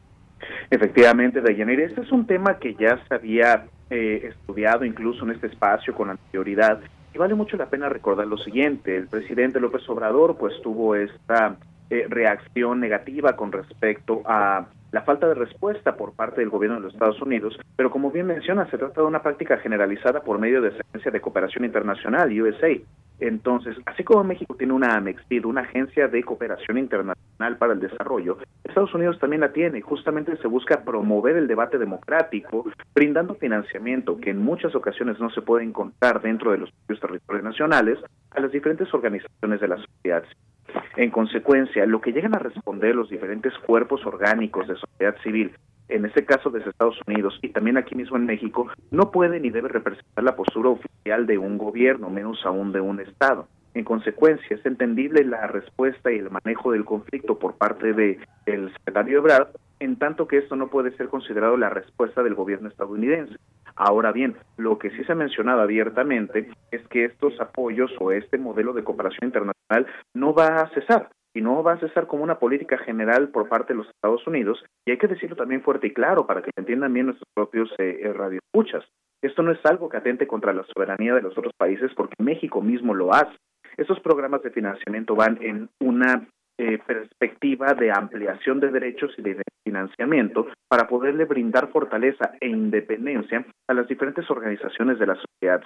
Efectivamente, 0.71 1.41
Dayanira, 1.41 1.85
este 1.85 2.01
es 2.01 2.11
un 2.11 2.27
tema 2.27 2.59
que 2.59 2.75
ya 2.75 2.99
se 3.07 3.15
había 3.15 3.67
eh, 3.91 4.31
estudiado 4.31 4.85
incluso 4.85 5.25
en 5.25 5.33
este 5.33 5.49
espacio 5.49 5.95
con 5.95 6.11
anterioridad 6.11 6.81
y 7.15 7.19
vale 7.19 7.35
mucho 7.35 7.57
la 7.57 7.67
pena 7.67 7.89
recordar 7.89 8.27
lo 8.27 8.39
siguiente, 8.39 8.97
el 8.97 9.07
presidente 9.07 9.61
López 9.61 9.89
Obrador 9.89 10.37
pues 10.37 10.61
tuvo 10.63 10.97
esta 10.97 11.57
eh, 11.91 12.07
reacción 12.09 12.81
negativa 12.81 13.37
con 13.37 13.53
respecto 13.53 14.23
a 14.25 14.67
la 14.91 15.03
falta 15.03 15.29
de 15.29 15.35
respuesta 15.35 15.97
por 15.97 16.13
parte 16.13 16.41
del 16.41 16.51
gobierno 16.51 16.77
de 16.77 16.85
los 16.85 16.93
Estados 16.93 17.21
Unidos, 17.21 17.59
pero 17.77 17.91
como 17.91 18.11
bien 18.11 18.27
menciona, 18.27 18.69
se 18.71 18.79
trata 18.79 19.01
de 19.01 19.07
una 19.07 19.23
práctica 19.23 19.59
generalizada 19.59 20.23
por 20.23 20.39
medio 20.39 20.61
de 20.61 20.71
la 20.71 20.85
Agencia 20.89 21.11
de 21.11 21.21
Cooperación 21.21 21.65
Internacional, 21.65 22.31
USA. 22.41 22.69
Entonces, 23.21 23.77
así 23.87 24.03
como 24.05 24.25
México 24.25 24.57
tiene 24.57 24.73
una 24.73 24.97
AMEXID, 24.97 25.45
una 25.45 25.63
agencia 25.63 26.09
de 26.09 26.23
cooperación 26.23 26.79
internacional 26.79 27.57
para 27.59 27.73
el 27.73 27.81
desarrollo, 27.81 28.39
Estados 28.65 28.95
Unidos 28.95 29.19
también 29.19 29.41
la 29.41 29.53
tiene. 29.53 29.81
Justamente 29.81 30.37
se 30.37 30.49
busca 30.49 30.85
promover 30.85 31.37
el 31.37 31.47
debate 31.47 31.79
democrático, 31.79 32.67
brindando 32.95 33.35
financiamiento 33.37 34.19
que 34.19 34.31
en 34.31 34.43
muchas 34.43 34.75
ocasiones 34.75 35.21
no 35.21 35.31
se 35.31 35.43
puede 35.43 35.65
encontrar 35.65 36.21
dentro 36.23 36.51
de 36.51 36.59
los 36.59 36.71
propios 36.71 37.01
territorios 37.01 37.45
nacionales 37.45 37.99
a 38.31 38.41
las 38.41 38.51
diferentes 38.51 38.93
organizaciones 38.93 39.61
de 39.61 39.69
la 39.69 39.77
sociedad 39.77 40.25
en 40.97 41.11
consecuencia, 41.11 41.87
lo 41.87 42.01
que 42.01 42.13
llegan 42.13 42.35
a 42.35 42.39
responder 42.39 42.95
los 42.95 43.09
diferentes 43.09 43.53
cuerpos 43.59 44.05
orgánicos 44.07 44.67
de 44.67 44.77
sociedad 44.77 45.17
civil, 45.23 45.53
en 45.89 46.05
este 46.05 46.25
caso 46.25 46.51
desde 46.51 46.71
Estados 46.71 46.99
Unidos 47.07 47.39
y 47.43 47.49
también 47.51 47.77
aquí 47.77 47.95
mismo 47.95 48.17
en 48.17 48.27
México, 48.27 48.69
no 48.91 49.11
puede 49.11 49.41
ni 49.41 49.51
debe 49.51 49.69
representar 49.69 50.25
la 50.25 50.37
postura 50.37 50.71
oficial 50.71 51.27
de 51.27 51.39
un 51.39 51.59
gobierno, 51.59 52.11
menos 52.11 52.45
aún 52.45 52.73
de 52.73 52.81
un 52.81 53.01
Estado. 53.01 53.49
En 53.75 53.85
consecuencia, 53.85 54.57
es 54.57 54.65
entendible 54.65 55.25
la 55.25 55.49
respuesta 55.49 56.13
y 56.13 56.19
el 56.19 56.31
manejo 56.31 56.71
del 56.71 56.85
conflicto 56.85 57.39
por 57.39 57.57
parte 57.57 57.93
del 57.93 58.19
de 58.47 58.73
secretario 58.73 59.19
Ebrard, 59.19 59.49
en 59.81 59.97
tanto 59.97 60.29
que 60.29 60.39
esto 60.39 60.55
no 60.55 60.69
puede 60.69 60.97
ser 60.97 61.09
considerado 61.09 61.57
la 61.57 61.71
respuesta 61.71 62.23
del 62.23 62.35
gobierno 62.35 62.69
estadounidense. 62.69 63.37
Ahora 63.75 64.13
bien, 64.13 64.37
lo 64.57 64.79
que 64.79 64.91
sí 64.91 65.03
se 65.05 65.13
ha 65.13 65.17
mencionado 65.17 65.61
abiertamente 65.61 66.49
es 66.71 66.87
que 66.89 67.05
estos 67.05 67.41
apoyos 67.41 67.91
o 67.99 68.13
este 68.13 68.39
modelo 68.39 68.73
de 68.73 68.85
cooperación 68.85 69.29
internacional 69.29 69.87
no 70.15 70.33
va 70.33 70.61
a 70.61 70.69
cesar 70.71 71.11
y 71.35 71.41
no 71.41 71.63
va 71.63 71.73
a 71.73 71.81
cesar 71.81 72.07
como 72.07 72.23
una 72.23 72.39
política 72.39 72.79
general 72.79 73.29
por 73.29 73.49
parte 73.49 73.73
de 73.73 73.79
los 73.79 73.89
Estados 73.89 74.27
Unidos 74.27 74.65
y 74.87 74.93
hay 74.93 74.99
que 74.99 75.09
decirlo 75.09 75.37
también 75.37 75.63
fuerte 75.63 75.89
y 75.89 75.93
claro 75.93 76.27
para 76.27 76.43
que 76.43 76.51
entiendan 76.57 76.93
bien 76.93 77.07
nuestros 77.07 77.29
propios 77.35 77.71
eh, 77.79 78.01
eh, 78.03 78.13
radioescuchas. 78.13 78.85
Esto 79.23 79.43
no 79.43 79.53
es 79.53 79.59
algo 79.65 79.89
que 79.89 79.97
atente 79.97 80.27
contra 80.27 80.53
la 80.53 80.65
soberanía 80.65 81.15
de 81.15 81.23
los 81.23 81.37
otros 81.37 81.55
países 81.57 81.91
porque 81.97 82.23
México 82.23 82.61
mismo 82.61 82.95
lo 82.95 83.13
hace. 83.13 83.37
Estos 83.77 83.99
programas 84.01 84.43
de 84.43 84.51
financiamiento 84.51 85.17
van 85.17 85.39
en 85.41 85.69
una 85.81 86.29
eh, 86.57 86.79
perspectiva 86.87 87.75
de 87.75 87.91
ampliación 87.91 88.61
de 88.61 88.71
derechos 88.71 89.13
y 89.19 89.23
de 89.23 89.43
financiamiento 89.65 90.47
para 90.69 90.87
poderle 90.87 91.25
brindar 91.25 91.73
fortaleza 91.73 92.33
e 92.41 92.49
independencia 92.49 93.45
a 93.69 93.75
las 93.75 93.89
diferentes 93.89 94.31
organizaciones 94.31 94.99
de 95.01 95.07
la 95.07 95.17
sociedad. 95.17 95.65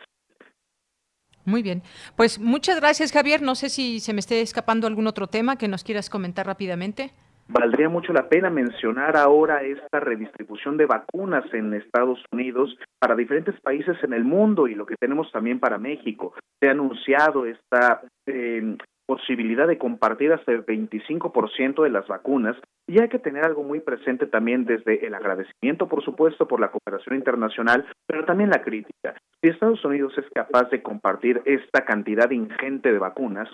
Muy 1.48 1.62
bien. 1.62 1.82
Pues 2.14 2.38
muchas 2.38 2.78
gracias, 2.78 3.10
Javier. 3.10 3.40
No 3.40 3.54
sé 3.54 3.70
si 3.70 4.00
se 4.00 4.12
me 4.12 4.20
esté 4.20 4.42
escapando 4.42 4.86
algún 4.86 5.06
otro 5.06 5.28
tema 5.28 5.56
que 5.56 5.66
nos 5.66 5.82
quieras 5.82 6.10
comentar 6.10 6.46
rápidamente. 6.46 7.10
Valdría 7.48 7.88
mucho 7.88 8.12
la 8.12 8.28
pena 8.28 8.50
mencionar 8.50 9.16
ahora 9.16 9.62
esta 9.62 10.00
redistribución 10.00 10.76
de 10.76 10.84
vacunas 10.84 11.46
en 11.54 11.72
Estados 11.72 12.22
Unidos 12.30 12.76
para 12.98 13.16
diferentes 13.16 13.58
países 13.62 13.96
en 14.04 14.12
el 14.12 14.24
mundo 14.24 14.68
y 14.68 14.74
lo 14.74 14.84
que 14.84 14.96
tenemos 14.96 15.32
también 15.32 15.58
para 15.58 15.78
México. 15.78 16.34
Se 16.60 16.68
ha 16.68 16.72
anunciado 16.72 17.46
esta 17.46 18.02
eh, 18.26 18.76
posibilidad 19.08 19.66
de 19.66 19.78
compartir 19.78 20.34
hasta 20.34 20.52
el 20.52 20.66
25% 20.66 21.82
de 21.82 21.88
las 21.88 22.06
vacunas 22.06 22.56
y 22.86 23.00
hay 23.00 23.08
que 23.08 23.18
tener 23.18 23.42
algo 23.42 23.62
muy 23.62 23.80
presente 23.80 24.26
también 24.26 24.66
desde 24.66 25.06
el 25.06 25.14
agradecimiento, 25.14 25.88
por 25.88 26.04
supuesto, 26.04 26.46
por 26.46 26.60
la 26.60 26.70
cooperación 26.70 27.16
internacional, 27.16 27.86
pero 28.06 28.26
también 28.26 28.50
la 28.50 28.62
crítica. 28.62 29.14
Si 29.40 29.48
Estados 29.48 29.82
Unidos 29.82 30.12
es 30.18 30.26
capaz 30.34 30.68
de 30.68 30.82
compartir 30.82 31.40
esta 31.46 31.86
cantidad 31.86 32.30
ingente 32.30 32.92
de 32.92 32.98
vacunas, 32.98 33.48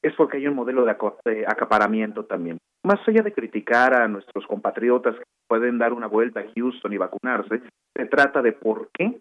es 0.00 0.14
porque 0.14 0.36
hay 0.36 0.46
un 0.46 0.54
modelo 0.54 0.84
de 0.84 1.44
acaparamiento 1.46 2.24
también. 2.26 2.58
Más 2.84 3.00
allá 3.08 3.22
de 3.22 3.32
criticar 3.32 3.94
a 3.94 4.06
nuestros 4.06 4.46
compatriotas 4.46 5.16
que 5.16 5.24
pueden 5.48 5.78
dar 5.78 5.92
una 5.92 6.06
vuelta 6.06 6.38
a 6.38 6.46
Houston 6.54 6.92
y 6.92 6.98
vacunarse, 6.98 7.62
se 7.96 8.06
trata 8.06 8.42
de 8.42 8.52
por 8.52 8.90
qué 8.92 9.20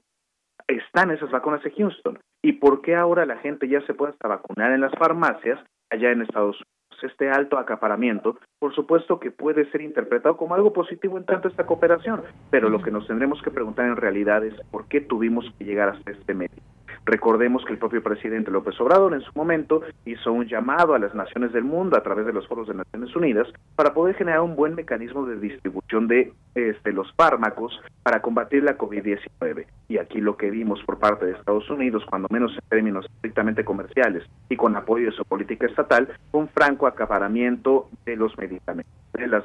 están 0.68 1.10
esas 1.10 1.32
vacunas 1.32 1.66
en 1.66 1.72
Houston 1.72 2.20
y 2.44 2.53
por 2.53 2.84
qué 2.84 2.95
ahora 2.95 3.26
la 3.26 3.38
gente 3.38 3.68
ya 3.68 3.82
se 3.88 3.95
puede 3.95 4.11
hasta 4.11 4.28
vacunar 4.28 4.72
en 4.72 4.82
las 4.82 4.94
farmacias 4.94 5.60
allá 5.90 6.11
en 6.11 6.22
Estados 6.22 6.56
Unidos. 6.56 6.68
Este 7.02 7.30
alto 7.30 7.57
acaparamiento, 7.57 8.38
por 8.60 8.76
supuesto 8.76 9.22
que 9.22 9.32
puede 9.32 9.72
ser 9.72 9.80
interpretado 9.80 10.36
como 10.36 10.53
algo 10.53 10.74
positivo 10.74 11.18
en 11.18 11.24
tanto 11.24 11.48
esta 11.48 11.66
cooperación, 11.66 12.24
pero 12.52 12.68
lo 12.68 12.82
que 12.82 12.91
nos 12.91 13.07
tendremos 13.07 13.41
que 13.41 13.52
preguntar 13.52 13.86
en 13.86 13.95
realidad 13.95 14.44
es 14.44 14.53
por 14.70 14.90
qué 14.90 14.99
tuvimos 14.99 15.45
que 15.57 15.64
llegar 15.64 15.88
hasta 15.88 16.11
este 16.11 16.34
medio. 16.34 16.57
Recordemos 17.06 17.66
que 17.66 17.74
el 17.74 17.80
propio 17.80 18.04
presidente 18.04 18.52
López 18.52 18.80
Obrador 18.80 19.14
en 19.14 19.22
su 19.22 19.32
momento 19.34 19.82
hizo 20.06 20.32
un 20.32 20.48
llamado 20.48 20.94
a 20.94 21.00
las 21.00 21.16
naciones 21.16 21.52
del 21.54 21.64
mundo 21.64 21.98
a 21.98 22.04
través 22.04 22.26
de 22.26 22.34
los 22.34 22.48
foros 22.48 22.68
de 22.68 22.76
Naciones 22.76 23.16
Unidas 23.16 23.48
para 23.76 23.94
poder 23.94 24.16
generar 24.16 24.42
un 24.42 24.56
buen 24.56 24.76
mecanismo 24.76 25.26
de 25.26 25.40
distribución 25.40 26.08
de 26.08 26.34
este, 26.56 26.92
los 26.92 27.12
fármacos 27.14 27.80
para 28.04 28.22
combatir 28.22 28.64
la 28.64 28.78
COVID-19. 28.78 29.66
Y 29.88 29.98
aquí 29.98 30.22
lo 30.22 30.38
que 30.38 30.52
vimos 30.52 30.84
por 30.84 31.00
parte 31.00 31.26
de 31.26 31.34
Estados 31.34 31.70
Unidos, 31.70 32.04
cuando 32.10 32.28
menos 32.32 32.54
en 32.54 32.70
términos 32.70 33.06
estrictamente 33.06 33.64
comerciales 33.64 34.24
y 34.50 34.56
con 34.56 34.76
apoyo 34.76 35.08
de 35.08 35.16
su 35.16 35.26
política 35.26 35.66
estatal, 35.66 36.10
fue 36.32 36.42
un 36.42 36.50
franco 36.50 36.88
acaparamiento 36.88 37.90
de 38.06 38.16
los 38.16 38.38
medicamentos, 38.38 38.94
de 39.14 39.28
las. 39.28 39.44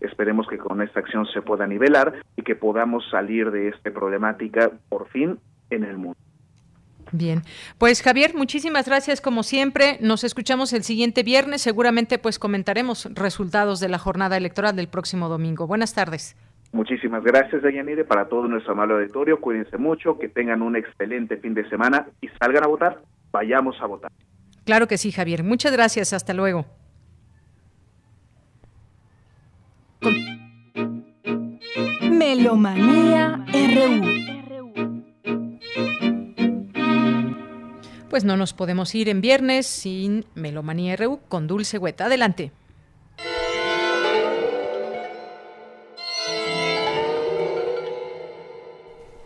Esperemos 0.00 0.46
que 0.48 0.56
con 0.56 0.80
esta 0.80 1.00
acción 1.00 1.26
se 1.26 1.42
pueda 1.42 1.66
nivelar 1.66 2.14
y 2.34 2.42
que 2.42 2.56
podamos 2.56 3.08
salir 3.10 3.50
de 3.50 3.68
esta 3.68 3.90
problemática 3.90 4.70
por 4.88 5.08
fin 5.08 5.38
en 5.68 5.84
el 5.84 5.98
mundo. 5.98 6.18
Bien, 7.12 7.42
pues 7.78 8.02
Javier, 8.02 8.34
muchísimas 8.34 8.86
gracias 8.86 9.20
como 9.20 9.42
siempre. 9.42 9.98
Nos 10.00 10.24
escuchamos 10.24 10.72
el 10.72 10.84
siguiente 10.84 11.22
viernes. 11.22 11.62
Seguramente 11.62 12.18
pues 12.18 12.38
comentaremos 12.38 13.08
resultados 13.14 13.80
de 13.80 13.88
la 13.88 13.98
jornada 13.98 14.36
electoral 14.36 14.76
del 14.76 14.88
próximo 14.88 15.28
domingo. 15.28 15.66
Buenas 15.66 15.94
tardes. 15.94 16.36
Muchísimas 16.72 17.24
gracias, 17.24 17.62
Dayanire, 17.62 18.04
para 18.04 18.28
todo 18.28 18.46
nuestro 18.46 18.72
amable 18.72 18.94
auditorio. 18.94 19.40
Cuídense 19.40 19.76
mucho, 19.76 20.18
que 20.18 20.28
tengan 20.28 20.62
un 20.62 20.76
excelente 20.76 21.36
fin 21.38 21.52
de 21.52 21.68
semana 21.68 22.06
y 22.20 22.28
salgan 22.40 22.64
a 22.64 22.68
votar. 22.68 23.02
Vayamos 23.32 23.76
a 23.80 23.86
votar. 23.86 24.10
Claro 24.64 24.86
que 24.86 24.98
sí, 24.98 25.10
Javier. 25.10 25.42
Muchas 25.42 25.72
gracias. 25.72 26.12
Hasta 26.12 26.32
luego. 26.32 26.66
Melomanía 32.02 33.44
RU. 33.52 34.29
Pues 38.10 38.24
no 38.24 38.36
nos 38.36 38.54
podemos 38.54 38.92
ir 38.96 39.08
en 39.08 39.20
viernes 39.20 39.68
sin 39.68 40.24
Melomanía 40.34 40.96
RU 40.96 41.20
con 41.28 41.46
Dulce 41.46 41.78
Hueta. 41.78 42.06
Adelante. 42.06 42.50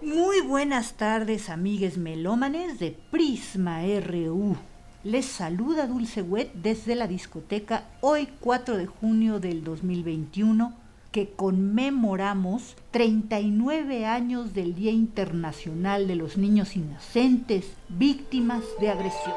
Muy 0.03 0.43
buenas 0.43 0.99
tardes, 0.99 1.49
amigues 1.49 1.97
melómanes 1.97 2.79
de 2.79 2.95
Prisma 3.11 3.81
RU. 4.07 4.55
Les 5.03 5.25
saluda 5.25 5.87
Dulce 5.87 6.21
Huet 6.21 6.53
desde 6.53 6.95
la 6.95 7.07
discoteca 7.07 7.89
hoy 8.03 8.29
4 8.41 8.77
de 8.77 8.85
junio 8.85 9.41
del 9.41 9.65
2021 9.65 10.84
que 11.15 11.31
conmemoramos 11.31 12.75
39 12.91 14.05
años 14.05 14.53
del 14.53 14.75
Día 14.75 14.91
Internacional 14.91 16.09
de 16.09 16.17
los 16.17 16.37
Niños 16.37 16.75
Inocentes 16.75 17.75
víctimas 17.89 18.65
de 18.81 18.91
agresión. 18.91 19.37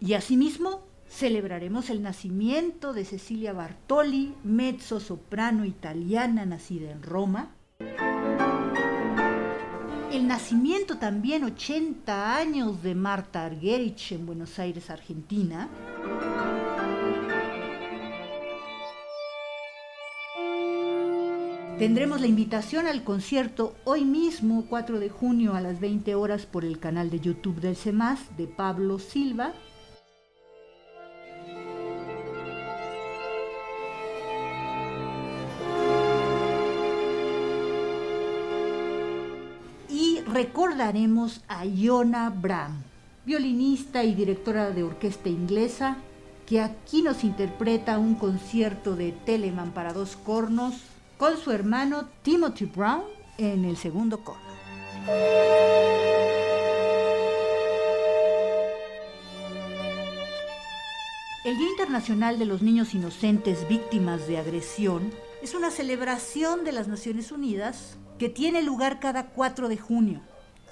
Y 0.00 0.14
asimismo, 0.14 0.80
celebraremos 1.08 1.90
el 1.90 2.02
nacimiento 2.02 2.92
de 2.92 3.04
Cecilia 3.04 3.52
Bartoli, 3.52 4.34
mezzo 4.42 4.98
soprano 4.98 5.64
italiana 5.64 6.44
nacida 6.44 6.90
en 6.90 7.04
Roma, 7.04 7.54
el 10.12 10.26
nacimiento 10.26 10.96
también 10.96 11.44
80 11.44 12.36
años 12.36 12.82
de 12.82 12.94
Marta 12.94 13.44
Argerich 13.44 14.12
en 14.12 14.24
Buenos 14.24 14.58
Aires, 14.58 14.88
Argentina. 14.90 15.68
Tendremos 21.78 22.20
la 22.20 22.26
invitación 22.26 22.86
al 22.86 23.04
concierto 23.04 23.76
hoy 23.84 24.04
mismo, 24.04 24.64
4 24.68 24.98
de 24.98 25.10
junio 25.10 25.54
a 25.54 25.60
las 25.60 25.78
20 25.78 26.14
horas 26.14 26.46
por 26.46 26.64
el 26.64 26.80
canal 26.80 27.10
de 27.10 27.20
YouTube 27.20 27.60
del 27.60 27.76
CEMAS 27.76 28.36
de 28.36 28.48
Pablo 28.48 28.98
Silva, 28.98 29.52
recordaremos 40.38 41.40
a 41.48 41.64
Iona 41.66 42.30
Bram, 42.30 42.84
violinista 43.26 44.04
y 44.04 44.14
directora 44.14 44.70
de 44.70 44.84
orquesta 44.84 45.28
inglesa, 45.28 45.96
que 46.46 46.60
aquí 46.60 47.02
nos 47.02 47.24
interpreta 47.24 47.98
un 47.98 48.14
concierto 48.14 48.94
de 48.94 49.10
Telemann 49.10 49.72
para 49.72 49.92
dos 49.92 50.16
cornos 50.16 50.74
con 51.16 51.36
su 51.38 51.50
hermano 51.50 52.04
Timothy 52.22 52.66
Brown 52.66 53.02
en 53.36 53.64
el 53.64 53.76
segundo 53.76 54.22
corno. 54.22 54.40
El 61.44 61.58
Día 61.58 61.68
Internacional 61.70 62.38
de 62.38 62.44
los 62.44 62.62
Niños 62.62 62.94
Inocentes 62.94 63.66
Víctimas 63.66 64.28
de 64.28 64.38
Agresión 64.38 65.10
es 65.42 65.54
una 65.54 65.70
celebración 65.70 66.64
de 66.64 66.72
las 66.72 66.88
Naciones 66.88 67.30
Unidas 67.30 67.96
que 68.18 68.28
tiene 68.28 68.62
lugar 68.62 68.98
cada 68.98 69.26
4 69.26 69.68
de 69.68 69.76
junio. 69.76 70.20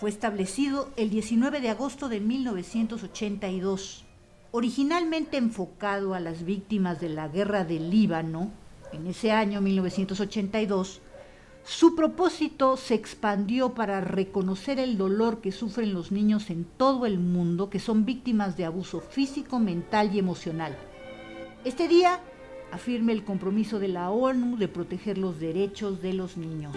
Fue 0.00 0.10
establecido 0.10 0.90
el 0.96 1.08
19 1.10 1.60
de 1.60 1.70
agosto 1.70 2.08
de 2.08 2.20
1982. 2.20 4.04
Originalmente 4.50 5.36
enfocado 5.36 6.14
a 6.14 6.20
las 6.20 6.44
víctimas 6.44 7.00
de 7.00 7.10
la 7.10 7.28
guerra 7.28 7.64
del 7.64 7.90
Líbano, 7.90 8.50
en 8.92 9.06
ese 9.06 9.30
año 9.30 9.60
1982, 9.60 11.00
su 11.64 11.94
propósito 11.94 12.76
se 12.76 12.94
expandió 12.94 13.74
para 13.74 14.00
reconocer 14.00 14.78
el 14.78 14.96
dolor 14.98 15.40
que 15.40 15.52
sufren 15.52 15.94
los 15.94 16.12
niños 16.12 16.50
en 16.50 16.64
todo 16.64 17.06
el 17.06 17.18
mundo 17.18 17.70
que 17.70 17.80
son 17.80 18.04
víctimas 18.04 18.56
de 18.56 18.64
abuso 18.64 19.00
físico, 19.00 19.58
mental 19.58 20.14
y 20.14 20.18
emocional. 20.18 20.76
Este 21.64 21.88
día 21.88 22.20
afirma 22.76 23.12
el 23.12 23.24
compromiso 23.24 23.78
de 23.78 23.88
la 23.88 24.10
ONU 24.10 24.58
de 24.58 24.68
proteger 24.68 25.16
los 25.16 25.40
derechos 25.40 26.02
de 26.02 26.12
los 26.12 26.36
niños. 26.36 26.76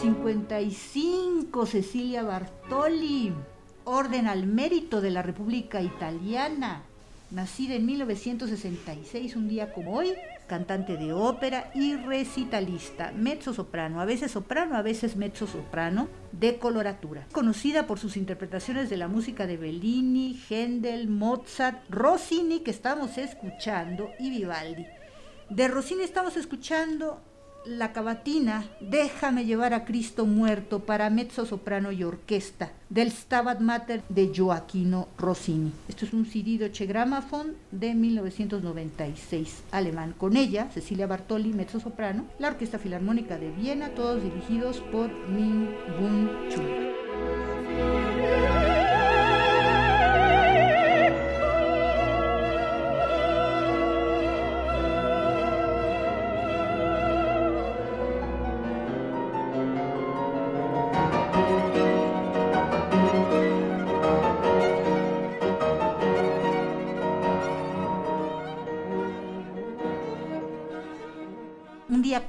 55 0.00 1.66
Cecilia 1.66 2.22
Bartoli, 2.22 3.34
Orden 3.84 4.28
al 4.28 4.46
Mérito 4.46 5.02
de 5.02 5.10
la 5.10 5.20
República 5.20 5.82
Italiana, 5.82 6.84
nacida 7.30 7.74
en 7.74 7.84
1966, 7.84 9.36
un 9.36 9.48
día 9.48 9.74
como 9.74 9.94
hoy, 9.98 10.14
cantante 10.46 10.96
de 10.96 11.12
ópera 11.12 11.70
y 11.74 11.96
recitalista, 11.96 13.12
mezzo 13.12 13.52
soprano, 13.52 14.00
a 14.00 14.06
veces 14.06 14.30
soprano, 14.30 14.76
a 14.76 14.82
veces 14.82 15.16
mezzo 15.16 15.46
soprano, 15.46 16.08
de 16.32 16.56
coloratura. 16.56 17.26
Conocida 17.32 17.86
por 17.86 17.98
sus 17.98 18.16
interpretaciones 18.16 18.88
de 18.88 18.96
la 18.96 19.08
música 19.08 19.46
de 19.46 19.58
Bellini, 19.58 20.40
Händel, 20.48 21.08
Mozart, 21.08 21.82
Rossini, 21.90 22.60
que 22.60 22.70
estamos 22.70 23.18
escuchando, 23.18 24.08
y 24.18 24.30
Vivaldi. 24.30 24.86
De 25.50 25.68
Rossini 25.68 26.04
estamos 26.04 26.38
escuchando 26.38 27.20
la 27.64 27.92
cavatina 27.92 28.64
Déjame 28.80 29.44
llevar 29.44 29.74
a 29.74 29.84
Cristo 29.84 30.26
muerto 30.26 30.80
para 30.80 31.10
mezzo 31.10 31.46
soprano 31.46 31.92
y 31.92 32.04
orquesta 32.04 32.72
del 32.88 33.10
Stabat 33.10 33.60
Mater 33.60 34.02
de 34.08 34.32
Joaquino 34.34 35.08
Rossini. 35.16 35.72
Esto 35.88 36.04
es 36.04 36.12
un 36.12 36.26
CD 36.26 36.70
Grammophon 36.86 37.54
de 37.70 37.94
1996, 37.94 39.62
alemán. 39.70 40.14
Con 40.18 40.36
ella, 40.36 40.68
Cecilia 40.72 41.06
Bartoli, 41.06 41.52
mezzo 41.52 41.78
soprano, 41.78 42.24
la 42.38 42.48
Orquesta 42.48 42.78
Filarmónica 42.78 43.38
de 43.38 43.50
Viena, 43.50 43.90
todos 43.90 44.22
dirigidos 44.22 44.78
por 44.92 45.10
Min 45.28 45.68
Bun 45.98 46.30
Chun. 46.48 46.99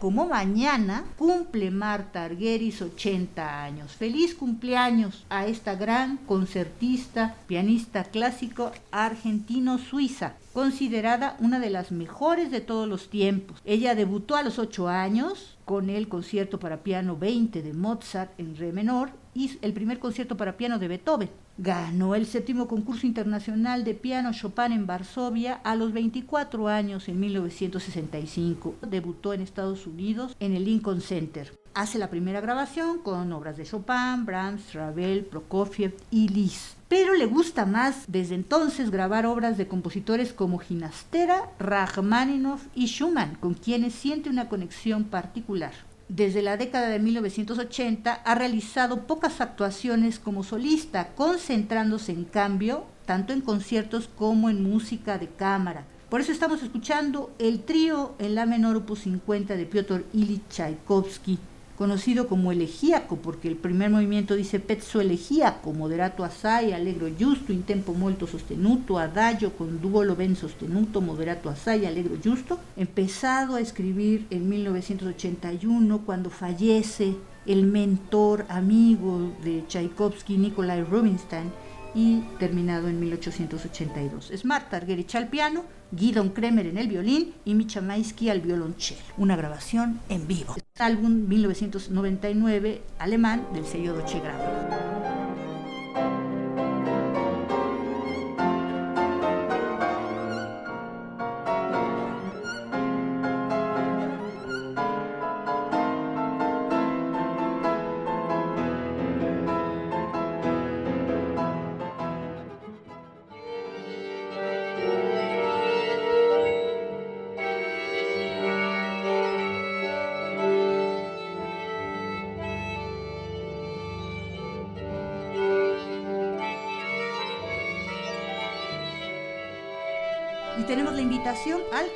Como 0.02 0.26
mañana 0.26 1.06
cumple 1.16 1.70
Marta 1.70 2.24
Argueris 2.24 2.82
80 2.82 3.64
años. 3.64 3.92
Feliz 3.92 4.34
cumpleaños 4.34 5.28
a 5.30 5.46
esta 5.46 5.76
gran 5.76 6.18
concertista, 6.18 7.36
pianista 7.46 8.06
clásico 8.06 8.72
argentino-suiza, 8.90 10.38
considerada 10.54 11.38
una 11.40 11.60
de 11.60 11.70
las 11.70 11.92
mejores 11.92 12.50
de 12.50 12.62
todos 12.62 12.90
los 12.90 13.12
tiempos. 13.12 13.62
Ella 13.64 13.94
debutó 13.94 14.36
a 14.36 14.42
los 14.42 14.58
8 14.58 14.90
años 14.90 15.60
con 15.66 15.92
el 15.92 16.08
concierto 16.08 16.60
para 16.60 16.82
piano 16.82 17.16
20 17.16 17.62
de 17.62 17.74
Mozart 17.74 18.32
en 18.40 18.58
re 18.58 18.72
menor 18.72 19.12
y 19.36 19.60
el 19.62 19.72
primer 19.72 20.00
concierto 20.00 20.36
para 20.36 20.58
piano 20.58 20.80
de 20.80 20.88
Beethoven. 20.88 21.30
Ganó 21.58 22.16
el 22.16 22.26
séptimo 22.26 22.68
concurso 22.68 23.06
internacional 23.06 23.84
de 23.84 23.94
piano 23.94 24.32
Chopin 24.34 24.72
en 24.72 24.88
Varsovia 24.88 25.60
a 25.64 25.76
los 25.76 25.92
24 25.92 26.68
años 26.68 27.08
en 27.10 27.20
1965. 27.20 28.76
Debutó 28.88 29.34
en 29.34 29.42
Estados 29.42 29.86
Unidos 29.86 30.36
en 30.40 30.56
el 30.56 30.66
Lincoln 30.66 31.02
Center. 31.02 31.54
Hace 31.74 32.00
la 32.00 32.10
primera 32.10 32.42
grabación 32.42 33.00
con 33.00 33.32
obras 33.32 33.58
de 33.58 33.66
Chopin, 33.66 34.26
Brahms, 34.26 34.74
Ravel, 34.74 35.26
Prokofiev 35.26 35.96
y 36.10 36.30
Liszt. 36.30 36.78
Pero 36.88 37.14
le 37.14 37.26
gusta 37.26 37.66
más 37.66 38.06
desde 38.08 38.36
entonces 38.36 38.92
grabar 38.92 39.26
obras 39.26 39.58
de 39.58 39.68
compositores 39.68 40.34
como 40.34 40.58
Ginastera, 40.58 41.52
Rachmaninoff 41.60 42.66
y 42.76 42.88
Schumann, 42.88 43.36
con 43.36 43.54
quienes 43.54 43.94
siente 43.94 44.30
una 44.30 44.50
conexión 44.50 45.06
particular 45.06 45.72
desde 46.14 46.42
la 46.42 46.58
década 46.58 46.90
de 46.90 47.00
1980 47.00 48.12
ha 48.14 48.36
realizado 48.36 49.08
pocas 49.08 49.40
actuaciones 49.40 50.20
como 50.20 50.44
solista, 50.44 51.14
concentrándose 51.16 52.12
en 52.12 52.26
cambio 52.26 52.84
tanto 53.06 53.32
en 53.32 53.40
conciertos 53.40 54.10
como 54.18 54.50
en 54.50 54.62
música 54.62 55.18
de 55.18 55.30
cámara. 55.30 55.86
Por 56.10 56.20
eso 56.20 56.34
estamos 56.34 56.62
escuchando 56.64 57.32
el 57.40 57.62
trío 57.62 58.16
en 58.20 58.36
la 58.36 58.46
menor 58.46 58.76
opus 58.76 59.00
50 59.00 59.56
de 59.56 59.66
Piotr 59.66 60.06
Ilyich 60.12 60.46
Tchaikovsky, 60.50 61.40
conocido 61.82 62.28
como 62.28 62.52
elegíaco, 62.52 63.16
porque 63.16 63.48
el 63.48 63.56
primer 63.56 63.90
movimiento 63.90 64.36
dice 64.36 64.60
pezzo 64.60 65.02
elegíaco, 65.02 65.74
moderato 65.74 66.24
assai, 66.24 66.74
allegro 66.74 67.08
giusto, 67.18 67.52
in 67.52 67.64
tempo 67.64 67.94
molto 67.94 68.28
sostenuto, 68.28 69.00
adagio 69.00 69.54
con 69.54 69.82
duolo 69.82 70.16
ben 70.16 70.36
sostenuto, 70.36 71.02
moderato 71.02 71.50
assai, 71.50 71.88
allegro 71.88 72.20
giusto, 72.22 72.60
empezado 72.78 73.56
a 73.56 73.62
escribir 73.62 74.28
en 74.30 74.48
1981 74.48 76.02
cuando 76.06 76.30
fallece 76.30 77.16
el 77.48 77.66
mentor 77.66 78.46
amigo 78.50 79.32
de 79.44 79.66
Tchaikovsky, 79.66 80.38
Nikolai 80.38 80.84
Rubinstein, 80.84 81.50
y 81.96 82.20
terminado 82.38 82.90
en 82.90 83.00
1882. 83.00 84.30
Es 84.30 84.46
Marta 84.46 84.78
Argerich 84.78 85.16
al 85.16 85.30
piano, 85.30 85.64
Guidon 85.92 86.30
Kremer 86.30 86.68
en 86.68 86.78
el 86.78 86.88
violín 86.88 87.34
y 87.44 87.54
Micha 87.54 87.82
Maisky 87.82 88.30
al 88.30 88.42
violonchelo. 88.42 89.02
Una 89.18 89.36
grabación 89.36 90.00
en 90.10 90.28
vivo. 90.28 90.56
Álbum 90.80 91.28
1999 91.28 92.82
alemán 93.00 93.48
del 93.54 93.66
sello 93.66 93.94
Deutsche 93.94 94.20
Grammophon. 94.20 95.21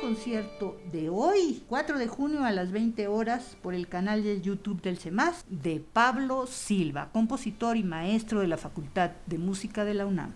Concierto 0.06 0.78
de 0.92 1.08
hoy, 1.08 1.64
4 1.68 1.98
de 1.98 2.06
junio 2.06 2.44
a 2.44 2.52
las 2.52 2.70
20 2.70 3.08
horas, 3.08 3.56
por 3.60 3.74
el 3.74 3.88
canal 3.88 4.22
de 4.22 4.40
YouTube 4.40 4.80
del 4.80 4.98
CEMAS, 4.98 5.44
de 5.50 5.80
Pablo 5.80 6.46
Silva, 6.46 7.10
compositor 7.12 7.76
y 7.76 7.82
maestro 7.82 8.40
de 8.40 8.46
la 8.46 8.56
Facultad 8.56 9.10
de 9.26 9.38
Música 9.38 9.84
de 9.84 9.94
la 9.94 10.06
UNAM. 10.06 10.32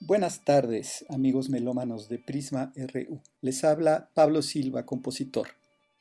Buenas 0.00 0.46
tardes, 0.46 1.04
amigos 1.10 1.50
melómanos 1.50 2.08
de 2.08 2.18
Prisma 2.18 2.72
RU. 2.74 3.20
Les 3.42 3.64
habla 3.64 4.08
Pablo 4.14 4.40
Silva, 4.40 4.86
compositor. 4.86 5.48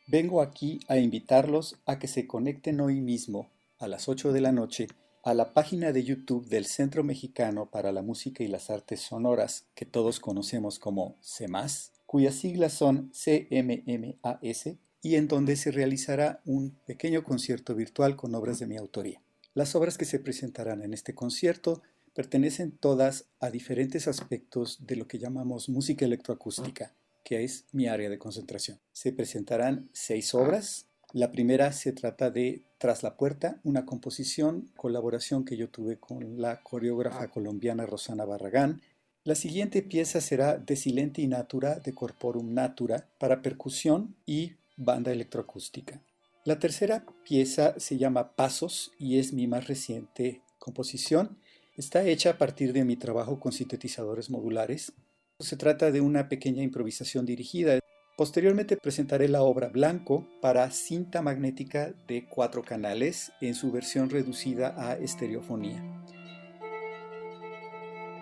Vengo 0.07 0.41
aquí 0.41 0.79
a 0.87 0.95
invitarlos 0.95 1.81
a 1.85 1.99
que 1.99 2.07
se 2.07 2.27
conecten 2.27 2.79
hoy 2.79 3.01
mismo, 3.01 3.51
a 3.77 3.89
las 3.89 4.07
8 4.07 4.31
de 4.31 4.39
la 4.39 4.53
noche, 4.53 4.87
a 5.25 5.33
la 5.33 5.53
página 5.53 5.91
de 5.91 6.05
YouTube 6.05 6.47
del 6.47 6.65
Centro 6.65 7.03
Mexicano 7.03 7.69
para 7.69 7.91
la 7.91 8.01
Música 8.01 8.41
y 8.41 8.47
las 8.47 8.69
Artes 8.69 9.01
Sonoras, 9.01 9.65
que 9.75 9.85
todos 9.85 10.21
conocemos 10.21 10.79
como 10.79 11.17
CEMAS, 11.21 11.92
cuyas 12.13 12.35
siglas 12.35 12.73
son 12.73 13.11
CMMAS, 13.11 14.77
y 15.01 15.15
en 15.15 15.27
donde 15.27 15.55
se 15.55 15.71
realizará 15.71 16.43
un 16.45 16.77
pequeño 16.85 17.23
concierto 17.23 17.73
virtual 17.73 18.15
con 18.15 18.35
obras 18.35 18.59
de 18.59 18.67
mi 18.67 18.77
autoría. 18.77 19.19
Las 19.55 19.73
obras 19.73 19.97
que 19.97 20.05
se 20.05 20.19
presentarán 20.19 20.83
en 20.83 20.93
este 20.93 21.15
concierto 21.15 21.81
pertenecen 22.13 22.71
todas 22.71 23.25
a 23.39 23.49
diferentes 23.49 24.07
aspectos 24.07 24.85
de 24.85 24.95
lo 24.95 25.07
que 25.07 25.17
llamamos 25.17 25.69
música 25.69 26.05
electroacústica, 26.05 26.93
que 27.23 27.43
es 27.43 27.65
mi 27.71 27.87
área 27.87 28.11
de 28.11 28.19
concentración. 28.19 28.79
Se 28.91 29.11
presentarán 29.11 29.89
seis 29.91 30.35
obras. 30.35 30.85
La 31.13 31.31
primera 31.31 31.71
se 31.71 31.93
trata 31.93 32.29
de 32.29 32.61
tras 32.77 33.01
la 33.01 33.17
puerta, 33.17 33.59
una 33.63 33.87
composición, 33.87 34.69
colaboración 34.75 35.45
que 35.45 35.57
yo 35.57 35.67
tuve 35.69 35.97
con 35.97 36.39
la 36.39 36.61
coreógrafa 36.61 37.31
colombiana 37.31 37.87
Rosana 37.87 38.23
Barragán. 38.23 38.83
La 39.25 39.35
siguiente 39.35 39.81
pieza 39.81 40.19
será 40.19 40.57
De 40.57 40.75
Silenti 40.75 41.25
Natura 41.27 41.79
de 41.79 41.93
Corporum 41.93 42.53
Natura 42.53 43.07
para 43.19 43.41
percusión 43.41 44.15
y 44.25 44.53
banda 44.75 45.13
electroacústica. 45.13 46.01
La 46.43 46.59
tercera 46.59 47.05
pieza 47.23 47.73
se 47.79 47.97
llama 47.97 48.35
Pasos 48.35 48.91
y 48.99 49.19
es 49.19 49.31
mi 49.31 49.47
más 49.47 49.67
reciente 49.67 50.41
composición. 50.59 51.37
Está 51.77 52.03
hecha 52.03 52.31
a 52.31 52.37
partir 52.37 52.73
de 52.73 52.83
mi 52.83 52.97
trabajo 52.97 53.39
con 53.39 53.53
sintetizadores 53.53 54.29
modulares. 54.29 54.91
Se 55.39 55.55
trata 55.55 55.91
de 55.91 56.01
una 56.01 56.27
pequeña 56.27 56.61
improvisación 56.61 57.25
dirigida 57.25 57.79
Posteriormente 58.15 58.77
presentaré 58.77 59.27
la 59.27 59.41
obra 59.41 59.69
Blanco 59.69 60.27
para 60.39 60.69
cinta 60.69 61.23
magnética 61.23 61.95
de 62.07 62.25
cuatro 62.29 62.61
canales 62.61 63.31
en 63.41 63.55
su 63.55 63.71
versión 63.71 64.11
reducida 64.11 64.75
a 64.77 64.93
estereofonía. 64.97 65.83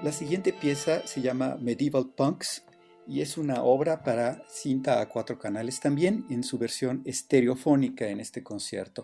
La 0.03 0.11
siguiente 0.11 0.51
pieza 0.51 1.05
se 1.05 1.21
llama 1.21 1.57
Medieval 1.61 2.09
Punks 2.15 2.63
y 3.07 3.21
es 3.21 3.37
una 3.37 3.61
obra 3.61 4.03
para 4.03 4.43
cinta 4.49 4.99
a 4.99 5.07
cuatro 5.07 5.37
canales 5.37 5.79
también 5.79 6.25
en 6.31 6.43
su 6.43 6.57
versión 6.57 7.03
estereofónica 7.05 8.07
en 8.07 8.19
este 8.19 8.41
concierto. 8.41 9.03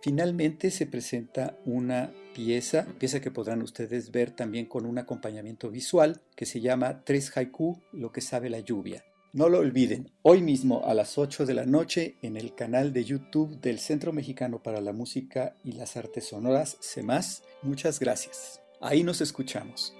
Finalmente 0.00 0.72
se 0.72 0.86
presenta 0.86 1.56
una 1.64 2.12
pieza, 2.34 2.88
pieza 2.98 3.20
que 3.20 3.30
podrán 3.30 3.62
ustedes 3.62 4.10
ver 4.10 4.32
también 4.32 4.66
con 4.66 4.84
un 4.84 4.98
acompañamiento 4.98 5.70
visual 5.70 6.20
que 6.34 6.44
se 6.44 6.60
llama 6.60 7.04
Tres 7.04 7.36
Haiku, 7.36 7.80
lo 7.92 8.10
que 8.10 8.20
sabe 8.20 8.50
la 8.50 8.58
lluvia. 8.58 9.04
No 9.32 9.48
lo 9.48 9.60
olviden, 9.60 10.10
hoy 10.22 10.42
mismo 10.42 10.84
a 10.84 10.92
las 10.92 11.18
8 11.18 11.46
de 11.46 11.54
la 11.54 11.66
noche 11.66 12.16
en 12.20 12.36
el 12.36 12.56
canal 12.56 12.92
de 12.92 13.04
YouTube 13.04 13.60
del 13.60 13.78
Centro 13.78 14.12
Mexicano 14.12 14.60
para 14.60 14.80
la 14.80 14.92
Música 14.92 15.54
y 15.62 15.72
las 15.72 15.96
Artes 15.96 16.26
Sonoras, 16.26 16.78
CEMAS. 16.80 17.44
Muchas 17.62 18.00
gracias. 18.00 18.60
Ahí 18.80 19.04
nos 19.04 19.20
escuchamos. 19.20 19.94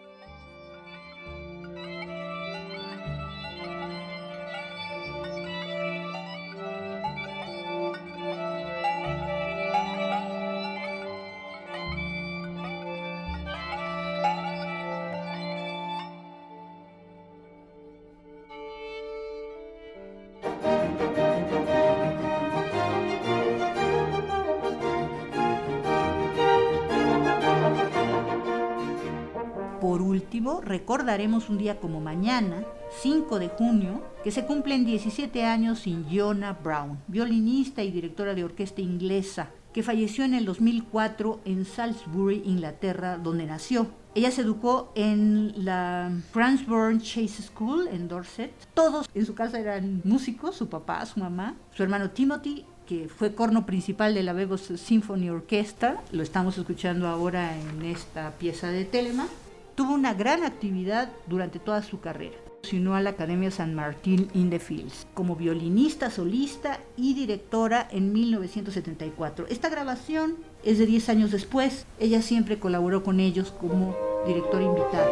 Recordaremos 31.03 31.49
un 31.49 31.59
día 31.59 31.81
como 31.81 32.01
mañana, 32.01 32.63
5 33.01 33.41
de 33.41 33.49
junio, 33.49 34.05
que 34.23 34.31
se 34.31 34.47
cumplen 34.47 34.87
17 34.87 35.45
años 35.45 35.81
sin 35.81 36.07
Jonah 36.09 36.53
Brown, 36.53 36.97
violinista 37.09 37.83
y 37.83 37.91
directora 37.91 38.37
de 38.37 38.45
orquesta 38.45 38.83
inglesa, 38.83 39.51
que 39.73 39.83
falleció 39.83 40.25
en 40.25 40.33
el 40.35 40.45
2004 40.45 41.41
en 41.45 41.65
Salisbury, 41.65 42.43
Inglaterra, 42.45 43.19
donde 43.19 43.47
nació. 43.47 43.89
Ella 44.15 44.31
se 44.31 44.43
educó 44.43 44.93
en 44.95 45.65
la 45.65 46.13
Cransbourne 46.33 47.01
Chase 47.01 47.43
School 47.43 47.89
en 47.89 48.07
Dorset. 48.07 48.53
Todos 48.73 49.09
en 49.13 49.27
su 49.27 49.35
casa 49.35 49.59
eran 49.59 50.03
músicos, 50.05 50.55
su 50.55 50.69
papá, 50.69 51.05
su 51.05 51.19
mamá, 51.19 51.57
su 51.75 51.83
hermano 51.83 52.11
Timothy, 52.11 52.65
que 52.87 53.09
fue 53.09 53.35
corno 53.35 53.67
principal 53.67 54.15
de 54.15 54.23
la 54.23 54.35
Vegos 54.35 54.71
Symphony 54.77 55.31
Orchestra, 55.31 56.01
lo 56.13 56.23
estamos 56.23 56.59
escuchando 56.59 57.09
ahora 57.09 57.59
en 57.59 57.83
esta 57.83 58.31
pieza 58.39 58.69
de 58.69 58.85
Telema, 58.85 59.27
tuvo 59.75 59.95
una 59.95 60.15
gran 60.15 60.45
actividad 60.45 61.11
durante 61.27 61.59
toda 61.59 61.83
su 61.83 62.01
carrera 62.01 62.37
sino 62.63 62.95
a 62.95 63.01
la 63.01 63.11
Academia 63.11 63.51
San 63.51 63.75
Martín 63.75 64.29
in 64.35 64.51
the 64.51 64.59
Fields 64.59 65.07
como 65.15 65.37
violinista, 65.37 66.11
solista 66.11 66.81
y 66.97 67.15
directora 67.15 67.89
en 67.91 68.13
1974. 68.13 69.47
Esta 69.49 69.69
grabación 69.69 70.37
es 70.65 70.79
de 70.79 70.87
10 70.87 71.09
años 71.09 71.31
después. 71.33 71.87
Ella 71.99 72.23
siempre 72.23 72.59
colaboró 72.59 73.03
con 73.03 73.21
ellos 73.21 73.51
como 73.51 73.97
director 74.27 74.63
invitado. 74.63 75.11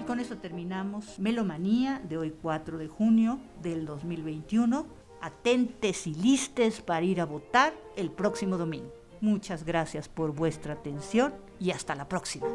Y 0.00 0.04
con 0.04 0.18
eso 0.18 0.36
terminamos 0.36 1.18
Melomanía 1.18 2.00
de 2.08 2.16
hoy 2.16 2.34
4 2.40 2.78
de 2.78 2.88
junio 2.88 3.38
del 3.62 3.84
2021. 3.84 4.86
Atentes 5.20 6.06
y 6.06 6.14
listes 6.14 6.80
para 6.80 7.04
ir 7.04 7.20
a 7.20 7.26
votar 7.26 7.72
el 7.96 8.10
próximo 8.10 8.58
domingo. 8.58 9.03
Muchas 9.24 9.64
gracias 9.64 10.06
por 10.06 10.34
vuestra 10.34 10.74
atención 10.74 11.32
y 11.58 11.70
hasta 11.70 11.94
la 11.94 12.06
próxima. 12.06 12.46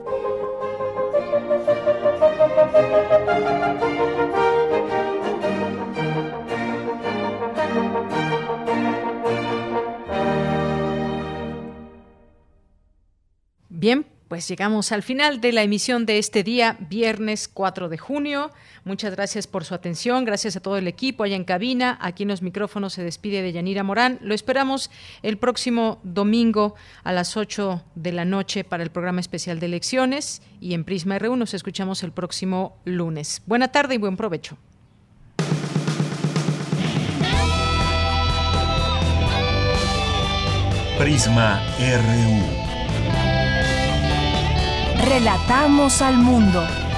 Bien, 13.68 14.06
pues 14.30 14.48
llegamos 14.48 14.92
al 14.92 15.02
final 15.02 15.42
de 15.42 15.52
la 15.52 15.64
emisión 15.64 16.06
de 16.06 16.20
este 16.20 16.44
día, 16.44 16.78
viernes 16.88 17.50
4 17.52 17.90
de 17.90 17.98
junio. 17.98 18.52
Muchas 18.86 19.16
gracias 19.16 19.48
por 19.48 19.66
su 19.66 19.74
atención, 19.74 20.24
gracias 20.24 20.56
a 20.56 20.60
todo 20.60 20.78
el 20.78 20.88
equipo 20.88 21.24
allá 21.24 21.36
en 21.36 21.44
cabina. 21.44 21.98
Aquí 22.00 22.24
en 22.24 22.30
los 22.30 22.44
micrófonos 22.44 22.94
se 22.94 23.04
despide 23.04 23.42
de 23.42 23.52
Yanira 23.52 23.82
Morán. 23.82 24.20
Lo 24.22 24.36
esperamos 24.36 24.92
el 25.24 25.40
próximo 25.40 26.00
domingo 26.04 26.76
a 27.04 27.12
las 27.12 27.38
8 27.38 27.84
de 27.96 28.12
la 28.12 28.24
noche 28.24 28.64
para 28.64 28.84
el 28.84 28.92
programa 28.92 29.20
especial 29.20 29.60
de 29.60 29.66
elecciones 29.66 30.44
y 30.62 30.76
en 30.76 30.84
Prisma 30.84 31.18
R1 31.18 31.36
nos 31.36 31.56
escuchamos 31.56 32.04
el 32.04 32.12
próximo 32.12 32.78
lunes. 32.86 33.42
Buena 33.48 33.70
tarde 33.70 33.96
y 33.96 33.98
buen 33.98 34.16
provecho. 34.16 34.58
Prisma 41.00 41.64
RU. 41.80 42.59
Relatamos 45.00 46.02
al 46.02 46.18
mundo. 46.18 46.89